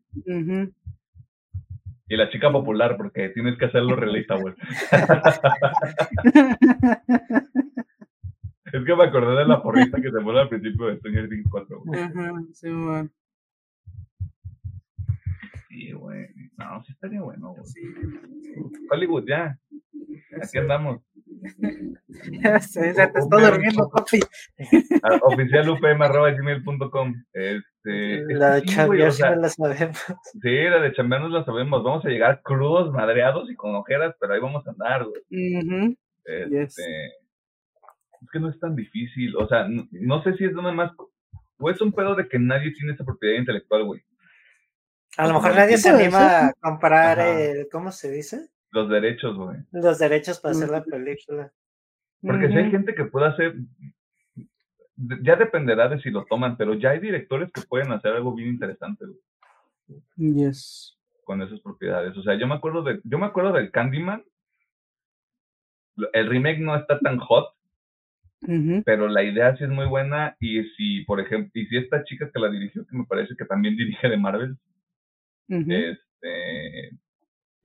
Y 2.09 2.17
la 2.17 2.31
chica 2.31 2.53
popular, 2.53 2.97
porque 2.97 3.31
tienes 3.31 3.59
que 3.59 3.65
hacerlo 3.67 3.97
relatable. 3.97 4.55
Es 8.73 8.85
que 8.85 8.97
me 8.97 9.05
acordé 9.05 9.37
de 9.37 9.47
la 9.47 9.63
porrita 9.63 10.03
que 10.03 10.11
se 10.11 10.21
pone 10.21 10.41
al 10.41 10.49
principio 10.49 10.87
de 10.87 10.97
Stranger 10.99 11.29
Things 11.29 11.47
4, 11.51 11.83
güey. 11.85 12.01
Ajá, 12.01 12.33
sí, 12.53 12.69
bueno. 12.69 13.09
Sí, 15.69 15.93
güey. 15.93 16.27
No, 16.59 16.83
sí 16.85 16.93
estaría 16.93 17.23
bueno, 17.23 17.55
güey. 17.55 17.65
Sí. 17.65 17.81
Hollywood, 18.91 19.25
ya. 19.27 19.57
Aquí 20.43 20.59
andamos. 20.59 21.01
Ya 22.43 22.61
sé, 22.61 22.95
ya 22.97 23.07
te 23.13 23.21
perro. 23.29 23.51
durmiendo, 23.51 23.89
papi. 23.91 24.21
A- 25.03 25.19
oficialupm.gmail.com. 25.23 27.15
Este, 27.33 28.21
es 28.21 28.27
La 28.39 28.55
de 28.57 28.63
que 28.63 28.69
sí, 28.69 28.77
la 28.77 29.49
sabemos. 29.49 30.05
sí, 30.43 30.51
la 30.65 30.81
de 30.81 30.93
chambear 30.93 31.23
nos 31.23 31.33
la 31.33 31.45
sabemos. 31.45 31.83
Vamos 31.85 32.05
a 32.05 32.09
llegar 32.09 32.41
crudos, 32.43 32.93
madreados 32.93 33.51
y 33.51 33.55
con 33.55 33.75
ojeras, 33.75 34.15
pero 34.21 34.35
ahí 34.35 34.41
vamos 34.41 34.67
a 34.67 34.71
andar, 34.71 35.05
güey. 35.05 35.23
Este, 36.25 36.49
Yes. 36.51 36.77
Es 36.79 38.31
que 38.33 38.41
no 38.41 38.49
es 38.51 38.59
tan 38.59 38.75
difícil. 38.75 39.37
O 39.37 39.47
sea, 39.47 39.69
no, 39.69 39.87
no 39.93 40.23
sé 40.23 40.35
si 40.37 40.45
es 40.45 40.53
nada 40.53 40.73
más. 40.73 40.91
O 41.59 41.71
es 41.71 41.81
un 41.81 41.93
pedo 41.93 42.15
de 42.15 42.29
que 42.29 42.39
nadie 42.39 42.73
tiene 42.73 42.93
esa 42.95 43.05
propiedad 43.05 43.39
intelectual, 43.39 43.85
güey. 43.85 44.03
A 45.17 45.27
lo 45.29 45.35
mejor 45.35 45.55
nadie 45.55 45.79
se 45.79 45.89
anima 45.91 46.47
a 46.49 46.53
comprar 46.61 47.21
Ajá. 47.21 47.41
el, 47.41 47.69
¿cómo 47.71 47.91
se 47.93 48.11
dice? 48.11 48.49
Los 48.71 48.89
derechos, 48.89 49.37
güey. 49.37 49.59
Los 49.73 49.99
derechos 49.99 50.41
para 50.41 50.53
hacer 50.53 50.69
la 50.69 50.83
película. 50.85 51.53
Porque 52.21 52.49
si 52.49 52.55
hay 52.55 52.71
gente 52.71 52.95
que 52.95 53.05
puede 53.05 53.27
hacer. 53.27 53.55
Ya 54.97 55.37
dependerá 55.37 55.89
de 55.89 56.01
si 56.01 56.11
lo 56.11 56.25
toman, 56.25 56.57
pero 56.57 56.75
ya 56.75 56.91
hay 56.91 57.01
directores 57.01 57.53
que 57.53 57.61
pueden 57.63 57.93
hacer 57.93 58.13
algo 58.13 58.35
bien 58.35 58.49
interesante, 58.49 59.05
güey. 59.05 59.21
Yes. 60.17 60.97
con 61.25 61.43
esas 61.43 61.61
propiedades. 61.61 62.17
O 62.17 62.23
sea, 62.23 62.39
yo 62.39 62.47
me 62.47 62.55
acuerdo 62.55 62.83
de, 62.83 63.01
yo 63.05 63.19
me 63.19 63.27
acuerdo 63.27 63.53
del 63.53 63.71
Candyman. 63.71 64.25
El 66.13 66.29
remake 66.29 66.61
no 66.61 66.77
está 66.77 66.99
tan 66.99 67.19
hot, 67.19 67.55
pero 68.85 69.09
la 69.09 69.23
idea 69.23 69.57
sí 69.57 69.65
es 69.65 69.71
muy 69.71 69.87
buena. 69.87 70.37
Y 70.41 70.63
si, 70.77 71.03
por 71.05 71.21
ejemplo, 71.21 71.51
y 71.55 71.67
si 71.67 71.77
esta 71.77 72.05
chica 72.05 72.31
que 72.33 72.41
la 72.41 72.49
dirigió, 72.49 72.87
que 72.87 72.97
me 72.97 73.05
parece 73.05 73.35
que 73.37 73.45
también 73.45 73.77
dirige 73.79 74.09
de 74.09 74.17
Marvel, 74.17 74.57
este, 75.49 76.91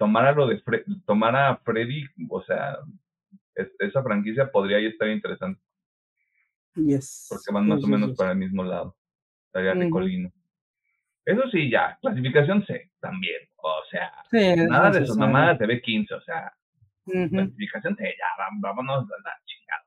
tomara 0.02 0.32
lo 0.32 0.48
de 0.48 0.60
Fre- 0.64 0.84
tomara 1.06 1.50
a 1.50 1.58
Freddy, 1.58 2.04
o 2.28 2.42
sea, 2.42 2.76
es- 3.54 3.72
esa 3.78 4.02
franquicia 4.02 4.52
podría 4.52 4.80
estar 4.80 5.08
interesante, 5.10 5.62
Yes. 6.74 7.28
porque 7.30 7.54
van 7.54 7.68
más 7.68 7.78
Yes, 7.78 7.86
o 7.86 7.88
menos 7.88 8.10
yes. 8.10 8.18
para 8.18 8.32
el 8.32 8.38
mismo 8.40 8.64
lado. 8.64 8.98
Estaría 9.46 9.74
Ujú. 9.74 9.82
ricolino. 9.82 10.32
Eso 11.24 11.44
sí, 11.52 11.70
ya, 11.70 12.00
clasificación 12.02 12.66
C 12.66 12.92
también. 13.00 13.42
O 13.58 13.84
sea, 13.92 14.12
Sí, 14.32 14.56
nada 14.68 14.90
de 14.90 15.06
sus 15.06 15.18
mamadas 15.18 15.60
de 15.60 15.68
B15, 15.68 16.16
o 16.16 16.22
sea, 16.22 16.52
clasificación 17.06 17.96
C, 17.96 18.04
ya, 18.18 18.46
vámonos 18.60 19.04
a 19.06 19.16
la 19.24 19.38
chingada. 19.46 19.86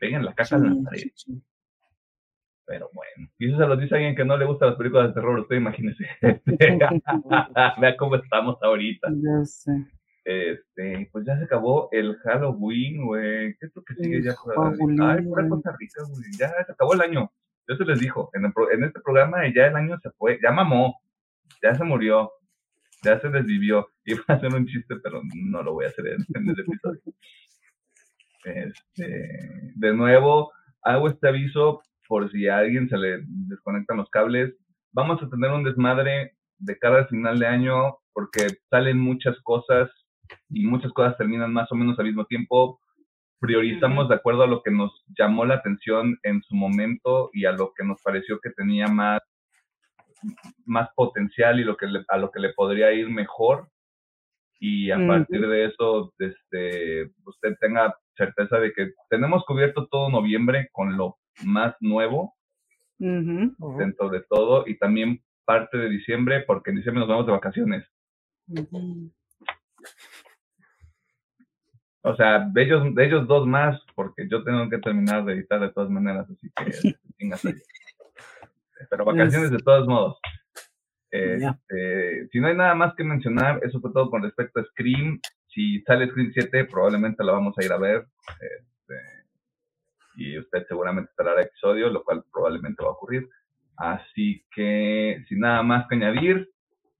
Peguen 0.00 0.24
la 0.24 0.34
caja 0.34 0.56
en 0.56 0.62
Sí, 0.62 0.68
la 0.82 0.90
pared, 0.90 1.10
sí. 1.14 1.42
Pero 2.66 2.90
bueno. 2.94 3.28
Y 3.38 3.48
eso 3.48 3.58
se 3.58 3.66
lo 3.66 3.76
dice 3.76 3.94
alguien 3.94 4.14
que 4.16 4.24
no 4.24 4.36
le 4.36 4.44
gustan 4.46 4.70
las 4.70 4.78
películas 4.78 5.08
de 5.08 5.14
terror, 5.14 5.38
usted 5.40 5.56
imagínese. 5.56 6.06
Vea 7.80 7.96
cómo 7.98 8.16
estamos 8.16 8.56
ahorita. 8.62 9.08
Ya 9.10 9.44
sé. 9.44 9.72
Este, 10.24 11.08
pues 11.12 11.26
ya 11.26 11.36
se 11.38 11.44
acabó 11.44 11.88
el 11.92 12.16
Halloween, 12.24 13.04
güey. 13.06 13.54
¿Qué 13.58 13.66
es 13.66 13.72
lo 13.76 13.82
que 13.84 13.94
sigue 13.94 14.22
ya? 14.22 14.30
Ay, 14.56 15.22
pura. 15.24 15.48
Costa 15.48 15.76
Rica, 15.78 16.02
güey. 16.08 16.24
Ya 16.38 16.48
se 16.64 16.72
acabó 16.72 16.94
el 16.94 17.02
año. 17.02 17.30
Yo 17.68 17.76
se 17.76 17.84
les 17.84 18.00
dijo, 18.00 18.30
en, 18.34 18.44
el 18.46 18.52
pro- 18.52 18.70
en 18.70 18.84
este 18.84 19.00
programa 19.00 19.38
ya 19.54 19.66
el 19.66 19.76
año 19.76 19.98
se 20.02 20.10
fue, 20.12 20.38
ya 20.42 20.50
mamó, 20.52 21.00
ya 21.62 21.74
se 21.74 21.82
murió, 21.84 22.30
ya 23.02 23.18
se 23.20 23.28
desvivió. 23.30 23.88
Iba 24.04 24.22
a 24.28 24.32
hacer 24.34 24.54
un 24.54 24.66
chiste, 24.66 24.96
pero 25.02 25.22
no 25.34 25.62
lo 25.62 25.72
voy 25.74 25.84
a 25.86 25.88
hacer 25.88 26.06
en, 26.08 26.18
en 26.34 26.48
el 26.50 26.60
episodio. 26.60 27.00
Este, 28.44 29.72
de 29.74 29.94
nuevo, 29.94 30.52
hago 30.82 31.08
este 31.08 31.28
aviso 31.28 31.82
por 32.14 32.30
si 32.30 32.46
a 32.46 32.58
alguien 32.58 32.88
se 32.88 32.96
le 32.96 33.24
desconectan 33.26 33.96
los 33.96 34.08
cables. 34.08 34.54
Vamos 34.92 35.20
a 35.20 35.28
tener 35.28 35.50
un 35.50 35.64
desmadre 35.64 36.36
de 36.58 36.78
cara 36.78 36.98
al 36.98 37.08
final 37.08 37.40
de 37.40 37.46
año 37.48 37.96
porque 38.12 38.46
salen 38.70 39.00
muchas 39.00 39.36
cosas 39.42 39.90
y 40.48 40.64
muchas 40.64 40.92
cosas 40.92 41.18
terminan 41.18 41.52
más 41.52 41.72
o 41.72 41.74
menos 41.74 41.98
al 41.98 42.04
mismo 42.06 42.24
tiempo. 42.26 42.78
Priorizamos 43.40 44.08
de 44.08 44.14
acuerdo 44.14 44.44
a 44.44 44.46
lo 44.46 44.62
que 44.62 44.70
nos 44.70 44.92
llamó 45.18 45.44
la 45.44 45.54
atención 45.56 46.16
en 46.22 46.40
su 46.44 46.54
momento 46.54 47.30
y 47.32 47.46
a 47.46 47.50
lo 47.50 47.72
que 47.76 47.82
nos 47.84 48.00
pareció 48.00 48.38
que 48.38 48.50
tenía 48.50 48.86
más, 48.86 49.20
más 50.66 50.88
potencial 50.94 51.58
y 51.58 51.64
lo 51.64 51.76
que 51.76 51.86
le- 51.88 52.04
a 52.06 52.16
lo 52.16 52.30
que 52.30 52.38
le 52.38 52.52
podría 52.52 52.92
ir 52.92 53.08
mejor. 53.10 53.66
Y 54.60 54.92
a 54.92 54.98
partir 55.08 55.40
de 55.48 55.64
eso, 55.64 56.14
este, 56.20 57.10
usted 57.24 57.56
tenga 57.60 57.92
certeza 58.16 58.60
de 58.60 58.72
que 58.72 58.92
tenemos 59.10 59.44
cubierto 59.46 59.88
todo 59.88 60.10
noviembre 60.10 60.68
con 60.70 60.96
lo 60.96 61.16
más 61.42 61.74
nuevo. 61.80 62.34
Ujú. 62.96 63.76
dentro 63.76 64.08
de 64.08 64.22
todo 64.22 64.68
y 64.68 64.78
también 64.78 65.20
parte 65.44 65.76
de 65.76 65.88
diciembre 65.88 66.44
porque 66.46 66.70
en 66.70 66.76
diciembre 66.76 67.00
nos 67.00 67.08
vamos 67.08 67.26
de 67.26 67.32
vacaciones. 67.32 67.84
O 72.02 72.14
sea, 72.16 72.46
de 72.52 72.62
ellos, 72.62 72.94
de 72.94 73.06
ellos 73.06 73.26
dos 73.26 73.46
más, 73.46 73.80
porque 73.94 74.28
yo 74.28 74.44
tengo 74.44 74.68
que 74.68 74.78
terminar 74.78 75.24
de 75.24 75.32
editar 75.34 75.58
de 75.58 75.70
todas 75.70 75.90
maneras, 75.90 76.28
así 76.30 76.50
que. 76.54 76.94
Pero 78.90 79.04
vacaciones 79.06 79.50
de 79.50 79.58
todos 79.58 79.88
modos. 79.88 80.18
Este, 81.10 82.28
si 82.28 82.40
no 82.40 82.48
hay 82.48 82.56
nada 82.56 82.74
más 82.74 82.94
que 82.94 83.04
mencionar, 83.04 83.60
eso 83.62 83.80
fue 83.80 83.92
todo 83.92 84.10
con 84.10 84.22
respecto 84.22 84.60
a 84.60 84.64
Scream. 84.64 85.18
Si 85.48 85.80
sale 85.82 86.08
Scream 86.08 86.32
7, 86.34 86.66
probablemente 86.66 87.24
la 87.24 87.32
vamos 87.32 87.56
a 87.56 87.64
ir 87.64 87.72
a 87.72 87.78
ver. 87.78 88.06
Este, 88.40 88.94
y 90.16 90.38
usted 90.38 90.66
seguramente 90.68 91.10
esperará 91.10 91.42
episodio, 91.42 91.90
lo 91.90 92.04
cual 92.04 92.24
probablemente 92.32 92.82
va 92.82 92.90
a 92.90 92.92
ocurrir. 92.92 93.28
Así 93.76 94.44
que, 94.54 95.24
sin 95.28 95.40
nada 95.40 95.62
más 95.62 95.86
que 95.88 95.96
añadir, 95.96 96.48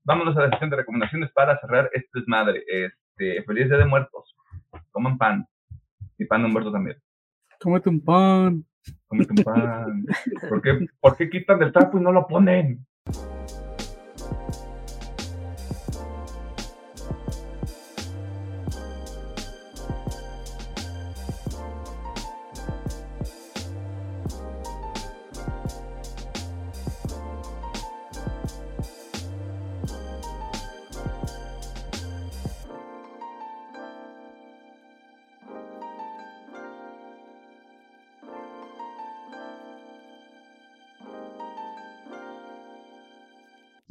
vámonos 0.05 0.37
a 0.37 0.43
la 0.43 0.51
sesión 0.51 0.71
de 0.71 0.77
recomendaciones 0.77 1.31
para 1.33 1.59
cerrar 1.61 1.91
este 1.93 2.21
desmadre. 2.21 2.65
Este, 2.67 3.43
feliz 3.45 3.69
Día 3.69 3.79
de 3.79 3.85
Muertos. 3.85 4.35
Coman 4.91 5.19
pan. 5.19 5.47
Y 6.19 6.25
pan 6.27 6.43
de 6.43 6.49
Humberto 6.49 6.73
también. 6.73 6.97
Cómete 7.61 7.89
un 7.89 8.05
pan. 8.05 8.65
Cómete 9.07 9.33
un 9.37 9.45
pan. 9.45 10.05
¿Por 10.49 10.63
qué, 10.63 10.87
¿Por 11.01 11.17
qué 11.17 11.31
quitan 11.31 11.59
del 11.59 11.73
trapo 11.73 11.99
y 11.99 12.03
no 12.03 12.13
lo 12.13 12.27
ponen? 12.27 12.87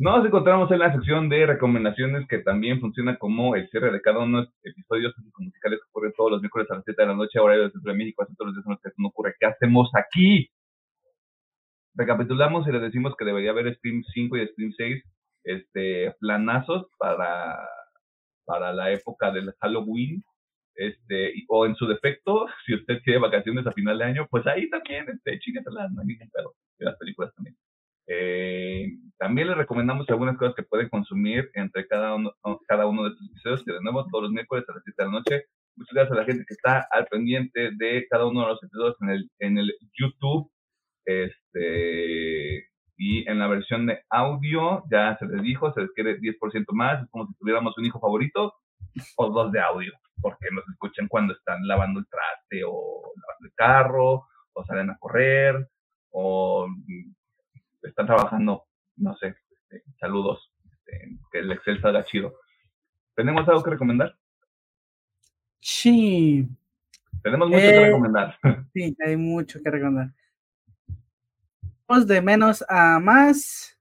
Nos 0.03 0.25
encontramos 0.25 0.69
en 0.69 0.79
la 0.79 0.91
sección 0.91 1.29
de 1.29 1.45
recomendaciones 1.45 2.27
que 2.27 2.39
también 2.39 2.81
funciona 2.81 3.17
como 3.17 3.55
el 3.55 3.69
cierre 3.69 3.89
de 3.89 4.01
cada 4.01 4.19
uno 4.19 4.39
de 4.39 4.43
los 4.43 4.53
episodios 4.61 5.13
musicales 5.37 5.79
que 5.79 5.87
ocurren 5.91 6.11
todos 6.11 6.31
los 6.31 6.41
miércoles 6.41 6.69
a 6.69 6.75
las 6.75 6.83
7 6.83 7.01
de 7.01 7.07
la 7.07 7.15
noche, 7.15 7.39
horario 7.39 7.63
de 7.63 7.71
Centro 7.71 7.93
de 7.93 7.97
México, 7.97 8.21
así 8.21 8.35
todos 8.35 8.53
los 8.53 8.65
días 8.65 8.93
no 8.97 9.07
ocurre. 9.07 9.33
¿Qué 9.39 9.45
hacemos 9.45 9.89
aquí? 9.95 10.49
Recapitulamos 11.95 12.67
y 12.67 12.73
les 12.73 12.81
decimos 12.81 13.15
que 13.17 13.23
debería 13.23 13.51
haber 13.51 13.73
Stream 13.77 14.03
5 14.13 14.35
y 14.35 14.47
Stream 14.49 14.73
6 14.75 15.03
este, 15.45 16.13
planazos 16.19 16.87
para, 16.99 17.65
para 18.43 18.73
la 18.73 18.91
época 18.91 19.31
del 19.31 19.53
Halloween. 19.61 20.21
Este, 20.75 21.33
o 21.47 21.65
en 21.65 21.75
su 21.75 21.87
defecto, 21.87 22.47
si 22.65 22.75
usted 22.75 23.01
quiere 23.03 23.19
vacaciones 23.19 23.65
a 23.65 23.71
final 23.71 23.97
de 23.99 24.03
año, 24.03 24.27
pues 24.29 24.45
ahí 24.47 24.69
también, 24.69 25.05
este, 25.07 25.39
chíquetelas, 25.39 25.93
no 25.93 26.01
hay 26.01 26.07
ningún 26.07 26.29
pedo. 26.29 26.55
Y 26.77 26.83
las 26.83 26.97
películas 26.97 27.33
también. 27.35 27.55
Eh, 28.07 28.87
también 29.17 29.47
les 29.47 29.57
recomendamos 29.57 30.09
algunas 30.09 30.37
cosas 30.37 30.55
que 30.55 30.63
pueden 30.63 30.89
consumir 30.89 31.49
entre 31.53 31.87
cada 31.87 32.15
uno, 32.15 32.33
cada 32.67 32.85
uno 32.85 33.03
de 33.03 33.09
estos 33.09 33.29
episodios, 33.29 33.63
que 33.63 33.73
de 33.73 33.81
nuevo 33.81 34.05
todos 34.11 34.23
los 34.23 34.31
miércoles 34.31 34.65
a 34.67 34.73
las 34.73 34.83
7 34.83 34.95
de 34.97 35.05
la 35.05 35.11
noche. 35.11 35.45
Muchas 35.75 35.93
gracias 35.93 36.11
a 36.11 36.21
la 36.21 36.25
gente 36.25 36.45
que 36.47 36.53
está 36.53 36.87
al 36.91 37.05
pendiente 37.07 37.71
de 37.77 38.05
cada 38.09 38.27
uno 38.27 38.41
de 38.41 38.47
los 38.47 38.63
episodios 38.63 38.95
en 39.01 39.09
el, 39.09 39.29
en 39.39 39.57
el 39.57 39.73
YouTube. 39.97 40.51
Este, 41.05 42.67
y 42.97 43.27
en 43.29 43.39
la 43.39 43.47
versión 43.47 43.85
de 43.85 44.01
audio, 44.09 44.83
ya 44.91 45.17
se 45.17 45.25
les 45.25 45.41
dijo, 45.41 45.73
se 45.73 45.81
les 45.81 45.91
quiere 45.91 46.19
10% 46.19 46.65
más, 46.73 47.01
es 47.01 47.09
como 47.09 47.27
si 47.27 47.33
tuviéramos 47.35 47.77
un 47.77 47.85
hijo 47.85 47.99
favorito, 47.99 48.53
o 49.17 49.29
dos 49.29 49.51
de 49.51 49.59
audio, 49.59 49.91
porque 50.21 50.47
nos 50.51 50.67
escuchan 50.69 51.07
cuando 51.07 51.33
están 51.33 51.67
lavando 51.67 51.99
el 51.99 52.07
traste 52.07 52.63
o 52.65 53.11
lavando 53.15 53.45
el 53.45 53.53
carro, 53.55 54.27
o 54.53 54.65
salen 54.65 54.91
a 54.91 54.97
correr, 54.99 55.67
o 56.11 56.67
están 57.83 58.05
trabajando, 58.05 58.65
no 58.97 59.15
sé, 59.17 59.35
este, 59.51 59.83
saludos, 59.99 60.51
este, 60.63 61.17
que 61.31 61.39
el 61.39 61.51
Excel 61.51 61.81
salga 61.81 62.03
chido. 62.03 62.33
¿Tenemos 63.15 63.47
algo 63.47 63.63
que 63.63 63.71
recomendar? 63.71 64.15
Sí. 65.59 66.47
Tenemos 67.21 67.47
mucho 67.49 67.59
que 67.61 67.75
Eh, 67.75 67.85
recomendar. 67.85 68.37
Sí, 68.73 68.95
hay 69.05 69.17
mucho 69.17 69.61
que 69.61 69.69
recomendar. 69.69 70.13
Vamos 71.87 72.07
de 72.07 72.21
menos 72.21 72.63
a 72.67 72.99
más. 72.99 73.77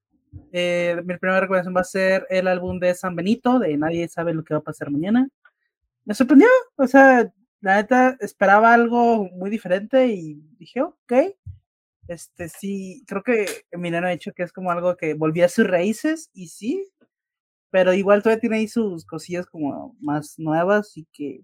Eh, 0.52 1.00
mi 1.04 1.16
primera 1.16 1.40
recomendación 1.40 1.76
va 1.76 1.80
a 1.80 1.84
ser 1.84 2.26
el 2.30 2.46
álbum 2.46 2.78
de 2.78 2.94
San 2.94 3.16
Benito, 3.16 3.58
de 3.58 3.76
Nadie 3.76 4.08
sabe 4.08 4.34
lo 4.34 4.44
que 4.44 4.54
va 4.54 4.60
a 4.60 4.64
pasar 4.64 4.90
mañana. 4.90 5.28
Me 6.04 6.14
sorprendió, 6.14 6.48
o 6.76 6.86
sea, 6.86 7.32
la 7.60 7.76
neta 7.76 8.16
esperaba 8.20 8.74
algo 8.74 9.28
muy 9.30 9.50
diferente 9.50 10.06
y 10.08 10.34
dije, 10.58 10.82
ok. 10.82 11.12
Este 12.08 12.48
sí, 12.48 13.04
creo 13.06 13.22
que 13.22 13.46
Emiliano 13.70 14.08
ha 14.08 14.10
dicho 14.10 14.32
que 14.32 14.42
es 14.42 14.52
como 14.52 14.70
algo 14.70 14.96
que 14.96 15.14
volvía 15.14 15.46
a 15.46 15.48
sus 15.48 15.66
raíces 15.66 16.30
y 16.32 16.48
sí, 16.48 16.88
pero 17.70 17.92
igual 17.94 18.22
todavía 18.22 18.40
tiene 18.40 18.56
ahí 18.56 18.68
sus 18.68 19.04
cosillas 19.06 19.46
como 19.46 19.96
más 20.00 20.38
nuevas 20.38 20.96
y 20.96 21.06
que 21.12 21.42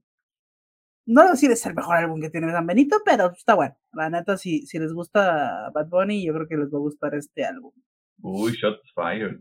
no 1.06 1.22
a 1.22 1.30
decir 1.30 1.50
es 1.50 1.64
el 1.64 1.74
mejor 1.74 1.96
álbum 1.96 2.20
que 2.20 2.28
tiene 2.28 2.52
San 2.52 2.66
Benito, 2.66 2.98
pero 3.02 3.32
está 3.32 3.54
bueno. 3.54 3.74
La 3.94 4.10
neta, 4.10 4.36
si, 4.36 4.66
si 4.66 4.78
les 4.78 4.92
gusta 4.92 5.70
Bad 5.72 5.88
Bunny, 5.88 6.26
yo 6.26 6.34
creo 6.34 6.46
que 6.46 6.56
les 6.58 6.66
va 6.66 6.76
a 6.76 6.82
gustar 6.82 7.14
este 7.14 7.46
álbum. 7.46 7.72
Uy, 8.20 8.52
shots 8.52 8.92
fired. 8.94 9.40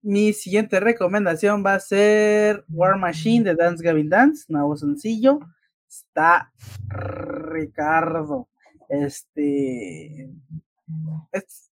Mi 0.00 0.32
siguiente 0.32 0.80
recomendación 0.80 1.62
va 1.64 1.74
a 1.74 1.80
ser 1.80 2.64
War 2.68 2.98
Machine 2.98 3.44
de 3.44 3.54
Dance 3.54 3.84
Gavin 3.84 4.08
Dance, 4.08 4.46
nuevo 4.48 4.74
sencillo. 4.74 5.38
Está 5.94 6.52
Ricardo. 6.88 8.48
Este. 8.88 10.28
es- 11.30 11.70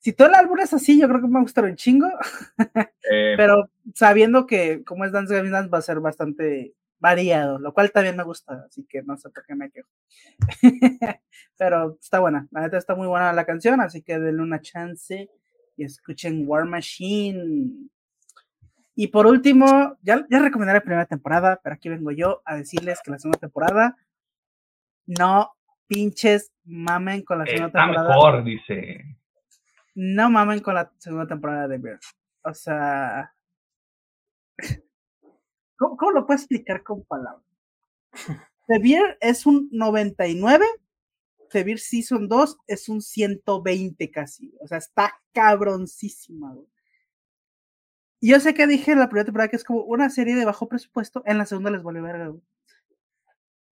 Si 0.00 0.12
todo 0.12 0.28
el 0.28 0.34
álbum 0.34 0.58
es 0.60 0.72
así, 0.72 1.00
yo 1.00 1.08
creo 1.08 1.20
que 1.20 1.26
me 1.26 1.34
va 1.34 1.38
a 1.40 1.42
gustar 1.42 1.64
un 1.64 1.74
chingo. 1.76 2.06
Eh, 3.10 3.34
pero 3.38 3.70
sabiendo 3.94 4.46
que 4.46 4.84
como 4.84 5.04
es 5.06 5.12
Dance 5.12 5.34
Gavin 5.34 5.50
Dance 5.52 5.70
va 5.70 5.78
a 5.78 5.82
ser 5.82 5.98
bastante 6.00 6.74
variado, 6.98 7.58
lo 7.58 7.72
cual 7.72 7.90
también 7.90 8.16
me 8.16 8.22
gusta, 8.24 8.64
así 8.66 8.84
que 8.84 9.02
no 9.02 9.16
sé 9.16 9.30
por 9.30 9.46
qué 9.46 9.54
me 9.54 9.70
quejo. 9.70 9.88
pero 11.56 11.96
está 12.00 12.20
buena, 12.20 12.46
la 12.50 12.60
neta 12.62 12.76
está 12.76 12.94
muy 12.94 13.06
buena 13.06 13.32
la 13.32 13.46
canción, 13.46 13.80
así 13.80 14.02
que 14.02 14.18
denle 14.18 14.42
una 14.42 14.60
chance 14.60 15.30
y 15.76 15.84
escuchen 15.84 16.44
War 16.46 16.66
Machine. 16.66 17.88
Y 19.00 19.06
por 19.06 19.28
último, 19.28 19.96
ya, 20.02 20.26
ya 20.28 20.40
recomendé 20.40 20.72
la 20.74 20.80
primera 20.80 21.06
temporada, 21.06 21.60
pero 21.62 21.76
aquí 21.76 21.88
vengo 21.88 22.10
yo 22.10 22.42
a 22.44 22.56
decirles 22.56 22.98
que 23.00 23.12
la 23.12 23.20
segunda 23.20 23.38
temporada 23.38 23.96
no 25.06 25.52
pinches 25.86 26.50
mamen 26.64 27.22
con 27.22 27.38
la 27.38 27.46
segunda 27.46 27.68
está 27.68 27.84
temporada 27.84 28.08
mejor, 28.08 28.42
dice. 28.42 29.16
no 29.94 30.30
mamen 30.30 30.58
con 30.58 30.74
la 30.74 30.92
segunda 30.98 31.28
temporada 31.28 31.68
de 31.68 31.78
Bear. 31.78 32.00
O 32.42 32.52
sea, 32.52 33.32
¿cómo, 35.78 35.96
cómo 35.96 36.10
lo 36.10 36.26
puedo 36.26 36.36
explicar 36.36 36.82
con 36.82 37.04
palabras? 37.04 37.46
The 38.66 38.80
Bear 38.80 39.16
es 39.20 39.46
un 39.46 39.68
99, 39.70 40.66
The 41.52 41.62
Bear 41.62 41.78
Season 41.78 42.26
2 42.26 42.58
es 42.66 42.88
un 42.88 43.00
120 43.00 44.10
casi. 44.10 44.52
O 44.60 44.66
sea, 44.66 44.78
está 44.78 45.14
cabroncísima, 45.32 46.52
güey. 46.52 46.66
Yo 48.20 48.40
sé 48.40 48.52
que 48.54 48.66
dije 48.66 48.92
en 48.92 48.98
la 48.98 49.08
primera 49.08 49.24
temporada 49.26 49.48
que 49.48 49.56
es 49.56 49.64
como 49.64 49.82
una 49.82 50.10
serie 50.10 50.34
de 50.34 50.44
bajo 50.44 50.68
presupuesto, 50.68 51.22
en 51.26 51.38
la 51.38 51.46
segunda 51.46 51.70
les 51.70 51.82
vuelve 51.82 52.00
verga, 52.00 52.28
güey. 52.28 52.42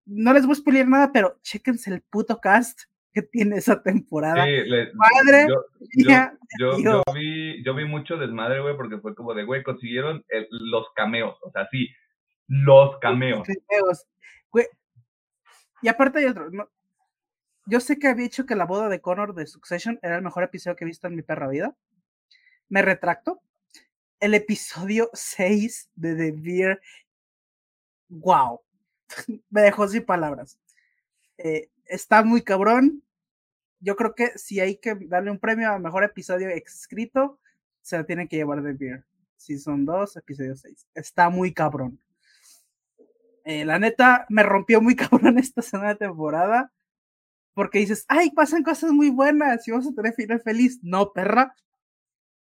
No 0.04 0.32
les 0.32 0.46
voy 0.46 0.52
a 0.52 0.56
spoiler 0.56 0.86
nada, 0.88 1.10
pero 1.12 1.38
chéquense 1.42 1.90
el 1.92 2.00
puto 2.02 2.38
cast 2.40 2.82
que 3.12 3.22
tiene 3.22 3.56
esa 3.56 3.82
temporada. 3.82 4.44
Sí, 4.44 4.50
le- 4.50 4.92
Madre 4.94 5.46
yo, 5.48 5.64
yo, 5.80 6.06
mía, 6.08 6.38
yo, 6.60 6.76
Dios. 6.76 7.02
yo 7.06 7.12
vi, 7.14 7.64
yo 7.64 7.74
vi 7.74 7.84
mucho 7.86 8.16
desmadre, 8.16 8.60
güey, 8.60 8.76
porque 8.76 8.98
fue 8.98 9.14
como 9.16 9.34
de, 9.34 9.42
güey, 9.44 9.62
consiguieron 9.64 10.24
el- 10.28 10.46
los 10.50 10.86
cameos, 10.94 11.36
o 11.42 11.50
sea, 11.50 11.66
sí, 11.70 11.88
los 12.46 12.98
cameos. 13.00 13.48
Cameos. 13.68 14.06
Güey, 14.52 14.66
Y 15.82 15.88
aparte 15.88 16.20
hay 16.20 16.26
otro. 16.26 16.50
no- 16.50 16.70
Yo 17.66 17.80
sé 17.80 17.98
que 17.98 18.06
había 18.06 18.22
dicho 18.24 18.46
que 18.46 18.54
la 18.54 18.64
boda 18.64 18.88
de 18.88 19.00
Connor 19.00 19.34
de 19.34 19.46
Succession 19.48 19.98
era 20.02 20.16
el 20.16 20.22
mejor 20.22 20.44
episodio 20.44 20.76
que 20.76 20.84
he 20.84 20.86
visto 20.86 21.08
en 21.08 21.16
mi 21.16 21.22
perra 21.22 21.48
vida. 21.48 21.74
Me 22.68 22.80
retracto. 22.82 23.40
El 24.18 24.34
episodio 24.34 25.10
6 25.12 25.90
de 25.94 26.14
The 26.14 26.32
Beer. 26.32 26.80
Wow. 28.08 28.60
Me 29.50 29.62
dejó 29.62 29.86
sin 29.88 30.04
palabras. 30.04 30.58
Eh, 31.38 31.70
está 31.84 32.22
muy 32.22 32.42
cabrón. 32.42 33.02
Yo 33.80 33.94
creo 33.94 34.14
que 34.14 34.38
si 34.38 34.60
hay 34.60 34.76
que 34.76 34.94
darle 34.94 35.30
un 35.30 35.38
premio 35.38 35.70
a 35.70 35.78
mejor 35.78 36.02
episodio 36.02 36.48
escrito, 36.48 37.38
se 37.82 37.98
lo 37.98 38.06
tiene 38.06 38.26
que 38.26 38.36
llevar 38.36 38.62
The 38.62 38.72
Beer. 38.72 39.04
Season 39.36 39.84
2, 39.84 40.16
episodio 40.16 40.56
6. 40.56 40.86
Está 40.94 41.28
muy 41.28 41.52
cabrón. 41.52 42.00
Eh, 43.44 43.64
la 43.64 43.78
neta, 43.78 44.26
me 44.28 44.42
rompió 44.42 44.80
muy 44.80 44.96
cabrón 44.96 45.38
esta 45.38 45.62
segunda 45.62 45.94
temporada. 45.94 46.72
Porque 47.54 47.78
dices, 47.78 48.04
ay, 48.08 48.30
pasan 48.32 48.62
cosas 48.62 48.92
muy 48.92 49.10
buenas 49.10 49.66
y 49.66 49.70
vamos 49.70 49.86
a 49.86 49.94
tener 49.94 50.14
final 50.14 50.40
feliz. 50.40 50.80
No, 50.82 51.12
perra. 51.12 51.54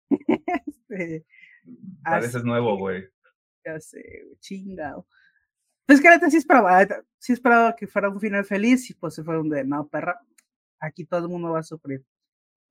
Este, 0.89 1.23
Pareces 2.03 2.43
nuevo, 2.43 2.77
güey. 2.77 3.09
Ya 3.65 3.79
sé, 3.79 4.03
chingado. 4.39 5.05
Pues 5.85 6.01
que 6.01 6.07
la 6.07 6.15
neta 6.15 6.29
sí 6.29 6.37
esperaba, 6.37 6.85
sí 7.17 7.33
esperaba 7.33 7.75
que 7.75 7.87
fuera 7.87 8.09
un 8.09 8.19
final 8.19 8.45
feliz 8.45 8.89
y 8.89 8.93
pues 8.93 9.15
se 9.15 9.23
fue 9.23 9.39
un 9.39 9.49
de, 9.49 9.63
no, 9.63 9.87
perra, 9.87 10.21
aquí 10.79 11.05
todo 11.05 11.21
el 11.25 11.29
mundo 11.29 11.51
va 11.51 11.59
a 11.59 11.63
sufrir. 11.63 12.05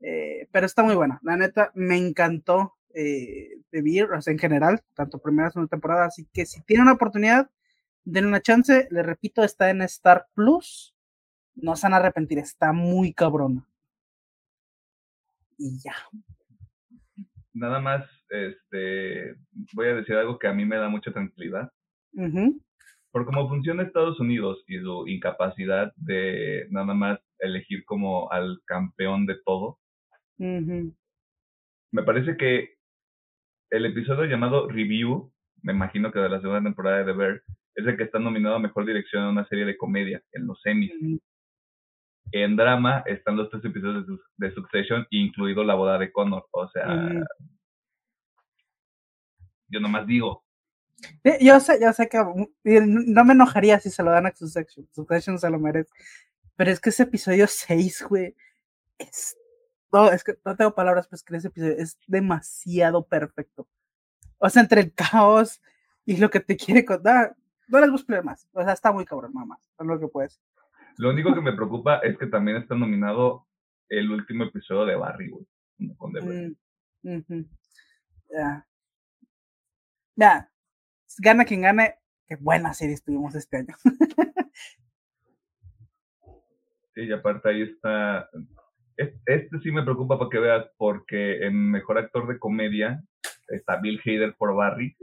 Eh, 0.01 0.49
pero 0.53 0.67
está 0.67 0.85
muy 0.85 0.95
buena, 0.95 1.19
la 1.23 1.37
neta, 1.37 1.73
me 1.75 1.97
encantó 1.97 2.79
eh, 2.95 3.61
o 4.17 4.23
sea, 4.23 4.33
en 4.33 4.39
general, 4.39 4.83
tanto 4.95 5.19
primera 5.19 5.49
como 5.49 5.53
segunda 5.53 5.71
temporada, 5.71 6.07
así 6.07 6.27
que 6.33 6.47
si 6.47 6.63
tienen 6.63 6.83
una 6.83 6.95
oportunidad, 6.95 7.51
denle 8.05 8.29
una 8.29 8.41
chance, 8.41 8.89
les 8.91 9.07
repito, 9.07 9.45
está 9.45 9.71
en 9.71 9.83
Star 9.83 10.27
Plus, 10.35 10.95
no 11.55 11.77
se 11.77 11.87
van 11.87 11.95
a 11.95 11.97
arrepentir, 11.99 12.39
está 12.39 12.73
muy 12.73 13.13
cabrona. 13.13 13.69
Y 15.57 15.79
ya. 15.81 15.95
Nada 17.59 17.81
más, 17.81 18.07
este, 18.31 19.35
voy 19.75 19.87
a 19.87 19.95
decir 19.97 20.15
algo 20.15 20.39
que 20.39 20.47
a 20.47 20.53
mí 20.53 20.65
me 20.65 20.77
da 20.77 20.89
mucha 20.89 21.13
tranquilidad. 21.13 21.71
Por 23.11 23.25
cómo 23.25 23.49
funciona 23.49 23.83
Estados 23.83 24.21
Unidos 24.21 24.63
y 24.67 24.79
su 24.79 25.07
incapacidad 25.09 25.93
de 25.97 26.67
nada 26.71 26.95
más 26.95 27.19
elegir 27.39 27.85
como 27.85 28.31
al 28.31 28.61
campeón 28.67 29.27
de 29.27 29.37
todo, 29.45 29.79
me 30.39 32.03
parece 32.05 32.37
que 32.37 32.77
el 33.71 33.87
episodio 33.87 34.25
llamado 34.25 34.69
Review, 34.69 35.33
me 35.63 35.73
imagino 35.73 36.13
que 36.13 36.21
de 36.21 36.29
la 36.29 36.41
segunda 36.41 36.63
temporada 36.63 36.99
de 36.99 37.05
The 37.07 37.13
Bear, 37.13 37.43
es 37.75 37.87
el 37.87 37.97
que 37.97 38.05
está 38.05 38.19
nominado 38.19 38.57
a 38.57 38.61
Mejor 38.61 38.87
Dirección 38.87 39.25
en 39.25 39.31
una 39.31 39.49
serie 39.49 39.65
de 39.65 39.77
comedia, 39.77 40.23
en 40.33 40.47
los 40.47 40.61
ujú. 40.65 41.21
En 42.33 42.57
drama 42.57 43.03
están 43.07 43.37
los 43.37 43.49
tres 43.51 43.65
episodios 43.65 44.07
de, 44.07 44.15
Su- 44.15 44.23
de 44.37 44.51
Succession, 44.53 45.07
incluido 45.11 45.65
la 45.65 45.75
boda 45.75 45.99
de 45.99 46.13
Connor. 46.13 46.47
O 46.51 46.69
sea, 46.69 46.85
yo 49.69 49.81
nomás 49.81 50.07
digo, 50.07 50.45
Sí, 51.23 51.31
Yo 51.47 51.61
sé, 51.61 51.79
yo 51.81 51.93
sé 51.93 52.09
que 52.09 52.19
mm, 52.21 53.13
no 53.13 53.25
me 53.25 53.33
enojaría 53.33 53.79
si 53.79 53.89
se 53.89 54.03
lo 54.03 54.11
dan 54.11 54.27
a 54.27 54.35
Succession. 54.35 54.89
Succession 54.93 55.39
se 55.39 55.49
lo 55.49 55.59
merece. 55.61 55.91
Pero 56.57 56.73
es 56.73 56.81
que 56.81 56.89
ese 56.91 57.05
episodio 57.05 57.47
6, 57.47 58.05
güey, 58.09 58.35
es 58.99 59.37
no, 59.93 60.11
es 60.11 60.25
que 60.25 60.35
no 60.45 60.57
tengo 60.57 60.75
palabras 60.75 61.07
para 61.07 61.17
escribir 61.17 61.39
ese 61.39 61.49
episodio, 61.49 61.77
es 61.79 61.99
demasiado 62.09 63.07
perfecto. 63.07 63.69
O 64.39 64.51
sea, 64.51 64.63
entre 64.63 64.81
el 64.83 64.93
caos 64.93 65.63
y 66.05 66.17
lo 66.17 66.31
que 66.31 66.41
te 66.41 66.57
quiere 66.57 66.85
contar, 66.85 67.37
no 67.69 67.79
les 67.81 67.91
voy 68.07 68.17
a 68.17 68.23
más. 68.23 68.49
O 68.53 68.63
sea, 68.65 68.73
está 68.73 68.91
muy 68.91 69.05
cabrón, 69.05 69.33
mamá. 69.33 69.59
Es 69.79 69.87
lo 69.87 70.01
que 70.01 70.09
puedes. 70.09 70.41
Lo 70.99 71.11
único 71.11 71.33
que 71.33 71.41
me 71.41 71.53
preocupa 71.53 71.99
es 71.99 72.19
que 72.19 72.27
también 72.27 72.57
está 72.57 72.75
nominado 72.75 73.47
el 73.89 74.11
último 74.11 74.45
episodio 74.45 74.85
de 74.85 74.97
Barry, 74.97 75.31
güey. 75.31 75.47
Con 75.97 76.13
The. 76.13 76.57
Mm, 77.03 77.45
Ya. 78.31 78.67
Ya. 80.17 80.51
Gana 81.19 81.45
quien 81.45 81.63
gane. 81.63 81.95
Qué 82.27 82.35
buena 82.37 82.75
serie 82.75 82.95
estuvimos 82.95 83.33
este 83.37 83.59
año. 83.59 83.77
sí, 86.95 87.03
y 87.03 87.13
aparte 87.13 87.49
ahí 87.49 87.63
está. 87.63 88.29
Este 88.97 89.61
sí 89.63 89.71
me 89.71 89.85
preocupa 89.85 90.19
para 90.19 90.31
que 90.31 90.41
veas, 90.41 90.67
porque 90.77 91.47
en 91.47 91.71
mejor 91.71 91.99
actor 91.99 92.27
de 92.27 92.41
comedia 92.41 93.01
está 93.47 93.77
Bill 93.81 94.01
Hader 94.05 94.35
por 94.37 94.57
Barry. 94.57 94.97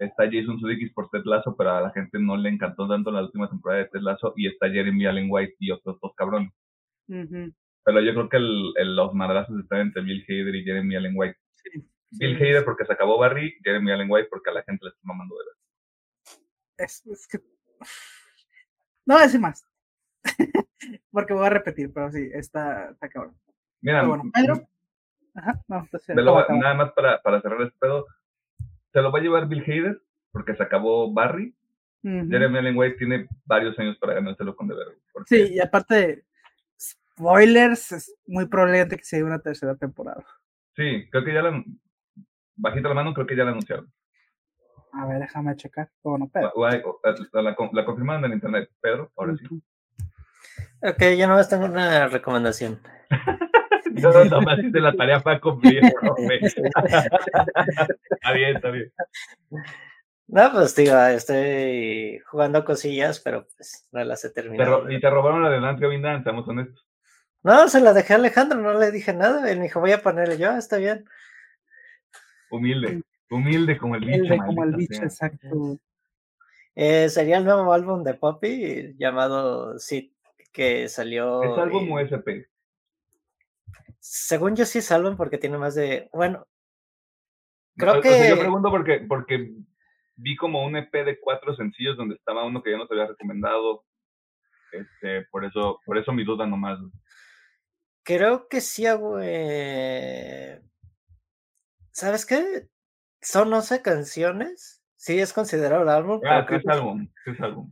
Está 0.00 0.24
Jason 0.24 0.58
Sudeikis 0.58 0.94
por 0.94 1.10
Ted 1.10 1.24
Lasso, 1.24 1.54
pero 1.54 1.72
a 1.72 1.80
la 1.82 1.90
gente 1.90 2.18
no 2.18 2.34
le 2.34 2.48
encantó 2.48 2.88
tanto 2.88 3.10
la 3.10 3.20
última 3.20 3.50
temporada 3.50 3.82
de 3.82 3.88
Ted 3.90 4.00
Lasso. 4.00 4.32
Y 4.34 4.48
está 4.48 4.70
Jeremy 4.70 5.04
Allen 5.04 5.26
White 5.28 5.56
y 5.58 5.70
otros 5.70 6.00
dos 6.00 6.14
cabrones. 6.16 6.50
Pero 7.06 8.00
yo 8.00 8.14
creo 8.14 8.28
que 8.30 8.38
el, 8.38 8.96
los 8.96 9.12
madrazos 9.12 9.60
están 9.60 9.80
entre 9.80 10.00
Bill 10.00 10.24
Hader 10.26 10.54
y 10.54 10.64
Jeremy 10.64 10.96
Allen 10.96 11.12
White. 11.14 11.36
Bill 12.12 12.36
Hader 12.36 12.64
porque 12.64 12.86
se 12.86 12.94
acabó 12.94 13.18
Barry, 13.18 13.54
Jeremy 13.62 13.92
Allen 13.92 14.10
White 14.10 14.28
porque 14.30 14.48
a 14.48 14.54
la 14.54 14.62
gente 14.62 14.86
le 14.86 14.90
está 14.90 15.00
mamando 15.02 15.34
de 15.36 15.44
ver. 15.44 15.54
Es, 16.78 17.28
que... 17.30 17.38
No 19.04 19.16
voy 19.16 19.22
a 19.22 19.26
decir 19.26 19.40
más. 19.40 19.66
porque 21.12 21.34
voy 21.34 21.44
a 21.44 21.50
repetir, 21.50 21.92
pero 21.92 22.10
sí, 22.10 22.30
está, 22.32 22.90
está 22.90 23.06
cabrón. 23.10 23.36
Mira, 23.82 24.02
bueno, 24.04 24.24
Pedro. 24.32 24.66
Ajá, 25.34 25.60
no, 25.68 25.86
pues, 25.90 26.08
nada 26.08 26.74
más 26.74 26.92
para, 26.92 27.20
para 27.20 27.42
cerrar 27.42 27.60
este 27.62 27.76
pedo. 27.78 28.06
Se 28.92 29.00
lo 29.00 29.12
va 29.12 29.18
a 29.18 29.22
llevar 29.22 29.48
Bill 29.48 29.62
Hader 29.62 30.02
porque 30.32 30.54
se 30.54 30.62
acabó 30.62 31.12
Barry. 31.12 31.54
Jeremy 32.02 32.58
Allen 32.58 32.78
White 32.78 32.96
tiene 32.96 33.28
varios 33.44 33.78
años 33.78 33.98
para 33.98 34.14
ganárselo 34.14 34.56
con 34.56 34.68
The 34.68 34.74
Sí, 35.26 35.54
y 35.54 35.60
aparte, 35.60 36.24
spoilers, 36.80 37.92
es 37.92 38.16
muy 38.26 38.46
probable 38.46 38.88
que 38.88 39.04
sea 39.04 39.22
una 39.22 39.38
tercera 39.38 39.76
temporada. 39.76 40.24
Sí, 40.76 41.06
creo 41.10 41.24
que 41.24 41.34
ya 41.34 41.42
la. 41.42 41.62
Bajita 42.56 42.88
la 42.88 42.94
mano, 42.94 43.12
creo 43.12 43.26
que 43.26 43.36
ya 43.36 43.44
la 43.44 43.50
anunciaron. 43.50 43.92
A 44.92 45.06
ver, 45.06 45.20
déjame 45.20 45.56
checar. 45.56 45.90
Bueno, 46.02 46.30
Pedro. 46.32 46.52
La, 47.32 47.84
confirmaron 47.84 48.24
en 48.24 48.32
internet, 48.32 48.70
Pedro, 48.80 49.12
ahora 49.16 49.36
sí. 49.36 49.62
Ok, 50.82 51.02
yo 51.18 51.26
no 51.26 51.46
tengo 51.46 51.66
una 51.66 52.08
recomendación. 52.08 52.80
yo 53.94 54.24
no 54.24 54.40
me 54.40 54.80
la 54.80 54.92
tarea 54.92 55.20
para 55.20 55.40
cumplir. 55.40 55.82
está 58.10 58.32
bien, 58.32 58.56
está 58.56 58.70
bien. 58.70 58.92
No, 60.28 60.52
pues 60.52 60.76
digo, 60.76 60.96
estoy 61.06 62.20
jugando 62.30 62.64
cosillas, 62.64 63.20
pero 63.20 63.46
pues 63.56 63.88
no 63.90 64.04
las 64.04 64.24
he 64.24 64.30
terminado. 64.30 64.90
y 64.90 65.00
te 65.00 65.10
robaron 65.10 65.42
la 65.42 65.50
de 65.50 65.60
Dante 65.60 65.88
Vindan, 65.88 66.18
estamos 66.18 66.46
honestos. 66.46 66.86
No, 67.42 67.68
se 67.68 67.80
la 67.80 67.92
dejé 67.92 68.12
a 68.12 68.16
Alejandro, 68.16 68.60
no 68.60 68.78
le 68.78 68.90
dije 68.90 69.12
nada. 69.12 69.50
Él 69.50 69.58
me 69.58 69.64
dijo, 69.64 69.80
voy 69.80 69.92
a 69.92 70.02
ponerle 70.02 70.38
yo, 70.38 70.56
está 70.56 70.76
bien. 70.76 71.04
Humilde, 72.50 73.02
humilde 73.30 73.78
como 73.78 73.96
el 73.96 74.04
bicho. 74.04 74.18
Humilde 74.18 74.38
como 74.38 74.64
el 74.64 74.76
bicho, 74.76 75.02
exacto. 75.02 75.78
Eh, 76.74 77.08
sería 77.08 77.38
el 77.38 77.44
nuevo 77.44 77.72
álbum 77.72 78.04
de 78.04 78.14
Poppy 78.14 78.94
llamado 78.98 79.78
Sid, 79.78 80.12
que 80.52 80.88
salió. 80.88 81.42
¿Es 81.42 81.58
álbum 81.58 81.90
o 81.92 81.98
SP? 81.98 82.49
Según 84.00 84.56
yo 84.56 84.64
sí 84.64 84.78
es 84.78 84.90
álbum 84.90 85.16
porque 85.16 85.38
tiene 85.38 85.58
más 85.58 85.74
de. 85.74 86.08
Bueno. 86.12 86.46
Creo 87.76 88.00
que. 88.00 88.30
yo 88.30 88.38
pregunto 88.38 88.70
porque, 88.70 89.04
porque 89.06 89.52
vi 90.16 90.36
como 90.36 90.64
un 90.64 90.76
EP 90.76 90.92
de 90.92 91.20
cuatro 91.20 91.54
sencillos 91.54 91.96
donde 91.96 92.14
estaba 92.14 92.44
uno 92.44 92.62
que 92.62 92.70
ya 92.70 92.78
nos 92.78 92.90
había 92.90 93.06
recomendado. 93.06 93.84
Este, 94.72 95.26
por 95.30 95.44
eso, 95.44 95.80
por 95.84 95.98
eso 95.98 96.12
mi 96.12 96.24
duda 96.24 96.46
nomás. 96.46 96.78
Creo 98.02 98.48
que 98.48 98.60
sí 98.60 98.86
hago. 98.86 99.18
Eh... 99.20 100.62
¿Sabes 101.92 102.24
qué? 102.24 102.68
Son 103.20 103.52
11 103.52 103.82
canciones. 103.82 104.82
Sí, 104.96 105.18
es 105.18 105.32
considerado 105.32 105.88
álbum. 105.90 106.20
Ah, 106.26 106.46
¿qué 106.48 106.56
es 106.56 106.66
álbum? 106.66 107.08
¿Qué 107.24 107.32
es 107.32 107.40
álbum? 107.40 107.70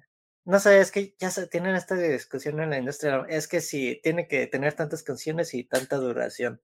No 0.49 0.59
sé, 0.59 0.81
es 0.81 0.91
que 0.91 1.15
ya 1.19 1.29
se 1.29 1.47
tienen 1.47 1.75
esta 1.75 1.95
discusión 1.95 2.59
en 2.61 2.71
la 2.71 2.79
industria. 2.79 3.27
Es 3.29 3.47
que 3.49 3.61
sí, 3.61 4.01
tiene 4.03 4.27
que 4.27 4.47
tener 4.47 4.73
tantas 4.73 5.03
canciones 5.03 5.53
y 5.53 5.65
tanta 5.65 5.97
duración. 5.97 6.59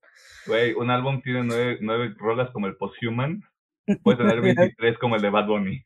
Güey, 0.47 0.73
un 0.73 0.91
álbum 0.91 1.21
tiene 1.21 1.45
nueve, 1.45 1.79
nueve 1.83 2.15
rolas 2.17 2.51
como 2.53 2.67
el 2.67 2.79
Posthuman. 2.79 3.43
Puede 4.03 4.17
tener 4.17 4.41
23 4.41 4.99
como 4.99 5.17
el 5.17 5.23
de 5.23 5.29
Bad 5.29 5.47
Bunny. 5.49 5.85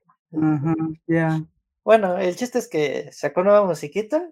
Ya. 1.08 1.42
Bueno, 1.82 2.18
el 2.18 2.36
chiste 2.36 2.60
es 2.60 2.68
que 2.68 3.10
sacó 3.10 3.42
nueva 3.42 3.64
musiquita 3.64 4.22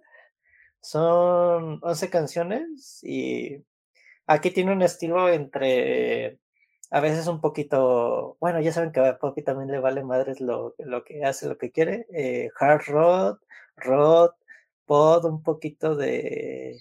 son 0.80 1.80
11 1.82 2.10
canciones 2.10 3.02
y 3.02 3.64
aquí 4.28 4.52
tiene 4.52 4.70
un 4.70 4.82
estilo 4.82 5.28
entre 5.28 6.38
a 6.90 7.00
veces 7.00 7.26
un 7.26 7.40
poquito, 7.40 8.36
bueno, 8.40 8.60
ya 8.60 8.72
saben 8.72 8.92
que 8.92 9.00
a 9.00 9.18
Poppy 9.18 9.42
también 9.42 9.70
le 9.70 9.78
vale 9.78 10.04
madres 10.04 10.40
lo, 10.40 10.74
lo 10.78 11.04
que 11.04 11.24
hace, 11.24 11.48
lo 11.48 11.58
que 11.58 11.72
quiere, 11.72 12.06
eh, 12.12 12.50
hard 12.58 12.82
rock, 12.86 13.42
rock, 13.76 14.36
pod, 14.84 15.24
un 15.24 15.42
poquito 15.42 15.96
de, 15.96 16.80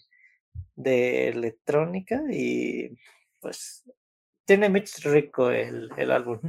de 0.76 1.30
electrónica 1.30 2.22
y 2.30 2.98
pues 3.40 3.84
tiene 4.46 4.70
mix 4.70 5.04
rico 5.04 5.50
el, 5.50 5.90
el 5.98 6.12
álbum. 6.12 6.40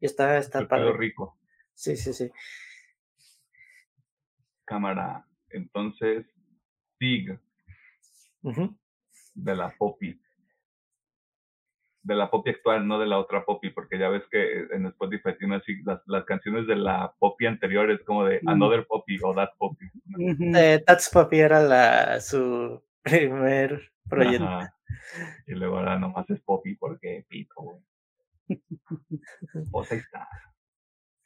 y 0.00 0.06
está, 0.06 0.38
está 0.38 0.60
rico. 0.92 1.38
Sí, 1.74 1.96
sí, 1.96 2.12
sí. 2.12 2.30
Cámara. 4.64 5.26
Entonces, 5.50 6.26
Pig 6.98 7.38
de 9.34 9.56
la 9.56 9.74
Poppy. 9.76 10.20
De 12.06 12.14
la 12.14 12.30
Poppy 12.30 12.50
actual, 12.50 12.86
no 12.86 13.00
de 13.00 13.06
la 13.06 13.18
otra 13.18 13.44
Poppy, 13.44 13.70
porque 13.70 13.98
ya 13.98 14.08
ves 14.08 14.22
que 14.30 14.66
en 14.70 14.86
Spotify 14.86 15.30
tiene 15.36 15.56
así 15.56 15.82
las, 15.84 16.00
las 16.06 16.24
canciones 16.24 16.68
de 16.68 16.76
la 16.76 17.12
Poppy 17.18 17.46
anterior, 17.46 17.90
es 17.90 18.00
como 18.04 18.24
de 18.24 18.40
Another 18.46 18.86
Poppy 18.86 19.18
o 19.24 19.34
That 19.34 19.50
Poppy. 19.58 19.86
Eh, 20.56 20.82
That's 20.86 21.10
Poppy 21.10 21.40
era 21.40 21.60
la, 21.60 22.20
su 22.20 22.80
primer 23.02 23.90
proyecto. 24.08 24.60
Y 25.48 25.54
luego 25.54 25.78
ahora 25.78 25.98
nomás 25.98 26.30
es 26.30 26.40
Poppy 26.42 26.76
porque 26.76 27.24
pico, 27.28 27.82
Pues 29.72 29.92
ahí 29.92 29.98
está. 29.98 30.28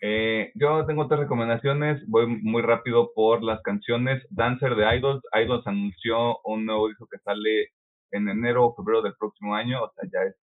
Eh, 0.03 0.51
yo 0.55 0.87
tengo 0.87 1.07
tres 1.09 1.21
recomendaciones, 1.21 2.03
voy 2.07 2.27
muy 2.27 2.63
rápido 2.63 3.13
por 3.15 3.43
las 3.43 3.61
canciones. 3.61 4.27
Dancer 4.31 4.75
de 4.75 4.97
Idols, 4.97 5.23
Idols 5.35 5.67
anunció 5.67 6.39
un 6.45 6.65
nuevo 6.65 6.89
disco 6.89 7.07
que 7.07 7.19
sale 7.19 7.69
en 8.13 8.29
enero 8.29 8.67
o 8.67 8.75
febrero 8.75 9.03
del 9.03 9.15
próximo 9.15 9.55
año, 9.55 9.83
o 9.83 9.93
sea, 9.93 10.09
ya 10.11 10.27
es 10.29 10.37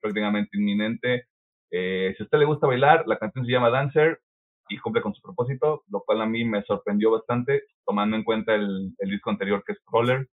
prácticamente 0.00 0.56
inminente. 0.56 1.24
Eh, 1.70 2.14
si 2.16 2.22
a 2.22 2.24
usted 2.24 2.38
le 2.38 2.44
gusta 2.44 2.66
bailar, 2.66 3.04
la 3.06 3.18
canción 3.18 3.44
se 3.44 3.52
llama 3.52 3.70
Dancer 3.70 4.20
y 4.68 4.78
cumple 4.78 5.02
con 5.02 5.14
su 5.14 5.22
propósito, 5.22 5.82
lo 5.90 6.00
cual 6.00 6.22
a 6.22 6.26
mí 6.26 6.44
me 6.44 6.62
sorprendió 6.64 7.10
bastante, 7.10 7.62
tomando 7.86 8.16
en 8.16 8.24
cuenta 8.24 8.54
el, 8.54 8.94
disco 8.98 9.30
anterior 9.30 9.62
que 9.66 9.72
es 9.72 9.78
Crawler, 9.86 10.28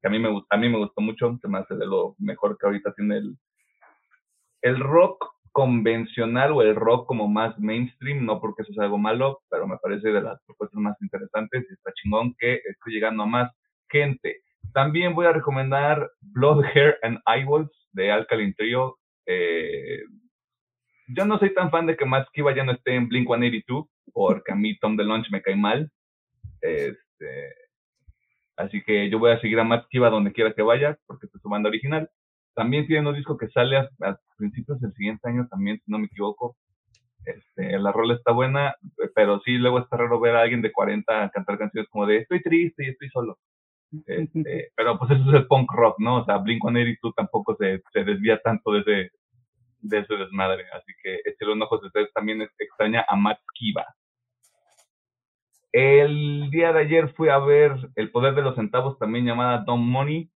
que 0.00 0.08
a 0.08 0.10
mí 0.10 0.18
me, 0.18 0.28
a 0.50 0.56
mí 0.56 0.68
me 0.68 0.78
gustó 0.78 1.00
mucho, 1.00 1.38
se 1.40 1.48
me 1.48 1.58
hace 1.58 1.74
de 1.74 1.86
lo 1.86 2.14
mejor 2.18 2.58
que 2.58 2.66
ahorita 2.66 2.92
tiene 2.94 3.16
el, 3.16 3.36
el 4.62 4.78
rock 4.78 5.24
convencional 5.52 6.52
o 6.52 6.62
el 6.62 6.76
rock 6.76 7.06
como 7.06 7.28
más 7.28 7.58
mainstream, 7.58 8.24
no 8.24 8.40
porque 8.40 8.62
eso 8.62 8.72
sea 8.74 8.84
algo 8.84 8.98
malo, 8.98 9.40
pero 9.50 9.66
me 9.66 9.78
parece 9.78 10.08
de 10.08 10.20
las 10.20 10.40
propuestas 10.44 10.80
más 10.80 10.96
interesantes 11.00 11.66
y 11.68 11.72
está 11.72 11.92
chingón 11.94 12.34
que 12.38 12.54
esté 12.54 12.90
llegando 12.90 13.24
a 13.24 13.26
más 13.26 13.50
gente. 13.88 14.42
También 14.72 15.14
voy 15.14 15.26
a 15.26 15.32
recomendar 15.32 16.10
Blood, 16.20 16.64
Hair 16.74 16.98
and 17.02 17.18
Eyeballs 17.26 17.70
de 17.92 18.12
Alkaline 18.12 18.54
Trio. 18.54 18.98
Eh, 19.30 20.00
yo 21.08 21.24
no 21.26 21.38
soy 21.38 21.54
tan 21.54 21.70
fan 21.70 21.86
de 21.86 21.96
que 21.96 22.06
Matt 22.06 22.28
Kiva 22.32 22.54
ya 22.54 22.64
no 22.64 22.72
esté 22.72 22.94
en 22.94 23.08
Blink 23.08 23.28
182, 23.28 23.86
porque 24.12 24.52
a 24.52 24.54
mí 24.54 24.78
Tom 24.78 24.96
DeLonge 24.96 25.30
me 25.30 25.42
cae 25.42 25.54
mal. 25.54 25.90
Este, 26.60 27.54
así 28.56 28.82
que 28.82 29.08
yo 29.10 29.18
voy 29.18 29.32
a 29.32 29.40
seguir 29.40 29.60
a 29.60 29.64
Matt 29.64 29.86
Kiva 29.88 30.10
donde 30.10 30.32
quiera 30.32 30.52
que 30.54 30.62
vaya, 30.62 30.98
porque 31.06 31.26
es 31.26 31.42
su 31.42 31.48
banda 31.48 31.68
original. 31.68 32.10
También 32.54 32.86
tiene 32.86 33.08
un 33.08 33.14
disco 33.14 33.36
que 33.36 33.48
sale 33.48 33.76
a, 33.76 33.88
principios 34.36 34.80
del 34.80 34.92
siguiente 34.94 35.28
año 35.28 35.46
también, 35.50 35.80
si 35.84 35.90
no 35.90 35.98
me 35.98 36.06
equivoco. 36.06 36.56
Este, 37.24 37.78
la 37.78 37.92
rola 37.92 38.14
está 38.14 38.32
buena, 38.32 38.74
pero 39.14 39.40
sí 39.40 39.58
luego 39.58 39.80
está 39.80 39.98
raro 39.98 40.20
ver 40.20 40.36
a 40.36 40.42
alguien 40.42 40.62
de 40.62 40.72
40 40.72 41.30
cantar 41.30 41.58
canciones 41.58 41.90
como 41.90 42.06
de 42.06 42.18
estoy 42.18 42.42
triste 42.42 42.86
y 42.86 42.88
estoy 42.88 43.08
solo. 43.10 43.38
Este, 44.06 44.70
pero 44.76 44.98
pues 44.98 45.12
eso 45.12 45.26
es 45.30 45.34
el 45.34 45.46
punk 45.46 45.72
rock, 45.72 45.96
¿no? 45.98 46.16
O 46.20 46.24
sea, 46.26 46.38
Blink-182 46.38 47.14
tampoco 47.16 47.56
se, 47.56 47.82
se 47.90 48.04
desvía 48.04 48.38
tanto 48.42 48.72
de 48.72 48.80
ese, 48.80 49.10
de 49.80 49.98
ese 50.00 50.14
desmadre. 50.14 50.64
Así 50.72 50.92
que 51.02 51.20
échale 51.24 51.52
un 51.52 51.62
ojo 51.62 51.80
ustedes 51.84 52.12
también 52.12 52.42
extraña 52.58 53.04
a 53.08 53.16
Matt 53.16 53.40
Kiva. 53.54 53.86
El 55.72 56.50
día 56.50 56.72
de 56.72 56.80
ayer 56.80 57.12
fui 57.14 57.28
a 57.28 57.38
ver 57.38 57.76
El 57.94 58.10
Poder 58.10 58.34
de 58.34 58.42
los 58.42 58.54
Centavos, 58.56 58.98
también 58.98 59.26
llamada 59.26 59.64
Don 59.66 59.80
Money, 59.80 60.30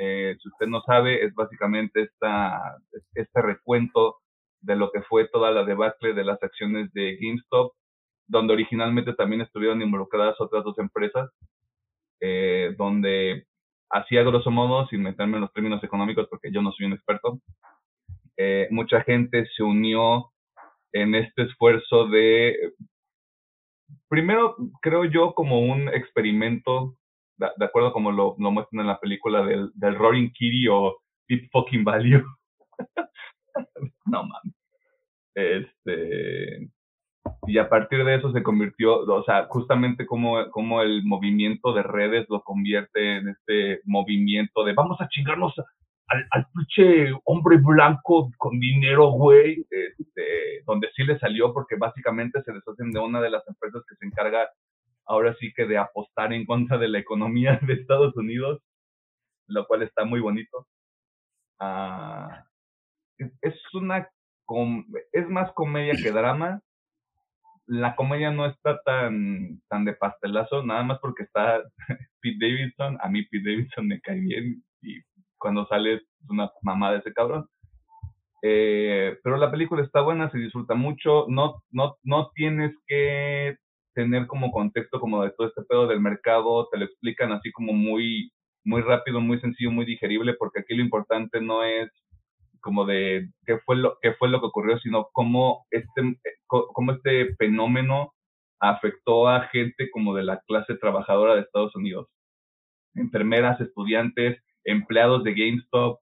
Eh, 0.00 0.36
si 0.40 0.48
usted 0.48 0.68
no 0.68 0.80
sabe, 0.82 1.24
es 1.24 1.34
básicamente 1.34 2.02
esta, 2.02 2.76
este 3.14 3.42
recuento 3.42 4.18
de 4.60 4.76
lo 4.76 4.92
que 4.92 5.02
fue 5.02 5.28
toda 5.28 5.50
la 5.50 5.64
debacle 5.64 6.14
de 6.14 6.24
las 6.24 6.40
acciones 6.40 6.92
de 6.92 7.16
GameStop, 7.20 7.72
donde 8.28 8.52
originalmente 8.52 9.12
también 9.14 9.40
estuvieron 9.40 9.82
involucradas 9.82 10.40
otras 10.40 10.62
dos 10.62 10.78
empresas, 10.78 11.28
eh, 12.20 12.74
donde 12.78 13.46
hacía 13.90 14.22
grosso 14.22 14.50
modo, 14.52 14.86
sin 14.86 15.02
meterme 15.02 15.36
en 15.36 15.42
los 15.42 15.52
términos 15.52 15.82
económicos 15.82 16.28
porque 16.30 16.52
yo 16.52 16.62
no 16.62 16.70
soy 16.72 16.86
un 16.86 16.92
experto, 16.92 17.40
eh, 18.38 18.68
mucha 18.70 19.02
gente 19.02 19.46
se 19.56 19.62
unió 19.62 20.30
en 20.92 21.14
este 21.14 21.42
esfuerzo 21.42 22.06
de, 22.06 22.56
primero 24.08 24.56
creo 24.80 25.04
yo 25.04 25.34
como 25.34 25.60
un 25.60 25.88
experimento, 25.88 26.96
de, 27.36 27.64
acuerdo 27.64 27.92
como 27.92 28.10
lo, 28.10 28.36
lo, 28.38 28.50
muestran 28.50 28.82
en 28.82 28.86
la 28.86 29.00
película 29.00 29.44
del, 29.44 29.70
del 29.74 29.94
Roaring 29.96 30.32
Kitty 30.32 30.68
o 30.68 30.98
Deep 31.28 31.50
Fucking 31.52 31.84
Value. 31.84 32.24
no 34.06 34.22
mames. 34.22 34.54
Este, 35.34 36.68
y 37.46 37.58
a 37.58 37.68
partir 37.68 38.04
de 38.04 38.16
eso 38.16 38.32
se 38.32 38.42
convirtió, 38.42 39.00
o 39.00 39.22
sea, 39.24 39.46
justamente 39.48 40.06
como, 40.06 40.50
como 40.50 40.82
el 40.82 41.04
movimiento 41.04 41.72
de 41.72 41.82
redes 41.82 42.26
lo 42.28 42.42
convierte 42.42 43.18
en 43.18 43.28
este 43.28 43.80
movimiento 43.84 44.64
de 44.64 44.72
vamos 44.72 45.00
a 45.00 45.08
chingarnos 45.08 45.54
al, 46.08 46.26
al 46.30 46.46
pinche 46.54 47.12
hombre 47.24 47.58
blanco 47.58 48.30
con 48.38 48.58
dinero, 48.58 49.10
güey, 49.10 49.66
este, 49.70 50.62
donde 50.66 50.88
sí 50.96 51.04
le 51.04 51.18
salió 51.18 51.52
porque 51.52 51.76
básicamente 51.76 52.42
se 52.42 52.52
deshacen 52.52 52.92
de 52.92 53.00
una 53.00 53.20
de 53.20 53.30
las 53.30 53.46
empresas 53.46 53.82
que 53.88 53.96
se 53.96 54.06
encarga 54.06 54.48
ahora 55.08 55.34
sí 55.40 55.52
que 55.54 55.66
de 55.66 55.78
apostar 55.78 56.32
en 56.32 56.44
contra 56.44 56.78
de 56.78 56.88
la 56.88 56.98
economía 56.98 57.58
de 57.62 57.74
Estados 57.74 58.14
Unidos, 58.16 58.62
lo 59.48 59.66
cual 59.66 59.82
está 59.82 60.04
muy 60.04 60.20
bonito. 60.20 60.66
Ah, 61.58 62.44
es 63.18 63.54
una, 63.74 64.08
es 65.12 65.28
más 65.28 65.50
comedia 65.52 65.94
que 66.00 66.12
drama. 66.12 66.60
La 67.66 67.96
comedia 67.96 68.30
no 68.30 68.46
está 68.46 68.80
tan, 68.82 69.60
tan 69.68 69.84
de 69.84 69.94
pastelazo, 69.94 70.64
nada 70.64 70.82
más 70.84 70.98
porque 71.00 71.24
está 71.24 71.62
Pete 72.20 72.38
Davidson. 72.40 72.98
A 73.00 73.08
mí 73.08 73.24
Pete 73.24 73.50
Davidson 73.50 73.88
me 73.88 74.00
cae 74.00 74.20
bien 74.20 74.62
y 74.82 75.00
cuando 75.38 75.66
sale 75.66 76.02
una 76.28 76.50
mamá 76.62 76.92
de 76.92 76.98
ese 76.98 77.12
cabrón. 77.12 77.48
Eh, 78.42 79.18
pero 79.22 79.36
la 79.36 79.50
película 79.50 79.82
está 79.82 80.00
buena, 80.00 80.30
se 80.30 80.38
disfruta 80.38 80.74
mucho, 80.74 81.26
no, 81.28 81.62
no, 81.70 81.96
no 82.04 82.30
tienes 82.34 82.72
que 82.86 83.56
tener 83.94 84.28
como 84.28 84.52
contexto 84.52 85.00
como 85.00 85.22
de 85.24 85.30
todo 85.30 85.48
este 85.48 85.62
pedo 85.62 85.88
del 85.88 86.00
mercado, 86.00 86.68
te 86.70 86.78
lo 86.78 86.84
explican 86.84 87.32
así 87.32 87.50
como 87.50 87.72
muy, 87.72 88.30
muy 88.64 88.80
rápido, 88.82 89.20
muy 89.20 89.40
sencillo, 89.40 89.72
muy 89.72 89.86
digerible, 89.86 90.34
porque 90.34 90.60
aquí 90.60 90.74
lo 90.76 90.84
importante 90.84 91.40
no 91.40 91.64
es 91.64 91.90
como 92.60 92.84
de 92.84 93.28
qué 93.44 93.58
fue 93.58 93.76
lo, 93.76 93.98
qué 94.00 94.12
fue 94.14 94.28
lo 94.28 94.40
que 94.40 94.46
ocurrió, 94.46 94.78
sino 94.78 95.08
cómo 95.12 95.66
este, 95.70 96.18
cómo 96.46 96.92
este 96.92 97.34
fenómeno 97.36 98.12
afectó 98.60 99.28
a 99.28 99.48
gente 99.48 99.90
como 99.90 100.14
de 100.14 100.24
la 100.24 100.40
clase 100.46 100.74
trabajadora 100.76 101.34
de 101.34 101.42
Estados 101.42 101.74
Unidos. 101.76 102.08
Enfermeras, 102.94 103.60
estudiantes, 103.60 104.40
empleados 104.68 105.24
de 105.24 105.34
GameStop, 105.34 106.00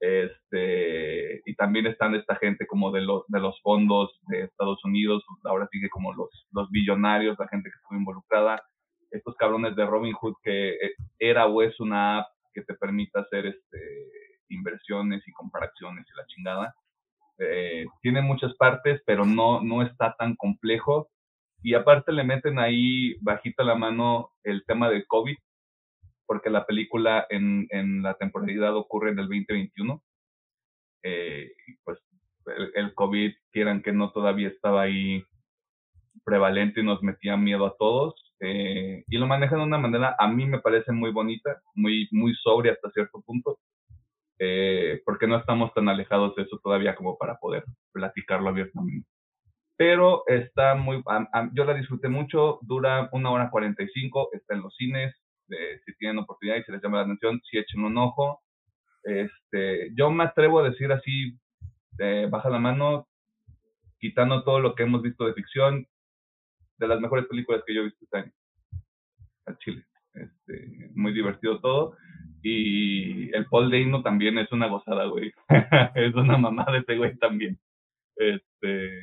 este, 0.00 1.42
y 1.44 1.54
también 1.56 1.86
están 1.86 2.14
esta 2.14 2.36
gente 2.36 2.66
como 2.66 2.92
de 2.92 3.00
los, 3.00 3.24
de 3.28 3.40
los 3.40 3.60
fondos 3.62 4.18
de 4.28 4.44
Estados 4.44 4.84
Unidos, 4.84 5.24
ahora 5.44 5.68
sigue 5.70 5.88
como 5.88 6.12
los, 6.14 6.30
los 6.52 6.70
billonarios, 6.70 7.36
la 7.38 7.48
gente 7.48 7.68
que 7.68 7.76
estuvo 7.76 7.98
involucrada, 7.98 8.62
estos 9.10 9.34
cabrones 9.36 9.74
de 9.74 9.86
Robinhood 9.86 10.34
que 10.42 10.70
eh, 10.70 10.94
era 11.18 11.46
o 11.46 11.62
es 11.62 11.78
una 11.80 12.18
app 12.18 12.26
que 12.52 12.62
te 12.62 12.74
permite 12.74 13.18
hacer 13.18 13.46
este, 13.46 13.78
inversiones 14.48 15.26
y 15.26 15.32
comprar 15.32 15.64
acciones 15.64 16.06
y 16.06 16.16
la 16.16 16.26
chingada. 16.26 16.74
Eh, 17.38 17.86
tiene 18.02 18.20
muchas 18.20 18.54
partes, 18.54 19.00
pero 19.06 19.24
no, 19.24 19.62
no 19.62 19.82
está 19.82 20.14
tan 20.18 20.36
complejo. 20.36 21.08
Y 21.62 21.74
aparte 21.74 22.12
le 22.12 22.24
meten 22.24 22.58
ahí 22.58 23.16
bajita 23.20 23.64
la 23.64 23.74
mano 23.74 24.30
el 24.44 24.64
tema 24.66 24.88
del 24.88 25.06
COVID, 25.06 25.36
porque 26.28 26.50
la 26.50 26.66
película 26.66 27.26
en, 27.30 27.66
en 27.70 28.02
la 28.02 28.14
temporalidad 28.14 28.76
ocurre 28.76 29.10
en 29.10 29.18
el 29.18 29.28
2021. 29.28 30.02
Eh, 31.02 31.52
pues 31.82 31.98
el, 32.74 32.94
COVID, 32.94 33.32
quieran 33.50 33.82
que 33.82 33.92
no, 33.92 34.12
todavía 34.12 34.48
estaba 34.48 34.82
ahí 34.82 35.24
prevalente 36.24 36.80
y 36.80 36.84
nos 36.84 37.02
metía 37.02 37.38
miedo 37.38 37.64
a 37.64 37.74
todos. 37.78 38.14
Eh, 38.40 39.04
y 39.08 39.16
lo 39.16 39.26
manejan 39.26 39.58
de 39.58 39.64
una 39.64 39.78
manera, 39.78 40.16
a 40.18 40.28
mí 40.28 40.44
me 40.44 40.60
parece 40.60 40.92
muy 40.92 41.10
bonita, 41.12 41.62
muy, 41.74 42.08
muy 42.12 42.34
sobria 42.34 42.72
hasta 42.72 42.90
cierto 42.90 43.22
punto, 43.22 43.58
eh, 44.38 45.00
porque 45.06 45.26
no 45.26 45.38
estamos 45.38 45.72
tan 45.72 45.88
alejados 45.88 46.36
de 46.36 46.42
eso 46.42 46.60
todavía 46.62 46.94
como 46.94 47.16
para 47.16 47.38
poder 47.38 47.64
platicarlo 47.90 48.50
abiertamente. 48.50 49.08
Pero 49.78 50.24
está 50.26 50.74
muy, 50.74 51.02
yo 51.54 51.64
la 51.64 51.72
disfruté 51.72 52.08
mucho, 52.08 52.58
dura 52.62 53.08
una 53.12 53.30
hora 53.30 53.50
45, 53.50 54.28
está 54.34 54.54
en 54.54 54.62
los 54.62 54.76
cines, 54.76 55.14
si 55.48 55.96
tienen 55.98 56.18
oportunidad 56.18 56.56
y 56.56 56.62
se 56.64 56.72
les 56.72 56.82
llama 56.82 56.98
la 56.98 57.04
atención, 57.04 57.40
si 57.50 57.58
echen 57.58 57.84
un 57.84 57.96
ojo. 57.98 58.40
Este, 59.04 59.90
yo 59.94 60.10
me 60.10 60.24
atrevo 60.24 60.60
a 60.60 60.68
decir 60.68 60.90
así, 60.92 61.38
baja 62.30 62.50
la 62.50 62.58
mano, 62.58 63.08
quitando 63.98 64.44
todo 64.44 64.60
lo 64.60 64.74
que 64.74 64.84
hemos 64.84 65.02
visto 65.02 65.24
de 65.24 65.34
ficción, 65.34 65.86
de 66.78 66.88
las 66.88 67.00
mejores 67.00 67.26
películas 67.26 67.62
que 67.66 67.74
yo 67.74 67.80
he 67.80 67.84
visto 67.84 68.04
este 68.04 68.18
año. 68.18 68.32
Al 69.46 69.58
Chile. 69.58 69.84
Este, 70.14 70.90
muy 70.94 71.12
divertido 71.12 71.60
todo. 71.60 71.96
Y 72.42 73.34
el 73.34 73.46
Paul 73.46 73.70
Dano 73.70 74.02
también 74.02 74.38
es 74.38 74.50
una 74.52 74.68
gozada, 74.68 75.06
güey. 75.06 75.32
es 75.94 76.14
una 76.14 76.38
mamada 76.38 76.78
ese 76.78 76.96
güey 76.96 77.16
también. 77.18 77.58
Este, 78.16 79.00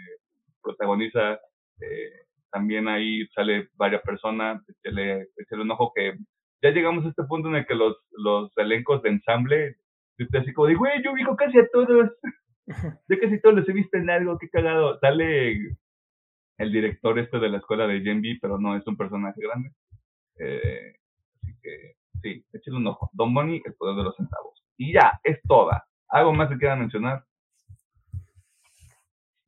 protagoniza 0.61 1.39
eh, 1.81 2.25
también 2.51 2.87
ahí 2.87 3.27
sale 3.27 3.69
varias 3.75 4.01
personas, 4.01 4.61
échale, 4.69 5.27
un 5.51 5.71
ojo 5.71 5.91
que 5.93 6.17
ya 6.61 6.71
llegamos 6.71 7.05
a 7.05 7.09
este 7.09 7.23
punto 7.23 7.49
en 7.49 7.55
el 7.55 7.65
que 7.65 7.75
los, 7.75 7.97
los 8.11 8.51
elencos 8.57 9.01
de 9.01 9.09
ensamble, 9.09 9.77
usted 10.19 10.39
así 10.39 10.53
como 10.53 10.67
de, 10.67 10.75
güey, 10.75 11.03
yo 11.03 11.13
digo 11.13 11.35
casi 11.35 11.59
a 11.59 11.67
todos, 11.71 12.11
yo 13.07 13.19
casi 13.19 13.41
todos 13.41 13.55
los 13.55 13.69
he 13.69 13.73
visto 13.73 13.97
en 13.97 14.09
algo, 14.09 14.37
qué 14.37 14.49
cagado. 14.49 14.97
Sale 14.99 15.77
el 16.57 16.71
director 16.71 17.19
este 17.19 17.39
de 17.39 17.49
la 17.49 17.57
escuela 17.57 17.87
de 17.87 18.01
Gen 18.01 18.21
pero 18.41 18.57
no 18.57 18.75
es 18.75 18.85
un 18.87 18.97
personaje 18.97 19.41
grande. 19.41 19.71
Eh, 20.39 20.95
así 21.41 21.55
que, 21.61 21.95
sí, 22.21 22.45
échale 22.53 22.77
un 22.77 22.87
ojo. 22.87 23.09
Don 23.13 23.33
Bonnie, 23.33 23.61
el 23.65 23.73
poder 23.75 23.95
de 23.95 24.03
los 24.03 24.15
centavos. 24.15 24.63
Y 24.77 24.93
ya, 24.93 25.19
es 25.23 25.41
toda. 25.43 25.85
¿Algo 26.09 26.33
más 26.33 26.49
que 26.49 26.57
quieran 26.57 26.79
mencionar? 26.79 27.23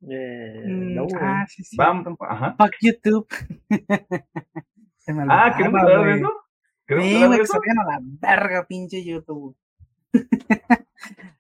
Eh, 0.02 0.64
mm, 0.66 0.96
no, 0.96 1.08
ah, 1.20 1.46
sí, 1.48 1.64
sí. 1.64 1.76
Vamos, 1.78 2.18
ajá. 2.20 2.56
Fuck 2.58 2.76
YouTube. 2.82 3.28
ah, 5.30 5.54
¿queremos 5.58 5.82
hablar 5.82 6.06
de 6.06 6.14
eso? 6.18 6.47
Sí, 6.88 6.96
güey, 6.96 7.40
que 7.40 7.72
a 7.72 7.86
la 7.86 8.00
verga, 8.02 8.66
pinche 8.66 9.04
YouTube. 9.04 9.56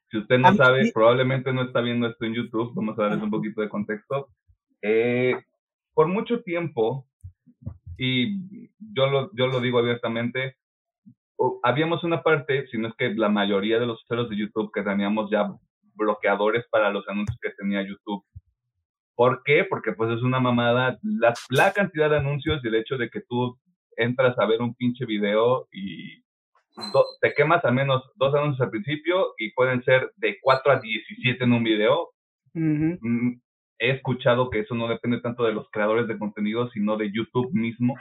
si 0.10 0.18
usted 0.18 0.38
no 0.40 0.54
sabe, 0.56 0.92
probablemente 0.94 1.54
no 1.54 1.64
está 1.64 1.80
viendo 1.82 2.08
esto 2.08 2.26
en 2.26 2.34
YouTube, 2.34 2.74
vamos 2.76 3.00
a 3.00 3.04
darles 3.04 3.22
un 3.24 3.32
poquito 3.32 3.62
de 3.62 3.70
contexto. 3.70 4.28
Eh, 4.82 5.36
por 5.94 6.08
mucho 6.08 6.44
tiempo, 6.44 7.08
y 7.98 8.70
yo 8.94 9.08
lo, 9.08 9.34
yo 9.34 9.48
lo 9.48 9.62
digo 9.62 9.80
abiertamente, 9.80 10.58
habíamos 11.64 12.04
una 12.04 12.24
parte, 12.24 12.68
si 12.68 12.78
no 12.78 12.90
es 12.90 12.94
que 12.96 13.14
la 13.14 13.30
mayoría 13.30 13.80
de 13.80 13.86
los 13.86 14.04
usuarios 14.04 14.30
de 14.30 14.38
YouTube 14.38 14.72
que 14.74 14.84
teníamos 14.84 15.30
ya 15.32 15.50
bloqueadores 15.96 16.66
para 16.70 16.92
los 16.92 17.08
anuncios 17.08 17.38
que 17.42 17.52
tenía 17.52 17.88
YouTube. 17.88 18.24
¿Por 19.16 19.42
qué? 19.44 19.66
Porque 19.68 19.94
pues 19.94 20.12
es 20.12 20.22
una 20.22 20.40
mamada 20.40 21.00
la, 21.02 21.34
la 21.50 21.72
cantidad 21.74 22.10
de 22.10 22.18
anuncios 22.18 22.62
y 22.64 22.68
el 22.68 22.76
hecho 22.76 22.98
de 22.98 23.10
que 23.10 23.22
tú 23.22 23.58
entras 23.98 24.38
a 24.40 24.46
ver 24.46 24.62
un 24.62 24.76
pinche 24.76 25.06
video 25.06 25.68
y 25.72 26.24
te 27.22 27.34
quemas 27.34 27.66
al 27.66 27.74
menos 27.74 28.04
dos 28.16 28.34
anuncios 28.36 28.62
al 28.62 28.70
principio 28.70 29.34
y 29.38 29.52
pueden 29.52 29.84
ser 29.84 30.12
de 30.16 30.38
4 30.42 30.72
a 30.72 30.80
17 30.80 31.44
en 31.44 31.54
un 31.54 31.64
video. 31.64 32.10
Mm, 32.54 33.40
he 33.80 33.92
escuchado 33.92 34.50
que 34.50 34.60
eso 34.60 34.76
no 34.76 34.88
depende 34.88 35.20
tanto 35.20 35.44
de 35.44 35.54
los 35.54 35.70
creadores 35.72 36.08
de 36.08 36.18
contenido, 36.18 36.70
sino 36.70 36.98
de 36.98 37.12
YouTube 37.12 37.52
mismo. 37.52 37.96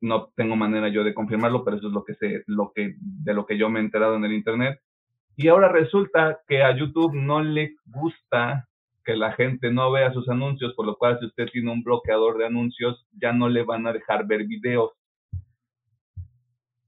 No 0.00 0.30
tengo 0.36 0.56
manera 0.56 0.88
yo 0.88 1.04
de 1.04 1.14
confirmarlo, 1.14 1.64
pero 1.64 1.78
eso 1.78 1.88
es 1.88 1.92
lo 1.92 2.04
que 2.04 2.14
sé, 2.14 2.44
lo 2.46 2.72
que, 2.74 2.94
de 2.98 3.34
lo 3.34 3.46
que 3.46 3.56
yo 3.56 3.70
me 3.70 3.80
he 3.80 3.82
enterado 3.82 4.16
en 4.16 4.24
el 4.24 4.32
internet. 4.32 4.80
Y 5.36 5.48
ahora 5.48 5.68
resulta 5.68 6.40
que 6.46 6.62
a 6.62 6.76
YouTube 6.76 7.14
no 7.14 7.42
le 7.42 7.76
gusta 7.86 8.68
que 9.06 9.16
la 9.16 9.32
gente 9.32 9.70
no 9.70 9.92
vea 9.92 10.12
sus 10.12 10.28
anuncios, 10.28 10.74
por 10.74 10.84
lo 10.84 10.96
cual 10.96 11.18
si 11.20 11.26
usted 11.26 11.46
tiene 11.52 11.70
un 11.70 11.84
bloqueador 11.84 12.36
de 12.38 12.46
anuncios, 12.46 13.06
ya 13.12 13.32
no 13.32 13.48
le 13.48 13.62
van 13.62 13.86
a 13.86 13.92
dejar 13.92 14.26
ver 14.26 14.44
videos. 14.44 14.92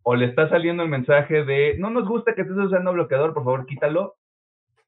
O 0.02 0.16
le 0.16 0.26
está 0.26 0.48
saliendo 0.48 0.82
el 0.82 0.88
mensaje 0.88 1.44
de, 1.44 1.76
no 1.78 1.90
nos 1.90 2.08
gusta 2.08 2.34
que 2.34 2.42
estés 2.42 2.56
usando 2.56 2.92
bloqueador, 2.92 3.32
por 3.32 3.44
favor 3.44 3.66
quítalo. 3.66 4.16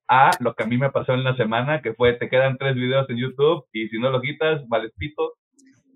A 0.08 0.32
lo 0.40 0.54
que 0.54 0.64
a 0.64 0.66
mí 0.66 0.76
me 0.76 0.90
pasó 0.90 1.14
en 1.14 1.22
la 1.22 1.36
semana, 1.36 1.82
que 1.82 1.94
fue, 1.94 2.14
te 2.14 2.28
quedan 2.28 2.58
tres 2.58 2.74
videos 2.74 3.08
en 3.08 3.18
YouTube 3.18 3.64
y 3.72 3.88
si 3.88 4.00
no 4.00 4.10
lo 4.10 4.20
quitas, 4.20 4.66
vale 4.68 4.90
pito. 4.98 5.34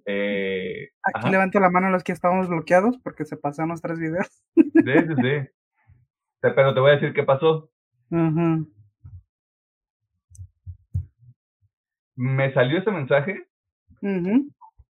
Eh, 0.06 0.90
Aquí 1.02 1.30
levanto 1.30 1.58
la 1.58 1.70
mano 1.70 1.88
a 1.88 1.90
los 1.90 2.04
que 2.04 2.12
estábamos 2.12 2.48
bloqueados 2.48 2.96
porque 3.02 3.24
se 3.24 3.36
pasaron 3.36 3.70
los 3.70 3.82
tres 3.82 3.98
videos. 3.98 4.28
Sí, 4.54 4.62
sí, 4.72 5.14
sí. 5.20 5.48
pero 6.40 6.74
te 6.74 6.80
voy 6.80 6.92
a 6.92 6.94
decir 6.94 7.12
qué 7.12 7.24
pasó. 7.24 7.70
Ujú. 8.10 8.73
Me 12.16 12.52
salió 12.52 12.78
ese 12.78 12.90
mensaje, 12.90 13.46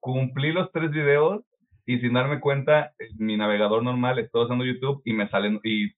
cumplí 0.01 0.52
los 0.52 0.70
tres 0.72 0.90
videos 0.90 1.44
y 1.86 1.98
sin 1.98 2.14
darme 2.14 2.40
cuenta, 2.40 2.92
mi 3.18 3.36
navegador 3.36 3.82
normal, 3.82 4.18
estoy 4.18 4.44
usando 4.44 4.64
YouTube 4.64 5.02
y 5.05 5.12
me 5.12 5.28
sale 5.28 5.60
y 5.64 5.90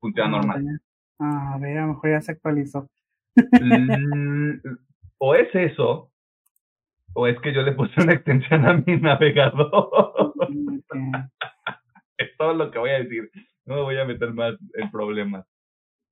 funciona 0.00 0.28
Ah, 0.28 0.40
normal. 0.40 0.80
Ah, 1.18 1.54
a 1.54 1.58
ver, 1.58 1.78
a 1.78 1.82
lo 1.82 1.88
mejor 1.94 2.10
ya 2.10 2.20
se 2.20 2.32
actualizó. 2.32 2.88
Mm, 3.36 4.58
o 5.18 5.34
es 5.34 5.54
eso, 5.54 6.10
o 7.14 7.26
es 7.26 7.38
que 7.40 7.52
yo 7.52 7.62
le 7.62 7.72
puse 7.72 8.00
una 8.02 8.14
extensión 8.14 8.66
a 8.66 8.74
mi 8.74 8.96
navegador. 8.96 10.34
Mm, 10.48 10.80
es 12.18 12.36
todo 12.36 12.54
lo 12.54 12.70
que 12.70 12.78
voy 12.78 12.90
a 12.90 13.00
decir. 13.00 13.30
No 13.66 13.76
me 13.76 13.82
voy 13.82 13.98
a 13.98 14.04
meter 14.04 14.32
más 14.32 14.54
en 14.74 14.90
problemas. 14.90 15.46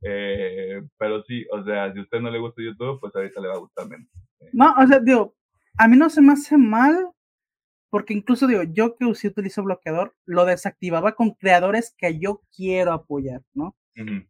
Eh, 0.03 0.83
pero 0.99 1.23
sí, 1.25 1.47
o 1.53 1.63
sea, 1.65 1.93
si 1.93 1.99
a 1.99 2.03
usted 2.03 2.21
no 2.21 2.31
le 2.31 2.39
gusta 2.39 2.63
YouTube, 2.63 2.99
pues 3.01 3.15
ahorita 3.15 3.41
le 3.41 3.49
va 3.49 3.55
a 3.55 3.59
gustar 3.59 3.89
menos. 3.89 4.09
No, 4.53 4.75
o 4.79 4.87
sea, 4.87 4.99
digo, 5.01 5.35
a 5.79 5.89
mí 5.89 5.97
no 5.97 6.11
se 6.11 6.21
me 6.21 6.33
hace 6.33 6.57
mal, 6.57 7.11
porque 7.91 8.15
incluso 8.15 8.47
digo, 8.47 8.63
yo 8.63 8.97
que 8.97 9.15
sí 9.15 9.29
utilizo 9.29 9.63
bloqueador, 9.63 10.15
lo 10.25 10.45
desactivaba 10.45 11.13
con 11.13 11.33
creadores 11.33 11.95
que 11.97 12.19
yo 12.19 12.43
quiero 12.55 12.93
apoyar, 12.93 13.43
¿no? 13.55 13.77
Ujú. 13.97 14.27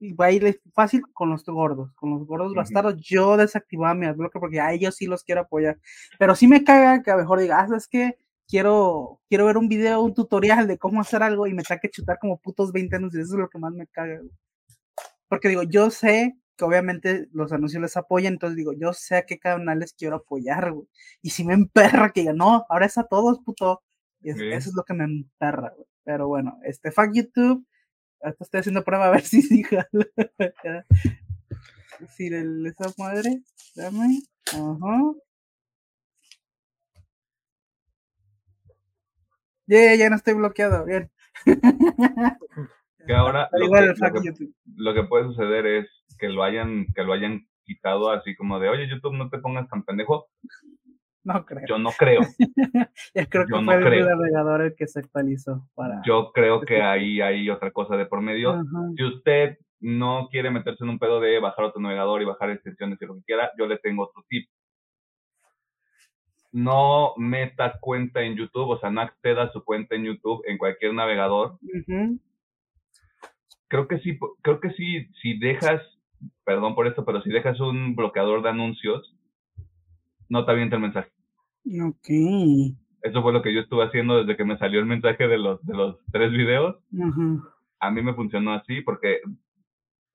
Y 0.00 0.12
va 0.12 0.26
a 0.26 0.32
ir 0.32 0.60
fácil 0.74 1.02
con 1.12 1.30
los 1.30 1.44
gordos, 1.44 1.92
con 1.94 2.10
los 2.10 2.26
gordos 2.26 2.48
Ujú. 2.48 2.56
bastardos, 2.56 2.96
yo 2.96 3.36
desactivaba 3.36 3.94
mi 3.94 4.06
adblocker 4.06 4.40
porque 4.40 4.60
a 4.60 4.72
ellos 4.72 4.96
sí 4.96 5.06
los 5.06 5.22
quiero 5.22 5.42
apoyar. 5.42 5.78
Pero 6.18 6.34
sí 6.34 6.46
me 6.46 6.64
caga 6.64 7.02
que 7.02 7.10
a 7.10 7.14
lo 7.14 7.22
mejor 7.22 7.40
diga, 7.40 7.60
ah, 7.60 7.76
es 7.76 7.88
que 7.88 8.18
quiero, 8.48 9.20
quiero 9.28 9.46
ver 9.46 9.56
un 9.56 9.68
video, 9.68 10.02
un 10.02 10.14
tutorial 10.14 10.66
de 10.66 10.78
cómo 10.78 11.00
hacer 11.00 11.22
algo 11.22 11.46
y 11.46 11.54
me 11.54 11.62
que 11.62 11.90
chutar 11.90 12.18
como 12.20 12.38
putos 12.38 12.72
20 12.72 12.96
anuncios, 12.96 13.24
eso 13.24 13.34
es 13.34 13.40
lo 13.40 13.48
que 13.48 13.58
más 13.58 13.72
me 13.72 13.86
caga. 13.86 14.18
güey. 14.18 14.30
Porque 15.28 15.48
digo, 15.48 15.62
yo 15.62 15.90
sé 15.90 16.36
que 16.56 16.64
obviamente 16.64 17.28
los 17.32 17.52
anuncios 17.52 17.82
les 17.82 17.96
apoyan, 17.96 18.34
entonces 18.34 18.56
digo, 18.56 18.72
yo 18.72 18.92
sé 18.92 19.16
a 19.16 19.26
qué 19.26 19.38
canales 19.38 19.94
quiero 19.96 20.16
apoyar, 20.16 20.72
güey. 20.72 20.88
Y 21.22 21.30
si 21.30 21.44
me 21.44 21.54
emperra 21.54 22.10
que 22.12 22.20
diga, 22.20 22.32
no, 22.32 22.64
ahora 22.68 22.86
es 22.86 22.98
a 22.98 23.04
todos, 23.04 23.40
puto. 23.40 23.82
Es-. 24.22 24.40
Eso 24.40 24.70
es 24.70 24.74
lo 24.76 24.84
que 24.84 24.94
me 24.94 25.04
emperra, 25.04 25.72
güey. 25.76 25.86
Pero 26.04 26.28
bueno, 26.28 26.58
este, 26.64 26.90
fuck 26.92 27.10
YouTube. 27.12 27.66
Ahorita 28.22 28.44
estoy 28.44 28.60
haciendo 28.60 28.84
prueba 28.84 29.06
a 29.06 29.10
ver 29.10 29.22
si 29.24 29.42
sí. 29.42 29.64
Si 32.16 32.26
el, 32.26 32.66
esa 32.66 32.92
madre, 32.98 33.42
dame. 33.76 34.20
Ajá. 34.52 35.14
Ya, 39.66 39.94
ya 39.94 40.10
no 40.10 40.16
estoy 40.16 40.34
bloqueado, 40.34 40.84
bien. 40.84 41.10
Que 43.06 43.14
ahora 43.14 43.48
Pero 43.52 43.60
lo 43.60 43.66
igual 43.66 43.84
que, 43.84 43.90
el 43.90 43.98
lo, 43.98 44.06
fuck 44.06 44.20
que, 44.20 44.26
YouTube. 44.28 44.54
lo 44.76 44.94
que 44.94 45.02
puede 45.04 45.24
suceder 45.24 45.66
es 45.66 45.86
que 46.18 46.28
lo 46.28 46.42
hayan, 46.42 46.86
que 46.94 47.02
lo 47.02 47.12
hayan 47.12 47.46
quitado 47.64 48.10
así 48.10 48.34
como 48.36 48.58
de, 48.58 48.68
oye, 48.68 48.88
YouTube, 48.88 49.14
no 49.14 49.28
te 49.30 49.38
pongas 49.38 49.68
tan 49.68 49.82
pendejo. 49.84 50.28
No 51.24 51.44
creo. 51.46 51.64
Yo 51.66 51.78
no 51.78 51.90
creo. 51.90 52.20
Ya 53.14 53.26
creo 53.26 53.46
que 53.46 53.52
yo 53.52 53.60
no 53.60 53.64
fue 53.64 53.76
el 53.76 53.84
creo. 53.84 54.08
navegador 54.08 54.60
el 54.62 54.74
que 54.74 54.86
se 54.86 55.00
actualizó 55.00 55.68
para. 55.74 56.02
Yo 56.04 56.32
creo 56.32 56.60
que 56.60 56.82
ahí 56.82 57.20
hay 57.20 57.48
otra 57.48 57.70
cosa 57.70 57.96
de 57.96 58.06
por 58.06 58.20
medio. 58.20 58.62
Si 58.96 59.04
usted 59.04 59.58
no 59.80 60.28
quiere 60.30 60.50
meterse 60.50 60.84
en 60.84 60.90
un 60.90 60.98
pedo 60.98 61.20
de 61.20 61.38
bajar 61.40 61.64
otro 61.64 61.80
navegador 61.80 62.20
y 62.20 62.26
bajar 62.26 62.50
extensiones 62.50 63.00
y 63.00 63.06
lo 63.06 63.14
que 63.16 63.22
quiera, 63.24 63.50
yo 63.58 63.66
le 63.66 63.78
tengo 63.78 64.04
otro 64.04 64.22
tip. 64.28 64.48
No 66.52 67.14
meta 67.16 67.78
cuenta 67.80 68.22
en 68.22 68.36
YouTube, 68.36 68.68
o 68.70 68.78
sea, 68.78 68.90
no 68.90 69.00
acceda 69.00 69.44
a 69.44 69.52
su 69.52 69.64
cuenta 69.64 69.94
en 69.96 70.04
YouTube 70.04 70.42
en 70.46 70.56
cualquier 70.58 70.94
navegador. 70.94 71.58
Creo 73.68 73.88
que 73.88 73.98
sí, 74.00 74.18
creo 74.42 74.60
que 74.60 74.70
sí, 74.70 75.08
si 75.20 75.38
dejas, 75.38 75.82
perdón 76.44 76.74
por 76.74 76.86
esto, 76.86 77.04
pero 77.04 77.22
si 77.22 77.30
dejas 77.30 77.58
un 77.60 77.94
bloqueador 77.96 78.42
de 78.42 78.50
anuncios, 78.50 79.16
no 80.28 80.44
te 80.44 80.52
avienta 80.52 80.76
el 80.76 80.82
mensaje. 80.82 81.10
Ok. 81.82 82.08
Eso 83.02 83.22
fue 83.22 83.32
lo 83.32 83.42
que 83.42 83.54
yo 83.54 83.60
estuve 83.60 83.84
haciendo 83.84 84.18
desde 84.18 84.36
que 84.36 84.44
me 84.44 84.58
salió 84.58 84.80
el 84.80 84.86
mensaje 84.86 85.28
de 85.28 85.38
los, 85.38 85.64
de 85.64 85.74
los 85.74 85.98
tres 86.10 86.32
videos. 86.32 86.76
A 87.80 87.90
mí 87.90 88.02
me 88.02 88.14
funcionó 88.14 88.54
así 88.54 88.80
porque 88.80 89.20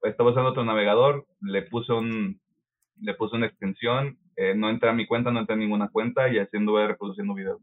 estaba 0.01 0.31
usando 0.31 0.49
otro 0.49 0.63
navegador, 0.63 1.25
le 1.41 1.63
puse 1.63 1.93
un 1.93 2.39
le 3.01 3.13
puse 3.13 3.35
una 3.35 3.47
extensión, 3.47 4.17
eh, 4.35 4.53
no 4.55 4.69
entré 4.69 4.89
a 4.89 4.93
mi 4.93 5.07
cuenta, 5.07 5.31
no 5.31 5.39
entré 5.39 5.55
a 5.55 5.57
ninguna 5.57 5.89
cuenta 5.89 6.29
y 6.29 6.37
así 6.37 6.57
anduve 6.57 6.87
reproduciendo 6.87 7.33
videos. 7.33 7.61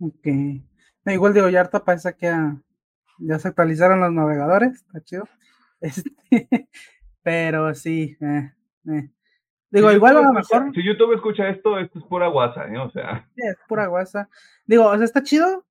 Ok. 0.00 0.26
No, 1.04 1.12
igual 1.12 1.34
digo, 1.34 1.48
ya 1.48 1.60
harta 1.60 1.84
parece 1.84 2.14
que 2.14 2.26
ya, 2.26 2.56
ya 3.18 3.38
se 3.38 3.48
actualizaron 3.48 4.00
los 4.00 4.12
navegadores, 4.12 4.74
está 4.74 5.00
chido. 5.02 5.24
Este, 5.80 6.68
pero 7.22 7.74
sí, 7.74 8.16
eh, 8.20 8.52
eh. 8.90 9.10
Digo, 9.70 9.90
Si 9.90 9.96
igual 9.96 10.16
a 10.16 10.20
lo 10.22 10.38
escucha- 10.38 10.60
mejor 10.60 10.74
Si 10.74 10.82
YouTube 10.82 11.14
escucha 11.14 11.48
esto, 11.50 11.78
esto 11.78 11.98
es 11.98 12.04
pura 12.06 12.28
guasa, 12.28 12.66
¿eh? 12.66 12.78
O 12.78 12.90
sea, 12.90 13.28
sí, 13.34 13.42
es 13.46 13.56
pura 13.68 13.86
guasa. 13.86 14.28
Digo, 14.66 14.86
o 14.86 14.96
sea, 14.96 15.04
está 15.04 15.22
chido, 15.22 15.66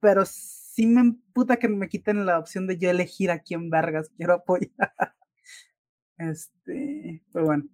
pero 0.00 0.24
sí 0.26 0.86
me 0.86 1.00
emputa 1.00 1.56
que 1.56 1.68
me 1.68 1.88
quiten 1.88 2.26
la 2.26 2.38
opción 2.38 2.66
de 2.66 2.76
yo 2.78 2.90
elegir 2.90 3.30
a 3.30 3.38
quién 3.40 3.70
vergas 3.70 4.10
quiero 4.16 4.34
apoyar. 4.34 4.70
Este, 6.18 7.22
pero 7.32 7.46
bueno. 7.46 7.64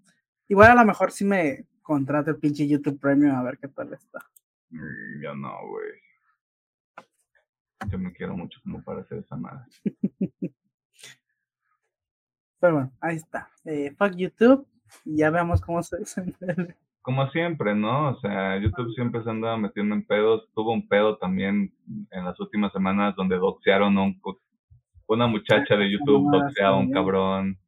Igual 0.47 0.70
a 0.70 0.74
lo 0.76 0.84
mejor 0.84 1.10
sí 1.10 1.24
me 1.24 1.66
contrato 1.82 2.30
el 2.30 2.36
pinche 2.38 2.68
YouTube 2.68 3.01
Premium 3.01 3.34
a 3.34 3.43
ver 3.43 3.59
qué 3.59 3.66
tal 3.66 3.93
está. 3.93 4.20
mm, 4.70 5.20
yo 5.20 5.34
no, 5.34 5.52
güey. 5.68 5.90
Yo 7.88 7.98
me 7.98 8.12
quiero 8.12 8.36
mucho 8.36 8.60
como 8.62 8.84
para 8.84 9.01
hacer 9.01 9.18
esa 9.18 9.36
madre. 9.36 9.64
Pero 12.60 12.72
bueno, 12.74 12.92
ahí 13.00 13.16
está. 13.16 13.48
Eh, 13.64 13.94
fuck 13.96 14.14
YouTube. 14.16 14.66
Y 15.04 15.18
ya 15.18 15.30
veamos 15.30 15.60
cómo 15.60 15.82
se 15.82 15.96
desenvuelve. 16.00 16.76
Como 17.02 17.28
siempre, 17.30 17.74
¿no? 17.74 18.10
O 18.10 18.20
sea, 18.20 18.56
YouTube 18.58 18.92
siempre 18.94 19.22
se 19.22 19.30
anda 19.30 19.56
metiendo 19.56 19.94
en 19.94 20.04
pedos. 20.06 20.48
Tuvo 20.54 20.72
un 20.72 20.88
pedo 20.88 21.18
también 21.18 21.72
en 22.10 22.24
las 22.24 22.38
últimas 22.40 22.72
semanas 22.72 23.14
donde 23.16 23.36
doxearon 23.36 23.96
a 23.98 24.02
un, 24.02 24.20
una 25.06 25.26
muchacha 25.28 25.76
de 25.76 25.90
YouTube, 25.90 26.28
Ah, 26.34 26.38
doxea 26.38 26.68
a 26.68 26.74
un 26.76 26.90
cabrón. 26.90 27.58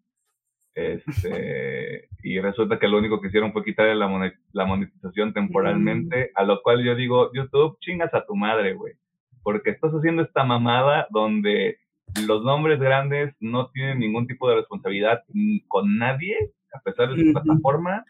Este, 0.75 2.09
y 2.23 2.39
resulta 2.41 2.79
que 2.79 2.89
lo 2.89 2.99
único 2.99 3.21
que 3.21 3.29
hicieron 3.29 3.53
fue 3.53 3.65
quitarle 3.65 3.95
la, 3.97 4.09
monet- 4.09 4.39
la 4.53 4.65
monetización 4.65 5.33
temporalmente, 5.33 6.31
a 6.35 6.45
lo 6.45 6.63
cual 6.63 6.85
yo 6.85 6.95
digo, 6.95 7.31
YouTube, 7.33 7.79
chingas 7.81 8.13
a 8.15 8.25
tu 8.25 8.35
madre, 8.37 8.75
güey. 8.75 8.95
Porque 9.43 9.71
estás 9.71 9.93
haciendo 9.93 10.23
esta 10.23 10.45
mamada 10.45 11.07
donde 11.11 11.79
los 12.27 12.45
nombres 12.45 12.81
grandes 12.81 13.35
no 13.41 13.71
tienen 13.71 13.99
ningún 13.99 14.27
tipo 14.27 14.49
de 14.49 14.57
responsabilidad 14.57 15.23
con 15.69 15.99
nadie, 15.99 16.37
a 16.73 16.81
pesar 16.81 17.11
de 17.11 17.25
su 17.25 17.33
plataforma, 17.33 18.05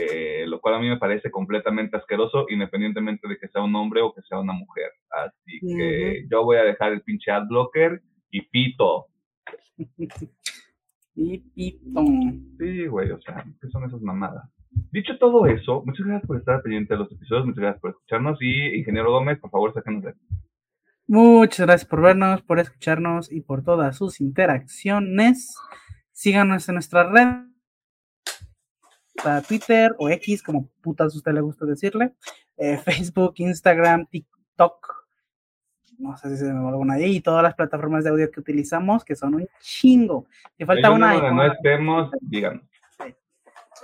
eh, 0.00 0.44
lo 0.46 0.60
cual 0.60 0.74
a 0.74 0.78
mí 0.80 0.88
me 0.88 0.98
parece 0.98 1.30
completamente 1.30 1.96
asqueroso, 1.96 2.46
independientemente 2.48 3.28
de 3.28 3.38
que 3.38 3.48
sea 3.48 3.62
un 3.62 3.74
hombre 3.76 4.02
o 4.02 4.12
que 4.12 4.22
sea 4.22 4.38
una 4.38 4.52
mujer. 4.52 4.90
Así 5.10 5.60
que 5.60 6.26
yo 6.30 6.44
voy 6.44 6.56
a 6.56 6.64
dejar 6.64 6.92
el 6.92 7.02
pinche 7.02 7.30
adblocker 7.30 8.02
y 8.30 8.42
pito. 8.42 9.06
Y 11.20 11.38
pito. 11.38 12.04
Sí, 12.60 12.86
güey, 12.86 13.10
o 13.10 13.20
sea, 13.20 13.44
¿qué 13.60 13.68
son 13.70 13.82
esas 13.82 14.00
mamadas? 14.00 14.48
Dicho 14.92 15.18
todo 15.18 15.46
eso, 15.46 15.82
muchas 15.84 16.06
gracias 16.06 16.28
por 16.28 16.36
estar 16.36 16.62
pendiente 16.62 16.94
de 16.94 17.00
los 17.00 17.10
episodios, 17.10 17.44
muchas 17.44 17.60
gracias 17.60 17.80
por 17.80 17.90
escucharnos 17.90 18.38
y, 18.40 18.78
Ingeniero 18.78 19.10
Gómez, 19.10 19.40
por 19.40 19.50
favor, 19.50 19.74
sáquenos 19.74 20.04
de 20.04 20.10
aquí. 20.10 20.20
Muchas 21.10 21.66
gracias 21.66 21.88
por 21.88 22.02
vernos, 22.02 22.42
por 22.42 22.58
escucharnos 22.60 23.32
y 23.32 23.40
por 23.40 23.64
todas 23.64 23.96
sus 23.96 24.20
interacciones. 24.20 25.56
Síganos 26.12 26.68
en 26.68 26.74
nuestra 26.74 27.10
red, 27.10 27.48
para 29.22 29.40
Twitter 29.40 29.94
o 29.98 30.10
X, 30.10 30.42
como 30.42 30.68
putas 30.82 31.16
usted 31.16 31.32
le 31.32 31.40
gusta 31.40 31.64
decirle, 31.64 32.14
eh, 32.58 32.76
Facebook, 32.84 33.32
Instagram, 33.38 34.04
TikTok, 34.04 35.06
no 35.96 36.14
sé 36.18 36.28
si 36.28 36.44
se 36.44 36.52
me 36.52 36.60
va 36.60 36.68
alguna 36.68 36.94
ahí, 36.94 37.16
y 37.16 37.20
todas 37.22 37.42
las 37.42 37.54
plataformas 37.54 38.04
de 38.04 38.10
audio 38.10 38.30
que 38.30 38.40
utilizamos, 38.40 39.02
que 39.02 39.16
son 39.16 39.34
un 39.34 39.48
chingo. 39.60 40.26
Si 40.58 40.66
falta 40.66 40.88
Hay 40.88 40.94
una, 40.94 41.14
donde 41.14 41.30
¿no? 41.32 41.52
estemos, 41.52 42.10
díganos. 42.20 42.62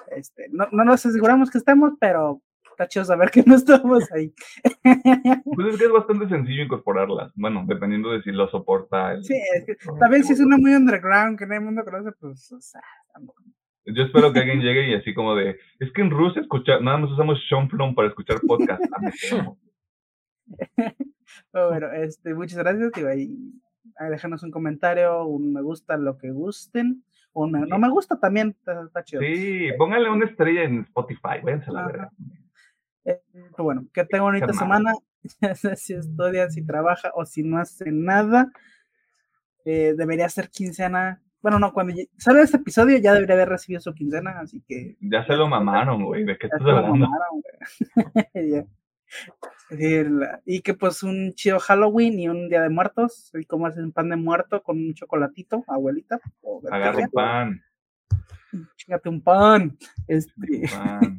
Este, 0.08 0.48
no, 0.50 0.68
no 0.72 0.84
nos 0.84 1.06
aseguramos 1.06 1.50
que 1.50 1.56
estemos, 1.56 1.94
pero 1.98 2.42
está 2.74 2.88
chido 2.88 3.04
saber 3.04 3.30
que 3.30 3.42
no 3.46 3.54
estamos 3.54 4.10
ahí. 4.12 4.32
Pues 4.82 5.68
es 5.68 5.78
que 5.78 5.84
es 5.84 5.92
bastante 5.92 6.28
sencillo 6.28 6.64
incorporarlas. 6.64 7.32
Bueno, 7.36 7.64
dependiendo 7.66 8.10
de 8.10 8.22
si 8.22 8.32
lo 8.32 8.48
soporta. 8.50 9.12
El, 9.12 9.24
Sí, 9.24 9.34
es 9.54 9.64
que 9.64 9.76
también 9.98 10.24
si 10.24 10.32
es 10.34 10.40
una 10.40 10.58
muy 10.58 10.74
underground 10.74 11.38
que 11.38 11.46
no 11.46 11.54
hay 11.54 11.60
mundo 11.60 11.84
conoce, 11.84 12.12
pues, 12.18 12.50
o 12.52 12.60
sea, 12.60 12.82
tampoco. 13.12 13.42
Yo 13.86 14.02
espero 14.02 14.32
que 14.32 14.40
alguien 14.40 14.60
llegue 14.60 14.88
y 14.90 14.94
así 14.94 15.12
como 15.12 15.34
de, 15.34 15.58
es 15.78 15.92
que 15.92 16.00
en 16.02 16.10
Rusia 16.10 16.40
escucha, 16.40 16.80
nada 16.80 16.96
más 16.98 17.10
usamos 17.10 17.38
Shonflon 17.50 17.94
para 17.94 18.08
escuchar 18.08 18.40
podcast. 18.46 18.82
Ah. 19.32 19.52
Pero 21.52 21.68
bueno, 21.68 21.92
este, 21.92 22.34
muchas 22.34 22.58
gracias. 22.58 22.92
Ahí, 23.04 23.36
ahí 23.96 24.10
déjanos 24.10 24.42
un 24.42 24.50
comentario, 24.50 25.24
un 25.26 25.52
me 25.52 25.62
gusta, 25.62 25.96
lo 25.96 26.16
que 26.18 26.30
gusten. 26.30 27.04
O 27.32 27.46
me- 27.48 27.66
no 27.66 27.78
me 27.78 27.90
gusta 27.90 28.18
también, 28.20 28.50
está, 28.50 28.84
está 28.84 29.02
chido. 29.02 29.20
Sí, 29.22 29.68
póngale 29.76 30.08
una 30.08 30.24
estrella 30.26 30.62
en 30.62 30.80
Spotify, 30.82 31.40
váyanse 31.42 31.70
a 31.70 31.72
la 31.72 31.86
Ajá. 31.86 32.10
Eh, 33.04 33.20
bueno, 33.58 33.86
que 33.92 34.04
tenga 34.04 34.24
bonita 34.24 34.52
semana. 34.52 34.92
Si 35.76 35.94
estudia, 35.94 36.50
si 36.50 36.66
trabaja 36.66 37.10
o 37.14 37.24
si 37.24 37.42
no 37.42 37.58
hace 37.58 37.90
nada. 37.90 38.52
eh, 39.64 39.94
debería 39.96 40.28
ser 40.28 40.50
quincena. 40.50 41.22
Bueno, 41.40 41.58
no, 41.58 41.72
cuando 41.72 41.94
salga 42.18 42.42
este 42.42 42.58
episodio 42.58 42.98
ya 42.98 43.14
debería 43.14 43.34
haber 43.34 43.48
recibido 43.48 43.80
su 43.80 43.94
quincena, 43.94 44.40
así 44.40 44.62
que 44.66 44.96
Ya 45.00 45.24
se 45.26 45.34
lo 45.34 45.48
mamaron, 45.48 46.04
güey. 46.04 46.24
¿De 46.24 46.36
qué 46.36 46.46
estás 46.46 46.60
hablando? 46.60 47.06
mamaron, 47.06 47.42
Y 50.46 50.60
que 50.60 50.74
pues 50.74 51.02
un 51.02 51.32
chido 51.34 51.58
Halloween 51.58 52.18
y 52.18 52.28
un 52.28 52.48
día 52.48 52.62
de 52.62 52.70
muertos, 52.70 53.30
y 53.34 53.44
como 53.44 53.66
hacen 53.66 53.92
pan 53.92 54.10
de 54.10 54.16
muerto 54.16 54.62
con 54.62 54.78
un 54.78 54.94
chocolatito, 54.94 55.64
abuelita. 55.68 56.20
o 56.42 56.62
Agarra 56.70 57.08
pan, 57.12 57.62
Chingate 58.76 59.08
un 59.08 59.22
pan. 59.22 59.76
Este, 60.06 60.68
pan, 60.70 61.16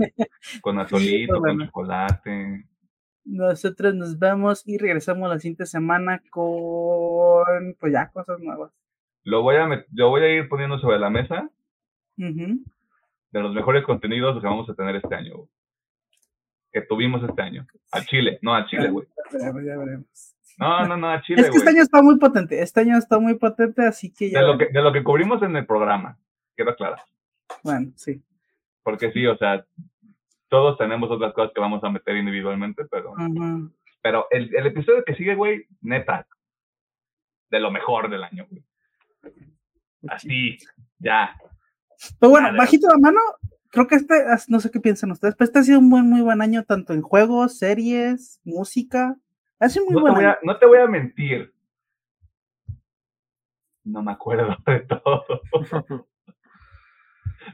con 0.62 0.80
atolito, 0.80 1.40
con 1.40 1.66
chocolate. 1.66 2.66
nosotros 3.26 3.96
nos 3.96 4.20
vamos 4.20 4.68
y 4.68 4.78
regresamos 4.78 5.30
la 5.30 5.40
siguiente 5.40 5.66
semana 5.66 6.22
con 6.30 7.76
pues 7.80 7.94
ya 7.94 8.10
cosas 8.12 8.40
nuevas. 8.40 8.72
Lo 9.24 9.42
voy 9.42 9.56
a 9.56 9.86
yo 9.92 10.10
voy 10.10 10.22
a 10.22 10.30
ir 10.30 10.48
poniendo 10.48 10.78
sobre 10.80 11.00
la 11.00 11.10
mesa 11.10 11.50
de 12.18 13.42
los 13.42 13.54
mejores 13.54 13.84
contenidos 13.84 14.40
que 14.40 14.48
vamos 14.48 14.70
a 14.70 14.76
tener 14.76 14.96
este 14.96 15.14
año, 15.14 15.38
güey. 15.38 15.50
Que 16.72 16.82
tuvimos 16.82 17.24
este 17.28 17.42
año. 17.42 17.66
Al 17.92 18.06
Chile, 18.06 18.40
no 18.42 18.54
al 18.54 18.66
Chile, 18.68 18.90
güey. 18.90 19.08
Ya 19.34 19.40
ya 19.40 19.78
veremos. 19.78 20.36
No, 20.58 20.88
no, 20.88 20.96
no, 20.96 21.10
al 21.10 21.22
Chile, 21.22 21.42
Es 21.42 21.50
que 21.50 21.58
este 21.58 21.70
año 21.70 21.82
está 21.82 22.02
muy 22.02 22.18
potente, 22.18 22.62
este 22.62 22.82
año 22.82 22.98
está 22.98 23.20
muy 23.20 23.36
potente, 23.36 23.86
así 23.86 24.14
que 24.14 24.30
ya. 24.30 24.40
De 24.40 24.48
lo 24.48 24.58
que, 24.58 24.68
de 24.68 24.82
lo 24.82 24.94
que 24.94 25.04
cubrimos 25.04 25.42
en 25.42 25.56
el 25.56 25.66
programa, 25.66 26.18
quiero 26.56 26.72
aclarar. 26.72 27.02
Bueno, 27.64 27.92
sí. 27.96 28.22
Porque 28.84 29.12
sí, 29.12 29.26
o 29.26 29.38
sea, 29.38 29.66
todos 30.50 30.78
tenemos 30.78 31.10
otras 31.12 31.34
cosas 31.34 31.52
que 31.54 31.62
vamos 31.62 31.84
a 31.84 31.90
meter 31.90 32.16
individualmente, 32.18 32.86
pero, 32.86 33.14
pero 34.02 34.28
el, 34.32 34.56
el 34.56 34.68
episodio 34.68 35.04
que 35.04 35.16
sigue, 35.16 35.36
güey, 35.36 35.66
neta, 35.82 36.28
de 37.50 37.60
lo 37.60 37.72
mejor 37.72 38.10
del 38.10 38.24
año, 38.24 38.46
güey. 38.50 38.64
Así, 40.08 40.58
ya. 41.00 41.36
Pero 42.20 42.30
bueno, 42.30 42.48
Madre. 42.50 42.58
bajito 42.60 42.88
la 42.88 42.98
mano, 43.00 43.20
creo 43.70 43.88
que 43.88 43.96
este, 43.96 44.14
no 44.50 44.60
sé 44.60 44.70
qué 44.70 44.80
piensan 44.80 45.12
ustedes, 45.12 45.36
pero 45.36 45.46
este 45.48 45.60
ha 45.60 45.64
sido 45.64 45.80
un 45.80 45.90
buen, 45.90 46.08
muy 46.08 46.22
buen 46.22 46.42
año, 46.42 46.64
tanto 46.64 46.94
en 46.94 47.02
juegos, 47.02 47.58
series, 47.58 48.40
música. 48.44 49.16
Ha 49.60 49.70
sido 49.70 49.86
muy 49.86 49.96
No 49.96 50.00
te, 50.00 50.02
buen 50.04 50.14
voy 50.14 50.24
año. 50.26 50.34
a, 50.34 50.38
no 50.44 50.60
te 50.60 50.66
voy 50.68 50.78
a 50.80 50.88
mentir. 50.88 51.54
No 53.84 54.04
me 54.04 54.12
acuerdo 54.12 54.56
de 54.68 54.80
todo. 54.82 55.26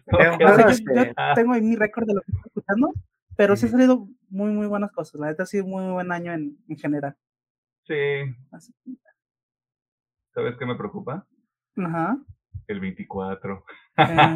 Pero, 0.06 0.38
sea, 0.38 0.72
yo, 0.72 1.06
yo 1.06 1.12
ah. 1.18 1.34
tengo 1.36 1.54
ahí 1.54 1.62
mi 1.62 1.76
récord 1.76 2.08
de 2.08 2.14
lo 2.16 2.22
que 2.22 2.32
estoy 2.32 2.44
escuchando, 2.48 2.94
pero 3.36 3.56
sí 3.56 3.66
han 3.66 3.70
Ujú. 3.74 3.78
salido 3.78 4.08
muy, 4.30 4.52
muy 4.52 4.68
buenas 4.68 4.92
cosas. 4.92 5.20
La 5.20 5.28
neta 5.28 5.44
ha 5.44 5.46
sido 5.46 5.66
muy, 5.66 5.84
muy 5.84 5.94
buen 5.94 6.12
año 6.12 6.34
en, 6.34 6.58
en 6.68 6.78
general. 6.78 7.16
Sí, 7.84 7.96
Así- 8.52 8.74
¿sabes 10.34 10.56
qué 10.58 10.66
me 10.66 10.76
preocupa? 10.76 11.26
Ajá. 11.78 12.18
El 12.68 12.80
24. 12.80 13.66
Eh, 13.98 14.36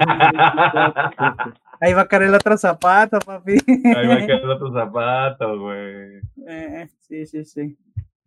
ahí 1.79 1.93
va 1.93 2.01
a 2.01 2.07
caer 2.07 2.23
el 2.23 2.35
otro 2.35 2.57
zapato, 2.57 3.19
papi. 3.19 3.53
Ahí 3.95 4.07
va 4.07 4.15
a 4.15 4.25
quedar 4.25 4.45
otro 4.45 4.73
zapato, 4.73 5.59
güey. 5.59 6.19
Eh, 6.47 6.89
sí, 6.99 7.25
sí, 7.25 7.45
sí. 7.45 7.77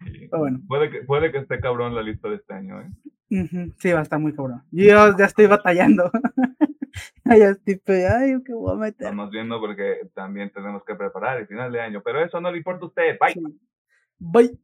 Sí. 0.05 0.29
Pero 0.31 0.39
bueno. 0.39 0.61
Puede 0.67 0.91
que, 0.91 1.03
puede 1.03 1.31
que 1.33 1.39
esté 1.39 1.61
cabrón 1.61 1.95
la 1.95 2.03
lista 2.03 2.29
de 2.29 2.37
este 2.37 2.55
año, 2.55 2.81
¿eh? 2.81 2.89
Sí, 3.79 3.93
va 3.93 3.99
a 3.99 4.03
estar 4.03 4.19
muy 4.19 4.35
cabrón. 4.35 4.63
Yo 4.71 5.17
ya 5.17 5.25
estoy 5.27 5.47
batallando. 5.47 6.11
ya 7.25 7.51
estoy, 7.51 7.77
pe- 7.77 8.07
ay, 8.07 8.35
¿qué 8.45 8.53
voy 8.53 8.73
a 8.73 8.77
meter? 8.77 9.07
Estamos 9.07 9.31
viendo 9.31 9.61
porque 9.61 10.09
también 10.15 10.51
tenemos 10.53 10.85
que 10.85 10.95
preparar 10.95 11.39
el 11.39 11.47
final 11.47 11.71
de 11.73 11.81
año. 11.81 12.03
Pero 12.05 12.23
eso 12.25 12.41
no 12.41 12.51
le 12.51 12.59
importa 12.59 12.85
a 12.85 12.89
usted. 12.89 13.19
Bye. 13.19 13.33
Sí. 13.35 13.61
Bye. 14.19 14.59